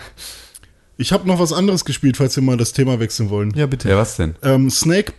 ich 0.97 1.11
habe 1.11 1.27
noch 1.27 1.39
was 1.39 1.51
anderes 1.51 1.83
gespielt, 1.83 2.15
falls 2.15 2.35
wir 2.35 2.43
mal 2.43 2.57
das 2.57 2.71
Thema 2.73 2.99
wechseln 2.99 3.29
wollen. 3.29 3.51
Ja, 3.55 3.65
bitte. 3.65 3.89
ja, 3.89 3.97
was 3.97 4.15
denn? 4.15 4.35
Ähm, 4.41 4.69
Snake 4.69 5.13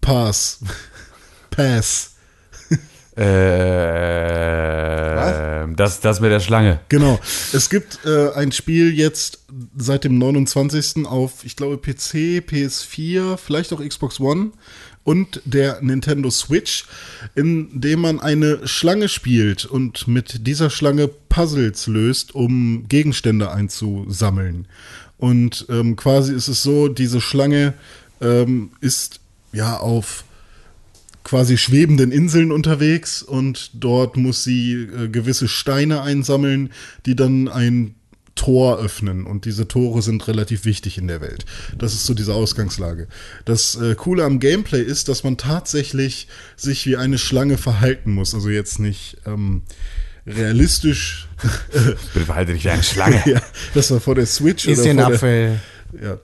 Pass. 0.00 0.60
Pass. 1.50 2.17
Äh, 3.18 4.68
das, 5.74 6.00
das 6.00 6.20
mit 6.20 6.30
der 6.30 6.40
Schlange. 6.40 6.80
Genau. 6.88 7.18
Es 7.52 7.68
gibt 7.70 8.00
äh, 8.04 8.30
ein 8.32 8.52
Spiel 8.52 8.92
jetzt 8.94 9.40
seit 9.76 10.04
dem 10.04 10.18
29. 10.18 11.06
auf, 11.06 11.44
ich 11.44 11.56
glaube, 11.56 11.78
PC, 11.78 12.44
PS4, 12.48 13.36
vielleicht 13.36 13.72
auch 13.72 13.80
Xbox 13.80 14.20
One 14.20 14.52
und 15.04 15.40
der 15.44 15.80
Nintendo 15.80 16.30
Switch, 16.30 16.84
in 17.34 17.80
dem 17.80 18.00
man 18.00 18.20
eine 18.20 18.68
Schlange 18.68 19.08
spielt 19.08 19.64
und 19.64 20.06
mit 20.06 20.46
dieser 20.46 20.68
Schlange 20.70 21.08
Puzzles 21.08 21.86
löst, 21.86 22.34
um 22.34 22.86
Gegenstände 22.88 23.50
einzusammeln. 23.50 24.66
Und 25.16 25.66
ähm, 25.70 25.96
quasi 25.96 26.34
ist 26.34 26.48
es 26.48 26.62
so, 26.62 26.88
diese 26.88 27.20
Schlange 27.20 27.74
ähm, 28.20 28.70
ist 28.80 29.20
ja 29.52 29.78
auf 29.78 30.24
quasi 31.28 31.58
schwebenden 31.58 32.10
Inseln 32.10 32.50
unterwegs 32.52 33.22
und 33.22 33.72
dort 33.74 34.16
muss 34.16 34.44
sie 34.44 34.72
äh, 34.72 35.08
gewisse 35.08 35.46
Steine 35.46 36.00
einsammeln, 36.00 36.70
die 37.04 37.16
dann 37.16 37.48
ein 37.48 37.94
Tor 38.34 38.78
öffnen 38.78 39.26
und 39.26 39.44
diese 39.44 39.68
Tore 39.68 40.00
sind 40.00 40.26
relativ 40.26 40.64
wichtig 40.64 40.96
in 40.96 41.06
der 41.06 41.20
Welt. 41.20 41.44
Das 41.76 41.92
ist 41.92 42.06
so 42.06 42.14
diese 42.14 42.32
Ausgangslage. 42.32 43.08
Das 43.44 43.74
äh, 43.74 43.94
Coole 43.94 44.24
am 44.24 44.40
Gameplay 44.40 44.80
ist, 44.80 45.10
dass 45.10 45.22
man 45.22 45.36
tatsächlich 45.36 46.28
sich 46.56 46.86
wie 46.86 46.96
eine 46.96 47.18
Schlange 47.18 47.58
verhalten 47.58 48.12
muss. 48.14 48.34
Also 48.34 48.48
jetzt 48.48 48.78
nicht 48.78 49.18
ähm, 49.26 49.64
realistisch. 50.26 51.28
Bitte 52.14 52.24
verhalte 52.24 52.54
dich 52.54 52.64
wie 52.64 52.70
eine 52.70 52.82
Schlange. 52.82 53.22
ja, 53.26 53.42
das 53.74 53.90
war 53.90 54.00
vor 54.00 54.14
der 54.14 54.24
Switch 54.26 54.66
Ist 54.66 54.78
oder 54.78 54.88
den 54.88 54.98
vor 54.98 55.08
der, 55.08 55.14
Apfel. 55.14 55.60
ja. 56.02 56.18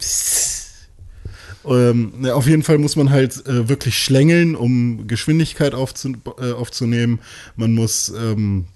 Ähm, 1.67 2.27
auf 2.27 2.47
jeden 2.47 2.63
Fall 2.63 2.79
muss 2.79 2.97
man 2.97 3.11
halt 3.11 3.47
äh, 3.47 3.69
wirklich 3.69 3.99
schlängeln, 3.99 4.55
um 4.55 5.07
Geschwindigkeit 5.07 5.75
aufzu 5.75 6.13
äh, 6.39 6.53
aufzunehmen. 6.53 7.21
Man 7.57 7.75
muss 7.75 8.13
ähm, 8.17 8.67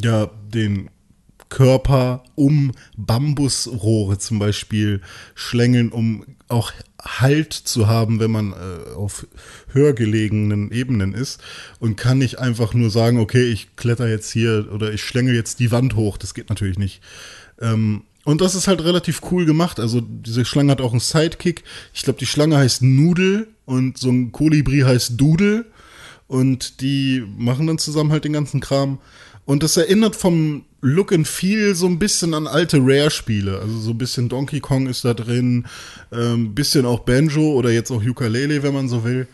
ja 0.00 0.30
den 0.52 0.88
Körper 1.52 2.24
um 2.34 2.72
Bambusrohre 2.96 4.16
zum 4.16 4.38
Beispiel 4.38 5.02
schlängeln, 5.34 5.90
um 5.90 6.24
auch 6.48 6.72
Halt 7.04 7.52
zu 7.52 7.88
haben, 7.88 8.20
wenn 8.20 8.30
man 8.30 8.52
äh, 8.52 8.94
auf 8.94 9.26
höher 9.72 9.92
gelegenen 9.92 10.70
Ebenen 10.70 11.14
ist 11.14 11.42
und 11.80 11.96
kann 11.96 12.18
nicht 12.18 12.38
einfach 12.38 12.74
nur 12.74 12.90
sagen, 12.90 13.18
okay, 13.18 13.42
ich 13.42 13.74
kletter 13.74 14.08
jetzt 14.08 14.30
hier 14.30 14.68
oder 14.72 14.92
ich 14.92 15.02
schlängel 15.02 15.34
jetzt 15.34 15.58
die 15.58 15.72
Wand 15.72 15.96
hoch. 15.96 16.16
Das 16.16 16.32
geht 16.32 16.48
natürlich 16.48 16.78
nicht. 16.78 17.02
Ähm, 17.60 18.02
und 18.24 18.40
das 18.40 18.54
ist 18.54 18.68
halt 18.68 18.84
relativ 18.84 19.20
cool 19.30 19.44
gemacht. 19.44 19.80
Also 19.80 20.00
diese 20.00 20.44
Schlange 20.44 20.72
hat 20.72 20.80
auch 20.80 20.92
einen 20.92 21.00
Sidekick. 21.00 21.64
Ich 21.92 22.02
glaube, 22.02 22.18
die 22.18 22.26
Schlange 22.26 22.56
heißt 22.56 22.82
Nudel 22.82 23.48
und 23.64 23.98
so 23.98 24.10
ein 24.10 24.30
Kolibri 24.30 24.80
heißt 24.80 25.20
Dudel. 25.20 25.66
Und 26.28 26.80
die 26.80 27.24
machen 27.36 27.66
dann 27.66 27.78
zusammen 27.78 28.12
halt 28.12 28.24
den 28.24 28.32
ganzen 28.32 28.60
Kram. 28.60 28.98
Und 29.44 29.62
das 29.62 29.76
erinnert 29.76 30.14
vom 30.14 30.64
Look 30.80 31.12
and 31.12 31.26
Feel 31.26 31.74
so 31.74 31.86
ein 31.86 31.98
bisschen 31.98 32.32
an 32.32 32.46
alte 32.46 32.78
Rare-Spiele. 32.80 33.58
Also 33.58 33.78
so 33.78 33.90
ein 33.90 33.98
bisschen 33.98 34.28
Donkey 34.28 34.60
Kong 34.60 34.86
ist 34.86 35.04
da 35.04 35.14
drin, 35.14 35.66
ähm, 36.12 36.54
bisschen 36.54 36.86
auch 36.86 37.00
Banjo 37.00 37.52
oder 37.52 37.70
jetzt 37.70 37.90
auch 37.90 38.02
Ukulele, 38.02 38.62
wenn 38.62 38.72
man 38.72 38.88
so 38.88 39.04
will. 39.04 39.26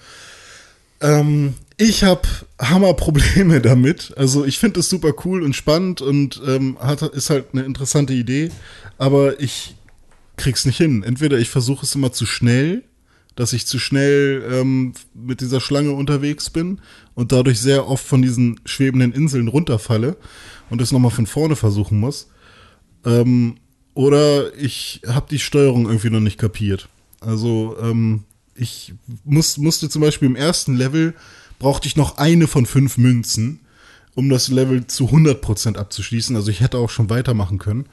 Ähm, 1.00 1.54
ich 1.78 2.04
habe 2.04 2.28
Hammerprobleme 2.60 3.60
damit. 3.62 4.12
Also 4.16 4.44
ich 4.44 4.58
finde 4.58 4.80
es 4.80 4.90
super 4.90 5.14
cool 5.24 5.42
und 5.42 5.56
spannend 5.56 6.02
und 6.02 6.42
ähm, 6.46 6.76
hat, 6.80 7.02
ist 7.02 7.30
halt 7.30 7.46
eine 7.52 7.62
interessante 7.62 8.12
Idee, 8.12 8.50
aber 8.98 9.40
ich 9.40 9.76
krieg's 10.36 10.66
nicht 10.66 10.76
hin. 10.76 11.02
Entweder 11.02 11.38
ich 11.38 11.48
versuche 11.48 11.86
es 11.86 11.94
immer 11.94 12.12
zu 12.12 12.26
schnell, 12.26 12.84
dass 13.36 13.52
ich 13.52 13.66
zu 13.66 13.78
schnell 13.78 14.42
ähm, 14.50 14.92
mit 15.14 15.40
dieser 15.40 15.60
Schlange 15.60 15.92
unterwegs 15.92 16.50
bin 16.50 16.80
und 17.14 17.30
dadurch 17.30 17.60
sehr 17.60 17.88
oft 17.88 18.04
von 18.04 18.20
diesen 18.20 18.60
schwebenden 18.64 19.12
Inseln 19.12 19.46
runterfalle 19.48 20.16
und 20.70 20.80
es 20.80 20.90
nochmal 20.90 21.12
von 21.12 21.26
vorne 21.26 21.54
versuchen 21.54 22.00
muss. 22.00 22.28
Ähm, 23.04 23.58
oder 23.94 24.54
ich 24.56 25.02
habe 25.06 25.26
die 25.30 25.38
Steuerung 25.38 25.86
irgendwie 25.86 26.10
noch 26.10 26.20
nicht 26.20 26.38
kapiert. 26.38 26.88
Also 27.20 27.76
ähm, 27.80 28.24
ich 28.56 28.94
muss, 29.24 29.56
musste 29.58 29.88
zum 29.88 30.02
Beispiel 30.02 30.28
im 30.28 30.36
ersten 30.36 30.76
Level, 30.76 31.14
brauchte 31.58 31.88
ich 31.88 31.96
noch 31.96 32.18
eine 32.18 32.46
von 32.46 32.66
fünf 32.66 32.98
Münzen, 32.98 33.60
um 34.14 34.28
das 34.28 34.48
Level 34.48 34.86
zu 34.86 35.06
100% 35.06 35.76
abzuschließen. 35.76 36.34
Also 36.36 36.50
ich 36.50 36.60
hätte 36.60 36.78
auch 36.78 36.90
schon 36.90 37.10
weitermachen 37.10 37.58
können. 37.58 37.86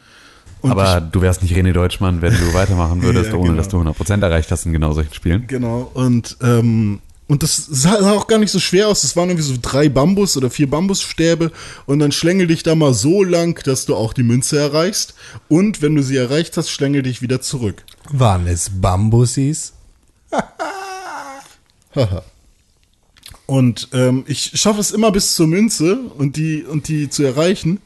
Und 0.61 0.71
Aber 0.71 0.99
du 1.01 1.21
wärst 1.21 1.43
nicht 1.43 1.55
René 1.55 1.73
Deutschmann, 1.73 2.21
wenn 2.21 2.33
du 2.33 2.53
weitermachen 2.53 3.01
würdest, 3.03 3.29
Ja, 3.29 3.35
ohne 3.35 3.49
genau. 3.49 3.57
dass 3.57 3.69
du 3.69 3.77
100% 3.79 4.21
erreicht 4.21 4.51
hast 4.51 4.65
in 4.65 4.73
genau 4.73 4.93
solchen 4.93 5.13
Spielen. 5.13 5.45
Genau, 5.47 5.91
und, 5.93 6.37
ähm, 6.41 6.99
und 7.27 7.43
das 7.43 7.57
sah 7.57 8.01
sah 8.01 8.11
auch 8.13 8.27
gar 8.27 8.39
nicht 8.39 8.51
so 8.51 8.59
schwer 8.59 8.87
aus. 8.87 9.03
Es 9.03 9.15
waren 9.15 9.29
irgendwie 9.29 9.47
so 9.47 9.57
drei 9.61 9.89
Bambus 9.89 10.37
oder 10.37 10.49
vier 10.49 10.69
Bambusstäbe 10.69 11.51
und 11.85 11.99
dann 11.99 12.11
schlängel 12.11 12.47
dich 12.47 12.63
da 12.63 12.75
mal 12.75 12.93
so 12.93 13.23
lang, 13.23 13.63
dass 13.65 13.85
du 13.85 13.95
auch 13.95 14.13
die 14.13 14.23
Münze 14.23 14.57
erreichst. 14.57 15.15
Und 15.47 15.81
wenn 15.81 15.95
du 15.95 16.03
sie 16.03 16.17
erreicht 16.17 16.57
hast, 16.57 16.69
schlängel 16.69 17.03
dich 17.03 17.21
wieder 17.21 17.41
zurück. 17.41 17.83
Waren 18.11 18.47
es 18.47 18.69
Bambusis? 18.69 19.73
Haha. 20.31 22.21
Und 23.45 23.89
ähm, 23.93 24.23
ich 24.27 24.51
schaffe 24.55 24.79
es 24.79 24.91
immer 24.91 25.11
bis 25.11 25.35
zur 25.35 25.47
Münze 25.47 25.97
und 26.17 26.35
die, 26.35 26.63
und 26.63 26.87
die 26.87 27.09
zu 27.09 27.23
erreichen, 27.23 27.79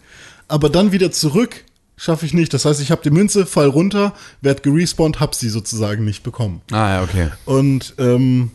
aber 0.48 0.70
dann 0.70 0.92
wieder 0.92 1.12
zurück 1.12 1.66
schaffe 1.98 2.26
ich 2.26 2.34
nicht. 2.34 2.54
Das 2.54 2.64
heißt, 2.66 2.82
ich 2.82 2.92
habe 2.92 3.02
die 3.04 3.10
Münze, 3.10 3.46
fall 3.46 3.68
runter, 3.68 4.14
werd 4.42 4.64
gerespawnt, 4.64 5.20
hab 5.20 5.36
sie 5.36 5.50
sozusagen 5.50 6.06
nicht 6.06 6.24
bekommen. 6.24 6.62
Ah, 6.72 6.96
ja, 6.96 7.04
okay. 7.04 7.30
Und 7.46 7.94
ähm, 7.98 8.52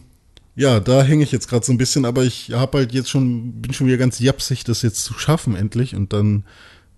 ja, 0.57 0.81
da 0.81 1.03
hänge 1.03 1.25
ich 1.25 1.33
jetzt 1.33 1.49
gerade 1.49 1.67
so 1.67 1.73
ein 1.73 1.79
bisschen, 1.79 2.05
aber 2.05 2.25
ich 2.25 2.53
habe 2.53 2.79
halt 2.79 2.93
jetzt 2.93 3.11
schon, 3.11 3.61
bin 3.61 3.75
schon 3.75 3.87
wieder 3.87 3.99
ganz 3.99 4.19
japsig, 4.19 4.65
das 4.65 4.83
jetzt 4.83 5.05
zu 5.05 5.15
schaffen 5.15 5.57
endlich 5.57 5.95
und 5.95 6.13
dann 6.13 6.45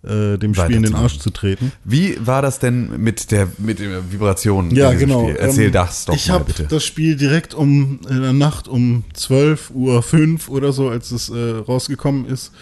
äh, 0.06 0.38
dem 0.38 0.54
Spiel 0.54 0.76
in 0.76 0.82
den 0.84 0.94
Arsch 0.94 1.18
zu 1.18 1.30
treten. 1.30 1.72
Wie 1.84 2.16
war 2.20 2.42
das 2.42 2.58
denn 2.58 2.90
mit 3.02 3.30
der 3.30 3.48
mit 3.58 3.78
der 3.78 4.10
Vibration? 4.10 4.70
Ja, 4.74 4.92
genau. 4.92 5.24
Spiel? 5.24 5.36
Erzähl 5.36 5.66
Ähm, 5.66 5.72
das 5.72 6.04
doch 6.04 6.14
ich 6.14 6.28
mal 6.28 6.34
habe 6.34 6.44
bitte. 6.44 6.64
das 6.64 6.84
Spiel 6.84 7.16
direkt 7.16 7.54
um 7.54 8.00
in 8.08 8.22
der 8.22 8.32
Nacht 8.32 8.68
um 8.68 9.04
12 9.14 9.70
Uhr 9.74 10.02
5 10.02 10.48
oder 10.48 10.72
so, 10.72 10.88
als 10.88 11.10
es 11.10 11.28
äh, 11.28 11.34
rausgekommen 11.66 12.26
ist, 12.26 12.52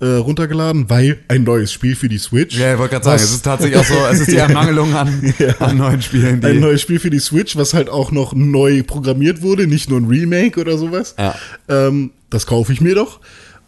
äh, 0.00 0.06
runtergeladen, 0.06 0.90
weil 0.90 1.18
ein 1.28 1.44
neues 1.44 1.72
Spiel 1.72 1.94
für 1.96 2.08
die 2.08 2.18
Switch. 2.18 2.58
ja, 2.58 2.72
ich 2.72 2.78
wollte 2.78 2.92
gerade 2.94 3.04
sagen, 3.04 3.22
es 3.22 3.30
ist 3.32 3.44
tatsächlich 3.44 3.78
auch 3.78 3.84
so, 3.84 3.94
es 4.10 4.20
ist 4.20 4.30
die 4.30 4.36
Ermangelung 4.38 4.94
an, 4.94 5.34
an 5.60 5.76
neuen 5.76 6.02
Spielen, 6.02 6.44
ein 6.44 6.60
neues 6.60 6.80
Spiel 6.80 6.98
für 6.98 7.10
die 7.10 7.20
Switch, 7.20 7.56
was 7.56 7.74
halt 7.74 7.88
auch 7.88 8.10
noch 8.10 8.34
neu 8.34 8.82
programmiert 8.82 9.42
wurde, 9.42 9.66
nicht 9.66 9.88
nur 9.88 10.00
ein 10.00 10.06
Remake 10.06 10.60
oder 10.60 10.78
sowas. 10.78 11.14
Ja. 11.18 11.34
Ähm, 11.68 12.10
das 12.30 12.46
kaufe 12.46 12.72
ich 12.72 12.80
mir 12.80 12.94
doch. 12.96 13.20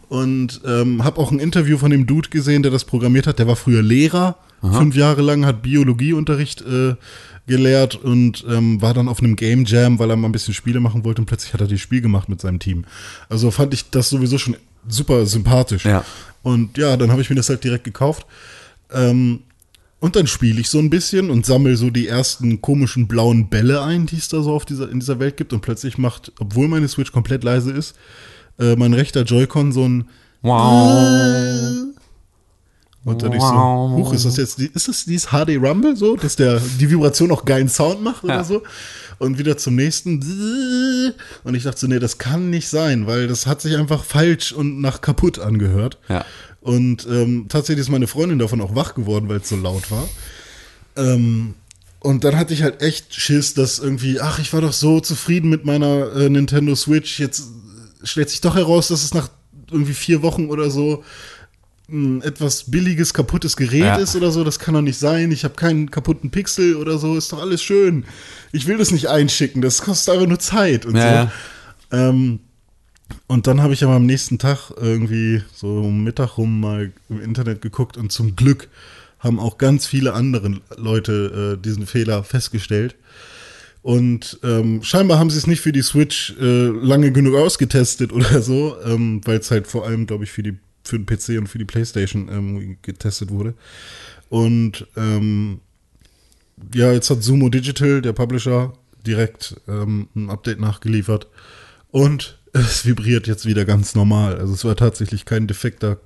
Und 0.09 0.61
ähm, 0.65 1.03
habe 1.03 1.19
auch 1.19 1.31
ein 1.31 1.39
Interview 1.39 1.77
von 1.77 1.91
dem 1.91 2.05
Dude 2.05 2.29
gesehen, 2.29 2.63
der 2.63 2.71
das 2.71 2.85
programmiert 2.85 3.27
hat. 3.27 3.39
Der 3.39 3.47
war 3.47 3.57
früher 3.57 3.81
Lehrer, 3.81 4.37
fünf 4.61 4.95
Jahre 4.95 5.21
lang, 5.21 5.45
hat 5.45 5.61
Biologieunterricht 5.61 6.61
äh, 6.61 6.95
gelehrt 7.45 7.95
und 7.95 8.45
ähm, 8.49 8.81
war 8.81 8.93
dann 8.93 9.07
auf 9.07 9.19
einem 9.19 9.35
Game 9.35 9.65
Jam, 9.65 9.99
weil 9.99 10.09
er 10.09 10.15
mal 10.15 10.27
ein 10.27 10.33
bisschen 10.33 10.53
Spiele 10.53 10.79
machen 10.79 11.03
wollte 11.03 11.21
und 11.21 11.25
plötzlich 11.25 11.53
hat 11.53 11.61
er 11.61 11.67
das 11.67 11.79
Spiel 11.79 12.01
gemacht 12.01 12.29
mit 12.29 12.41
seinem 12.41 12.59
Team. 12.59 12.85
Also 13.29 13.51
fand 13.51 13.73
ich 13.73 13.89
das 13.89 14.09
sowieso 14.09 14.37
schon 14.37 14.57
super 14.87 15.25
sympathisch. 15.25 15.85
Ja. 15.85 16.03
Und 16.43 16.77
ja, 16.77 16.97
dann 16.97 17.11
habe 17.11 17.21
ich 17.21 17.29
mir 17.29 17.35
das 17.35 17.49
halt 17.49 17.63
direkt 17.63 17.83
gekauft. 17.83 18.25
Ähm, 18.91 19.41
und 19.99 20.15
dann 20.15 20.27
spiele 20.27 20.61
ich 20.61 20.69
so 20.69 20.77
ein 20.77 20.89
bisschen 20.89 21.31
und 21.31 21.45
sammle 21.45 21.75
so 21.75 21.89
die 21.89 22.07
ersten 22.07 22.61
komischen 22.61 23.07
blauen 23.07 23.49
Bälle 23.49 23.81
ein, 23.81 24.05
die 24.05 24.17
es 24.17 24.29
da 24.29 24.41
so 24.41 24.51
auf 24.53 24.63
dieser, 24.63 24.89
in 24.89 24.99
dieser 24.99 25.19
Welt 25.19 25.37
gibt. 25.37 25.53
Und 25.53 25.61
plötzlich 25.61 25.97
macht, 25.97 26.31
obwohl 26.39 26.67
meine 26.67 26.87
Switch 26.87 27.11
komplett 27.11 27.43
leise 27.43 27.71
ist, 27.71 27.95
äh, 28.59 28.75
mein 28.75 28.93
rechter 28.93 29.23
Joy-Con 29.23 29.71
so 29.71 29.87
ein 29.87 30.05
Wow. 30.43 31.87
und 33.05 33.21
dadurch 33.21 33.41
so, 33.41 33.93
huch, 33.95 34.13
ist 34.13 34.25
das 34.25 34.37
jetzt, 34.37 34.59
ist 34.59 34.87
das 34.87 35.05
dieses 35.05 35.27
HD 35.29 35.57
Rumble 35.61 35.95
so, 35.95 36.15
dass 36.15 36.35
der, 36.35 36.59
die 36.79 36.89
Vibration 36.89 37.31
auch 37.31 37.45
geilen 37.45 37.69
Sound 37.69 38.01
macht 38.03 38.23
oder 38.23 38.35
Ja. 38.35 38.43
so? 38.43 38.63
Und 39.19 39.39
wieder 39.39 39.57
zum 39.57 39.75
nächsten. 39.75 41.13
Und 41.43 41.55
ich 41.55 41.63
dachte 41.63 41.79
so, 41.79 41.87
nee, 41.87 41.97
das 41.99 42.17
kann 42.19 42.49
nicht 42.51 42.67
sein, 42.69 43.07
weil 43.07 43.27
das 43.27 43.47
hat 43.47 43.61
sich 43.61 43.75
einfach 43.77 44.03
falsch 44.03 44.51
und 44.51 44.79
nach 44.79 45.01
kaputt 45.01 45.39
angehört. 45.39 45.97
Ja. 46.07 46.23
Und 46.61 47.07
ähm, 47.09 47.45
tatsächlich 47.49 47.81
ist 47.85 47.89
meine 47.89 48.05
Freundin 48.07 48.37
davon 48.39 48.61
auch 48.61 48.75
wach 48.75 48.93
geworden, 48.93 49.27
weil 49.29 49.37
es 49.37 49.49
so 49.49 49.55
laut 49.55 49.89
war. 49.89 50.07
Ähm, 50.97 51.55
und 51.99 52.23
dann 52.25 52.35
hatte 52.37 52.53
ich 52.53 52.61
halt 52.61 52.81
echt 52.83 53.15
Schiss, 53.15 53.53
dass 53.55 53.79
irgendwie, 53.79 54.19
ach, 54.19 54.37
ich 54.37 54.53
war 54.53 54.61
doch 54.61 54.73
so 54.73 54.99
zufrieden 54.99 55.49
mit 55.49 55.65
meiner 55.65 56.13
äh, 56.15 56.29
Nintendo 56.29 56.75
Switch. 56.75 57.19
Jetzt 57.19 57.47
stellt 58.07 58.29
sich 58.29 58.41
doch 58.41 58.55
heraus, 58.55 58.87
dass 58.89 59.03
es 59.03 59.13
nach 59.13 59.29
irgendwie 59.71 59.93
vier 59.93 60.21
Wochen 60.21 60.47
oder 60.49 60.69
so 60.69 61.03
ein 61.89 62.21
etwas 62.21 62.69
billiges, 62.69 63.13
kaputtes 63.13 63.55
Gerät 63.55 63.81
Ja. 63.81 63.95
ist 63.95 64.15
oder 64.15 64.31
so. 64.31 64.43
Das 64.43 64.59
kann 64.59 64.73
doch 64.73 64.81
nicht 64.81 64.99
sein. 64.99 65.31
Ich 65.31 65.43
habe 65.45 65.53
keinen 65.55 65.89
kaputten 65.89 66.31
Pixel 66.31 66.75
oder 66.75 66.97
so. 66.97 67.15
Ist 67.15 67.31
doch 67.31 67.41
alles 67.41 67.63
schön. 67.63 68.03
Ich 68.51 68.67
will 68.67 68.77
das 68.77 68.91
nicht 68.91 69.07
einschicken. 69.07 69.61
Das 69.61 69.81
kostet 69.81 70.13
einfach 70.13 70.27
nur 70.27 70.39
Zeit 70.39 70.85
und 70.85 70.95
Ja, 70.97 71.31
so. 71.91 71.97
Ähm, 71.97 72.39
und 73.27 73.47
dann 73.47 73.61
habe 73.61 73.73
ich 73.73 73.85
aber 73.85 73.93
am 73.95 74.05
nächsten 74.05 74.37
Tag 74.37 74.71
irgendwie 74.75 75.43
so 75.55 75.67
um 75.79 76.03
Mittag 76.03 76.37
rum 76.37 76.59
mal 76.59 76.91
im 77.07 77.21
Internet 77.21 77.61
geguckt 77.61 77.95
und 77.95 78.11
zum 78.11 78.35
Glück 78.35 78.67
haben 79.19 79.39
auch 79.39 79.57
ganz 79.57 79.85
viele 79.87 80.13
andere 80.13 80.59
Leute 80.75 81.55
äh, 81.57 81.61
diesen 81.61 81.87
Fehler 81.87 82.23
festgestellt. 82.25 82.95
Und 83.81 84.39
ähm, 84.43 84.83
scheinbar 84.83 85.19
haben 85.19 85.29
sie 85.29 85.37
es 85.37 85.47
nicht 85.47 85.61
für 85.61 85.71
die 85.71 85.81
Switch 85.81 86.35
äh, 86.39 86.67
lange 86.67 87.11
genug 87.11 87.35
ausgetestet 87.35 88.11
oder 88.11 88.41
so, 88.41 88.75
ähm, 88.83 89.21
weil 89.25 89.39
es 89.39 89.51
halt 89.51 89.67
vor 89.67 89.85
allem, 89.85 90.07
glaube 90.07 90.25
ich, 90.25 90.31
für, 90.31 90.43
die, 90.43 90.57
für 90.83 90.99
den 90.99 91.05
PC 91.05 91.39
und 91.39 91.47
für 91.47 91.57
die 91.57 91.65
Playstation 91.65 92.29
ähm, 92.29 92.77
getestet 92.81 93.31
wurde. 93.31 93.53
Und 94.29 94.87
ähm, 94.97 95.61
ja, 96.73 96.91
jetzt 96.91 97.09
hat 97.09 97.23
Sumo 97.23 97.49
Digital, 97.49 98.01
der 98.01 98.13
Publisher, 98.13 98.73
direkt 99.05 99.55
ähm, 99.67 100.09
ein 100.15 100.29
Update 100.29 100.59
nachgeliefert. 100.59 101.27
Und 101.91 102.39
es 102.53 102.85
vibriert 102.85 103.27
jetzt 103.27 103.45
wieder 103.45 103.65
ganz 103.65 103.95
normal. 103.95 104.37
Also 104.37 104.53
es 104.53 104.65
war 104.65 104.75
tatsächlich 104.75 105.25
kein 105.25 105.47
defekter 105.47 105.99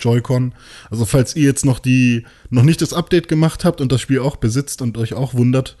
Joy-Con. 0.00 0.52
Also 0.90 1.04
falls 1.04 1.36
ihr 1.36 1.44
jetzt 1.44 1.64
noch 1.64 1.78
die, 1.78 2.24
noch 2.50 2.62
nicht 2.62 2.82
das 2.82 2.92
Update 2.92 3.28
gemacht 3.28 3.64
habt 3.64 3.80
und 3.80 3.92
das 3.92 4.00
Spiel 4.00 4.20
auch 4.20 4.36
besitzt 4.36 4.82
und 4.82 4.98
euch 4.98 5.14
auch 5.14 5.34
wundert, 5.34 5.76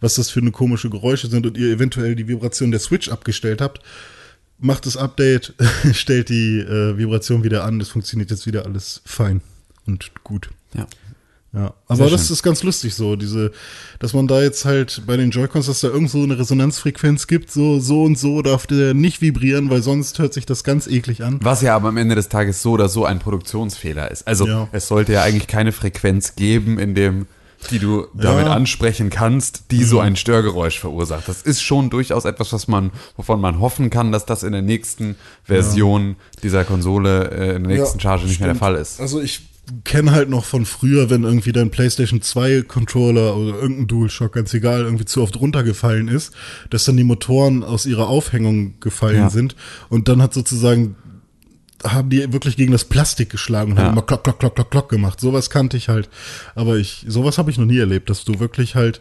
was 0.00 0.14
das 0.14 0.30
für 0.30 0.40
eine 0.40 0.50
komische 0.50 0.90
Geräusche 0.90 1.28
sind 1.28 1.46
und 1.46 1.56
ihr 1.56 1.72
eventuell 1.72 2.14
die 2.14 2.28
Vibration 2.28 2.70
der 2.70 2.80
Switch 2.80 3.08
abgestellt 3.08 3.60
habt, 3.60 3.80
macht 4.58 4.86
das 4.86 4.96
Update, 4.96 5.54
stellt 5.92 6.28
die 6.28 6.60
äh, 6.60 6.96
Vibration 6.96 7.44
wieder 7.44 7.64
an, 7.64 7.80
es 7.80 7.88
funktioniert 7.88 8.30
jetzt 8.30 8.46
wieder 8.46 8.64
alles 8.64 9.02
fein 9.04 9.40
und 9.86 10.12
gut. 10.24 10.50
ja. 10.74 10.86
Ja, 11.54 11.74
aber 11.86 12.08
das 12.08 12.30
ist 12.30 12.42
ganz 12.42 12.62
lustig 12.62 12.94
so, 12.94 13.14
diese, 13.14 13.52
dass 13.98 14.14
man 14.14 14.26
da 14.26 14.40
jetzt 14.40 14.64
halt 14.64 15.02
bei 15.06 15.18
den 15.18 15.30
Joy-Cons, 15.30 15.66
dass 15.66 15.80
da 15.80 15.88
irgend 15.88 16.08
so 16.10 16.22
eine 16.22 16.38
Resonanzfrequenz 16.38 17.26
gibt, 17.26 17.50
so, 17.50 17.78
so 17.78 18.04
und 18.04 18.18
so 18.18 18.40
darf 18.40 18.66
der 18.66 18.94
nicht 18.94 19.20
vibrieren, 19.20 19.68
weil 19.68 19.82
sonst 19.82 20.18
hört 20.18 20.32
sich 20.32 20.46
das 20.46 20.64
ganz 20.64 20.86
eklig 20.86 21.22
an. 21.22 21.40
Was 21.42 21.60
ja 21.60 21.76
aber 21.76 21.88
am 21.90 21.98
Ende 21.98 22.14
des 22.14 22.30
Tages 22.30 22.62
so 22.62 22.72
oder 22.72 22.88
so 22.88 23.04
ein 23.04 23.18
Produktionsfehler 23.18 24.10
ist. 24.10 24.26
Also 24.26 24.46
Ja. 24.46 24.68
es 24.72 24.88
sollte 24.88 25.12
ja 25.12 25.22
eigentlich 25.22 25.46
keine 25.46 25.72
Frequenz 25.72 26.36
geben, 26.36 26.78
in 26.78 26.94
dem 26.94 27.26
die 27.70 27.78
du 27.78 28.06
damit 28.14 28.46
Ja. 28.46 28.54
ansprechen 28.54 29.08
kannst, 29.08 29.70
die 29.70 29.84
so 29.84 30.00
ein 30.00 30.16
Störgeräusch 30.16 30.80
verursacht. 30.80 31.28
Das 31.28 31.42
ist 31.42 31.62
schon 31.62 31.90
durchaus 31.90 32.24
etwas, 32.24 32.52
was 32.52 32.66
man, 32.66 32.90
wovon 33.16 33.40
man 33.40 33.60
hoffen 33.60 33.88
kann, 33.88 34.10
dass 34.10 34.26
das 34.26 34.42
in 34.42 34.50
der 34.50 34.62
nächsten 34.62 35.14
Version 35.44 36.16
dieser 36.42 36.64
Konsole, 36.64 37.30
äh, 37.30 37.54
in 37.56 37.62
der 37.64 37.76
nächsten 37.78 37.98
Ja, 37.98 38.02
Charge 38.02 38.24
nicht 38.26 38.40
mehr 38.40 38.48
der 38.48 38.54
stimmt. 38.56 38.58
Fall 38.58 38.74
ist. 38.74 39.00
Also 39.00 39.20
ich 39.20 39.42
kenne 39.84 40.12
halt 40.12 40.28
noch 40.30 40.44
von 40.44 40.64
früher, 40.66 41.10
wenn 41.10 41.24
irgendwie 41.24 41.52
dein 41.52 41.70
PlayStation 41.70 42.20
2 42.22 42.62
Controller 42.62 43.36
oder 43.36 43.54
irgendein 43.60 43.86
DualShock, 43.86 44.32
ganz 44.32 44.52
egal, 44.54 44.82
irgendwie 44.82 45.04
zu 45.04 45.22
oft 45.22 45.38
runtergefallen 45.40 46.08
ist, 46.08 46.32
dass 46.70 46.84
dann 46.84 46.96
die 46.96 47.04
Motoren 47.04 47.62
aus 47.64 47.86
ihrer 47.86 48.08
Aufhängung 48.08 48.74
gefallen 48.80 49.16
Ja. 49.16 49.30
sind 49.30 49.56
und 49.88 50.08
dann 50.08 50.20
hat 50.22 50.34
sozusagen 50.34 50.96
haben 51.84 52.10
die 52.10 52.32
wirklich 52.32 52.56
gegen 52.56 52.70
das 52.70 52.84
Plastik 52.84 53.28
geschlagen 53.30 53.72
und 53.72 53.78
Ja. 53.78 53.84
haben 53.86 53.92
immer 53.94 54.02
klock, 54.02 54.22
klock, 54.22 54.38
klock, 54.38 54.54
klock, 54.54 54.70
klock 54.70 54.88
gemacht. 54.88 55.18
Sowas 55.18 55.50
kannte 55.50 55.76
ich 55.76 55.88
halt. 55.88 56.08
Aber 56.54 56.76
ich, 56.76 57.04
sowas 57.08 57.38
habe 57.38 57.50
ich 57.50 57.58
noch 57.58 57.64
nie 57.66 57.78
erlebt, 57.78 58.08
dass 58.08 58.24
du 58.24 58.38
wirklich 58.38 58.76
halt, 58.76 59.00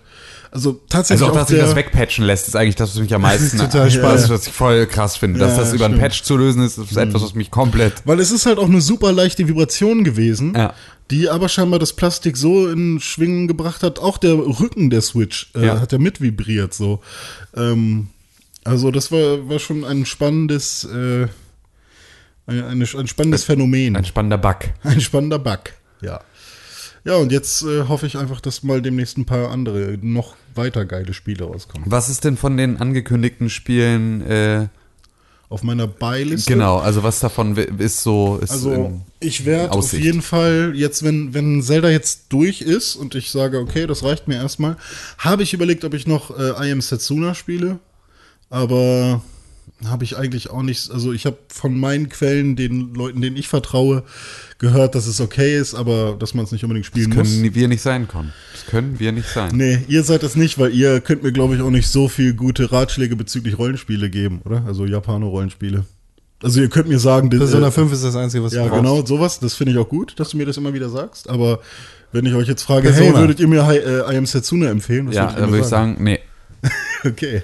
also 0.51 0.81
tatsächlich 0.89 1.23
Also 1.23 1.33
auch, 1.33 1.39
dass 1.39 1.49
sich 1.49 1.59
das 1.59 1.75
wegpatchen 1.75 2.25
lässt, 2.25 2.47
ist 2.49 2.55
eigentlich 2.55 2.75
das, 2.75 2.91
was 2.93 2.99
mich 3.01 3.13
am 3.15 3.21
Das 3.21 3.31
meisten, 3.39 3.55
ist 3.57 3.63
total 3.63 3.85
das, 3.85 3.93
spannend. 3.93 4.29
was 4.29 4.47
ich 4.47 4.53
voll 4.53 4.85
krass 4.85 5.15
finde. 5.17 5.39
Dass 5.39 5.53
Ja, 5.53 5.59
das 5.63 5.73
über 5.73 5.85
einen 5.85 5.93
stimmt. 5.95 6.03
Patch 6.09 6.23
zu 6.23 6.37
lösen 6.37 6.63
ist, 6.63 6.77
ist 6.77 6.97
etwas, 6.97 7.21
was 7.23 7.33
mich 7.33 7.49
komplett, 7.51 7.93
Weil 8.05 8.19
es 8.19 8.31
ist 8.31 8.45
halt 8.45 8.57
auch 8.59 8.67
eine 8.67 8.81
super 8.81 9.11
leichte 9.13 9.47
Vibration 9.47 10.03
gewesen, 10.03 10.53
Ja. 10.55 10.73
die 11.09 11.29
aber 11.29 11.47
scheinbar 11.49 11.79
das 11.79 11.93
Plastik 11.93 12.35
so 12.37 12.67
in 12.69 12.99
Schwingen 12.99 13.47
gebracht 13.47 13.81
hat. 13.81 13.99
Auch 13.99 14.17
der 14.17 14.33
Rücken 14.35 14.89
der 14.89 15.01
Switch 15.01 15.51
äh, 15.55 15.65
Ja. 15.67 15.79
hat 15.79 15.91
ja 15.93 15.97
mit 15.99 16.19
vibriert 16.21 16.73
so. 16.73 16.99
Ähm, 17.55 18.07
also 18.65 18.91
das 18.91 19.11
war, 19.11 19.47
war 19.49 19.57
schon 19.59 19.85
ein 19.85 20.05
spannendes, 20.05 20.83
äh, 20.83 21.27
ein, 22.47 22.63
eine, 22.63 22.85
ein 22.85 23.07
spannendes 23.07 23.43
Phänomen. 23.45 23.95
ein 23.95 24.05
spannender 24.05 24.37
Bug. 24.37 24.57
Ein 24.83 24.99
spannender 25.01 25.39
Bug, 25.39 25.59
ja. 26.01 26.19
Ja, 27.03 27.15
und 27.15 27.31
jetzt 27.31 27.63
äh, 27.63 27.83
hoffe 27.87 28.05
ich 28.05 28.17
einfach, 28.17 28.41
dass 28.41 28.61
mal 28.63 28.81
demnächst 28.81 29.17
ein 29.17 29.25
paar 29.25 29.49
andere, 29.49 29.97
noch 30.01 30.35
weiter 30.53 30.85
geile 30.85 31.13
Spiele 31.13 31.45
rauskommen. 31.45 31.89
Was 31.89 32.09
ist 32.09 32.23
denn 32.23 32.37
von 32.37 32.57
den 32.57 32.77
angekündigten 32.77 33.49
Spielen, 33.49 34.21
äh, 34.21 34.67
Auf 35.49 35.63
meiner 35.63 35.87
Beiliste. 35.87 36.51
genau, 36.53 36.77
also 36.77 37.01
was 37.03 37.19
davon 37.19 37.55
ist 37.57 38.03
so, 38.03 38.37
ist 38.41 38.51
Also 38.51 38.71
in- 38.71 39.01
ich 39.19 39.45
werde 39.45 39.71
auf 39.73 39.93
jeden 39.93 40.21
Fall 40.21 40.73
jetzt, 40.75 41.03
wenn, 41.03 41.33
wenn 41.33 41.61
Zelda 41.63 41.89
jetzt 41.89 42.25
durch 42.29 42.61
ist 42.61 42.95
und 42.95 43.15
ich 43.15 43.31
sage, 43.31 43.59
okay, 43.59 43.87
das 43.87 44.03
reicht 44.03 44.27
mir 44.27 44.35
erstmal, 44.35 44.77
habe 45.17 45.41
ich 45.43 45.53
überlegt, 45.53 45.83
ob 45.83 45.93
ich 45.95 46.05
noch 46.07 46.37
äh, 46.37 46.67
I 46.67 46.71
Am 46.71 46.81
Setsuna 46.81 47.33
spiele. 47.33 47.79
Aber 48.49 49.21
habe 49.85 50.03
ich 50.03 50.15
eigentlich 50.17 50.49
auch 50.51 50.61
nicht, 50.61 50.91
also 50.91 51.11
ich 51.11 51.25
habe 51.25 51.37
von 51.47 51.79
meinen 51.79 52.09
Quellen, 52.09 52.55
den 52.55 52.93
Leuten, 52.93 53.21
denen 53.21 53.35
ich 53.35 53.47
vertraue, 53.47 54.03
gehört, 54.59 54.93
dass 54.93 55.07
es 55.07 55.19
okay 55.19 55.57
ist, 55.57 55.73
aber 55.73 56.15
dass 56.19 56.33
man 56.35 56.45
es 56.45 56.51
nicht 56.51 56.63
unbedingt 56.63 56.85
spielen 56.85 57.09
das 57.09 57.17
können 57.17 57.41
muss. 57.45 57.55
wir 57.55 57.67
nicht 57.67 57.81
sein, 57.81 58.07
Con. 58.07 58.31
Das 58.53 58.65
können 58.67 58.99
wir 58.99 59.11
nicht 59.11 59.27
sein. 59.27 59.55
Nee, 59.55 59.79
ihr 59.87 60.03
seid 60.03 60.21
es 60.23 60.35
nicht, 60.35 60.59
weil 60.59 60.71
ihr 60.73 61.01
könnt 61.01 61.23
mir, 61.23 61.31
glaube 61.31 61.55
ich, 61.55 61.61
auch 61.61 61.71
nicht 61.71 61.87
so 61.87 62.07
viel 62.07 62.33
gute 62.35 62.71
Ratschläge 62.71 63.15
bezüglich 63.15 63.57
Rollenspiele 63.57 64.09
geben, 64.11 64.41
oder? 64.45 64.63
Also 64.67 64.85
Japano-Rollenspiele. 64.85 65.85
Also 66.43 66.59
ihr 66.61 66.69
könnt 66.69 66.87
mir 66.87 66.99
sagen, 66.99 67.29
Persona 67.29 67.67
äh, 67.67 67.71
5 67.71 67.91
ist 67.93 68.03
das 68.03 68.15
Einzige, 68.15 68.43
was 68.43 68.53
ja, 68.53 68.63
du 68.63 68.69
brauchst. 68.69 68.81
genau, 68.83 69.05
sowas. 69.05 69.39
Das 69.39 69.53
finde 69.55 69.73
ich 69.73 69.77
auch 69.79 69.89
gut, 69.89 70.19
dass 70.19 70.29
du 70.29 70.37
mir 70.37 70.45
das 70.45 70.57
immer 70.57 70.73
wieder 70.73 70.89
sagst. 70.89 71.29
Aber 71.29 71.59
wenn 72.11 72.25
ich 72.25 72.33
euch 72.33 72.47
jetzt 72.47 72.63
frage, 72.63 72.89
Persona. 72.89 73.11
hey, 73.13 73.15
würdet 73.19 73.39
ihr 73.39 73.47
mir 73.47 73.65
Hi- 73.65 73.77
äh, 73.77 74.11
I 74.13 74.17
Am 74.17 74.25
Setsuna 74.25 74.67
empfehlen? 74.69 75.07
Was 75.07 75.15
Ja, 75.15 75.31
dann 75.31 75.49
würde 75.49 75.61
ich 75.63 75.65
sagen, 75.69 75.97
nee. 75.99 76.19
Okay. 77.03 77.43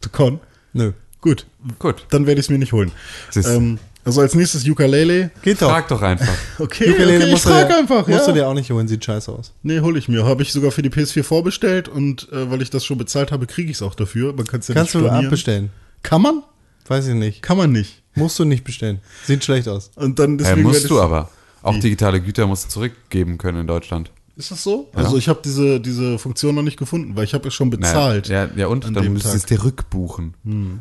Du 0.00 0.08
Con. 0.10 0.40
Nö. 0.72 0.92
Gut. 1.22 1.46
Gut. 1.78 2.04
Dann 2.10 2.26
werde 2.26 2.40
ich 2.40 2.46
es 2.46 2.50
mir 2.50 2.58
nicht 2.58 2.72
holen. 2.74 2.92
Du. 3.32 3.40
Ähm, 3.40 3.78
also 4.04 4.20
als 4.20 4.34
nächstes 4.34 4.66
Ukulele. 4.68 5.30
Geht 5.42 5.62
doch. 5.62 5.70
Frag 5.70 5.88
doch 5.88 6.02
einfach. 6.02 6.26
Okay, 6.58 6.90
Ukulele 6.90 7.16
okay 7.18 7.24
ich 7.26 7.30
musst 7.30 7.44
du 7.46 7.48
frage 7.50 7.68
dir- 7.68 7.78
einfach. 7.78 8.06
Musst 8.06 8.20
ja. 8.20 8.26
du 8.26 8.32
dir 8.32 8.48
auch 8.48 8.54
nicht 8.54 8.70
holen, 8.70 8.88
sieht 8.88 9.04
scheiße 9.04 9.32
aus. 9.32 9.52
Nee, 9.62 9.80
hole 9.80 9.98
ich 9.98 10.08
mir. 10.08 10.24
Habe 10.26 10.42
ich 10.42 10.52
sogar 10.52 10.70
für 10.72 10.82
die 10.82 10.90
PS4 10.90 11.22
vorbestellt 11.22 11.88
und 11.88 12.30
äh, 12.32 12.50
weil 12.50 12.60
ich 12.60 12.68
das 12.70 12.84
schon 12.84 12.98
bezahlt 12.98 13.32
habe, 13.32 13.46
kriege 13.46 13.70
ich 13.70 13.76
es 13.78 13.82
auch 13.82 13.94
dafür. 13.94 14.32
Man 14.34 14.46
kann 14.46 14.60
es 14.60 14.68
ja 14.68 14.74
Kannst 14.74 14.94
nicht 14.94 15.02
du 15.02 15.06
stornieren. 15.06 15.26
abbestellen. 15.26 15.70
Kann 16.02 16.20
man? 16.20 16.42
Weiß 16.88 17.06
ich 17.06 17.14
nicht. 17.14 17.42
Kann 17.42 17.56
man 17.56 17.70
nicht. 17.72 18.02
Musst 18.16 18.38
du 18.40 18.44
nicht 18.44 18.64
bestellen. 18.64 18.98
Sieht 19.24 19.44
schlecht 19.44 19.68
aus. 19.68 19.90
Und 19.94 20.18
dann 20.18 20.34
Äh, 20.34 20.38
deswegen 20.38 20.62
musst 20.62 20.82
werd 20.82 20.90
du 20.90 21.00
aber. 21.00 21.30
Auch 21.62 21.78
digitale 21.78 22.20
Güter 22.20 22.48
musst 22.48 22.64
du 22.64 22.68
zurückgeben 22.70 23.38
können 23.38 23.60
in 23.60 23.66
Deutschland. 23.68 24.10
Ist 24.42 24.50
das 24.50 24.64
so? 24.64 24.88
Also 24.92 25.16
ich 25.16 25.28
habe 25.28 25.40
diese, 25.44 25.78
diese 25.78 26.18
Funktion 26.18 26.56
noch 26.56 26.62
nicht 26.62 26.76
gefunden, 26.76 27.14
weil 27.14 27.22
ich 27.24 27.32
habe 27.32 27.46
es 27.46 27.54
schon 27.54 27.70
bezahlt. 27.70 28.28
Naja, 28.28 28.46
ja, 28.46 28.50
ja, 28.62 28.66
und 28.66 28.84
an 28.84 28.92
dann 28.92 29.04
dem 29.04 29.12
müsstest 29.12 29.34
du 29.34 29.38
es 29.38 29.44
dir 29.46 29.62
rückbuchen. 29.62 30.34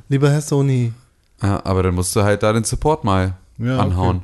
Lieber 0.09 0.31
Herr 0.31 0.41
Sony, 0.41 0.93
Ja, 1.43 1.63
aber 1.63 1.83
dann 1.83 1.93
musst 1.93 2.15
du 2.15 2.23
halt 2.23 2.41
da 2.41 2.53
den 2.53 2.63
Support 2.63 3.03
mal 3.03 3.35
Ja, 3.59 3.77
anhauen. 3.77 4.23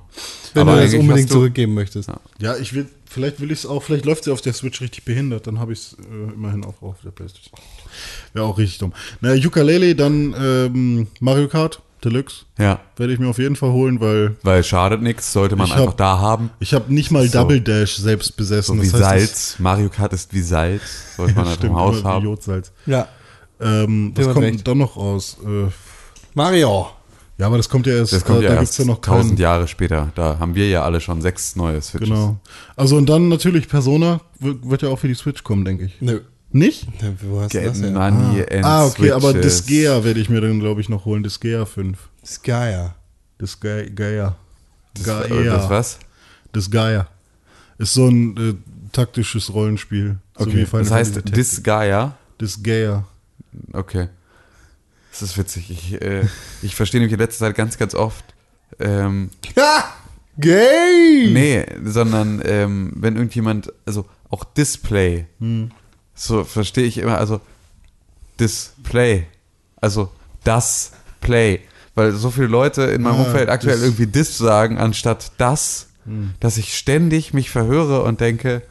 wenn 0.56 0.62
aber 0.64 0.78
du 0.78 0.84
das 0.86 0.94
unbedingt 0.96 1.30
du- 1.30 1.36
zurückgeben 1.36 1.76
möchtest. 1.76 2.10
Ja, 2.40 2.56
ich 2.58 2.74
will, 2.74 2.88
vielleicht 3.08 3.40
will 3.40 3.52
ich 3.52 3.60
es 3.60 3.66
auch, 3.68 3.84
vielleicht 3.84 4.06
läuft 4.06 4.24
sie 4.24 4.32
auf 4.32 4.42
der 4.42 4.54
Switch 4.54 4.82
richtig 4.82 5.06
behindert, 5.06 5.46
dann 5.46 5.60
habe 5.60 5.72
ich 5.74 5.80
es 5.80 5.94
äh, 6.00 6.34
immerhin 6.34 6.66
auch 6.66 6.82
auf 6.82 6.96
der 7.04 7.12
Playstation. 7.12 7.60
Wäre 8.34 8.46
auch 8.46 8.58
richtig 8.58 8.80
dumm. 8.80 8.94
Naja, 9.22 9.46
Ukulele, 9.48 9.94
dann 9.96 10.34
ähm, 10.40 11.08
Mario 11.20 11.48
Kart 11.48 11.80
Deluxe 12.04 12.46
Ja, 12.60 12.80
werde 12.96 13.14
ich 13.14 13.20
mir 13.20 13.28
auf 13.28 13.40
jeden 13.40 13.56
Fall 13.56 13.72
holen, 13.72 14.00
weil 14.00 14.36
weil 14.44 14.64
schadet 14.64 15.02
nichts, 15.02 15.34
sollte 15.34 15.56
man 15.56 15.72
einfach 15.72 15.88
hab- 15.88 15.98
da 15.98 16.20
haben. 16.20 16.50
ich 16.60 16.74
habe 16.74 16.94
nicht 16.94 17.12
mal 17.12 17.26
So. 17.28 17.40
Double 17.40 17.60
Dash 17.62 17.96
selbst 17.98 18.38
besessen. 18.38 18.78
So 18.78 18.84
wie 18.84 18.90
das 18.92 19.02
heißt, 19.04 19.36
Salz. 19.36 19.60
Mario 19.60 19.90
Kart 19.90 20.14
ist 20.14 20.34
wie 20.34 20.42
Salz. 20.42 21.16
Sollte 21.18 21.34
man 21.34 21.44
Das, 21.44 21.50
halt 21.50 21.58
stimmt, 21.60 21.72
im 21.74 21.78
Haus 21.80 22.04
haben. 22.04 22.26
Jodsalz. 22.26 22.72
Ja. 22.86 23.08
Ähm, 23.60 24.14
was 24.16 24.26
kommt 24.28 24.38
recht. 24.46 24.68
dann 24.68 24.78
noch 24.78 24.96
raus? 24.98 25.38
Äh, 25.44 25.70
Mario. 26.36 26.88
ja, 27.40 27.48
aber 27.48 27.58
das 27.58 27.68
kommt 27.70 27.88
ja 27.88 27.94
erst, 27.96 28.14
Das 28.14 28.24
kommt 28.24 28.42
äh, 28.42 28.44
ja 28.44 28.50
da 28.50 28.56
erst 28.56 28.64
gibt's 28.74 28.78
ja 28.78 28.86
noch 28.86 29.02
tausend 29.02 29.32
keinen, 29.32 29.38
Jahre 29.42 29.68
später. 29.68 30.12
Da 30.16 30.38
haben 30.40 30.54
wir 30.56 30.68
ja 30.70 30.84
alle 30.84 31.02
schon 31.02 31.22
sechs 31.22 31.56
neue 31.56 31.82
Switches. 31.82 32.10
Genau. 32.10 32.38
Also 32.76 32.98
und 32.98 33.08
dann 33.08 33.28
natürlich 33.30 33.68
Persona 33.68 34.22
wird, 34.40 34.70
wird 34.70 34.82
ja 34.84 34.90
auch 34.90 35.00
für 35.00 35.08
die 35.08 35.16
Switch 35.16 35.44
kommen, 35.44 35.66
denke 35.66 35.86
ich. 35.86 35.96
Nö. 36.02 36.22
Nicht? 36.52 36.88
Wo 37.22 37.42
hast 37.42 37.54
du 37.54 37.60
Get 37.60 37.70
das 37.70 37.80
money 37.80 38.42
and 38.50 38.64
Ah, 38.66 38.86
okay, 38.86 39.12
aber 39.12 39.32
Switches. 39.32 39.66
Disgaea 39.66 40.04
werde 40.04 40.20
ich 40.20 40.30
mir 40.30 40.42
dann, 40.42 40.60
glaube 40.60 40.82
ich, 40.82 40.90
noch 40.90 41.06
holen. 41.06 41.24
Disgaea 41.24 41.66
5. 41.66 41.98
Skya. 42.26 42.96
Disgaea. 43.42 43.90
Gaia. 43.90 44.38
Das, 44.94 45.04
das 45.06 45.70
was? 45.70 46.00
Disgaea. 46.56 47.08
Ist 47.78 47.94
so 47.94 48.08
ein 48.08 48.38
äh, 48.38 48.54
taktisches 48.92 49.54
Rollenspiel. 49.54 50.18
So 50.38 50.48
wie 50.48 50.66
Final 50.66 50.84
Das 50.84 50.92
heißt. 50.92 51.36
Disgaea. 51.36 52.16
Disgaea. 52.40 53.06
Okay. 53.74 54.10
Das 55.12 55.22
ist 55.22 55.38
witzig. 55.38 55.70
Ich, 55.70 56.02
äh, 56.02 56.26
ich 56.62 56.76
verstehe 56.76 57.00
nämlich 57.02 57.14
in 57.14 57.20
letzter 57.20 57.46
Zeit 57.48 57.56
ganz, 57.56 57.78
ganz 57.78 57.94
oft. 57.94 58.24
Ähm, 58.80 59.30
Ha! 59.58 59.94
Gay! 60.40 61.32
nee, 61.34 61.66
sondern 61.84 62.42
ähm, 62.46 62.94
wenn 62.96 63.16
irgendjemand, 63.16 63.74
also 63.86 64.06
auch 64.30 64.44
Display, 64.44 65.26
Hm. 65.40 65.72
So 66.18 66.44
verstehe 66.44 66.84
ich 66.86 66.98
immer, 66.98 67.18
also 67.18 67.40
Display, 68.40 69.28
also 69.80 70.10
das 70.44 70.92
Play, 71.22 71.62
weil 71.96 72.12
so 72.14 72.30
viele 72.32 72.48
Leute 72.48 72.84
in 72.84 73.02
meinem 73.02 73.22
Ah, 73.22 73.24
Umfeld 73.24 73.50
aktuell 73.50 73.80
irgendwie 73.82 74.08
Dis 74.08 74.38
sagen 74.38 74.78
anstatt 74.78 75.32
das, 75.38 75.88
Hm. 76.06 76.34
dass 76.40 76.58
ich 76.58 76.78
ständig 76.78 77.34
mich 77.34 77.50
verhöre 77.50 78.04
und 78.04 78.22
denke, 78.22 78.62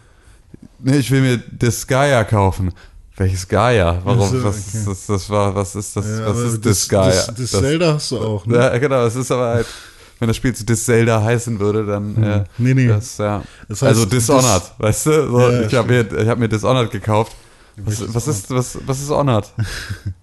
nee, 0.78 0.96
ich 0.96 1.10
will 1.10 1.20
mir 1.20 1.36
Disgaea 1.38 2.24
kaufen. 2.24 2.72
Welches 3.18 3.46
Gaia? 3.48 4.00
Warum? 4.04 4.28
So, 4.28 4.44
was, 4.44 4.68
okay. 4.68 4.84
das, 4.86 5.06
das 5.06 5.30
war, 5.30 5.54
was 5.54 5.74
ist 5.74 5.96
das? 5.96 6.06
Ja, 6.06 6.26
was 6.28 6.38
ist 6.38 6.64
Disgaea? 6.64 7.06
Das, 7.08 7.26
das, 7.26 7.36
das 7.36 7.50
Zelda 7.50 7.94
hast 7.94 8.10
du 8.10 8.18
auch, 8.20 8.46
ne? 8.46 8.56
Ja, 8.56 8.76
genau, 8.78 9.04
es 9.06 9.16
ist 9.16 9.30
aber 9.30 9.48
halt, 9.48 9.66
wenn 10.18 10.28
das 10.28 10.36
Spiel 10.36 10.54
zu 10.54 10.64
Dis 10.64 10.84
Zelda 10.84 11.22
heißen 11.22 11.58
würde, 11.60 11.84
dann 11.84 12.22
äh, 12.22 12.44
Nee, 12.58 12.74
nee. 12.74 12.88
Das, 12.88 13.18
ja. 13.18 13.42
Das 13.68 13.82
heißt, 13.82 13.98
also 13.98 14.06
Dishonored, 14.06 14.72
weißt 14.78 15.06
du? 15.06 15.28
So, 15.28 15.40
Ja, 15.40 15.62
ich 15.62 15.74
habe 15.74 15.88
mir, 15.88 16.22
ich 16.22 16.28
hab 16.28 16.38
mir 16.38 16.48
Dishonored 16.48 16.90
gekauft. 16.90 17.32
Was, 17.76 18.14
was 18.14 18.26
ist 18.26 18.50
was, 18.50 18.78
was 18.86 19.02
ist 19.02 19.10
Honored? 19.10 19.52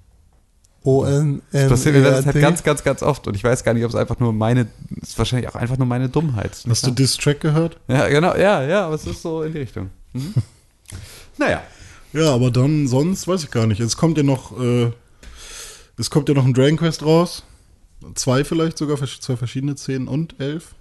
o 0.84 1.06
n 1.06 1.42
Das 1.52 1.70
passiert 1.70 1.96
mir 1.96 2.08
N 2.08 2.42
ganz, 2.42 2.64
ganz, 2.64 2.84
ganz 2.84 3.04
oft 3.04 3.28
und 3.28 3.36
ich 3.36 3.44
weiß 3.44 3.64
gar 3.64 3.74
nicht, 3.74 3.84
ob 3.84 3.90
es 3.90 3.96
einfach 3.96 4.20
nur 4.20 4.34
meine, 4.34 4.68
es 5.02 5.10
ist 5.10 5.18
wahrscheinlich 5.20 5.50
auch 5.50 5.56
einfach 5.56 5.78
nur 5.78 5.86
meine 5.86 6.10
Dummheit. 6.10 6.58
Hast 6.68 6.88
du 6.88 6.92
Diss-Track 6.92 7.40
gehört? 7.40 7.78
Ja, 7.88 8.08
genau, 8.08 8.36
ja, 8.36 8.64
ja, 8.64 8.86
aber 8.86 8.96
es 8.96 9.06
ist 9.06 9.22
so 9.22 9.44
in 9.44 9.54
die 9.54 9.60
Richtung. 9.60 9.92
Mhm. 10.14 10.34
naja. 11.38 11.62
Ja, 12.12 12.34
aber 12.34 12.52
dann 12.52 12.88
sonst 12.88 13.28
weiß 13.28 13.44
ich 13.44 13.52
gar 13.52 13.66
nicht. 13.66 13.80
Es 13.80 13.98
kommt 13.98 14.18
ja 14.18 14.24
noch, 14.24 14.60
äh, 14.60 14.92
es 15.98 16.10
kommt 16.10 16.30
ja 16.30 16.36
noch 16.36 16.46
ein 16.46 16.54
Dragon 16.54 16.78
Quest 16.78 17.04
raus. 17.04 17.44
Zwei 18.16 18.44
vielleicht 18.44 18.78
sogar, 18.78 18.98
zwei 18.98 19.36
verschiedene, 19.38 19.76
10 19.76 20.08
und 20.08 20.40
11. 20.40 20.76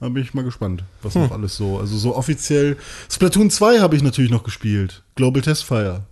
Da 0.00 0.08
bin 0.08 0.22
ich 0.22 0.34
mal 0.34 0.44
gespannt, 0.44 0.84
was 1.02 1.14
Hm. 1.14 1.22
noch 1.22 1.30
alles 1.30 1.56
so. 1.56 1.78
Also 1.78 1.96
so 1.96 2.14
offiziell. 2.16 2.76
Splatoon 3.10 3.50
2 3.50 3.80
habe 3.80 3.96
ich 3.96 4.02
natürlich 4.02 4.30
noch 4.30 4.42
gespielt. 4.44 5.02
Global 5.14 5.40
Testfire. 5.42 6.02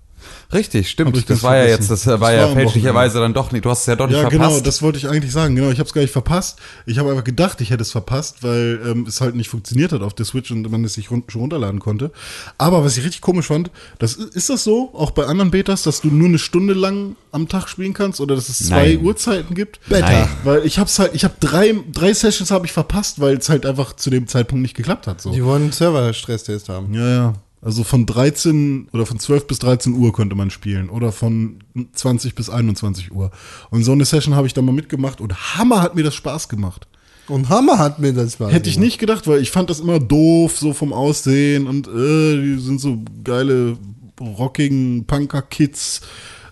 Richtig, 0.53 0.91
stimmt. 0.91 1.29
Das 1.31 1.43
war 1.43 1.57
ja 1.57 1.65
jetzt, 1.65 1.91
das 1.91 2.05
Das 2.05 2.21
war 2.21 2.33
ja 2.33 2.49
fälschlicherweise 2.49 3.21
dann 3.21 3.35
doch 3.35 3.53
nicht. 3.53 3.65
Du 3.65 3.71
hast 3.71 3.81
es 3.81 3.87
ja 3.87 3.97
doch 3.97 4.07
nicht 4.07 4.17
Ja, 4.17 4.23
verpasst. 4.29 4.51
genau, 4.51 4.61
das 4.61 4.83
wollte 4.83 4.99
ich 4.99 5.09
eigentlich 5.09 5.33
sagen. 5.33 5.57
Genau, 5.57 5.71
ich 5.71 5.79
habe 5.79 5.87
es 5.87 5.93
gar 5.93 6.03
nicht 6.03 6.13
verpasst. 6.13 6.59
Ich 6.87 6.99
habe 6.99 7.11
einfach 7.11 7.25
gedacht, 7.25 7.61
ich 7.61 7.71
hätte 7.71 7.83
es 7.83 7.91
verpasst, 7.93 8.43
weil 8.43 8.81
ähm, 8.87 9.07
es 9.09 9.21
halt 9.21 9.35
nicht 9.35 9.49
funktioniert 9.49 9.93
hat 9.93 10.03
auf 10.03 10.15
der 10.15 10.27
Switch 10.27 10.51
und 10.51 10.71
man 10.71 10.85
es 10.85 10.95
sich 10.95 11.11
run 11.11 11.25
schon 11.29 11.43
runterladen 11.43 11.81
konnte. 11.81 12.11
Aber 12.59 12.85
was 12.85 12.97
ich 12.97 13.05
richtig 13.05 13.21
komisch 13.21 13.47
fand, 13.47 13.71
das, 13.99 14.15
ist 14.15 14.51
das 14.51 14.65
so, 14.65 14.91
auch 14.95 15.11
bei 15.13 15.25
anderen 15.25 15.51
Betas, 15.51 15.83
dass 15.83 16.01
du 16.01 16.09
nur 16.09 16.29
eine 16.29 16.39
Stunde 16.39 16.75
lang 16.75 17.17
am 17.31 17.49
Tag 17.49 17.69
spielen 17.69 17.95
kannst 17.95 18.21
oder 18.21 18.35
dass 18.35 18.49
es 18.49 18.67
zwei 18.67 18.95
Nein. 18.95 19.05
Uhrzeiten 19.05 19.55
gibt? 19.55 19.81
Nein. 19.89 20.29
Weil 20.45 20.67
ich 20.67 20.79
hab's 20.79 20.99
halt, 20.99 21.15
ich 21.15 21.25
habe 21.25 21.35
drei, 21.41 21.75
drei 21.93 22.13
Sessions 22.13 22.51
habe 22.51 22.67
ich 22.67 22.73
verpasst, 22.73 23.21
weil 23.21 23.37
es 23.37 23.49
halt 23.49 23.65
einfach 23.67 23.95
zu 23.97 24.11
dem 24.11 24.27
Zeitpunkt 24.27 24.63
nicht 24.63 24.77
geklappt 24.77 25.07
hat. 25.07 25.21
So. 25.21 25.31
Die 25.33 25.45
wollen 25.45 25.63
einen 25.63 25.73
Server-Stresstest 25.73 26.69
haben. 26.69 26.93
Ja, 26.95 27.09
ja. 27.09 27.35
Also 27.63 27.85
von 27.85 28.07
13 28.07 28.89
oder 28.93 29.07
von 29.07 29.21
12 29.21 29.47
bis 29.47 29.61
13 29.61 29.95
Uhr 29.95 30.13
konnte 30.13 30.35
man 30.35 30.51
spielen 30.51 30.91
oder 30.91 31.13
von 31.13 31.61
20 31.93 32.35
bis 32.35 32.51
21 32.51 33.13
Uhr. 33.13 33.31
Und 33.71 33.85
so 33.85 33.93
eine 33.93 34.05
Session 34.05 34.35
habe 34.35 34.49
ich 34.49 34.53
dann 34.53 34.65
mal 34.65 34.73
mitgemacht 34.73 35.21
und 35.21 35.57
Hammer 35.57 35.81
hat 35.81 35.95
mir 35.95 36.03
das 36.03 36.17
Spaß 36.17 36.49
gemacht. 36.49 36.89
Und 37.29 37.49
Hammer 37.51 37.79
hat 37.79 38.01
mir 38.01 38.13
das 38.13 38.33
Spaß 38.33 38.53
Hätte 38.53 38.69
ich 38.69 38.81
nicht 38.81 38.99
gedacht, 38.99 39.29
weil 39.29 39.41
ich 39.41 39.53
fand 39.53 39.71
das 39.71 39.79
immer 39.79 40.01
doof, 40.01 40.59
so 40.59 40.73
vom 40.73 40.93
Aussehen 40.93 41.69
und 41.69 41.87
äh, 41.87 42.43
die 42.43 42.59
sind 42.59 42.81
so 42.81 42.99
geile 43.23 43.79
rockigen 44.21 45.05
Punker-Kids 45.07 46.01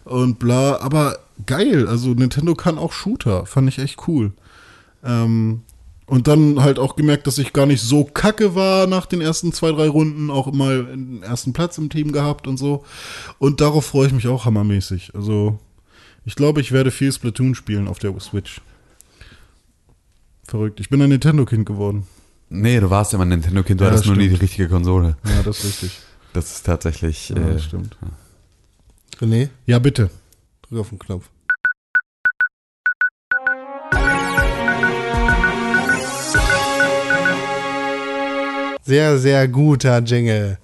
und 0.05 0.39
bla. 0.39 0.77
Aber 0.77 1.19
geil, 1.45 1.89
also 1.89 2.11
Nintendo 2.11 2.55
kann 2.55 2.79
auch 2.79 2.93
Shooter, 2.93 3.47
fand 3.47 3.69
ich 3.69 3.81
echt 3.81 4.07
cool. 4.07 4.33
Ähm, 5.05 5.63
Und 6.11 6.27
dann 6.27 6.61
halt 6.61 6.81
auch 6.81 6.97
gemerkt, 6.97 7.27
dass 7.29 7.39
ich 7.39 7.53
gar 7.53 7.67
nicht 7.67 7.81
so 7.83 8.03
kacke 8.05 8.57
war 8.57 8.89
nach 8.89 9.07
den 9.07 9.21
ersten 9.21 9.53
zwei, 9.53 9.71
drei 9.71 9.89
Runden, 9.89 10.29
auch 10.31 10.51
mal 10.53 10.85
den 10.87 11.23
ersten 11.23 11.53
Platz 11.53 11.79
im 11.79 11.89
Team 11.89 12.11
gehabt 12.11 12.49
und 12.49 12.57
so. 12.57 12.85
Und 13.39 13.61
darauf 13.61 13.87
freue 13.87 14.09
ich 14.09 14.13
mich 14.13 14.27
auch 14.27 14.45
hammermäßig. 14.45 15.13
Also, 15.15 15.59
ich 16.25 16.35
glaube, 16.35 16.61
ich 16.61 16.73
werde 16.73 16.91
viel 16.91 17.13
Splatoon 17.13 17.55
spielen 17.55 17.87
auf 17.87 18.01
der 18.01 18.19
Switch. 18.19 18.61
Verrückt. 20.49 20.81
Ich 20.81 20.91
bin 20.91 21.01
ein 21.01 21.11
Nintendo-Kind 21.11 21.65
geworden. 21.65 22.09
Nee, 22.49 22.81
du 22.81 22.91
warst 22.91 23.15
immer 23.15 23.25
ein 23.25 23.29
Nintendo-Kind, 23.29 23.81
du 23.81 23.85
Ja, 23.85 23.91
hattest 23.91 24.07
nur 24.07 24.17
nie 24.17 24.29
die 24.29 24.35
richtige 24.35 24.69
Konsole. 24.69 25.17
Ja, 25.25 25.43
das 25.45 25.59
ist 25.59 25.65
richtig. 25.65 25.99
Das 26.33 26.51
ist 26.53 26.67
tatsächlich. 26.67 27.29
Ja, 27.29 27.37
äh, 27.37 27.53
das 27.55 27.65
stimmt. 27.65 27.97
René, 29.21 29.49
Ja, 29.67 29.79
bitte. 29.79 30.11
drück 30.63 30.81
auf 30.81 30.89
den 30.89 30.99
Knopf. 30.99 31.31
Sehr, 38.91 39.17
sehr 39.21 39.47
guter 39.47 40.01
Jingle. 40.01 40.59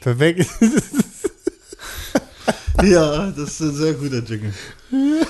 Perfekt. 0.00 0.46
Ja, 2.82 3.30
das 3.30 3.50
ist 3.50 3.60
ein 3.60 3.74
sehr 3.74 3.92
guter 3.94 4.18
Jingle. 4.24 4.52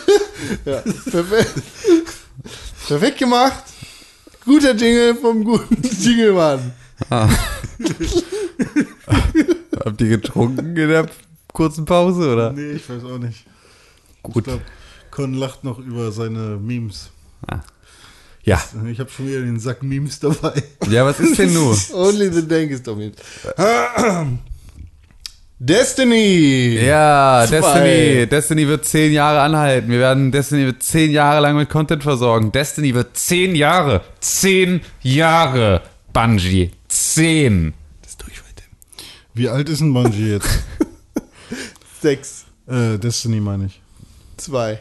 ja, 0.65 0.81
perfekt. 1.11 1.53
perfekt 2.89 3.19
gemacht. 3.19 3.65
Guter 4.47 4.75
Jingle 4.75 5.15
vom 5.17 5.45
guten 5.45 5.83
Jinglemann. 6.01 6.73
Habt 9.85 10.01
ihr 10.01 10.09
getrunken 10.09 10.77
in 10.77 10.89
der 10.89 11.07
kurzen 11.53 11.85
Pause, 11.85 12.33
oder? 12.33 12.53
Nee, 12.53 12.73
ich 12.73 12.89
weiß 12.89 13.05
auch 13.05 13.19
nicht. 13.19 13.45
Ich 14.17 14.23
Gut. 14.23 14.45
glaube, 14.45 14.63
Con 15.11 15.35
lacht 15.35 15.65
noch 15.65 15.79
über 15.79 16.11
seine 16.13 16.57
Memes. 16.59 17.11
Ja. 18.45 18.61
Ich 18.91 18.99
habe 18.99 19.09
schon 19.11 19.29
wieder 19.29 19.41
den 19.41 19.61
Sack 19.61 19.83
Memes 19.83 20.19
dabei. 20.19 20.63
Ja, 20.91 21.05
was 21.05 21.21
ist 21.21 21.39
denn 21.39 21.53
nur? 21.53 21.77
Only 21.93 22.33
the 22.33 22.47
Dank 22.47 22.71
ist 22.73 22.85
dominiert. 22.87 23.17
Destiny! 25.59 26.81
Ja, 26.85 27.45
Zwei. 27.47 27.61
Destiny. 27.61 28.27
Destiny 28.27 28.67
wird 28.67 28.85
zehn 28.85 29.13
Jahre 29.13 29.43
anhalten. 29.43 29.91
Wir 29.91 30.01
werden 30.01 30.33
Destiny 30.33 30.67
wird 30.67 30.83
zehn 30.83 31.13
Jahre 31.13 31.41
lang 31.41 31.57
mit 31.57 31.71
Content 31.71 32.03
versorgen. 32.03 32.51
Destiny 32.51 32.93
wird 32.95 33.17
zehn 33.17 33.55
Jahre. 33.55 34.03
Zehn 34.19 34.81
Jahre. 35.03 35.83
Bungie. 36.13 36.73
Zehn. 36.89 37.75
Das 38.03 38.11
ist 38.13 38.23
durch 38.23 38.39
heute. 38.43 38.63
Wie 39.35 39.49
alt 39.49 39.69
ist 39.69 39.81
ein 39.81 39.95
Bungie 39.95 40.33
jetzt? 40.33 40.49
Sechs, 42.03 42.45
äh, 42.67 42.99
Destiny 42.99 43.39
meine 43.41 43.67
ich. 43.67 43.81
zwei. 44.37 44.81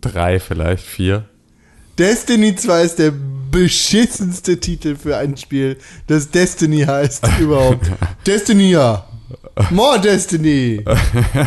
Drei 0.00 0.40
vielleicht, 0.40 0.84
vier. 0.84 1.26
Destiny 1.98 2.56
2 2.56 2.82
ist 2.82 2.98
der 2.98 3.12
beschissenste 3.50 4.58
Titel 4.58 4.96
für 4.96 5.16
ein 5.16 5.36
Spiel, 5.36 5.78
das 6.08 6.28
Destiny 6.28 6.80
heißt 6.80 7.24
überhaupt. 7.40 7.90
Destiny 8.26 8.70
ja. 8.70 9.06
More 9.70 10.00
Destiny. 10.00 10.84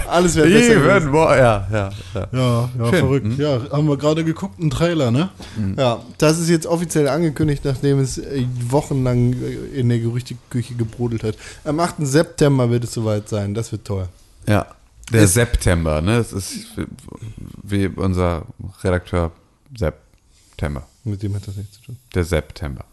Alles 0.08 0.36
wäre 0.38 0.48
besser. 0.48 0.96
Even 0.96 1.12
more. 1.12 1.38
Ja, 1.38 1.68
ja, 1.70 1.90
ja. 2.14 2.28
Ja, 2.32 2.70
ja, 2.80 2.86
verrückt. 2.86 3.38
Ja, 3.38 3.60
haben 3.70 3.88
wir 3.90 3.98
gerade 3.98 4.24
geguckt, 4.24 4.62
einen 4.62 4.70
Trailer, 4.70 5.12
ne? 5.12 5.30
Ja, 5.76 6.02
das 6.18 6.40
ist 6.40 6.48
jetzt 6.50 6.66
offiziell 6.66 7.10
angekündigt, 7.10 7.66
nachdem 7.66 8.00
es 8.00 8.18
äh, 8.18 8.46
wochenlang 8.70 9.34
äh, 9.34 9.80
in 9.80 9.90
der 9.90 10.00
Gerüchteküche 10.00 10.76
gebrodelt 10.76 11.24
hat. 11.24 11.36
Am 11.66 11.82
8. 11.82 11.96
September 12.00 12.70
wird 12.70 12.86
es 12.86 12.94
soweit 12.94 13.28
sein. 13.28 13.54
Das 13.54 13.74
wird 13.74 13.84
toll. 13.84 14.08
Ja. 14.48 14.68
Der 15.12 15.28
September, 15.28 16.02
ne? 16.02 16.18
Das 16.18 16.32
ist 16.34 16.68
wie 17.64 17.88
unser 17.88 18.46
Redakteur 18.84 19.32
September. 20.58 20.88
Mit 21.04 21.22
dem 21.22 21.36
hat 21.36 21.48
das 21.48 21.56
nichts 21.56 21.76
zu 21.78 21.84
tun. 21.84 21.98
Der 22.16 22.24
September. 22.24 22.84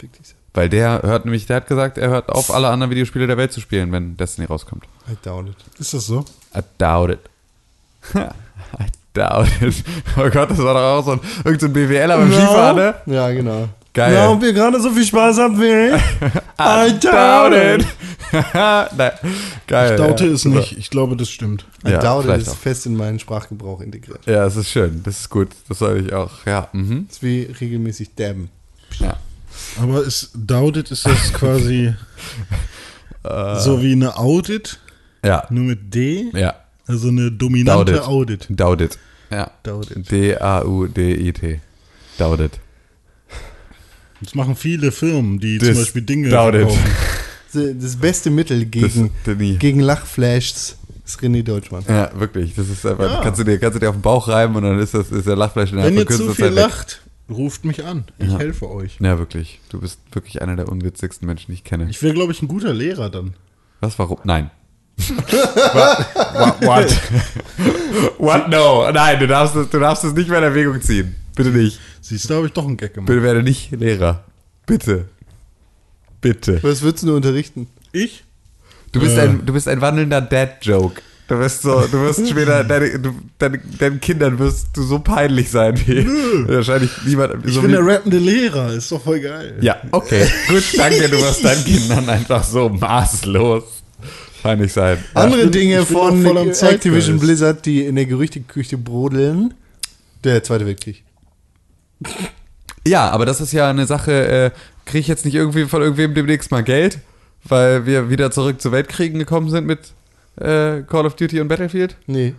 Dich 0.00 0.10
selbst. 0.14 0.34
Weil 0.54 0.70
der 0.70 1.02
hört 1.02 1.26
nämlich, 1.26 1.46
der 1.46 1.56
hat 1.56 1.66
gesagt, 1.66 1.98
er 1.98 2.08
hört 2.08 2.30
auf, 2.30 2.52
alle 2.52 2.68
anderen 2.68 2.90
Videospiele 2.90 3.26
der 3.26 3.36
Welt 3.36 3.52
zu 3.52 3.60
spielen, 3.60 3.92
wenn 3.92 4.16
Destiny 4.16 4.46
rauskommt. 4.46 4.84
I 5.10 5.16
doubt 5.22 5.48
it. 5.48 5.56
Ist 5.78 5.92
das 5.92 6.06
so? 6.06 6.24
I 6.54 6.60
doubt 6.78 7.10
it. 7.10 7.20
I 8.14 8.86
doubt 9.12 9.48
it. 9.60 9.84
Oh 10.16 10.28
Gott, 10.30 10.50
das 10.50 10.58
war 10.58 10.74
doch 10.74 11.00
auch 11.00 11.04
so 11.04 11.12
ein, 11.12 11.20
irgendein 11.44 11.60
so 11.60 11.68
BWLer 11.68 12.16
beim 12.16 12.32
Skifahren, 12.32 12.76
ne? 12.76 12.94
Ja, 13.06 13.30
genau. 13.30 13.68
Geil. 13.94 14.14
Ja, 14.14 14.28
und 14.28 14.40
wir 14.40 14.52
gerade 14.54 14.80
so 14.80 14.90
viel 14.90 15.04
Spaß 15.04 15.38
haben 15.38 15.58
will. 15.58 15.94
I 16.58 16.92
Doubt 16.98 17.52
it. 17.52 17.86
Nein. 18.96 19.12
Geil. 19.66 19.90
Ich 19.90 19.96
daute 19.98 20.26
ja, 20.26 20.32
es 20.32 20.42
super. 20.42 20.60
nicht. 20.60 20.78
Ich 20.78 20.88
glaube, 20.88 21.14
das 21.16 21.28
stimmt. 21.28 21.66
I 21.86 21.90
Ja, 21.90 21.98
doubt 22.00 22.24
it 22.26 22.38
ist 22.40 22.48
auch. 22.48 22.56
fest 22.56 22.86
in 22.86 22.96
meinen 22.96 23.18
Sprachgebrauch 23.18 23.82
integriert. 23.82 24.20
Ja, 24.24 24.46
es 24.46 24.56
ist 24.56 24.70
schön. 24.70 25.02
Das 25.04 25.20
ist 25.20 25.28
gut. 25.28 25.48
Das 25.68 25.78
soll 25.80 26.06
ich 26.06 26.12
auch. 26.14 26.30
Ja. 26.46 26.68
Mhm. 26.72 27.04
Das 27.08 27.16
ist 27.18 27.22
wie 27.22 27.42
regelmäßig 27.60 28.14
dabben. 28.16 28.48
ja. 28.98 29.16
Aber 29.78 30.02
ist 30.02 30.30
Doubted 30.34 30.90
ist 30.90 31.04
das 31.04 31.30
quasi 31.34 31.92
so 33.58 33.82
wie 33.82 33.92
eine 33.92 34.16
Audit, 34.16 34.78
Ja. 35.22 35.46
nur 35.50 35.64
mit 35.64 35.94
D? 35.94 36.30
Ja. 36.32 36.54
Also 36.86 37.08
eine 37.08 37.30
dominante 37.30 37.92
Doubted. 37.92 38.08
Audit. 38.08 38.46
Doubt 38.48 38.80
it. 38.80 38.98
Ja. 39.30 39.50
Doubted. 39.62 40.10
D-A-U-D-I-T. 40.10 41.60
Doubt 42.18 42.40
it. 42.40 42.52
Das 44.22 44.34
machen 44.34 44.56
viele 44.56 44.92
Firmen, 44.92 45.38
die 45.40 45.58
Das 45.58 45.68
zum 45.70 45.78
Beispiel 45.78 46.02
Dinge 46.02 46.28
verkaufen. 46.30 46.78
Das 47.54 47.96
beste 47.96 48.30
Mittel 48.30 48.64
gegen, 48.64 49.10
gegen 49.58 49.80
Lachflashs 49.80 50.78
ist 51.04 51.20
René 51.20 51.42
Deutschmann. 51.42 51.84
Ja, 51.86 52.10
wirklich. 52.18 52.54
Das 52.54 52.70
ist 52.70 52.86
einfach, 52.86 53.04
Ja. 53.12 53.20
kannst, 53.22 53.40
du 53.40 53.44
dir, 53.44 53.58
kannst 53.58 53.76
du 53.76 53.80
dir 53.80 53.90
auf 53.90 53.94
den 53.96 54.00
Bauch 54.00 54.26
reiben 54.26 54.56
und 54.56 54.62
dann 54.62 54.78
ist 54.78 54.94
das 54.94 55.10
ist 55.10 55.26
der 55.26 55.36
Lachfleisch 55.36 55.70
in 55.70 55.76
der 55.76 55.84
Wenn 55.84 55.98
ihr 55.98 56.06
zu 56.06 56.30
viel 56.32 56.46
Zeit 56.46 56.56
weg. 56.56 56.64
lacht, 56.64 57.02
ruft 57.28 57.66
mich 57.66 57.84
an. 57.84 58.04
Ich 58.18 58.30
Ja. 58.30 58.38
helfe 58.38 58.70
euch. 58.70 58.96
Ja, 59.00 59.18
wirklich. 59.18 59.60
Du 59.68 59.80
bist 59.80 60.00
wirklich 60.12 60.40
einer 60.40 60.56
der 60.56 60.70
unwitzigsten 60.70 61.26
Menschen, 61.28 61.48
die 61.48 61.56
ich 61.56 61.64
kenne. 61.64 61.88
Ich 61.90 62.02
wäre, 62.02 62.14
glaube 62.14 62.32
ich, 62.32 62.40
ein 62.40 62.48
guter 62.48 62.72
Lehrer 62.72 63.10
dann. 63.10 63.34
Was, 63.80 63.98
warum? 63.98 64.16
Nein. 64.24 64.50
what? 64.98 66.60
What? 66.62 66.96
What? 68.18 68.48
No. 68.48 68.90
Nein, 68.92 69.18
du 69.20 69.26
darfst, 69.26 69.56
du 69.56 69.78
darfst 69.78 70.04
es 70.04 70.14
nicht 70.14 70.30
mehr 70.30 70.38
in 70.38 70.44
Erwägung 70.44 70.80
ziehen. 70.80 71.16
Bitte 71.34 71.50
nicht. 71.50 71.78
Siehst 72.02 72.28
du, 72.28 72.34
habe 72.34 72.46
ich 72.46 72.52
doch 72.52 72.66
einen 72.66 72.76
Gag 72.76 72.92
gemacht. 72.94 73.06
Bitte 73.06 73.22
werde 73.22 73.42
nicht 73.42 73.70
Lehrer. 73.70 74.24
Bitte. 74.66 75.06
Bitte. 76.20 76.58
Was 76.62 76.82
würdest 76.82 77.02
du 77.04 77.06
nur 77.08 77.16
unterrichten? 77.16 77.68
Ich? 77.92 78.24
Du 78.92 79.00
bist, 79.00 79.16
Äh. 79.16 79.22
ein, 79.22 79.46
du 79.46 79.52
bist 79.52 79.68
ein 79.68 79.80
wandelnder 79.80 80.20
Dad-Joke. 80.20 81.00
Du 81.28 81.38
wirst 81.38 81.62
so, 81.62 81.80
du 81.80 82.00
wirst 82.02 82.28
später, 82.30 82.62
deine, 82.64 82.98
du, 82.98 83.14
deine, 83.38 83.58
deinen 83.78 84.00
Kindern 84.00 84.38
wirst 84.38 84.68
du 84.74 84.82
so 84.82 84.98
peinlich 84.98 85.48
sein 85.50 85.78
wie 85.86 86.04
wahrscheinlich 86.48 86.90
niemand. 87.06 87.46
Ich 87.46 87.54
so 87.54 87.62
bin 87.62 87.70
wie, 87.70 87.74
der 87.76 87.86
rappende 87.86 88.18
Lehrer. 88.18 88.72
Ist 88.72 88.92
doch 88.92 89.02
voll 89.02 89.20
geil. 89.20 89.56
Ja, 89.60 89.76
okay. 89.92 90.26
Gut, 90.48 90.64
danke. 90.76 91.08
Du 91.08 91.16
wirst 91.18 91.44
deinen 91.44 91.64
Kindern 91.64 92.08
einfach 92.08 92.44
so 92.44 92.68
maßlos 92.68 93.62
peinlich 94.42 94.72
sein. 94.72 94.98
Andere 95.14 95.42
bin- 95.42 95.52
Dinge 95.52 95.86
von 95.86 96.24
Activision. 96.36 97.18
Blizzard, 97.18 97.64
die 97.64 97.86
in 97.86 97.94
der 97.94 98.06
Gerüchteküche 98.06 98.76
brodeln. 98.76 99.54
Der 100.24 100.42
Zweite 100.44 100.66
Weltkrieg. 100.66 101.02
Ja, 102.86 103.10
aber 103.10 103.26
das 103.26 103.40
ist 103.40 103.52
ja 103.52 103.70
eine 103.70 103.86
Sache, 103.86 104.12
äh, 104.12 104.50
kriege 104.84 105.00
ich 105.00 105.08
jetzt 105.08 105.24
nicht 105.24 105.34
irgendwie 105.34 105.66
von 105.66 105.82
irgendwem 105.82 106.14
demnächst 106.14 106.50
mal 106.50 106.62
Geld, 106.62 106.98
weil 107.44 107.86
wir 107.86 108.10
wieder 108.10 108.30
zurück 108.30 108.60
zu 108.60 108.72
Weltkriegen 108.72 109.18
gekommen 109.18 109.50
sind 109.50 109.66
mit 109.66 109.92
äh, 110.36 110.82
Call 110.82 111.06
of 111.06 111.14
Duty 111.14 111.40
und 111.40 111.48
Battlefield? 111.48 111.96
Nee. 112.06 112.34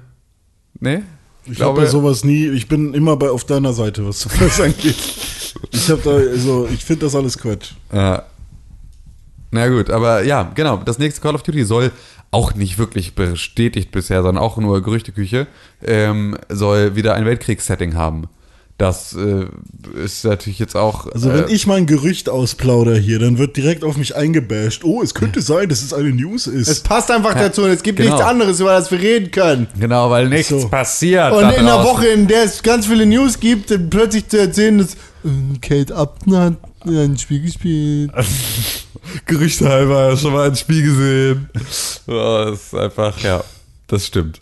Nee? 0.79 1.03
Ich 1.45 1.55
glaube 1.55 1.81
bei 1.81 1.87
sowas 1.87 2.23
nie. 2.23 2.47
Ich 2.49 2.67
bin 2.67 2.93
immer 2.93 3.17
bei 3.17 3.29
auf 3.29 3.43
deiner 3.43 3.73
Seite, 3.73 4.05
was 4.07 4.27
das 4.39 4.61
angeht. 4.61 4.95
Ich 5.71 5.89
habe 5.89 6.01
da, 6.03 6.11
also 6.11 6.67
ich 6.73 6.83
finde 6.83 7.05
das 7.05 7.15
alles 7.15 7.37
Quatsch. 7.37 7.71
Ja. 7.91 8.23
Na 9.51 9.67
gut, 9.67 9.89
aber 9.89 10.23
ja, 10.23 10.51
genau. 10.55 10.77
Das 10.77 10.97
nächste 10.99 11.21
Call 11.21 11.35
of 11.35 11.43
Duty 11.43 11.63
soll 11.63 11.91
auch 12.31 12.55
nicht 12.55 12.79
wirklich 12.79 13.13
bestätigt 13.13 13.91
bisher, 13.91 14.23
sondern 14.23 14.43
auch 14.43 14.57
nur 14.57 14.81
Gerüchteküche, 14.81 15.45
ähm, 15.83 16.35
soll 16.49 16.95
wieder 16.95 17.13
ein 17.13 17.25
Weltkriegssetting 17.25 17.93
haben. 17.93 18.27
Das 18.79 19.15
äh, 19.15 19.45
ist 20.03 20.25
natürlich 20.25 20.57
jetzt 20.57 20.75
auch. 20.75 21.05
Also 21.07 21.29
äh, 21.29 21.33
wenn 21.35 21.49
ich 21.55 21.67
mal 21.67 21.77
ein 21.77 21.85
Gerücht 21.85 22.27
ausplauder 22.27 22.95
hier, 22.95 23.19
dann 23.19 23.37
wird 23.37 23.55
direkt 23.55 23.83
auf 23.83 23.97
mich 23.97 24.15
eingebasht. 24.15 24.83
Oh, 24.83 25.01
es 25.03 25.13
könnte 25.13 25.41
sein, 25.41 25.69
dass 25.69 25.83
es 25.83 25.93
eine 25.93 26.09
News 26.09 26.47
Es 26.47 26.67
ist. 26.67 26.83
passt 26.83 27.11
einfach 27.11 27.35
dazu 27.35 27.63
und 27.63 27.69
es 27.69 27.83
gibt 27.83 27.99
genau. 27.99 28.11
nichts 28.15 28.25
anderes, 28.27 28.59
über 28.59 28.71
das 28.71 28.89
wir 28.89 28.99
reden 28.99 29.29
können. 29.31 29.67
Genau, 29.79 30.09
weil 30.09 30.27
nichts 30.27 30.49
So. 30.49 30.67
passiert. 30.69 31.31
Und 31.33 31.43
da 31.43 31.51
in 31.51 31.67
einer. 31.67 31.83
Woche, 31.83 32.07
in 32.07 32.27
der 32.27 32.43
es 32.43 32.63
ganz 32.63 32.87
viele 32.87 33.05
News 33.05 33.39
gibt, 33.39 33.69
dann 33.69 33.89
plötzlich 33.89 34.27
zu 34.27 34.39
erzählen, 34.39 34.79
dass 34.79 34.93
äh, 35.23 35.57
Kate 35.61 35.95
Upton 35.95 36.35
hat 36.35 36.53
ein 36.85 37.17
Spiel 37.17 37.41
gespielt. 37.41 38.11
Gerüchte 39.25 39.69
halber 39.69 40.17
schon 40.17 40.33
mal 40.33 40.49
ein 40.49 40.55
Spiel 40.55 40.83
gesehen. 40.83 41.49
Das 42.05 42.59
ist 42.59 42.75
einfach, 42.75 43.17
ja, 43.19 43.43
das 43.87 44.07
stimmt. 44.07 44.39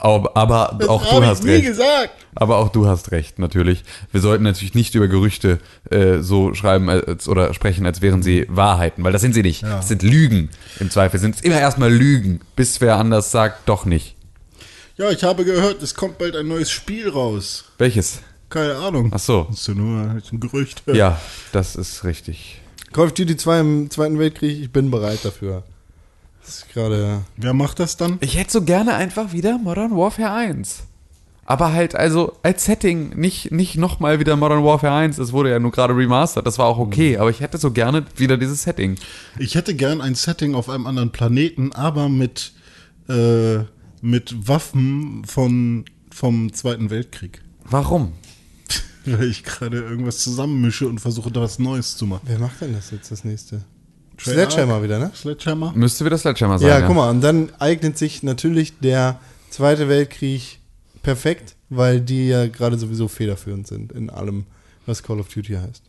Aber, 0.00 0.36
aber 0.36 0.78
auch 0.88 1.04
du 1.04 1.20
ich 1.20 1.26
hast 1.26 1.44
recht. 1.44 1.66
gesagt. 1.66 2.10
Aber 2.34 2.56
auch 2.58 2.70
du 2.70 2.86
hast 2.86 3.10
recht, 3.10 3.38
natürlich. 3.38 3.84
Wir 4.12 4.20
sollten 4.20 4.44
natürlich 4.44 4.74
nicht 4.74 4.94
über 4.94 5.08
Gerüchte 5.08 5.58
äh, 5.90 6.18
so 6.20 6.54
schreiben 6.54 6.88
als, 6.88 7.28
oder 7.28 7.52
sprechen, 7.54 7.84
als 7.86 8.00
wären 8.00 8.22
sie 8.22 8.46
Wahrheiten, 8.48 9.04
weil 9.04 9.12
das 9.12 9.20
sind 9.20 9.34
sie 9.34 9.42
nicht. 9.42 9.62
Das 9.62 9.88
sind 9.88 10.02
Lügen. 10.02 10.48
Im 10.78 10.90
Zweifel 10.90 11.20
sind 11.20 11.34
es 11.34 11.40
immer 11.42 11.58
erstmal 11.60 11.92
Lügen, 11.92 12.40
bis 12.56 12.80
wer 12.80 12.96
anders 12.96 13.30
sagt, 13.30 13.68
doch 13.68 13.84
nicht. 13.84 14.16
Ja, 14.96 15.10
ich 15.10 15.22
habe 15.24 15.44
gehört, 15.44 15.82
es 15.82 15.94
kommt 15.94 16.18
bald 16.18 16.36
ein 16.36 16.48
neues 16.48 16.70
Spiel 16.70 17.08
raus. 17.08 17.64
Welches? 17.78 18.20
Keine 18.48 18.76
Ahnung. 18.76 19.10
Ach 19.14 19.18
so. 19.18 19.46
Das 19.48 19.60
ist 19.60 19.68
ja 19.68 19.74
nur 19.74 20.00
ein 20.02 20.40
Gerücht. 20.40 20.82
Ja, 20.86 21.20
das 21.52 21.76
ist 21.76 22.04
richtig. 22.04 22.60
Call 22.92 23.06
of 23.06 23.12
Duty 23.14 23.36
2 23.36 23.60
im 23.60 23.90
Zweiten 23.90 24.18
Weltkrieg, 24.18 24.60
ich 24.60 24.72
bin 24.72 24.90
bereit 24.90 25.20
dafür. 25.22 25.62
Das 26.44 26.58
ist 26.58 26.72
gerade. 26.72 27.22
Wer 27.36 27.54
macht 27.54 27.78
das 27.78 27.96
dann? 27.96 28.18
Ich 28.20 28.36
hätte 28.36 28.50
so 28.50 28.62
gerne 28.62 28.94
einfach 28.94 29.32
wieder 29.32 29.58
Modern 29.58 29.96
Warfare 29.96 30.32
1. 30.32 30.84
Aber 31.50 31.72
halt, 31.72 31.96
also 31.96 32.36
als 32.44 32.64
Setting, 32.64 33.18
nicht, 33.18 33.50
nicht 33.50 33.76
nochmal 33.76 34.20
wieder 34.20 34.36
Modern 34.36 34.62
Warfare 34.62 34.94
1, 34.94 35.16
das 35.16 35.32
wurde 35.32 35.50
ja 35.50 35.58
nur 35.58 35.72
gerade 35.72 35.96
remastered, 35.96 36.46
das 36.46 36.60
war 36.60 36.66
auch 36.66 36.78
okay, 36.78 37.16
aber 37.16 37.28
ich 37.28 37.40
hätte 37.40 37.58
so 37.58 37.72
gerne 37.72 38.04
wieder 38.14 38.36
dieses 38.36 38.62
Setting. 38.62 38.96
Ich 39.36 39.56
hätte 39.56 39.74
gern 39.74 40.00
ein 40.00 40.14
Setting 40.14 40.54
auf 40.54 40.68
einem 40.68 40.86
anderen 40.86 41.10
Planeten, 41.10 41.72
aber 41.72 42.08
mit, 42.08 42.52
äh, 43.08 43.64
mit 44.00 44.46
Waffen 44.46 45.24
von, 45.24 45.86
vom 46.12 46.52
Zweiten 46.52 46.88
Weltkrieg. 46.88 47.42
Warum? 47.64 48.12
Weil 49.04 49.28
ich 49.28 49.42
gerade 49.42 49.78
irgendwas 49.78 50.18
zusammenmische 50.18 50.86
und 50.86 51.00
versuche, 51.00 51.32
da 51.32 51.40
was 51.40 51.58
Neues 51.58 51.96
zu 51.96 52.06
machen. 52.06 52.22
Wer 52.26 52.38
macht 52.38 52.60
denn 52.60 52.74
das 52.74 52.92
jetzt 52.92 53.10
das 53.10 53.24
nächste? 53.24 53.64
Treyarch? 54.22 54.50
Sledgehammer 54.52 54.82
wieder, 54.82 54.98
ne? 54.98 55.10
Sledgehammer? 55.14 55.72
Müsste 55.74 56.04
wieder 56.04 56.18
Sledgehammer 56.18 56.58
sein. 56.58 56.68
Ja, 56.68 56.80
guck 56.80 56.96
mal, 56.96 57.10
und 57.10 57.20
dann 57.20 57.50
eignet 57.58 57.98
sich 57.98 58.22
natürlich 58.22 58.78
der 58.80 59.18
Zweite 59.50 59.88
Weltkrieg 59.88 60.58
perfekt, 61.02 61.56
weil 61.68 62.00
die 62.00 62.28
ja 62.28 62.46
gerade 62.46 62.78
sowieso 62.78 63.08
federführend 63.08 63.66
sind 63.66 63.92
in 63.92 64.10
allem, 64.10 64.46
was 64.86 65.02
Call 65.02 65.20
of 65.20 65.28
Duty 65.28 65.54
heißt. 65.54 65.82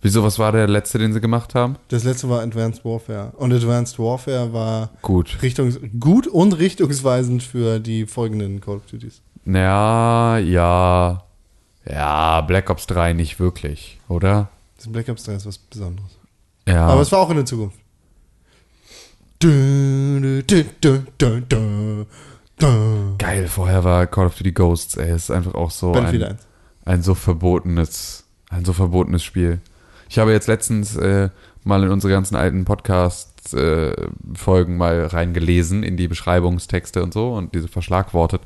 Wieso, 0.00 0.22
was 0.22 0.38
war 0.38 0.52
der 0.52 0.68
letzte, 0.68 0.98
den 0.98 1.14
sie 1.14 1.20
gemacht 1.20 1.54
haben? 1.54 1.76
Das 1.88 2.04
letzte 2.04 2.28
war 2.28 2.42
Advanced 2.42 2.84
Warfare. 2.84 3.32
Und 3.36 3.54
Advanced 3.54 3.98
Warfare 3.98 4.52
war 4.52 4.90
Gut. 5.00 5.38
Richtungs 5.40 5.80
gut 5.98 6.26
und 6.26 6.52
richtungsweisend 6.52 7.42
für 7.42 7.80
die 7.80 8.04
folgenden 8.04 8.60
Call 8.60 8.76
of 8.76 8.82
Duties. 8.84 9.22
Ja, 9.46 10.36
ja. 10.36 11.24
Ja, 11.86 12.40
Black 12.42 12.68
Ops 12.70 12.86
3 12.86 13.14
nicht 13.14 13.40
wirklich, 13.40 13.98
oder? 14.08 14.50
Das 14.76 14.92
Black 14.92 15.08
Ops 15.08 15.24
3 15.24 15.34
ist 15.36 15.46
was 15.46 15.56
Besonderes. 15.56 16.10
Ja. 16.66 16.86
Aber 16.86 17.02
es 17.02 17.12
war 17.12 17.20
auch 17.20 17.30
in 17.30 17.36
der 17.36 17.44
Zukunft. 17.44 17.78
Geil, 23.18 23.48
vorher 23.48 23.84
war 23.84 24.06
Call 24.06 24.26
of 24.26 24.36
Duty 24.36 24.52
Ghosts, 24.52 24.96
ey, 24.96 25.14
ist 25.14 25.30
einfach 25.30 25.52
auch 25.54 25.70
so 25.70 25.92
ein, 25.92 26.06
1. 26.06 26.36
ein 26.84 27.02
so 27.02 27.14
verbotenes, 27.14 28.24
ein 28.48 28.64
so 28.64 28.72
verbotenes 28.72 29.22
Spiel. 29.22 29.60
Ich 30.08 30.18
habe 30.18 30.32
jetzt 30.32 30.46
letztens 30.46 30.96
äh, 30.96 31.28
mal 31.64 31.82
in 31.82 31.90
unsere 31.90 32.12
ganzen 32.12 32.36
alten 32.36 32.64
Podcast-Folgen 32.64 34.76
mal 34.76 35.06
reingelesen, 35.06 35.82
in 35.82 35.96
die 35.96 36.06
Beschreibungstexte 36.08 37.02
und 37.02 37.12
so 37.12 37.34
und 37.34 37.54
diese 37.54 37.68
verschlagwortet 37.68 38.42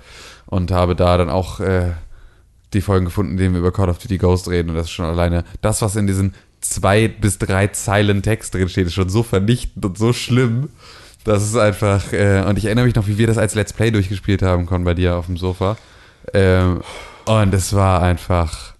und 0.47 0.71
habe 0.71 0.97
da 0.97 1.19
dann 1.19 1.31
auch 1.31 1.61
äh, 1.61 1.93
die 2.73 2.81
Folgen 2.81 3.05
gefunden, 3.05 3.33
in 3.33 3.39
denen 3.39 3.55
wir 3.55 3.61
über 3.61 3.73
Call 3.73 3.91
of 3.91 3.99
Duty 3.99 4.19
Ghost 4.19 4.49
reden 4.49 4.71
und 4.71 4.77
das 4.77 4.87
ist 4.87 4.93
schon 4.93 5.07
alleine 5.07 5.45
das, 5.61 5.83
was 5.83 5.97
in 5.97 6.07
diesen 6.07 6.35
zwei 6.61 7.09
bis 7.09 7.39
drei 7.39 7.69
Zeilen 7.69 8.23
Text 8.23 8.55
drin 8.55 8.69
steht, 8.69 8.87
ist 8.87 8.95
schon 8.95 9.09
so 9.09 9.23
vernichtend 9.23 9.85
und 9.85 9.99
so 9.99 10.13
schlimm. 10.13 10.71
Das 11.25 11.43
ist 11.43 11.57
einfach, 11.57 12.13
äh, 12.13 12.43
und 12.47 12.57
ich 12.59 12.65
erinnere 12.67 12.87
mich 12.87 12.95
noch, 12.95 13.07
wie 13.07 13.19
wir 13.19 13.27
das 13.27 13.39
als 13.39 13.55
Let's 13.55 13.73
Play 13.73 13.91
durchgespielt 13.91 14.43
haben, 14.43 14.67
Con, 14.67 14.85
bei 14.85 14.95
dir 14.95 15.17
auf 15.17 15.27
dem 15.27 15.37
Sofa. 15.37 15.77
Ähm, 16.33 16.81
und 17.27 17.53
es 17.55 17.73
war 17.75 18.03
einfach, 18.03 18.75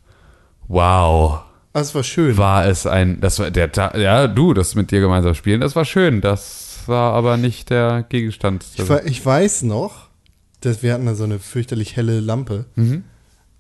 wow, 0.67 1.41
Ah, 1.75 1.81
es 1.81 1.95
war 1.95 2.03
schön. 2.03 2.37
war 2.37 2.67
es 2.67 2.87
ein, 2.87 3.21
das 3.21 3.39
war 3.39 3.51
der, 3.51 3.71
ja, 3.97 4.27
du, 4.27 4.55
das 4.55 4.75
mit 4.75 4.91
dir 4.91 5.01
gemeinsam 5.01 5.35
spielen, 5.35 5.61
das 5.61 5.77
war 5.77 5.85
schön, 5.85 6.21
das 6.21 6.79
war 6.87 7.13
aber 7.13 7.37
nicht 7.37 7.71
der 7.71 8.05
Gegenstand. 8.09 8.65
Ich, 8.75 8.89
we- 8.89 9.03
ich 9.05 9.25
weiß 9.25 9.63
noch, 9.63 10.09
dass 10.61 10.83
wir 10.83 10.95
hatten 10.95 11.07
da 11.07 11.15
so 11.15 11.25
eine 11.25 11.39
fürchterlich 11.39 11.97
helle 11.97 12.21
Lampe. 12.21 12.65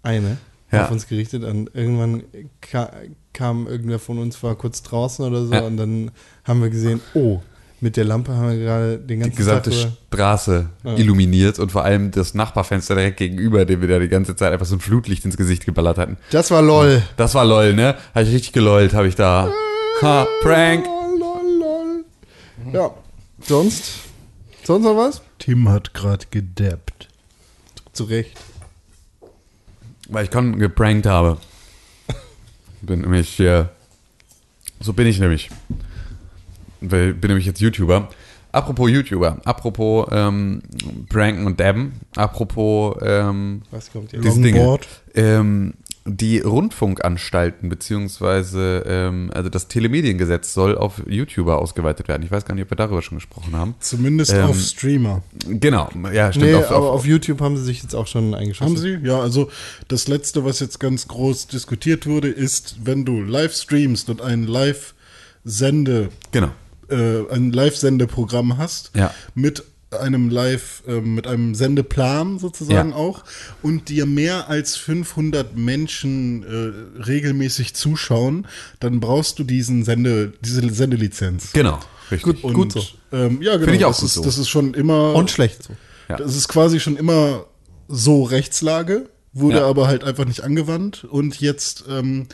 Eine. 0.03 0.39
Ja. 0.71 0.85
Auf 0.85 0.91
uns 0.91 1.07
gerichtet. 1.09 1.45
Und 1.45 1.71
irgendwann 1.75 2.25
ka 2.61 2.91
kam 3.33 3.66
irgendwer 3.66 3.99
von 3.99 4.19
uns, 4.19 4.43
war 4.43 4.55
kurz 4.57 4.83
draußen 4.83 5.25
oder 5.25 5.45
so. 5.47 5.55
Ja. 5.55 5.61
Und 5.61 5.77
dann 5.77 6.11
haben 6.45 6.61
wir 6.61 6.71
gesehen, 6.71 7.01
oh, 7.14 7.41
mit 7.81 7.97
der 7.97 8.05
Lampe 8.05 8.35
haben 8.35 8.51
wir 8.51 8.59
gerade 8.59 8.99
den 8.99 9.07
die 9.09 9.16
ganzen 9.19 9.37
gesamte 9.37 9.71
Tag 9.71 9.93
Straße 10.09 10.69
Ja. 10.85 10.97
illuminiert 10.97 11.59
und 11.61 11.71
vor 11.71 11.85
allem 11.85 12.11
das 12.11 12.35
Nachbarfenster 12.35 12.97
direkt 12.97 13.19
gegenüber, 13.19 13.64
dem 13.64 13.81
wir 13.81 13.89
da 13.89 13.99
die 14.01 14.09
ganze 14.09 14.35
Zeit 14.35 14.53
einfach 14.53 14.66
so 14.66 14.75
ein 14.77 14.81
Flutlicht 14.81 15.25
ins 15.25 15.37
Gesicht 15.37 15.64
geballert 15.64 15.97
hatten. 15.99 16.16
Das 16.33 16.51
war 16.51 16.61
lol. 16.61 17.03
Das 17.16 17.35
war 17.35 17.45
lol, 17.45 17.75
ne? 17.75 17.95
Habe 18.14 18.25
ich 18.27 18.35
richtig 18.35 18.53
gelollt, 18.53 18.95
habe 18.95 19.07
ich 19.09 19.14
da. 19.14 19.53
Ha, 20.03 20.27
Prank. 20.43 20.85
Lol, 20.87 21.19
lol, 21.19 21.59
lol. 21.61 22.05
Ja. 22.73 22.91
Sonst? 23.41 23.93
Sonst 24.64 24.85
noch 24.85 24.97
was? 24.97 25.23
Tim 25.39 25.69
hat 25.69 25.95
gerade 25.95 26.27
gedappt. 26.31 27.09
Zu 27.93 28.05
Recht. 28.05 28.37
Weil 30.09 30.24
ich 30.24 30.30
Con 30.30 30.59
geprankt 30.59 31.06
habe. 31.06 31.38
Bin 32.82 33.00
nämlich 33.02 33.28
hier. 33.28 33.70
So 34.80 34.92
bin 34.92 35.06
ich 35.06 35.18
nämlich. 35.18 35.50
Bin 36.80 37.18
nämlich 37.20 37.46
jetzt 37.46 37.61
YouTuber. 37.61 38.09
Apropos 38.50 38.90
YouTuber, 38.90 39.38
apropos 39.44 40.09
ähm, 40.11 40.62
Pranken 41.11 41.44
und 41.46 41.61
Dabben, 41.61 42.00
apropos 42.16 42.96
ähm, 43.02 43.61
Was 43.70 43.92
kommt 43.92 44.11
Dinge. 44.12 44.24
Longboard. 44.24 44.88
Ähm, 45.14 45.74
die 46.11 46.38
Rundfunkanstalten, 46.40 47.68
beziehungsweise 47.68 48.82
ähm, 48.86 49.30
also 49.34 49.48
das 49.50 49.68
Telemediengesetz 49.68 50.54
soll 50.54 50.76
auf 50.78 51.02
YouTuber 51.06 51.59
ausgeweitet 51.59 52.09
werden. 52.09 52.22
Ich 52.22 52.30
weiß 52.30 52.44
gar 52.44 52.54
nicht, 52.54 52.64
ob 52.64 52.70
wir 52.70 52.76
darüber 52.76 53.02
schon 53.02 53.18
gesprochen 53.18 53.54
haben. 53.54 53.74
Zumindest 53.80 54.32
Ähm, 54.32 54.44
auf 54.46 54.59
Streamer. 54.59 55.22
Genau, 55.46 55.90
ja, 56.12 56.32
stimmt. 56.32 56.46
Nee, 56.46 56.54
auf, 56.54 56.70
aber 56.70 56.90
auf, 56.90 57.00
auf 57.00 57.06
YouTube 57.06 57.40
haben 57.40 57.56
sie 57.56 57.64
sich 57.64 57.82
jetzt 57.82 57.94
auch 57.94 58.06
schon 58.06 58.34
eingeschossen. 58.34 58.76
Haben 58.76 58.80
Sie? 58.80 58.98
Ja, 59.06 59.20
also 59.20 59.50
das 59.88 60.09
letzte, 60.09 60.44
was 60.44 60.61
jetzt 60.61 60.80
ganz 60.80 61.09
groß 61.09 61.48
diskutiert 61.48 62.06
wurde, 62.06 62.28
ist, 62.28 62.76
wenn 62.84 63.04
du 63.04 63.20
live 63.22 63.54
streamst 63.54 64.09
und 64.11 64.22
ein 64.22 64.44
Live-Sende, 65.44 66.09
genau. 66.32 66.50
äh, 66.88 67.30
ein 67.32 67.52
Live-Sendeprogramm 67.52 68.56
hast, 68.59 68.90
Ja. 68.94 69.12
mit 69.34 69.64
einem 69.91 70.28
Live, 70.28 70.82
äh, 70.86 71.01
mit 71.01 71.26
einem 71.26 71.55
Sendeplan 71.55 72.39
sozusagen 72.39 72.91
Ja. 72.91 72.97
auch 72.97 73.24
und 73.62 73.89
dir 73.89 74.05
mehr 74.07 74.49
als 74.49 74.76
500 74.76 75.57
Menschen 75.57 76.43
äh, 76.43 77.01
regelmäßig 77.03 77.74
zuschauen, 77.74 78.47
dann 78.80 79.01
brauchst 79.01 79.39
du 79.39 79.45
diesen 79.45 79.84
Sende, 79.84 80.32
diese 80.43 80.68
Sendelizenz. 80.74 81.53
Genau, 81.53 81.78
richtig. 82.11 82.45
Und, 82.45 82.53
Gut 82.55 82.72
so. 82.72 82.82
Ähm, 83.12 83.41
ja, 83.41 83.53
genau. 83.53 83.64
Finde 83.64 83.76
ich 83.76 83.84
auch 83.86 83.91
das, 83.91 84.01
gut 84.01 84.07
ist, 84.09 84.14
so. 84.14 84.22
das 84.24 84.39
ist 84.39 84.49
schon 84.51 84.74
immer 84.74 85.14
Und 85.14 85.30
schlecht 85.30 85.62
so. 85.62 85.74
Ja. 86.09 86.16
das 86.16 86.36
ist 86.36 86.49
quasi 86.49 86.80
schon 86.80 86.97
immer 86.97 87.47
so 87.89 88.24
Rechtslage, 88.24 89.09
wurde 89.32 89.59
Ja. 89.59 89.66
aber 89.66 89.86
halt 89.86 90.05
einfach 90.05 90.26
nicht 90.26 90.43
angewandt. 90.43 91.05
Und 91.05 91.41
jetzt, 91.41 91.84
ähm, 91.89 92.26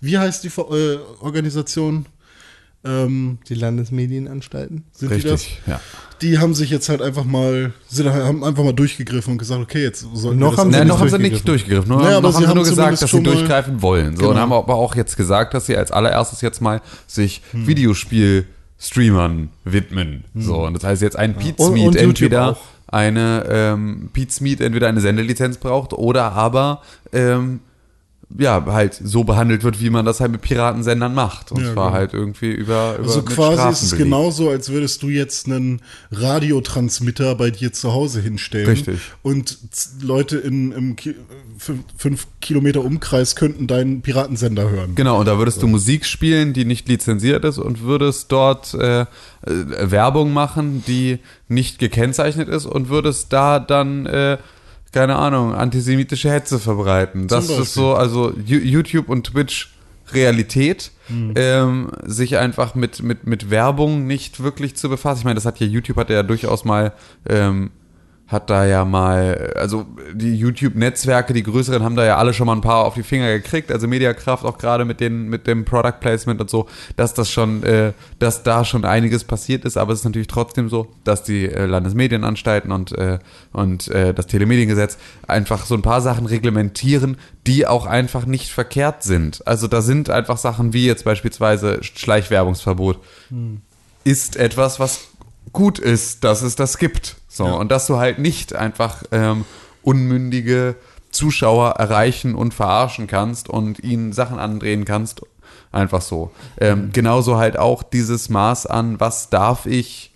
wie 0.00 0.16
heißt 0.18 0.44
die 0.44 0.48
äh, 0.48 0.98
Organisation? 1.20 2.06
Ähm, 2.84 3.38
Die 3.48 3.54
Landesmedienanstalten. 3.54 4.84
sind 4.92 5.12
die 5.12 5.20
das? 5.22 5.32
richtig, 5.42 5.60
ja. 5.66 5.80
Die 6.20 6.38
haben 6.38 6.54
sich 6.54 6.68
jetzt 6.70 6.88
halt 6.88 7.00
einfach 7.02 7.24
mal, 7.24 7.72
sind, 7.88 8.08
haben 8.12 8.42
einfach 8.44 8.64
mal 8.64 8.72
durchgegriffen 8.72 9.32
und 9.32 9.38
gesagt, 9.38 9.60
okay, 9.60 9.82
jetzt 9.82 10.00
sollten 10.14 10.38
Noch 10.40 10.52
wir 10.52 10.56
das 10.56 10.58
haben 10.64 10.72
sie 10.72 10.84
noch 10.84 11.00
haben 11.00 11.08
sie 11.08 11.18
nicht 11.18 11.46
durchgegriffen. 11.46 11.88
Nur, 11.88 12.02
Naja, 12.02 12.16
aber 12.18 12.28
noch 12.30 12.38
sie 12.38 12.44
haben 12.46 12.50
sie 12.50 12.54
nur 12.56 12.64
gesagt, 12.64 13.02
dass 13.02 13.10
sie 13.10 13.22
durchgreifen 13.22 13.82
wollen. 13.82 14.16
So, 14.16 14.24
und 14.24 14.30
Genau. 14.30 14.40
haben 14.40 14.52
aber 14.52 14.74
auch 14.74 14.94
jetzt 14.96 15.16
gesagt, 15.16 15.54
dass 15.54 15.66
sie 15.66 15.76
als 15.76 15.90
allererstes 15.92 16.40
jetzt 16.40 16.60
mal 16.60 16.80
sich 17.06 17.42
Hm. 17.52 17.66
Videospiel-Streamern 17.66 19.50
widmen. 19.64 20.24
So, 20.34 20.64
und 20.66 20.74
das 20.74 20.84
heißt 20.84 21.02
jetzt 21.02 21.16
ein 21.16 21.34
Pete's 21.36 21.60
Und- 21.64 21.72
und 21.72 21.74
Meet 21.74 21.84
YouTube 21.94 22.02
entweder 22.02 22.50
auch. 22.52 22.60
eine 22.88 23.44
ähm, 23.48 24.10
Pete's 24.12 24.40
Meet 24.40 24.60
entweder 24.60 24.88
eine 24.88 25.00
Sendelizenz 25.00 25.56
braucht 25.58 25.92
oder 25.92 26.32
aber 26.32 26.82
ähm, 27.12 27.60
ja, 28.38 28.64
halt 28.66 28.94
so 29.02 29.24
behandelt 29.24 29.62
wird, 29.64 29.80
wie 29.80 29.90
man 29.90 30.04
das 30.06 30.20
halt 30.20 30.32
mit 30.32 30.40
Piratensendern 30.42 31.14
macht. 31.14 31.52
Und 31.52 31.60
Ja, 31.62 31.72
zwar 31.72 31.86
genau. 31.86 31.96
halt 31.96 32.14
irgendwie 32.14 32.50
über, 32.52 32.96
über 32.98 33.06
Also 33.08 33.22
quasi 33.22 33.52
Strafen 33.54 33.72
ist 33.72 33.82
es 33.82 33.90
belegt. 33.90 34.04
genauso, 34.04 34.48
als 34.50 34.70
würdest 34.70 35.02
du 35.02 35.08
jetzt 35.08 35.46
einen 35.46 35.80
Radiotransmitter 36.10 37.34
bei 37.34 37.50
dir 37.50 37.72
zu 37.72 37.92
Hause 37.92 38.20
hinstellen. 38.20 38.66
Richtig. 38.68 39.00
Und 39.22 39.58
Leute 40.02 40.38
in 40.38 40.72
im 40.72 40.96
Ki 40.96 41.14
fünf, 41.58 41.80
fünf 41.96 42.26
Kilometer 42.40 42.82
Umkreis 42.82 43.36
könnten 43.36 43.66
deinen 43.68 44.02
Piratensender 44.02 44.68
hören. 44.68 44.94
Genau, 44.96 45.20
und 45.20 45.26
da 45.26 45.38
würdest 45.38 45.62
du 45.62 45.68
Musik 45.68 46.04
spielen, 46.06 46.52
die 46.54 46.64
nicht 46.64 46.88
lizenziert 46.88 47.44
ist 47.44 47.58
und 47.58 47.82
würdest 47.82 48.32
dort 48.32 48.74
äh, 48.74 49.02
äh, 49.02 49.06
Werbung 49.46 50.32
machen, 50.32 50.82
die 50.88 51.18
nicht 51.48 51.78
gekennzeichnet 51.78 52.48
ist 52.48 52.66
und 52.66 52.88
würdest 52.88 53.32
da 53.32 53.60
dann, 53.60 54.06
äh, 54.06 54.38
keine 54.92 55.16
Ahnung, 55.16 55.54
antisemitische 55.54 56.30
Hetze 56.30 56.58
verbreiten. 56.58 57.26
Das 57.26 57.48
ist 57.48 57.74
so, 57.74 57.94
also 57.94 58.32
YouTube 58.44 59.08
und 59.08 59.24
Twitch 59.24 59.72
Realität, 60.14 60.90
ähm, 61.36 61.90
sich 62.04 62.36
einfach 62.36 62.74
mit, 62.74 63.02
mit, 63.02 63.26
mit 63.26 63.50
Werbung 63.50 64.06
nicht 64.06 64.42
wirklich 64.42 64.76
zu 64.76 64.88
befassen. 64.88 65.20
Ich 65.20 65.24
meine, 65.24 65.36
das 65.36 65.46
hat 65.46 65.60
ja 65.60 65.66
YouTube 65.66 65.96
hat 65.96 66.10
ja 66.10 66.22
durchaus 66.22 66.64
mal 66.64 66.92
ähm, 67.28 67.70
hat 68.32 68.50
da 68.50 68.64
ja 68.64 68.84
mal, 68.84 69.52
also 69.56 69.86
die 70.12 70.34
YouTube-Netzwerke, 70.34 71.32
die 71.32 71.42
größeren, 71.42 71.82
haben 71.82 71.96
da 71.96 72.04
ja 72.04 72.16
alle 72.16 72.34
schon 72.34 72.46
mal 72.46 72.54
ein 72.54 72.60
paar 72.60 72.84
auf 72.84 72.94
die 72.94 73.02
Finger 73.02 73.28
gekriegt, 73.32 73.70
also 73.70 73.86
Mediakraft 73.86 74.44
auch 74.44 74.58
gerade 74.58 74.84
mit 74.84 75.00
den, 75.00 75.28
mit 75.28 75.46
dem 75.46 75.64
Product 75.64 76.00
Placement 76.00 76.40
und 76.40 76.50
so, 76.50 76.68
dass 76.96 77.14
das 77.14 77.30
schon, 77.30 77.62
äh, 77.62 77.92
dass 78.18 78.42
da 78.42 78.64
schon 78.64 78.84
einiges 78.84 79.24
passiert 79.24 79.64
ist, 79.64 79.76
aber 79.76 79.92
es 79.92 80.00
ist 80.00 80.04
natürlich 80.04 80.28
trotzdem 80.28 80.68
so, 80.68 80.88
dass 81.04 81.22
die 81.22 81.46
äh, 81.46 81.66
Landesmedienanstalten 81.66 82.72
und, 82.72 82.92
äh, 82.92 83.18
und 83.52 83.88
äh, 83.88 84.14
das 84.14 84.26
Telemediengesetz 84.26 84.98
einfach 85.28 85.66
so 85.66 85.74
ein 85.74 85.82
paar 85.82 86.00
Sachen 86.00 86.26
reglementieren, 86.26 87.18
die 87.46 87.66
auch 87.66 87.86
einfach 87.86 88.26
nicht 88.26 88.50
verkehrt 88.50 89.02
sind. 89.02 89.46
Also 89.46 89.68
da 89.68 89.82
sind 89.82 90.10
einfach 90.10 90.38
Sachen 90.38 90.72
wie 90.72 90.86
jetzt 90.86 91.04
beispielsweise 91.04 91.82
Schleichwerbungsverbot 91.82 92.98
ist 94.04 94.36
etwas, 94.36 94.80
was 94.80 95.08
gut 95.52 95.78
ist, 95.78 96.24
dass 96.24 96.42
es 96.42 96.56
das 96.56 96.78
gibt. 96.78 97.16
So, 97.28 97.46
und 97.46 97.70
dass 97.70 97.86
du 97.86 97.96
halt 97.96 98.18
nicht 98.18 98.54
einfach 98.54 99.02
ähm, 99.10 99.44
unmündige 99.82 100.76
Zuschauer 101.10 101.70
erreichen 101.72 102.34
und 102.34 102.54
verarschen 102.54 103.06
kannst 103.06 103.48
und 103.48 103.82
ihnen 103.82 104.12
Sachen 104.12 104.38
andrehen 104.38 104.84
kannst. 104.84 105.22
Einfach 105.70 106.02
so. 106.02 106.30
Ähm, 106.58 106.90
genauso 106.92 107.38
halt 107.38 107.58
auch 107.58 107.82
dieses 107.82 108.28
Maß 108.28 108.66
an, 108.66 109.00
was 109.00 109.30
darf 109.30 109.64
ich 109.66 110.12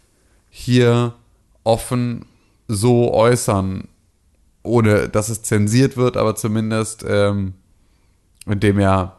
hier 0.50 1.14
offen 1.64 2.26
so 2.68 3.12
äußern, 3.12 3.88
ohne 4.62 5.08
dass 5.08 5.28
es 5.28 5.42
zensiert 5.42 5.96
wird, 5.96 6.16
aber 6.16 6.34
zumindest 6.34 7.04
ähm, 7.08 7.54
indem 8.46 8.80
ja 8.80 9.16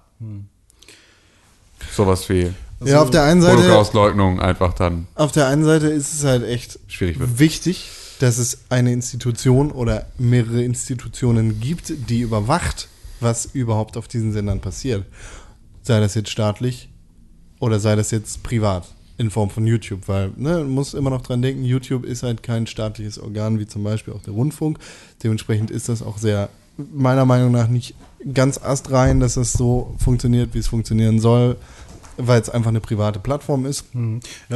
sowas 1.92 2.30
wie 2.30 2.54
ja, 2.84 3.02
auf 3.02 3.10
der 3.10 3.24
einen 3.24 3.42
Seite, 3.42 3.58
Holocaust-Leugnung 3.58 4.40
einfach 4.40 4.74
dann 4.74 5.08
auf 5.16 5.32
der 5.32 5.48
einen 5.48 5.64
Seite 5.64 5.88
ist 5.88 6.14
es 6.14 6.24
halt 6.24 6.44
echt 6.44 6.80
schwierig 6.88 7.20
wird. 7.20 7.40
wichtig, 7.40 7.90
dass 8.20 8.38
es 8.38 8.60
eine 8.70 8.92
Institution 8.92 9.72
oder 9.72 10.06
mehrere 10.18 10.64
Institutionen 10.64 11.60
gibt, 11.60 11.94
die 12.10 12.22
überwacht, 12.22 12.88
was 13.20 13.46
überhaupt 13.46 13.98
auf 13.98 14.08
diesen 14.08 14.32
Sendern 14.32 14.60
passiert. 14.60 15.06
Sei 15.82 16.00
das 16.00 16.16
jetzt 16.16 16.30
staatlich 16.30 16.90
oder 17.60 17.80
sei 17.80 17.96
das 17.96 18.12
jetzt 18.12 18.44
privat 18.44 18.88
in 19.18 19.32
Form 19.32 19.50
von 19.50 19.66
YouTube, 19.66 20.08
weil 20.08 20.32
ne, 20.36 20.60
man 20.60 20.70
muss 20.70 20.94
immer 20.94 21.10
noch 21.10 21.22
dran 21.22 21.42
denken, 21.42 21.64
YouTube 21.64 22.06
ist 22.06 22.24
halt 22.24 22.44
kein 22.44 22.68
staatliches 22.68 23.18
Organ 23.20 23.60
wie 23.60 23.66
zum 23.66 23.84
Beispiel 23.84 24.14
auch 24.14 24.22
der 24.22 24.34
Rundfunk. 24.34 24.78
Dementsprechend 25.24 25.72
ist 25.72 25.90
das 25.90 26.04
auch 26.04 26.18
sehr, 26.18 26.50
meiner 26.94 27.26
Meinung 27.26 27.52
nach, 27.52 27.68
nicht 27.68 27.96
ganz 28.34 28.62
astrein, 28.62 29.20
dass 29.20 29.34
das 29.34 29.54
so 29.54 29.96
funktioniert, 29.98 30.54
wie 30.54 30.60
es 30.60 30.68
funktionieren 30.68 31.20
soll, 31.20 31.58
weil 32.18 32.42
es 32.42 32.50
einfach 32.50 32.70
eine 32.70 32.80
private 32.80 33.20
Plattform 33.20 33.66
ist. 33.66 33.86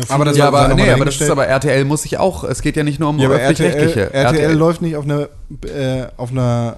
Aber 0.09 0.25
das 0.25 0.37
Ja, 0.37 0.47
aber, 0.47 0.73
nee, 0.73 0.89
aber 0.91 1.05
das 1.05 1.19
ist 1.21 1.29
aber 1.29 1.47
RTL 1.47 1.85
muss 1.85 2.03
sich 2.03 2.17
auch, 2.17 2.43
es 2.43 2.61
geht 2.61 2.75
ja 2.77 2.83
nicht 2.83 2.99
nur 2.99 3.09
um 3.09 3.19
Ja, 3.19 3.27
aber 3.27 3.39
RTL, 3.39 3.67
öffentlich-rechtliche. 3.67 4.13
RTL, 4.13 4.53
läuft 4.53 4.81
nicht 4.81 4.95
auf 4.95 5.05
einer, 5.05 5.29
äh, 5.65 6.07
auf 6.17 6.31
einer 6.31 6.77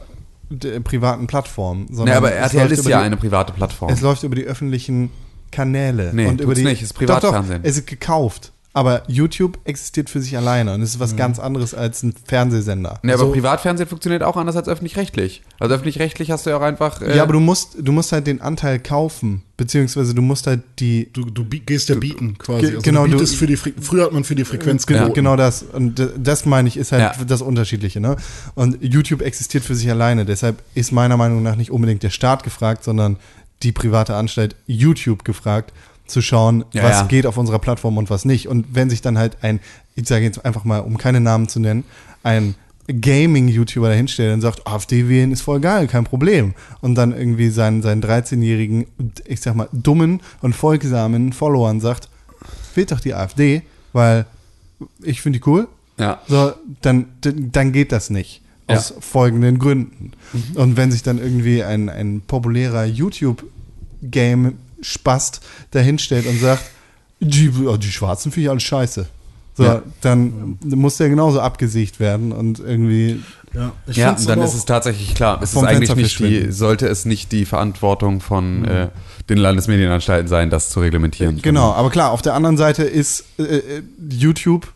d- 0.50 0.80
privaten 0.82 1.28
Plattform, 1.28 1.88
sondern 1.90 2.06
Nee, 2.14 2.18
aber 2.18 2.32
RTL 2.32 2.72
ist 2.72 2.88
ja 2.88 3.00
die, 3.00 3.06
eine 3.06 3.18
private 3.18 3.54
Plattform. 3.54 3.90
Es 3.92 4.02
läuft 4.02 4.24
über 4.24 4.36
die 4.36 4.44
öffentlichen 4.46 5.10
Kanäle. 5.52 6.12
Nee, 6.14 6.26
und 6.28 6.42
über 6.42 6.54
die, 6.56 6.64
nicht, 6.64 6.82
es 6.82 6.88
ist 6.90 6.94
Privatfernsehen. 6.94 7.62
Doch, 7.62 7.64
doch, 7.64 7.70
es 7.70 7.78
ist 7.78 7.88
gekauft. 7.88 8.52
Aber 8.76 9.04
YouTube 9.08 9.60
existiert 9.66 10.10
für 10.10 10.20
sich 10.20 10.36
alleine 10.36 10.74
und 10.74 10.82
es 10.82 10.96
ist 10.96 11.00
was 11.00 11.16
ganz 11.16 11.38
anderes 11.38 11.76
als 11.76 12.02
ein 12.02 12.16
Fernsehsender. 12.26 13.00
Nee, 13.04 13.12
aber 13.14 13.26
So- 13.26 13.32
Privatfernsehen 13.32 13.88
funktioniert 13.88 14.24
auch 14.24 14.36
anders 14.36 14.56
als 14.56 14.68
öffentlich-rechtlich. 14.68 15.44
Also 15.60 15.76
öffentlich-rechtlich 15.76 16.32
hast 16.32 16.48
du 16.48 16.50
ja 16.50 16.58
auch 16.58 16.62
einfach. 16.64 17.00
Äh, 17.02 17.16
ja, 17.16 17.22
aber 17.22 17.34
du 17.34 17.40
musst, 17.40 17.76
du 17.80 17.92
musst 17.92 18.12
halt 18.12 18.26
den 18.26 18.42
Anteil 18.42 18.80
kaufen, 18.80 19.44
beziehungsweise 19.58 20.16
du 20.16 20.24
musst 20.24 20.48
halt 20.48 20.62
die 20.80 21.08
Du, 21.14 21.24
du 21.26 21.46
gehst 21.46 21.90
ja 21.90 21.96
bieten 21.96 22.36
quasi. 22.40 22.62
Ge- 22.72 22.80
genau, 22.82 23.06
du 23.06 23.12
du- 23.12 23.18
bietest 23.18 23.36
für 23.36 23.46
die 23.46 23.58
Fre 23.58 23.74
früher 23.80 24.06
hat 24.06 24.12
man 24.12 24.24
für 24.24 24.34
die 24.34 24.44
Frequenz 24.44 24.88
Genau, 24.88 25.02
geboten. 25.02 25.16
genau 25.18 25.36
das. 25.36 25.62
Und 25.62 26.02
das 26.18 26.46
meine 26.48 26.68
ich, 26.68 26.76
ist 26.78 26.92
halt 26.92 27.16
Ja. 27.18 27.26
das 27.26 27.44
Unterschiedliche. 27.44 28.00
Ne? 28.00 28.16
Und 28.56 28.78
YouTube 28.82 29.22
existiert 29.22 29.64
für 29.64 29.76
sich 29.76 29.88
alleine. 29.92 30.26
Deshalb 30.26 30.64
ist 30.74 30.92
meiner 30.92 31.16
Meinung 31.16 31.44
nach 31.44 31.56
nicht 31.58 31.70
unbedingt 31.70 32.02
der 32.02 32.10
Staat 32.10 32.44
gefragt, 32.44 32.84
sondern 32.84 33.18
die 33.62 33.72
private 33.72 34.16
Anstalt 34.16 34.56
YouTube 34.66 35.24
gefragt, 35.24 35.72
zu 36.14 36.22
schauen, 36.22 36.64
Ja, 36.72 36.84
was 36.84 36.99
ja. 37.01 37.05
geht 37.07 37.26
auf 37.26 37.38
unserer 37.38 37.59
Plattform 37.59 37.97
und 37.97 38.09
was 38.09 38.24
nicht. 38.24 38.47
Und 38.47 38.68
wenn 38.74 38.89
sich 38.89 39.01
dann 39.01 39.18
halt 39.18 39.38
ein, 39.41 39.59
ich 39.95 40.07
sage 40.07 40.24
jetzt 40.24 40.45
einfach 40.45 40.64
mal, 40.64 40.80
um 40.80 40.97
keine 40.97 41.20
Namen 41.20 41.49
zu 41.49 41.59
nennen, 41.59 41.84
ein 42.24 42.55
Gaming-YouTuber 42.88 43.89
dahinstellt 43.89 44.34
und 44.34 44.41
sagt, 44.41 44.66
AfD 44.68 45.07
wählen 45.09 45.32
ist 45.32 45.41
voll 45.41 45.59
geil, 45.59 45.88
kein 45.88 46.03
Problem. 46.03 46.53
Und 46.82 46.95
dann 46.95 47.11
irgendwie 47.16 47.49
seinen, 47.49 47.82
seinen 47.82 48.01
13-jährigen, 48.03 48.86
ich 49.26 49.41
sag 49.41 49.55
mal, 49.55 49.68
dummen 49.72 50.22
und 50.41 50.53
folgsamen 50.55 51.34
Followern 51.34 51.80
sagt, 51.80 52.09
wählt 52.76 52.91
doch 52.91 52.99
die 52.99 53.14
AfD, 53.14 53.61
weil 53.93 54.26
ich 55.01 55.22
finde 55.22 55.39
die 55.39 55.47
cool, 55.47 55.68
Ja. 55.97 56.22
so, 56.28 56.51
dann, 56.82 57.05
dann 57.22 57.72
geht 57.72 57.91
das 57.91 58.09
nicht. 58.09 58.41
Aus 58.68 58.89
Ja. 58.89 58.95
folgenden 59.01 59.59
Gründen. 59.59 60.11
Und 60.55 60.78
wenn 60.78 60.91
sich 60.91 61.03
dann 61.03 61.18
irgendwie 61.20 61.64
ein, 61.64 61.89
ein 61.89 62.22
populärer 62.26 62.86
YouTube-Game-Spast 64.84 65.42
dahinstellt 65.72 66.26
und 66.28 66.40
sagt, 66.40 66.64
die, 67.20 67.52
oh, 67.66 67.78
die 67.78 67.92
Schwarzen 67.92 68.32
finde 68.32 68.46
ich 68.46 68.50
alles 68.50 68.64
scheiße. 68.64 69.08
So, 69.56 69.64
Ja. 69.64 69.84
dann 70.02 70.58
muss 70.64 70.98
der 70.98 71.10
genauso 71.10 71.40
abgesiegt 71.40 72.00
werden 72.00 72.32
und 72.32 72.60
irgendwie. 72.60 73.22
Ja, 73.54 73.72
ich 73.86 73.98
Ja, 73.98 74.14
dann 74.14 74.42
ist 74.42 74.56
es 74.56 74.66
tatsächlich 74.66 75.14
klar. 75.14 75.40
Es 75.44 75.54
ist 75.54 75.64
eigentlich 75.64 75.96
nicht 75.96 76.20
die, 76.20 76.52
sollte 76.52 76.88
es 76.88 77.06
nicht 77.06 77.32
die 77.32 77.46
Verantwortung 77.46 78.20
von 78.20 78.66
äh, 78.66 78.90
den 79.30 79.38
Landesmedienanstalten 79.38 80.28
sein, 80.28 80.50
das 80.50 80.70
zu 80.72 80.80
reglementieren. 80.80 81.40
Genau, 81.40 81.72
aber 81.72 81.92
klar, 81.92 82.12
auf 82.12 82.24
der 82.24 82.34
anderen 82.34 82.58
Seite 82.58 82.84
ist 82.84 83.26
äh, 83.38 83.44
äh, 83.44 83.84
YouTube 84.10 84.74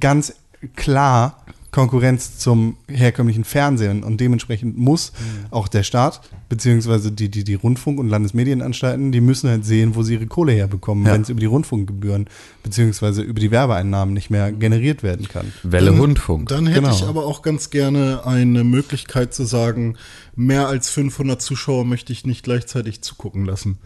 ganz 0.00 0.34
klar 0.74 1.44
Konkurrenz 1.70 2.38
zum 2.38 2.76
herkömmlichen 2.88 3.44
Fernsehen 3.44 4.02
und 4.02 4.20
dementsprechend 4.20 4.78
muss 4.78 5.12
auch 5.50 5.68
der 5.68 5.82
Staat 5.82 6.22
beziehungsweise 6.48 7.12
die, 7.12 7.28
die, 7.28 7.44
die 7.44 7.54
Rundfunk- 7.54 7.98
und 8.00 8.08
Landesmedienanstalten, 8.08 9.12
die 9.12 9.20
müssen 9.20 9.50
halt 9.50 9.66
sehen, 9.66 9.94
wo 9.94 10.02
sie 10.02 10.14
ihre 10.14 10.26
Kohle 10.26 10.52
herbekommen, 10.52 11.04
Ja. 11.06 11.12
wenn 11.12 11.20
es 11.22 11.28
über 11.28 11.40
die 11.40 11.46
Rundfunkgebühren 11.46 12.26
beziehungsweise 12.62 13.20
über 13.20 13.38
die 13.38 13.50
Werbeeinnahmen 13.50 14.14
nicht 14.14 14.30
mehr 14.30 14.50
generiert 14.50 15.02
werden 15.02 15.28
kann. 15.28 15.52
Welle 15.62 15.90
Dann- 15.90 16.00
Rundfunk. 16.00 16.48
Dann 16.48 16.66
hätte 16.66 16.80
Genau. 16.80 16.94
ich 16.94 17.02
aber 17.04 17.26
auch 17.26 17.42
ganz 17.42 17.68
gerne 17.68 18.24
eine 18.24 18.64
Möglichkeit 18.64 19.34
zu 19.34 19.44
sagen, 19.44 19.96
mehr 20.34 20.68
als 20.68 20.88
500 20.88 21.42
Zuschauer 21.42 21.84
möchte 21.84 22.14
ich 22.14 22.24
nicht 22.24 22.44
gleichzeitig 22.44 23.02
zugucken 23.02 23.44
lassen. 23.44 23.76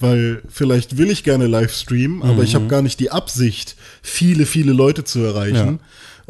Weil 0.00 0.42
vielleicht 0.48 0.96
will 0.96 1.10
ich 1.10 1.24
gerne 1.24 1.46
live 1.46 1.72
streamen, 1.74 2.22
aber 2.22 2.42
ich 2.42 2.54
habe 2.54 2.66
gar 2.68 2.80
nicht 2.80 2.98
die 3.00 3.10
Absicht, 3.10 3.76
viele, 4.02 4.46
viele 4.46 4.72
Leute 4.72 5.04
zu 5.04 5.20
erreichen. 5.20 5.78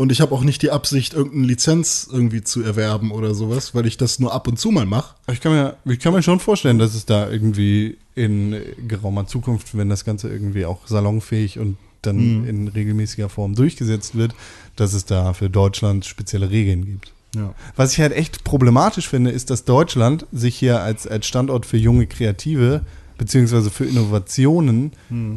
Und 0.01 0.11
ich 0.11 0.23
habe 0.23 0.35
auch 0.35 0.45
nicht 0.45 0.63
die 0.63 0.71
Absicht, 0.71 1.13
irgendeine 1.13 1.47
Lizenz 1.47 2.09
irgendwie 2.11 2.43
zu 2.43 2.63
erwerben 2.63 3.11
oder 3.11 3.35
sowas, 3.35 3.75
weil 3.75 3.85
ich 3.85 3.99
das 3.99 4.19
nur 4.19 4.33
ab 4.33 4.49
und 4.49 4.59
zu 4.59 4.71
mal 4.71 4.87
mache. 4.87 5.15
Ich 5.31 5.43
kann, 5.43 5.53
mir, 5.53 5.77
ich 5.85 5.99
kann 5.99 6.15
mir 6.15 6.23
schon 6.23 6.41
vorstellen, 6.41 6.79
dass 6.79 6.95
es 6.95 7.05
da 7.05 7.29
irgendwie 7.29 7.99
in 8.15 8.57
geraumer 8.89 9.27
Zukunft, 9.27 9.77
wenn 9.77 9.91
das 9.91 10.07
Ganze 10.07 10.31
irgendwie 10.31 10.65
auch 10.65 10.87
salonfähig 10.87 11.59
und 11.59 11.77
dann 12.01 12.47
in 12.47 12.69
regelmäßiger 12.69 13.29
Form 13.29 13.55
durchgesetzt 13.55 14.15
wird, 14.15 14.35
dass 14.75 14.95
es 14.95 15.05
da 15.05 15.35
für 15.35 15.51
Deutschland 15.51 16.07
spezielle 16.07 16.49
Regeln 16.49 16.87
gibt. 16.87 17.13
Ja. 17.37 17.55
Was 17.77 17.93
ich 17.93 18.01
halt 18.01 18.15
echt 18.15 18.43
problematisch 18.43 19.07
finde, 19.07 19.33
ist, 19.33 19.51
dass 19.51 19.67
Deutschland 19.67 20.25
sich 20.33 20.57
hier 20.57 20.81
als, 20.81 21.07
als 21.07 21.27
Standort 21.27 21.67
für 21.67 21.77
junge 21.77 22.07
Kreative 22.07 22.87
beziehungsweise 23.19 23.69
für 23.69 23.85
Innovationen 23.85 24.93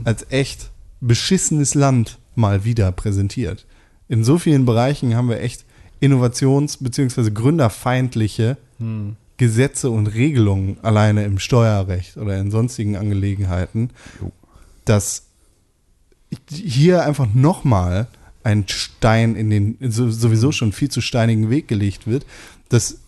als 0.05 0.25
echt 0.29 0.69
beschissenes 1.01 1.75
Land 1.75 2.17
mal 2.35 2.63
wieder 2.63 2.93
präsentiert. 2.93 3.65
In 4.13 4.23
so 4.23 4.37
vielen 4.37 4.65
Bereichen 4.65 5.15
haben 5.15 5.27
wir 5.27 5.41
echt 5.41 5.65
innovations- 5.99 6.77
beziehungsweise 6.79 7.31
gründerfeindliche 7.33 8.57
Gesetze 9.37 9.89
und 9.89 10.05
Regelungen 10.05 10.77
alleine 10.83 11.23
im 11.23 11.39
Steuerrecht 11.39 12.17
oder 12.17 12.37
in 12.37 12.51
sonstigen 12.51 12.95
Angelegenheiten, 12.95 13.89
dass 14.85 15.23
hier 16.47 17.03
einfach 17.05 17.25
nochmal 17.33 18.05
ein 18.43 18.65
Stein 18.67 19.35
in 19.35 19.49
den 19.49 19.77
so- 19.81 20.11
sowieso 20.11 20.51
schon 20.51 20.73
viel 20.73 20.89
zu 20.91 21.01
steinigen 21.01 21.49
Weg 21.49 21.67
gelegt 21.67 22.05
wird, 22.05 22.23
dass 22.69 22.99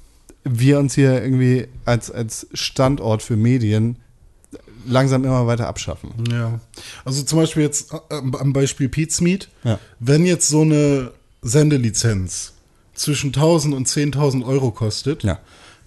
wir 0.44 0.80
uns 0.80 0.96
hier 0.96 1.22
irgendwie 1.22 1.68
als, 1.86 2.10
als 2.10 2.48
Standort 2.54 3.22
für 3.22 3.36
Medien 3.36 3.98
langsam 4.88 5.24
immer 5.24 5.48
weiter 5.48 5.68
abschaffen. 5.68 6.12
Ja. 6.32 6.60
Also 7.04 7.24
zum 7.24 7.40
Beispiel 7.40 7.64
jetzt 7.64 7.94
äh, 7.94 7.98
am 8.16 8.54
Beispiel 8.54 8.90
Pete's 8.90 9.22
Meat. 9.22 9.50
Ja. 9.64 9.80
Wenn 10.00 10.26
jetzt 10.26 10.50
so 10.50 10.62
eine 10.62 11.12
Sendelizenz 11.42 12.54
zwischen 12.94 13.28
1000 13.28 13.74
und 13.76 13.88
10.000 13.88 14.46
Euro 14.46 14.72
kostet, 14.72 15.24
Ja. 15.24 15.40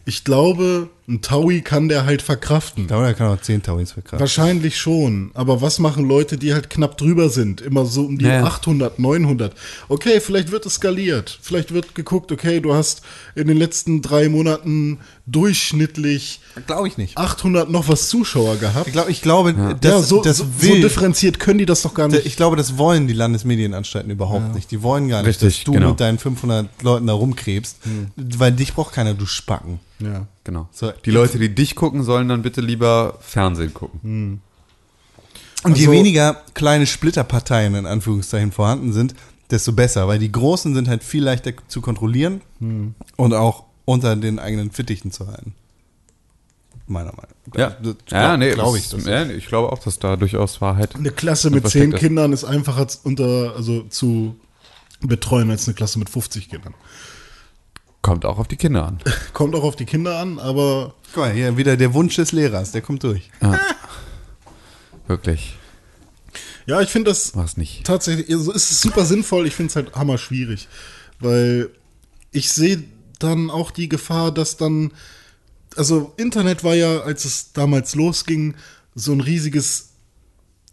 ich 0.05 0.25
glaube, 0.25 0.89
Ein 1.09 1.23
Taui 1.23 1.63
kann 1.63 1.89
der 1.89 2.05
halt 2.05 2.21
verkraften. 2.21 2.83
Ich 2.83 2.89
glaube, 2.89 3.07
er 3.07 3.15
kann 3.15 3.29
auch 3.29 3.41
10 3.41 3.63
Tauis 3.63 3.93
verkraften. 3.93 4.21
Wahrscheinlich 4.21 4.79
schon. 4.79 5.31
Aber 5.33 5.63
was 5.63 5.79
machen 5.79 6.07
Leute, 6.07 6.37
die 6.37 6.53
halt 6.53 6.69
knapp 6.69 6.99
drüber 6.99 7.31
sind? 7.31 7.63
Immer 7.63 7.87
so 7.87 8.05
um 8.05 8.19
die 8.19 8.27
Ja. 8.27 8.45
800, 8.45 8.99
900. 8.99 9.55
Okay, 9.89 10.21
vielleicht 10.21 10.51
wird 10.51 10.67
es 10.67 10.75
skaliert. 10.75 11.39
Vielleicht 11.41 11.73
wird 11.73 11.95
geguckt, 11.95 12.31
okay, 12.31 12.61
du 12.61 12.75
hast 12.75 13.01
in 13.35 13.47
den 13.49 13.57
letzten 13.57 14.03
drei 14.03 14.29
Monaten 14.29 14.99
durchschnittlich 15.27 16.41
Glaube 16.67 16.89
ich 16.89 16.99
nicht. 16.99 17.17
800 17.17 17.71
noch 17.71 17.89
was 17.89 18.09
Zuschauer 18.09 18.57
gehabt. 18.57 18.87
Ich, 18.89 18.93
glaub, 18.93 19.09
ich 19.09 19.23
glaube, 19.23 19.55
das, 19.81 19.91
ja, 19.91 20.03
so, 20.03 20.23
das 20.23 20.37
so, 20.39 20.45
so 20.45 20.63
will, 20.63 20.81
differenziert 20.83 21.39
können 21.39 21.59
die 21.59 21.67
das 21.67 21.83
doch 21.83 21.95
gar 21.95 22.09
nicht. 22.09 22.27
ich 22.27 22.37
glaube, 22.37 22.57
das 22.57 22.77
wollen 22.77 23.07
die 23.07 23.15
Landesmedienanstalten 23.15 24.11
überhaupt 24.11 24.55
nicht. 24.55 24.71
Die 24.71 24.83
wollen 24.83 25.09
gar 25.09 25.23
nicht, 25.23 25.29
Richtig, 25.29 25.57
dass 25.59 25.65
du 25.65 25.73
genau. 25.73 25.91
mit 25.91 26.01
deinen 26.01 26.19
500 26.19 26.69
Leuten 26.83 27.07
da 27.07 27.15
rumkrebst, 27.15 27.79
weil 28.17 28.53
dich 28.53 28.75
braucht 28.75 28.93
keiner, 28.93 29.15
du 29.15 29.25
Spacken. 29.25 29.81
Ja. 30.01 30.27
Genau. 30.45 30.69
So. 30.73 30.93
Die 31.05 31.11
Leute, 31.11 31.39
die 31.39 31.55
dich 31.55 31.75
gucken, 31.75 32.03
sollen 32.03 32.29
dann 32.29 32.43
bitte 32.43 32.61
lieber 32.61 33.19
Fernsehen 33.21 33.75
gucken. 33.75 34.41
Und 35.65 35.77
je 35.77 35.87
Also- 35.87 35.93
weniger 35.93 36.43
kleine 36.55 36.87
Splitterparteien 36.87 37.75
in 37.75 37.87
Anführungszeichen 37.87 38.53
vorhanden 38.53 38.93
sind, 38.93 39.15
desto 39.51 39.73
besser, 39.73 40.07
weil 40.09 40.19
die 40.19 40.31
großen 40.31 40.75
sind 40.75 40.89
halt 40.89 41.03
viel 41.03 41.25
leichter 41.25 41.53
zu 41.69 41.81
kontrollieren 41.81 42.41
und 43.17 43.35
auch 43.35 43.65
unter 43.85 44.15
den 44.17 44.39
eigenen 44.39 44.71
Fittichen 44.71 45.11
zu 45.13 45.27
halten. 45.27 45.55
Meiner 46.87 47.11
Meinung 47.13 47.33
nach. 47.53 47.59
Ja, 47.59 47.71
Das 47.83 47.95
ja 48.11 48.37
nee, 48.37 48.53
glaube 48.53 48.79
das- 48.79 48.87
ich. 48.87 48.91
Das 48.91 49.05
ja, 49.07 49.25
nee, 49.25 49.35
ich 49.35 49.47
glaube 49.47 49.71
auch, 49.73 49.79
dass 49.79 49.99
da 49.99 50.17
durchaus 50.17 50.61
Wahrheit. 50.61 50.95
Eine 50.95 51.11
Klasse 51.11 51.51
mit 51.51 51.65
Was 51.65 51.73
10 51.73 51.83
steckt 51.83 51.95
das? 51.95 52.01
Kindern 52.01 52.33
ist 52.33 52.45
einfacher 52.45 52.87
unter, 53.05 53.55
also 53.57 53.83
zu 53.85 54.37
betreuen 55.01 55.51
als 55.51 55.67
eine 55.69 55.75
Klasse 55.75 55.99
mit 55.99 56.09
50 56.09 56.49
Kindern. 56.49 56.75
Kommt 58.09 58.25
auch 58.25 58.39
auf 58.39 58.49
die 58.49 58.57
Kinder 58.57 58.87
an. 58.87 58.99
Kommt 59.35 59.55
auch 59.55 59.65
auf 59.65 59.77
die 59.77 59.85
Kinder 59.85 60.19
an, 60.19 60.39
aber 60.39 60.95
Guck 61.13 61.25
mal, 61.25 61.33
hier 61.33 61.59
wieder 61.59 61.77
der 61.77 61.93
Wunsch 61.93 62.17
des 62.17 62.33
Lehrers, 62.33 62.73
der 62.73 62.81
kommt 62.81 63.03
durch. 63.03 63.31
Wirklich. 65.07 65.59
ja, 66.65 66.81
ich 66.81 66.89
finde 66.89 67.11
das 67.11 67.35
Mach's 67.35 67.59
nicht. 67.59 67.85
tatsächlich, 67.85 68.31
also 68.35 68.51
es 68.55 68.71
ist 68.71 68.81
super 68.81 69.05
sinnvoll, 69.05 69.47
ich 69.47 69.55
finde 69.55 69.69
es 69.69 69.77
halt 69.77 69.95
hammer 69.95 70.17
schwierig, 70.17 70.69
weil 71.21 71.69
ich 72.33 72.51
sehe 72.51 72.83
dann 73.19 73.51
auch 73.51 73.71
die 73.71 73.91
Gefahr, 73.91 74.33
dass 74.33 74.57
dann, 74.57 74.93
also 75.77 76.15
Internet 76.17 76.65
war 76.65 76.75
ja, 76.75 77.01
als 77.01 77.27
es 77.27 77.53
damals 77.53 77.95
losging, 77.95 78.55
so 78.95 79.13
ein 79.13 79.21
riesiges 79.21 79.91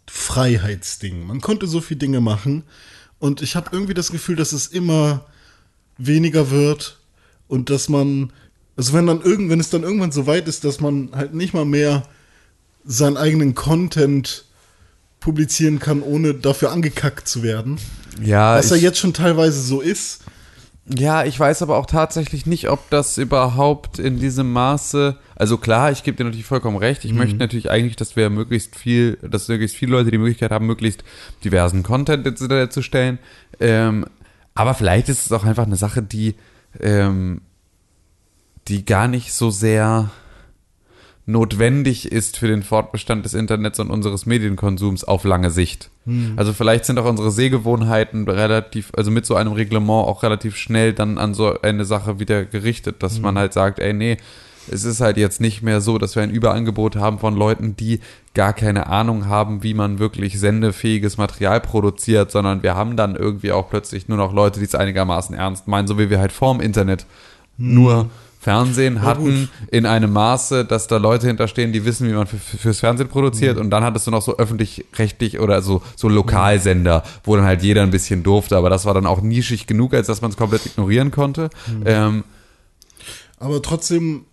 Freiheitsding. 0.06 1.26
Man 1.26 1.42
konnte 1.42 1.66
so 1.66 1.82
viele 1.82 1.98
Dinge 1.98 2.22
machen 2.22 2.62
und 3.18 3.42
ich 3.42 3.56
habe 3.56 3.68
irgendwie 3.72 3.94
das 3.94 4.10
Gefühl, 4.10 4.36
dass 4.36 4.52
es 4.52 4.68
immer 4.68 5.26
weniger 5.98 6.50
wird 6.50 6.98
und 7.48 7.70
dass 7.70 7.88
man, 7.88 8.32
also 8.76 8.92
wenn 8.92 9.06
dann 9.06 9.20
irgend, 9.22 9.50
wenn 9.50 9.60
es 9.60 9.70
dann 9.70 9.82
irgendwann 9.82 10.12
so 10.12 10.26
weit 10.26 10.48
ist, 10.48 10.64
dass 10.64 10.80
man 10.80 11.10
halt 11.14 11.34
nicht 11.34 11.54
mal 11.54 11.64
mehr 11.64 12.02
seinen 12.84 13.16
eigenen 13.16 13.54
Content 13.54 14.44
publizieren 15.20 15.78
kann, 15.80 16.02
ohne 16.02 16.34
dafür 16.34 16.70
angekackt 16.70 17.26
zu 17.26 17.42
werden. 17.42 17.78
Ja, 18.22 18.56
Was 18.56 18.70
ja 18.70 18.76
jetzt 18.76 18.98
schon 18.98 19.12
teilweise 19.12 19.60
so 19.60 19.80
ist. 19.80 20.22
ja, 20.86 21.24
ich 21.24 21.38
weiß 21.38 21.62
aber 21.62 21.76
auch 21.78 21.86
tatsächlich 21.86 22.46
nicht, 22.46 22.70
ob 22.70 22.88
das 22.90 23.18
überhaupt 23.18 23.98
in 23.98 24.20
diesem 24.20 24.52
Maße. 24.52 25.16
Also 25.34 25.58
klar, 25.58 25.90
ich 25.90 26.04
gebe 26.04 26.16
dir 26.16 26.24
natürlich 26.24 26.46
vollkommen 26.46 26.76
recht. 26.76 27.04
Ich 27.04 27.12
möchte 27.12 27.36
natürlich 27.36 27.70
eigentlich, 27.70 27.96
dass 27.96 28.14
wir 28.14 28.30
möglichst 28.30 28.76
viel, 28.76 29.18
dass 29.20 29.48
möglichst 29.48 29.76
viele 29.76 29.92
Leute 29.92 30.12
die 30.12 30.18
Möglichkeit 30.18 30.52
haben, 30.52 30.66
möglichst 30.66 31.02
diversen 31.42 31.82
Content 31.82 32.38
zu 32.72 32.82
stellen. 32.82 33.18
Ähm, 33.58 34.06
aber 34.54 34.74
vielleicht 34.74 35.08
ist 35.08 35.26
es 35.26 35.32
auch 35.32 35.44
einfach 35.44 35.66
eine 35.66 35.76
Sache, 35.76 36.02
die, 36.02 36.36
ähm, 36.80 37.42
die 38.68 38.84
gar 38.84 39.08
nicht 39.08 39.32
so 39.32 39.50
sehr 39.50 40.10
notwendig 41.26 42.12
ist 42.12 42.36
für 42.36 42.46
den 42.46 42.62
Fortbestand 42.62 43.24
des 43.24 43.34
Internets 43.34 43.80
und 43.80 43.90
unseres 43.90 44.26
Medienkonsums 44.26 45.02
auf 45.02 45.24
lange 45.24 45.50
Sicht. 45.50 45.90
Also 46.36 46.52
vielleicht 46.52 46.84
sind 46.84 47.00
auch 47.00 47.04
unsere 47.04 47.32
Sehgewohnheiten 47.32 48.28
relativ, 48.28 48.92
also 48.96 49.10
mit 49.10 49.26
so 49.26 49.34
einem 49.34 49.52
Reglement 49.52 50.06
auch 50.06 50.22
relativ 50.22 50.56
schnell 50.56 50.92
dann 50.92 51.18
an 51.18 51.34
so 51.34 51.60
eine 51.62 51.84
Sache 51.84 52.20
wieder 52.20 52.44
gerichtet, 52.44 53.02
dass 53.02 53.18
man 53.18 53.36
halt 53.36 53.52
sagt, 53.52 53.80
ey, 53.80 53.92
nee, 53.92 54.18
es 54.70 54.84
ist 54.84 55.00
halt 55.00 55.16
jetzt 55.16 55.40
nicht 55.40 55.62
mehr 55.62 55.80
so, 55.80 55.98
dass 55.98 56.16
wir 56.16 56.22
ein 56.22 56.30
Überangebot 56.30 56.96
haben 56.96 57.18
von 57.18 57.36
Leuten, 57.36 57.76
die 57.76 58.00
gar 58.34 58.52
keine 58.52 58.86
Ahnung 58.86 59.26
haben, 59.26 59.62
wie 59.62 59.74
man 59.74 59.98
wirklich 59.98 60.38
sendefähiges 60.38 61.16
Material 61.16 61.60
produziert, 61.60 62.30
sondern 62.30 62.62
wir 62.62 62.74
haben 62.74 62.96
dann 62.96 63.16
irgendwie 63.16 63.52
auch 63.52 63.70
plötzlich 63.70 64.08
nur 64.08 64.18
noch 64.18 64.32
Leute, 64.32 64.58
die 64.60 64.66
es 64.66 64.74
einigermaßen 64.74 65.34
ernst 65.34 65.68
meinen, 65.68 65.88
so 65.88 65.98
wie 65.98 66.10
wir 66.10 66.18
halt 66.18 66.32
vorm 66.32 66.60
Internet 66.60 67.06
nur 67.56 68.10
Fernsehen 68.38 69.02
hatten 69.02 69.48
in 69.72 69.86
einem 69.86 70.12
Maße, 70.12 70.64
dass 70.64 70.86
da 70.86 70.98
Leute 70.98 71.26
hinterstehen, 71.26 71.72
die 71.72 71.84
wissen, 71.84 72.06
wie 72.08 72.12
man 72.12 72.28
für, 72.28 72.36
für, 72.36 72.58
fürs 72.58 72.78
Fernsehen 72.78 73.08
produziert 73.08 73.58
und 73.58 73.70
dann 73.70 73.82
hattest 73.82 74.06
du 74.06 74.12
noch 74.12 74.22
so 74.22 74.36
öffentlich-rechtlich 74.36 75.40
oder 75.40 75.62
so, 75.62 75.82
so 75.96 76.08
Lokalsender, 76.08 77.02
wo 77.24 77.34
dann 77.34 77.44
halt 77.44 77.62
jeder 77.64 77.82
ein 77.82 77.90
bisschen 77.90 78.22
durfte, 78.22 78.56
aber 78.56 78.70
das 78.70 78.84
war 78.84 78.94
dann 78.94 79.06
auch 79.06 79.20
nischig 79.20 79.66
genug, 79.66 79.94
als 79.94 80.06
dass 80.06 80.20
man 80.20 80.30
es 80.30 80.36
komplett 80.36 80.64
ignorieren 80.64 81.10
konnte. 81.10 81.50
Ähm, 81.84 82.22
Aber 83.38 83.60
trotzdem, 83.62 84.26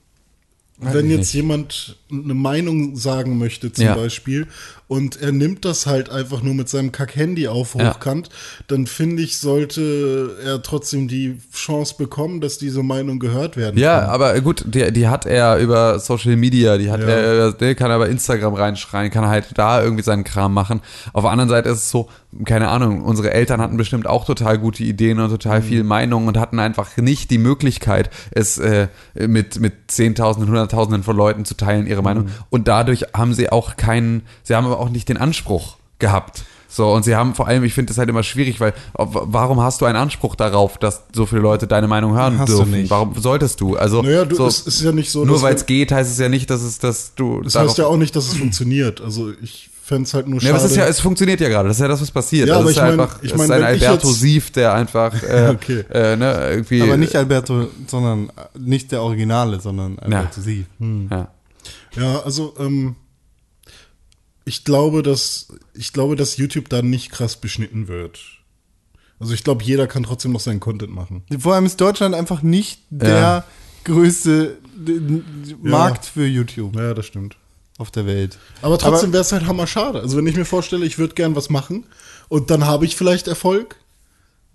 Weiß 0.86 0.94
wenn 0.94 1.10
jetzt 1.10 1.20
nicht. 1.20 1.34
jemand 1.34 1.98
eine 2.24 2.34
Meinung 2.34 2.95
sagen 2.95 3.38
möchte, 3.38 3.72
zum 3.72 3.86
Ja. 3.86 3.95
Beispiel, 3.95 4.47
und 4.88 5.20
er 5.22 5.32
nimmt 5.32 5.66
das 5.66 5.88
halt 5.88 6.09
einfach 6.11 6.43
nur 6.43 6.53
mit 6.53 6.70
seinem 6.70 6.91
Kack-Handy 6.91 7.47
auf 7.47 7.74
Ja. 7.76 7.93
hochkant, 7.95 8.30
dann 8.68 8.86
finde 8.86 9.24
ich, 9.24 9.39
sollte 9.39 10.36
er 10.45 10.61
trotzdem 10.61 11.07
die 11.07 11.39
Chance 11.53 11.95
bekommen, 11.97 12.41
dass 12.41 12.57
diese 12.59 12.84
Meinung 12.84 13.18
gehört 13.20 13.57
werden 13.57 13.80
Ja, 13.80 14.01
kann. 14.01 14.09
aber 14.09 14.39
gut, 14.41 14.64
die, 14.68 14.91
die 14.91 15.07
hat 15.07 15.26
er 15.26 15.57
über 15.57 15.97
Social 15.99 16.36
Media, 16.36 16.78
die 16.78 16.91
hat 16.91 17.01
Ja. 17.01 17.07
er, 17.07 17.51
der 17.53 17.74
kann 17.76 17.89
er 17.89 17.97
bei 17.97 18.07
Instagram 18.09 18.53
reinschreien, 18.53 19.09
kann 19.09 19.26
halt 19.28 19.47
da 19.55 19.82
irgendwie 19.82 20.03
seinen 20.03 20.24
Kram 20.24 20.53
machen. 20.53 20.82
Auf 21.14 21.24
der 21.24 21.32
anderen 21.32 21.49
Seite 21.49 21.70
ist 21.70 21.78
es 21.80 21.89
so, 21.89 22.07
keine 22.45 22.68
Ahnung, 22.70 23.03
unsere 23.03 23.32
Eltern 23.32 23.61
hatten 23.61 23.78
bestimmt 23.78 24.05
auch 24.05 24.26
total 24.26 24.57
gute 24.59 24.84
Ideen 24.84 25.20
und 25.20 25.30
total 25.30 25.61
Mhm. 25.61 25.64
viel 25.64 25.84
Meinung 25.84 26.28
und 26.28 26.38
hatten 26.38 26.59
einfach 26.59 26.95
nicht 26.97 27.32
die 27.32 27.38
Möglichkeit, 27.38 28.09
es 28.32 28.57
äh, 28.59 28.88
mit, 29.16 29.59
mit 29.59 29.74
Zehntausenden, 29.88 30.49
Hunderttausenden 30.49 31.03
von 31.03 31.16
Leuten 31.16 31.45
zu 31.45 31.55
teilen, 31.55 31.88
ihre. 31.88 32.03
Meinung. 32.04 32.28
Und 32.49 32.68
dadurch 32.68 33.06
haben 33.16 33.34
sie 33.34 33.51
auch 33.51 33.76
keinen, 33.78 34.24
sie 34.43 34.56
haben 34.56 34.66
aber 34.66 34.80
auch 34.80 34.89
nicht 34.89 35.10
den 35.10 35.18
Anspruch 35.18 35.78
gehabt. 35.99 36.43
So, 36.70 36.91
und 36.91 37.04
sie 37.04 37.16
haben 37.16 37.36
vor 37.36 37.47
allem, 37.47 37.64
ich 37.64 37.74
finde 37.76 37.89
das 37.91 37.99
halt 37.99 38.10
immer 38.10 38.24
schwierig, 38.24 38.60
weil 38.60 38.74
warum 38.95 39.62
hast 39.62 39.80
du 39.82 39.86
einen 39.86 39.95
Anspruch 39.95 40.36
darauf, 40.36 40.80
dass 40.80 41.04
so 41.14 41.28
viele 41.28 41.41
Leute 41.41 41.68
deine 41.68 41.88
Meinung 41.88 42.16
hören 42.16 42.39
Hast 42.39 42.49
du 42.51 42.58
dürfen? 42.58 42.72
nicht. 42.72 42.89
Warum 42.89 43.14
solltest 43.16 43.62
du? 43.62 43.76
Also 43.78 44.01
Naja, 44.01 44.26
du, 44.26 44.36
so, 44.36 44.47
es 44.47 44.62
ist 44.62 44.82
ja 44.82 44.91
nicht 44.91 45.12
so, 45.12 45.24
nur 45.24 45.39
weil 45.43 45.54
es 45.54 45.68
geht, 45.68 45.91
heißt 45.91 46.12
es 46.12 46.18
ja 46.18 46.30
nicht, 46.30 46.49
dass 46.49 46.64
es, 46.64 46.80
dass 46.80 47.14
du. 47.14 47.41
Das 47.41 47.54
heißt 47.54 47.78
ja 47.78 47.86
auch 47.86 47.97
nicht, 47.97 48.16
dass 48.16 48.26
es 48.28 48.34
funktioniert. 48.38 49.01
Also 49.01 49.32
ich 49.43 49.70
fände 49.84 50.06
es 50.08 50.16
halt 50.16 50.28
nur 50.28 50.39
Ja, 50.41 50.47
schade. 50.47 50.56
aber 50.56 50.66
es, 50.66 50.72
ist 50.72 50.78
ja, 50.78 50.86
es 50.88 50.99
funktioniert 50.99 51.41
ja 51.41 51.49
gerade. 51.49 51.68
Das 51.68 51.78
ist 51.78 51.82
ja 51.82 51.88
das, 51.89 52.01
was 52.01 52.10
passiert. 52.10 52.47
Ja, 52.47 52.56
das 52.56 52.62
aber 52.62 52.70
ist 52.72 52.76
ich 52.78 52.82
ja 52.82 52.89
mein- 52.89 52.99
einfach, 53.01 53.20
ich 53.22 53.32
es 53.32 53.38
mein, 53.38 53.45
ist 53.45 53.51
ein 53.51 53.64
Alberto 53.64 54.08
jetzt- 54.08 54.20
Sief, 54.20 54.51
der 54.51 54.74
einfach, 54.74 55.14
äh, 55.24 55.49
Okay. 55.54 55.84
äh, 55.93 56.16
ne, 56.16 56.47
irgendwie. 56.49 56.82
Aber 56.82 56.97
nicht 56.97 57.16
Alberto, 57.16 57.68
sondern 57.86 58.32
nicht 58.58 58.91
der 58.91 59.04
Originale, 59.04 59.60
sondern 59.60 59.99
Alberto 59.99 60.41
Sie. 60.41 60.66
Ja. 61.12 61.28
Ja, 61.96 62.22
also 62.22 62.54
ähm, 62.60 62.96
ich 64.46 64.64
glaube, 64.64 65.04
dass 65.04 65.48
ich 65.74 65.94
glaube, 65.94 66.16
dass 66.16 66.38
YouTube 66.38 66.70
da 66.70 66.82
nicht 66.82 67.12
krass 67.12 67.38
beschnitten 67.38 67.88
wird. 67.88 68.20
Also 69.20 69.34
ich 69.34 69.44
glaube, 69.44 69.64
jeder 69.64 69.88
kann 69.88 70.04
trotzdem 70.04 70.32
noch 70.34 70.39
seinen 70.41 70.60
Content 70.60 70.94
machen. 70.94 71.24
Vor 71.39 71.54
allem 71.56 71.66
ist 71.66 71.80
Deutschland 71.80 72.14
einfach 72.16 72.41
nicht 72.41 72.82
der 72.89 73.18
Ja. 73.20 73.44
größte 73.86 74.58
d- 74.76 75.22
Markt 75.62 76.06
für 76.06 76.26
YouTube 76.26 76.76
Ja, 76.76 76.94
das 76.94 77.06
stimmt. 77.06 77.38
auf 77.78 77.89
der 77.91 78.06
Welt. 78.06 78.38
Aber 78.62 78.78
trotzdem 78.78 79.14
wäre 79.14 79.22
es 79.22 79.32
halt 79.32 79.46
hammer 79.46 79.68
schade. 79.68 80.02
Also 80.02 80.18
wenn 80.18 80.28
ich 80.28 80.36
mir 80.36 80.46
vorstelle, 80.46 80.86
ich 80.86 80.98
würde 80.98 81.14
gern 81.14 81.36
was 81.36 81.50
machen 81.50 81.86
und 82.28 82.50
dann 82.50 82.66
habe 82.66 82.86
ich 82.86 82.96
vielleicht 82.98 83.28
Erfolg. 83.28 83.78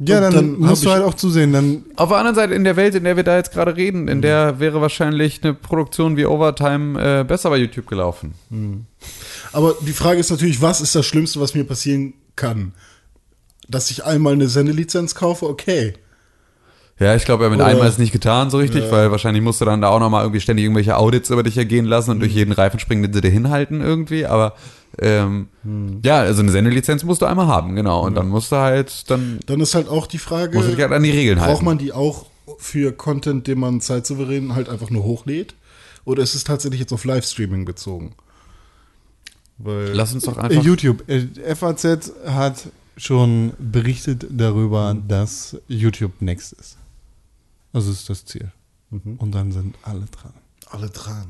Ja, 0.00 0.20
dann, 0.20 0.32
dann 0.32 0.58
musst 0.58 0.84
du 0.84 0.90
halt 0.90 1.02
auch 1.02 1.14
zusehen. 1.14 1.52
Dann 1.52 1.84
Auf 1.96 2.10
der 2.10 2.18
anderen 2.18 2.36
Seite, 2.36 2.54
in 2.54 2.62
der 2.62 2.76
Welt, 2.76 2.94
in 2.94 3.02
der 3.02 3.16
wir 3.16 3.24
da 3.24 3.36
jetzt 3.36 3.52
gerade 3.52 3.74
reden, 3.76 4.06
in 4.06 4.22
der 4.22 4.60
wäre 4.60 4.80
wahrscheinlich 4.80 5.42
eine 5.42 5.54
Produktion 5.54 6.16
wie 6.16 6.24
Overtime 6.24 7.20
äh, 7.20 7.24
besser 7.24 7.50
bei 7.50 7.56
YouTube 7.56 7.86
gelaufen. 7.86 8.34
Aber 9.52 9.74
die 9.80 9.92
Frage 9.92 10.20
ist 10.20 10.30
natürlich, 10.30 10.62
was 10.62 10.80
ist 10.80 10.94
das 10.94 11.04
Schlimmste, 11.04 11.40
was 11.40 11.54
mir 11.54 11.64
passieren 11.64 12.14
kann? 12.36 12.74
Dass 13.68 13.90
ich 13.90 14.04
einmal 14.04 14.34
eine 14.34 14.48
Sendelizenz 14.48 15.16
kaufe, 15.16 15.46
okay. 15.46 15.94
Ja, 17.00 17.14
ich 17.14 17.24
glaube, 17.24 17.44
ja, 17.44 17.50
mit 17.50 17.60
Oder- 17.60 17.66
einmal 17.68 17.86
ist 17.86 17.94
es 17.94 17.98
nicht 17.98 18.12
getan 18.12 18.50
so 18.50 18.58
richtig, 18.58 18.90
weil 18.90 19.10
wahrscheinlich 19.12 19.42
musst 19.42 19.60
du 19.60 19.64
dann 19.64 19.80
da 19.80 19.88
auch 19.88 20.00
nochmal 20.00 20.24
irgendwie 20.24 20.40
ständig 20.40 20.64
irgendwelche 20.64 20.96
Audits 20.96 21.30
über 21.30 21.44
dich 21.44 21.56
ergehen 21.56 21.84
lassen 21.84 22.10
und 22.10 22.20
durch 22.20 22.32
jeden 22.32 22.52
Reifen 22.52 22.80
springen, 22.80 23.02
den 23.02 23.12
sie 23.12 23.20
dir 23.20 23.30
hinhalten 23.30 23.80
irgendwie. 23.80 24.26
Aber 24.26 24.54
ähm, 24.98 25.48
ja, 26.04 26.20
also 26.20 26.42
eine 26.42 26.50
Sendelizenz 26.50 27.04
musst 27.04 27.22
du 27.22 27.26
einmal 27.26 27.46
haben, 27.46 27.76
genau. 27.76 28.04
Und 28.04 28.16
dann 28.16 28.28
musst 28.28 28.50
du 28.50 28.56
halt, 28.56 29.08
dann 29.10 29.38
Dann 29.46 29.60
ist 29.60 29.76
halt 29.76 29.88
auch 29.88 30.06
die 30.08 30.18
Frage, 30.18 30.56
musst 30.56 30.68
du 30.68 30.72
dich 30.74 30.82
halt 30.82 30.92
an 30.92 31.02
die 31.04 31.10
Regeln 31.10 31.40
halten. 31.40 31.52
braucht 31.52 31.62
man 31.64 31.78
die 31.78 31.92
auch 31.92 32.26
für 32.58 32.90
Content, 32.92 33.46
den 33.46 33.60
man 33.60 33.80
zeitsouverän 33.80 34.56
halt 34.56 34.68
einfach 34.68 34.90
nur 34.90 35.04
hochlädt? 35.04 35.54
Oder 36.04 36.22
ist 36.22 36.34
es 36.34 36.42
tatsächlich 36.42 36.80
jetzt 36.80 36.92
auf 36.92 37.04
Livestreaming 37.04 37.64
bezogen? 37.64 38.14
Weil 39.58 39.88
Lass 39.92 40.14
uns 40.14 40.24
doch 40.24 40.36
äh, 40.38 40.40
einfach. 40.40 40.64
YouTube. 40.64 41.08
Äh, 41.08 41.26
FAZ 41.54 42.12
hat 42.26 42.68
schon 42.96 43.52
berichtet 43.58 44.26
darüber, 44.30 44.96
dass 45.06 45.56
YouTube 45.68 46.20
next 46.20 46.54
ist. 46.54 46.76
Das 47.72 47.86
ist 47.86 48.08
das 48.08 48.24
Ziel. 48.24 48.50
Und 48.90 49.32
dann 49.34 49.52
sind 49.52 49.76
alle 49.82 50.06
dran. 50.06 50.32
alle 50.70 50.88
dran. 50.90 51.26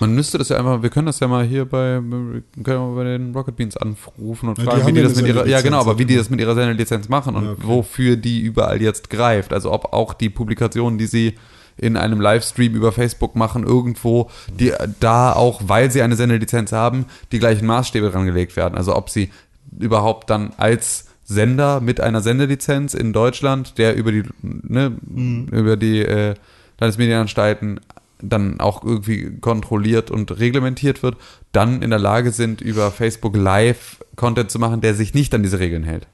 Man 0.00 0.14
müsste 0.14 0.38
das 0.38 0.48
ja 0.48 0.56
einfach, 0.56 0.82
wir 0.82 0.88
können 0.90 1.06
das 1.06 1.20
ja 1.20 1.28
mal 1.28 1.44
hier 1.44 1.66
bei, 1.66 2.00
wir 2.02 2.42
können 2.64 2.78
mal 2.78 2.94
bei 2.94 3.04
den 3.04 3.34
Rocket 3.34 3.54
Beans 3.56 3.76
anrufen 3.76 4.48
und 4.48 4.58
Ja, 4.58 4.64
die 4.64 4.70
fragen, 4.70 4.80
wie 4.80 4.86
haben 4.86 4.94
die 4.94 5.02
das 5.02 5.16
mit 5.16 5.26
ihrer, 5.26 5.46
ja 5.46 5.58
Sendelizenz, 5.58 5.62
genau, 5.64 5.80
aber 5.80 5.98
wie 5.98 6.04
die 6.06 6.16
das 6.16 6.30
mit 6.30 6.40
ihrer 6.40 6.54
Sendelizenz 6.54 7.08
machen 7.08 7.36
und 7.36 7.44
Ja, 7.44 7.52
okay. 7.52 7.62
wofür 7.64 8.16
die 8.16 8.40
überall 8.40 8.80
jetzt 8.80 9.10
greift. 9.10 9.52
Also 9.52 9.70
ob 9.70 9.92
auch 9.92 10.14
die 10.14 10.30
Publikationen, 10.30 10.98
die 10.98 11.06
sie 11.06 11.34
in 11.76 11.96
einem 11.96 12.20
Livestream 12.20 12.74
über 12.74 12.90
Facebook 12.92 13.36
machen, 13.36 13.64
irgendwo, 13.64 14.30
die 14.58 14.72
da 15.00 15.34
auch, 15.34 15.60
weil 15.66 15.90
sie 15.90 16.02
eine 16.02 16.16
Sendelizenz 16.16 16.72
haben, 16.72 17.06
die 17.30 17.38
gleichen 17.38 17.66
Maßstäbe 17.66 18.10
dran 18.10 18.26
gelegt 18.26 18.56
werden. 18.56 18.76
Also 18.76 18.96
ob 18.96 19.10
sie 19.10 19.30
überhaupt 19.78 20.30
dann 20.30 20.52
als 20.56 21.06
Sender 21.32 21.80
mit 21.80 22.00
einer 22.00 22.20
Sendelizenz 22.20 22.94
in 22.94 23.12
Deutschland, 23.12 23.78
der 23.78 23.96
über 23.96 24.12
die, 24.12 24.22
ne, 24.42 24.92
Mhm. 25.06 25.48
über 25.50 25.76
die 25.76 26.00
äh, 26.00 26.34
Landesmedienanstalten 26.78 27.80
dann 28.24 28.60
auch 28.60 28.84
irgendwie 28.84 29.36
kontrolliert 29.40 30.10
und 30.12 30.38
reglementiert 30.38 31.02
wird, 31.02 31.16
dann 31.50 31.82
in 31.82 31.90
der 31.90 31.98
Lage 31.98 32.30
sind, 32.30 32.60
über 32.60 32.90
Facebook 32.92 33.36
Live 33.36 33.98
Content 34.14 34.50
zu 34.50 34.58
machen, 34.60 34.80
der 34.80 34.94
sich 34.94 35.12
nicht 35.14 35.34
an 35.34 35.42
diese 35.42 35.58
Regeln 35.58 35.82
hält. 35.82 36.06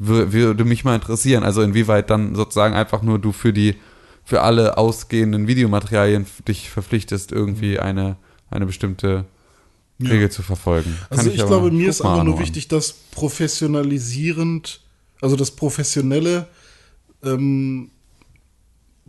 Wür- 0.00 0.32
Würde 0.32 0.64
mich 0.64 0.84
mal 0.84 0.94
interessieren, 0.94 1.42
also 1.42 1.62
inwieweit 1.62 2.10
dann 2.10 2.34
sozusagen 2.34 2.74
einfach 2.74 3.02
nur 3.02 3.18
du 3.18 3.32
für 3.32 3.52
die, 3.52 3.74
für 4.24 4.42
alle 4.42 4.78
ausgehenden 4.78 5.48
Videomaterialien 5.48 6.26
dich 6.46 6.70
verpflichtest, 6.70 7.32
irgendwie 7.32 7.78
eine, 7.80 8.16
eine 8.50 8.66
bestimmte 8.66 9.24
Regel 10.06 10.30
zu 10.30 10.42
verfolgen. 10.42 10.96
Kann 11.08 11.18
Also 11.18 11.30
ich, 11.30 11.40
aber- 11.40 11.48
glaube, 11.48 11.70
mir 11.70 11.88
ist 11.88 12.00
einfach 12.00 12.24
nur 12.24 12.38
wichtig, 12.38 12.68
dass 12.68 12.92
professionalisierend, 13.12 14.80
also 15.20 15.36
das 15.36 15.50
professionelle 15.52 16.48
ähm, 17.22 17.90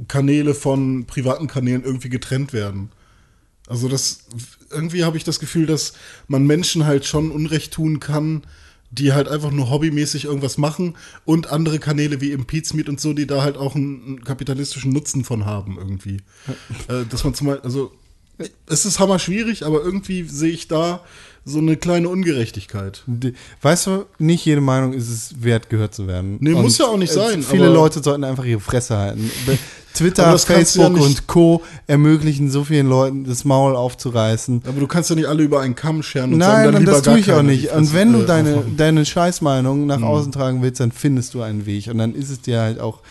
Kanäle 0.07 0.53
von 0.53 1.05
privaten 1.05 1.47
Kanälen 1.47 1.83
irgendwie 1.83 2.09
getrennt 2.09 2.53
werden. 2.53 2.91
Also 3.67 3.87
das 3.87 4.25
irgendwie 4.71 5.03
habe 5.03 5.17
ich 5.17 5.23
das 5.23 5.39
Gefühl, 5.39 5.65
dass 5.65 5.93
man 6.27 6.45
Menschen 6.45 6.85
halt 6.85 7.05
schon 7.05 7.31
Unrecht 7.31 7.73
tun 7.73 7.99
kann, 7.99 8.43
die 8.91 9.13
halt 9.13 9.27
einfach 9.27 9.51
nur 9.51 9.69
hobbymäßig 9.69 10.25
irgendwas 10.25 10.57
machen 10.57 10.95
und 11.25 11.47
andere 11.47 11.79
Kanäle 11.79 12.21
wie 12.21 12.31
Impeachment 12.31 12.89
und 12.89 12.99
so, 12.99 13.13
die 13.13 13.25
da 13.25 13.41
halt 13.41 13.57
auch 13.57 13.75
einen, 13.75 14.03
einen 14.05 14.23
kapitalistischen 14.23 14.91
Nutzen 14.91 15.23
von 15.23 15.45
haben 15.45 15.77
irgendwie. 15.77 16.17
äh, 16.87 17.05
dass 17.09 17.23
man 17.23 17.33
zum 17.33 17.47
Beispiel, 17.47 17.63
also 17.65 17.91
es 18.67 18.85
ist 18.85 18.99
hammer 18.99 19.19
schwierig, 19.19 19.65
aber 19.65 19.83
irgendwie 19.83 20.23
sehe 20.23 20.51
ich 20.51 20.67
da 20.67 21.01
so 21.45 21.59
eine 21.59 21.75
kleine 21.75 22.07
Ungerechtigkeit. 22.07 23.03
Weißt 23.61 23.87
du, 23.87 24.05
nicht 24.17 24.45
jede 24.45 24.61
Meinung 24.61 24.93
ist 24.93 25.09
es 25.09 25.43
wert, 25.43 25.69
gehört 25.69 25.93
zu 25.93 26.07
werden. 26.07 26.37
Nee, 26.39 26.51
muss 26.51 26.77
ja 26.77 26.85
auch 26.85 26.97
nicht 26.97 27.11
sein, 27.11 27.43
Viele 27.43 27.67
Leute 27.67 28.01
sollten 28.01 28.23
einfach 28.23 28.45
ihre 28.45 28.61
Fresse 28.61 28.97
halten. 28.97 29.29
Twitter, 29.93 30.23
ja 30.31 30.37
Facebook 30.37 30.93
nicht- 30.93 31.05
und 31.05 31.27
Co. 31.27 31.61
ermöglichen 31.85 32.49
so 32.49 32.63
vielen 32.63 32.87
Leuten, 32.87 33.25
das 33.25 33.45
Maul 33.45 33.75
aufzureißen. 33.75 34.63
Aber 34.65 34.79
du 34.79 34.87
kannst 34.87 35.11
ja 35.11 35.15
nicht 35.15 35.27
alle 35.27 35.43
über 35.43 35.59
einen 35.61 35.75
Kamm 35.75 36.01
scheren 36.01 36.33
und 36.33 36.39
Nein, 36.39 36.49
sagen, 36.49 36.63
dann 36.65 36.75
und 36.75 36.79
lieber 36.81 36.91
das 36.93 37.01
tue 37.03 37.19
ich 37.19 37.31
auch 37.31 37.43
nicht. 37.43 37.71
Und 37.71 37.93
wenn 37.93 38.11
du 38.11 38.21
äh, 38.21 38.25
deine, 38.25 38.63
deine 38.75 39.05
Scheißmeinung 39.05 39.81
Mhm. 39.81 39.87
nach 39.87 40.01
außen 40.01 40.31
tragen 40.31 40.61
willst, 40.63 40.79
dann 40.79 40.91
findest 40.91 41.35
du 41.35 41.41
einen 41.43 41.65
Weg. 41.67 41.87
Und 41.87 41.99
dann 41.99 42.15
ist 42.15 42.31
es 42.31 42.41
dir 42.41 42.61
halt 42.61 42.79
auch 42.79 43.01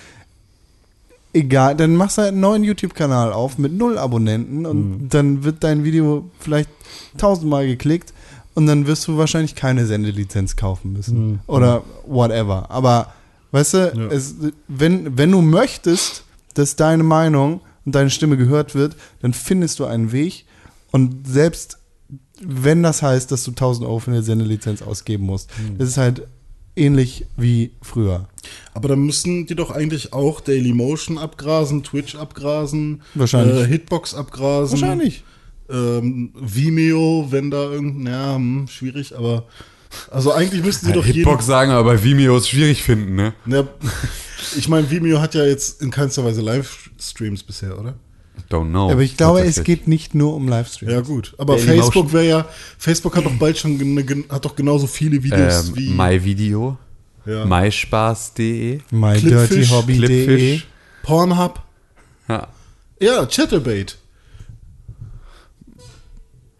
egal. 1.33 1.77
Dann 1.77 1.97
machst 1.97 2.19
du 2.19 2.23
halt 2.23 2.33
einen 2.33 2.41
neuen 2.41 2.65
YouTube-Kanal 2.65 3.33
auf 3.33 3.59
mit 3.59 3.73
null 3.73 3.99
Abonnenten 3.99 4.67
und 4.67 5.03
Mhm. 5.03 5.09
dann 5.09 5.45
wird 5.45 5.63
dein 5.65 5.85
Video 5.85 6.31
vielleicht 6.41 6.71
tausendmal 7.19 7.67
geklickt 7.67 8.13
und 8.55 8.67
dann 8.67 8.87
wirst 8.87 9.07
du 9.09 9.17
wahrscheinlich 9.17 9.55
keine 9.55 9.87
Sendelizenz 9.87 10.57
kaufen 10.57 10.93
müssen. 10.93 11.41
Oder 11.47 11.83
whatever. 12.07 12.71
Aber 12.71 13.13
weißt 13.51 13.75
du, 13.75 13.93
Mhm. 13.95 14.01
Ja. 14.01 14.07
es, 14.09 14.35
wenn, 14.69 15.17
wenn 15.19 15.31
du 15.33 15.41
möchtest, 15.43 16.25
dass 16.55 16.77
deine 16.77 17.03
Meinung 17.03 17.61
und 17.85 17.95
deine 17.95 18.11
Stimme 18.11 18.37
gehört 18.37 18.75
wird, 18.75 18.97
dann 19.23 19.33
findest 19.33 19.79
du 19.79 19.85
einen 19.87 20.13
Weg. 20.13 20.45
Und 20.91 21.27
selbst 21.27 21.79
wenn 22.45 22.83
das 22.83 23.03
heißt, 23.03 23.31
dass 23.31 23.45
du 23.45 23.53
1000 23.53 23.87
Euro 23.87 24.01
für 24.01 24.11
eine 24.11 24.23
Sendelizenz 24.23 24.83
ausgeben 24.83 25.25
musst, 25.27 25.49
Mhm. 25.59 25.79
das 25.79 25.89
ist 25.91 25.97
halt 25.97 26.27
ähnlich 26.77 27.27
wie 27.37 27.73
früher. 27.83 28.29
Aber 28.75 28.89
dann 28.89 29.01
müssen 29.01 29.47
die 29.47 29.55
doch 29.55 29.71
eigentlich 29.71 30.13
auch 30.13 30.41
Dailymotion 30.41 31.19
abgrasen, 31.19 31.83
Twitch 31.83 32.15
abgrasen, 32.15 33.03
Wahrscheinlich. 33.15 33.65
Äh, 33.65 33.67
Hitbox 33.67 34.15
abgrasen. 34.15 35.13
Ähm, 35.71 36.33
Vimeo, 36.35 37.29
wenn 37.31 37.51
da 37.51 37.71
irgendein, 37.71 38.13
ja, 38.13 38.35
hm, 38.35 38.67
schwierig, 38.69 39.17
aber 39.17 39.45
also 40.11 40.33
eigentlich 40.33 40.63
müssten 40.63 40.87
sie 40.87 40.93
doch 40.93 41.05
Hitbox 41.05 41.47
sagen, 41.47 41.71
aber 41.71 41.93
bei 41.93 42.03
Vimeo 42.03 42.37
ist 42.37 42.49
schwierig 42.49 42.83
finden, 42.83 43.15
ne? 43.15 43.35
Ja, 43.47 43.67
ich 44.57 44.69
meine, 44.69 44.91
Vimeo 44.91 45.21
hat 45.21 45.35
ja 45.35 45.45
jetzt 45.45 45.81
in 45.81 45.91
keinster 45.91 46.25
Weise 46.25 46.41
Livestreams 46.41 47.43
bisher, 47.43 47.79
oder? 47.79 47.95
Don't 48.53 48.69
know. 48.71 48.91
Aber 48.91 49.01
ich 49.01 49.17
glaube, 49.17 49.41
es 49.41 49.65
geht 49.65 49.89
nicht 49.89 50.15
nur 50.15 50.35
um 50.35 50.47
Livestream. 50.49 50.91
Ja 50.91 51.01
gut, 51.01 51.35
aber 51.39 51.57
Dailymotion. 51.57 51.83
Facebook 51.83 52.13
wäre 52.13 52.29
ja, 52.29 52.49
Facebook 52.79 53.17
hat 53.17 53.25
doch 53.25 53.35
bald 53.39 53.57
schon 53.59 53.79
gen- 53.79 54.25
hat 54.29 54.45
doch 54.45 54.55
genauso 54.55 54.87
viele 54.87 55.23
Videos 55.23 55.69
ähm, 55.69 55.77
wie 55.77 55.89
MyVideo, 55.91 56.77
ja. 57.25 57.45
myspaß.de, 57.47 58.81
MyDirtyHobby.de. 58.91 60.07
Clipfish. 60.27 60.67
Pornhub. 61.03 61.63
Ja. 62.29 62.49
Ja, 63.01 63.27
Chatterbait. 63.27 63.97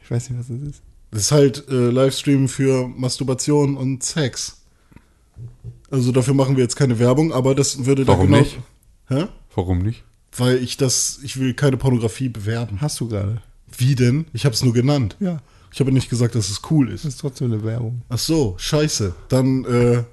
Ich 0.03 0.11
weiß 0.11 0.31
nicht, 0.31 0.39
was 0.41 0.49
das 0.49 0.69
ist. 0.69 0.83
Das 1.11 1.21
ist 1.23 1.33
halt 1.33 1.69
äh, 1.69 1.91
Livestream 1.91 2.49
für 2.49 2.89
Masturbation 2.89 3.77
und 3.77 4.03
Sex. 4.03 4.63
Also 5.91 6.11
dafür 6.11 6.33
machen 6.35 6.57
wir 6.57 6.63
jetzt 6.63 6.77
keine 6.77 6.99
Werbung, 6.99 7.33
aber 7.33 7.55
das 7.55 7.85
würde 7.85 8.05
da 8.07 8.13
Warum 8.13 8.29
genau. 8.29 8.39
nicht? 8.39 8.59
Hä? 9.09 9.27
Warum 9.55 9.79
nicht? 9.81 10.05
Weil 10.37 10.57
ich 10.57 10.77
das, 10.77 11.21
ich 11.23 11.39
will 11.39 11.55
keine 11.55 11.77
Pornografie 11.77 12.29
bewerben. 12.29 12.81
Hast 12.81 13.01
du 13.01 13.09
gerade? 13.09 13.43
Wie 13.77 13.95
denn? 13.95 14.27
Ich 14.33 14.45
habe 14.45 14.55
es 14.55 14.65
nur 14.65 14.73
genannt. 14.73 15.17
Ja. 15.21 15.41
Ich 15.73 15.81
habe 15.81 15.93
nicht 15.93 16.11
gesagt, 16.11 16.35
dass 16.35 16.51
es 16.51 16.61
cool 16.71 16.91
ist. 16.91 17.05
Das 17.05 17.15
ist 17.15 17.21
trotzdem 17.21 17.53
eine 17.53 17.65
Werbung. 17.65 18.03
Ach 18.09 18.19
so, 18.19 18.55
scheiße. 18.59 19.15
Dann, 19.29 19.65
äh, 19.65 20.05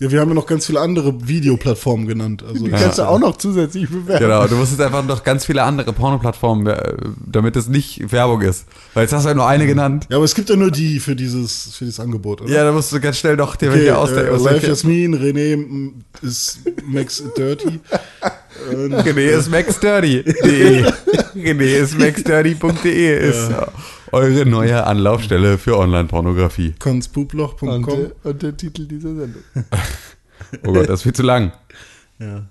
ja, 0.00 0.12
wir 0.12 0.20
haben 0.20 0.28
ja 0.28 0.34
noch 0.34 0.46
ganz 0.46 0.66
viele 0.66 0.80
andere 0.80 1.26
Videoplattformen 1.26 2.06
genannt. 2.06 2.44
Also 2.46 2.64
Die 2.64 2.70
kannst 2.70 2.98
du 2.98 3.02
auch 3.02 3.18
noch 3.18 3.36
zusätzlich 3.36 3.88
bewerben. 3.88 4.24
Genau, 4.24 4.46
du 4.46 4.54
musst 4.54 4.70
jetzt 4.70 4.80
einfach 4.80 5.04
noch 5.04 5.24
ganz 5.24 5.44
viele 5.44 5.64
andere 5.64 5.92
Pornoplattformen, 5.92 6.66
äh, 6.68 6.94
damit 7.26 7.56
es 7.56 7.66
nicht 7.66 8.12
Werbung 8.12 8.42
ist. 8.42 8.66
Weil 8.94 9.02
jetzt 9.02 9.12
hast 9.12 9.24
du 9.24 9.30
ja 9.30 9.34
nur 9.34 9.48
eine 9.48 9.66
genannt. 9.66 10.06
Ja, 10.08 10.16
aber 10.16 10.24
es 10.24 10.36
gibt 10.36 10.50
ja 10.50 10.56
nur 10.56 10.70
die 10.70 11.00
für 11.00 11.16
dieses, 11.16 11.74
für 11.76 11.84
dieses 11.84 11.98
Angebot, 11.98 12.42
oder? 12.42 12.50
Ja, 12.50 12.62
da 12.62 12.70
musst 12.70 12.92
du 12.92 13.00
ganz 13.00 13.18
schnell 13.18 13.34
noch 13.34 13.56
dir 13.56 13.70
Okay, 13.70 13.78
welche 13.78 13.90
äh, 13.90 13.94
ausdenken. 13.94 14.44
Live 14.44 14.62
Jasmin, 14.62 15.14
René 15.20 15.92
ist 16.22 16.60
Max 16.86 17.22
Dirty. 17.36 17.80
René 18.70 19.20
ist 19.20 19.50
maxdirty.de. 19.50 20.84
René 21.36 21.64
ist 21.64 21.98
maxdirty.de 21.98 23.28
ist 23.28 23.50
eure 24.12 24.46
neue 24.46 24.84
Anlaufstelle 24.86 25.58
für 25.58 25.78
Online-Pornografie. 25.78 26.68
Und, 26.68 26.80
Konspuploch.com. 26.80 27.84
der- 27.86 28.12
und 28.24 28.42
der 28.42 28.56
Titel 28.56 28.86
dieser 28.86 29.14
Sendung. 29.14 29.42
Oh 30.64 30.72
Gott, 30.72 30.88
das 30.88 31.00
ist 31.00 31.02
viel 31.02 31.12
zu 31.12 31.24
lang. 31.24 31.52
Ja. 32.18 32.46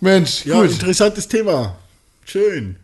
Mensch, 0.00 0.44
ja, 0.46 0.60
gut. 0.62 0.72
interessantes 0.72 1.28
Thema. 1.28 1.76
Schön. 2.24 2.76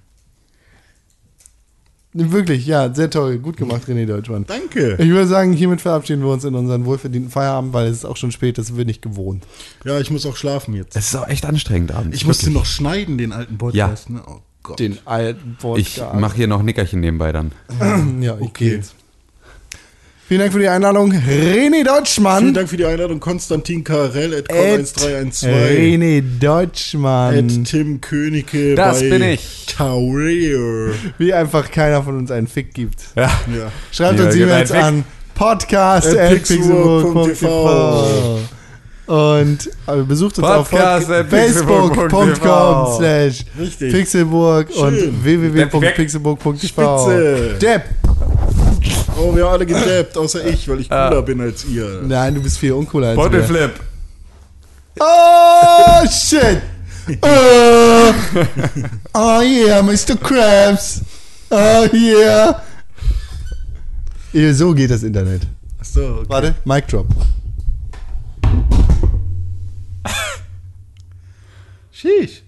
Wirklich, 2.13 2.65
ja, 2.67 2.95
sehr 2.95 3.11
toll. 3.11 3.39
Gut 3.39 3.57
gemacht, 3.57 3.89
René 3.89 4.07
Deutschmann. 4.07 4.45
Danke. 4.47 4.97
Ich 5.01 5.09
würde 5.09 5.27
sagen, 5.27 5.53
hiermit 5.53 5.81
verabschieden 5.81 6.23
wir 6.23 6.31
uns 6.31 6.45
in 6.45 6.55
unseren 6.55 6.85
wohlverdienten 6.85 7.31
Feierabend, 7.31 7.73
weil 7.73 7.89
es 7.89 7.99
ist 7.99 8.05
auch 8.05 8.17
schon 8.17 8.31
spät, 8.31 8.57
das 8.57 8.69
sind 8.69 8.77
wir 8.77 8.85
nicht 8.85 9.03
gewohnt. 9.03 9.45
Ja, 9.85 9.99
ich 9.99 10.13
muss 10.13 10.25
auch 10.25 10.37
schlafen 10.37 10.75
jetzt. 10.75 10.95
Es 10.97 11.09
ist 11.09 11.17
auch 11.17 11.27
echt 11.27 11.45
anstrengend 11.45 11.91
abends. 11.91 12.17
Ich 12.17 12.25
musste 12.25 12.51
noch 12.51 12.67
schneiden, 12.67 13.19
den 13.19 13.33
alten 13.33 13.59
Podcast. 13.59 14.11
Ne? 14.11 14.23
Oh 14.29 14.39
Gott. 14.65 14.81
Den 14.81 14.99
alten 15.05 15.57
Ich 15.77 16.03
mache 16.15 16.37
hier 16.37 16.49
noch 16.49 16.63
Nickerchen 16.63 16.99
nebenbei 17.01 17.31
dann. 17.31 17.53
Ja, 18.21 18.35
ich 18.37 18.43
Okay. 18.43 18.71
geht's. 18.71 18.95
Vielen 20.27 20.41
Dank 20.41 20.53
für 20.55 20.59
die 20.59 20.69
Einladung, 20.69 21.13
René 21.13 21.85
Deutschmann. 21.85 22.39
Vielen 22.41 22.55
Dank 22.55 22.69
für 22.71 22.79
die 22.79 22.87
Einladung. 22.87 23.21
Konstantin 23.21 23.85
Karel 23.85 24.35
at 24.35 24.51
At 24.51 24.57
com1312. 24.57 25.47
René 25.47 26.23
Deutschmann. 26.41 27.61
At 27.61 27.65
Tim 27.67 28.01
Königke 28.01 28.75
Das 28.75 29.01
bei 29.01 29.11
bin 29.11 29.23
ich. 29.23 29.67
Taureer. 29.67 30.95
Wie 31.19 31.35
einfach 31.35 31.71
keiner 31.71 32.03
von 32.03 32.17
uns 32.17 32.31
einen 32.31 32.47
Fick 32.47 32.73
gibt. 32.73 33.03
Ja. 33.17 33.25
Ja. 33.55 33.71
Schreibt 33.93 34.19
Ja, 34.19 34.25
uns 34.25 34.35
E-Mails 34.35 34.73
an 34.73 35.05
podcast 35.35 36.17
At 36.17 36.33
at. 36.33 36.49
Und 39.07 39.71
äh, 39.87 40.03
besucht 40.03 40.39
uns 40.39 40.47
Podcast 40.47 41.11
auf 41.11 41.27
facebook.com 41.29 42.97
slash. 42.97 43.45
Pixelburg 43.79 44.71
und 44.77 45.25
www.pixelburg.tv. 45.25 47.59
Depp. 47.61 47.83
Oh, 49.17 49.35
wir 49.35 49.45
haben 49.45 49.53
alle 49.53 49.67
gedappt, 49.67 50.17
außer 50.17 50.45
ich, 50.47 50.69
weil 50.69 50.81
ich 50.81 50.89
cooler 50.89 51.23
bin 51.23 51.41
als 51.41 51.65
ihr. 51.67 52.01
Nein, 52.03 52.35
du 52.35 52.43
bist 52.43 52.59
viel 52.59 52.73
uncooler 52.73 53.09
als 53.09 53.19
wir. 53.19 53.25
Botteflip. 53.25 53.73
Oh, 55.01 56.07
shit. 56.09 56.63
Oh, 57.23 58.13
oh 59.13 59.41
yeah, 59.43 59.83
Mr. 59.83 60.17
Krabs. 60.17 61.03
Oh 61.51 61.87
yeah. 61.93 62.63
So 64.53 64.73
geht 64.73 64.91
das 64.91 65.03
Internet. 65.03 65.43
Achso, 65.79 66.21
okay. 66.21 66.27
Warte, 66.29 66.55
Mic 66.65 66.89
Drop. 66.89 67.07
Sheesh. 72.05 72.43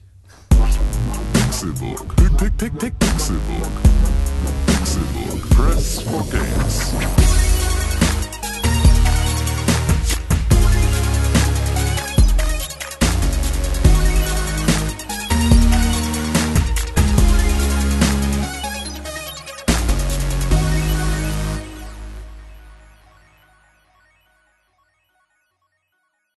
Pick, 2.78 2.92
Pixelbook. 3.00 3.72
Pixelbook. 4.66 5.40
Press 5.50 6.02
for 6.02 6.22
games. 6.30 6.55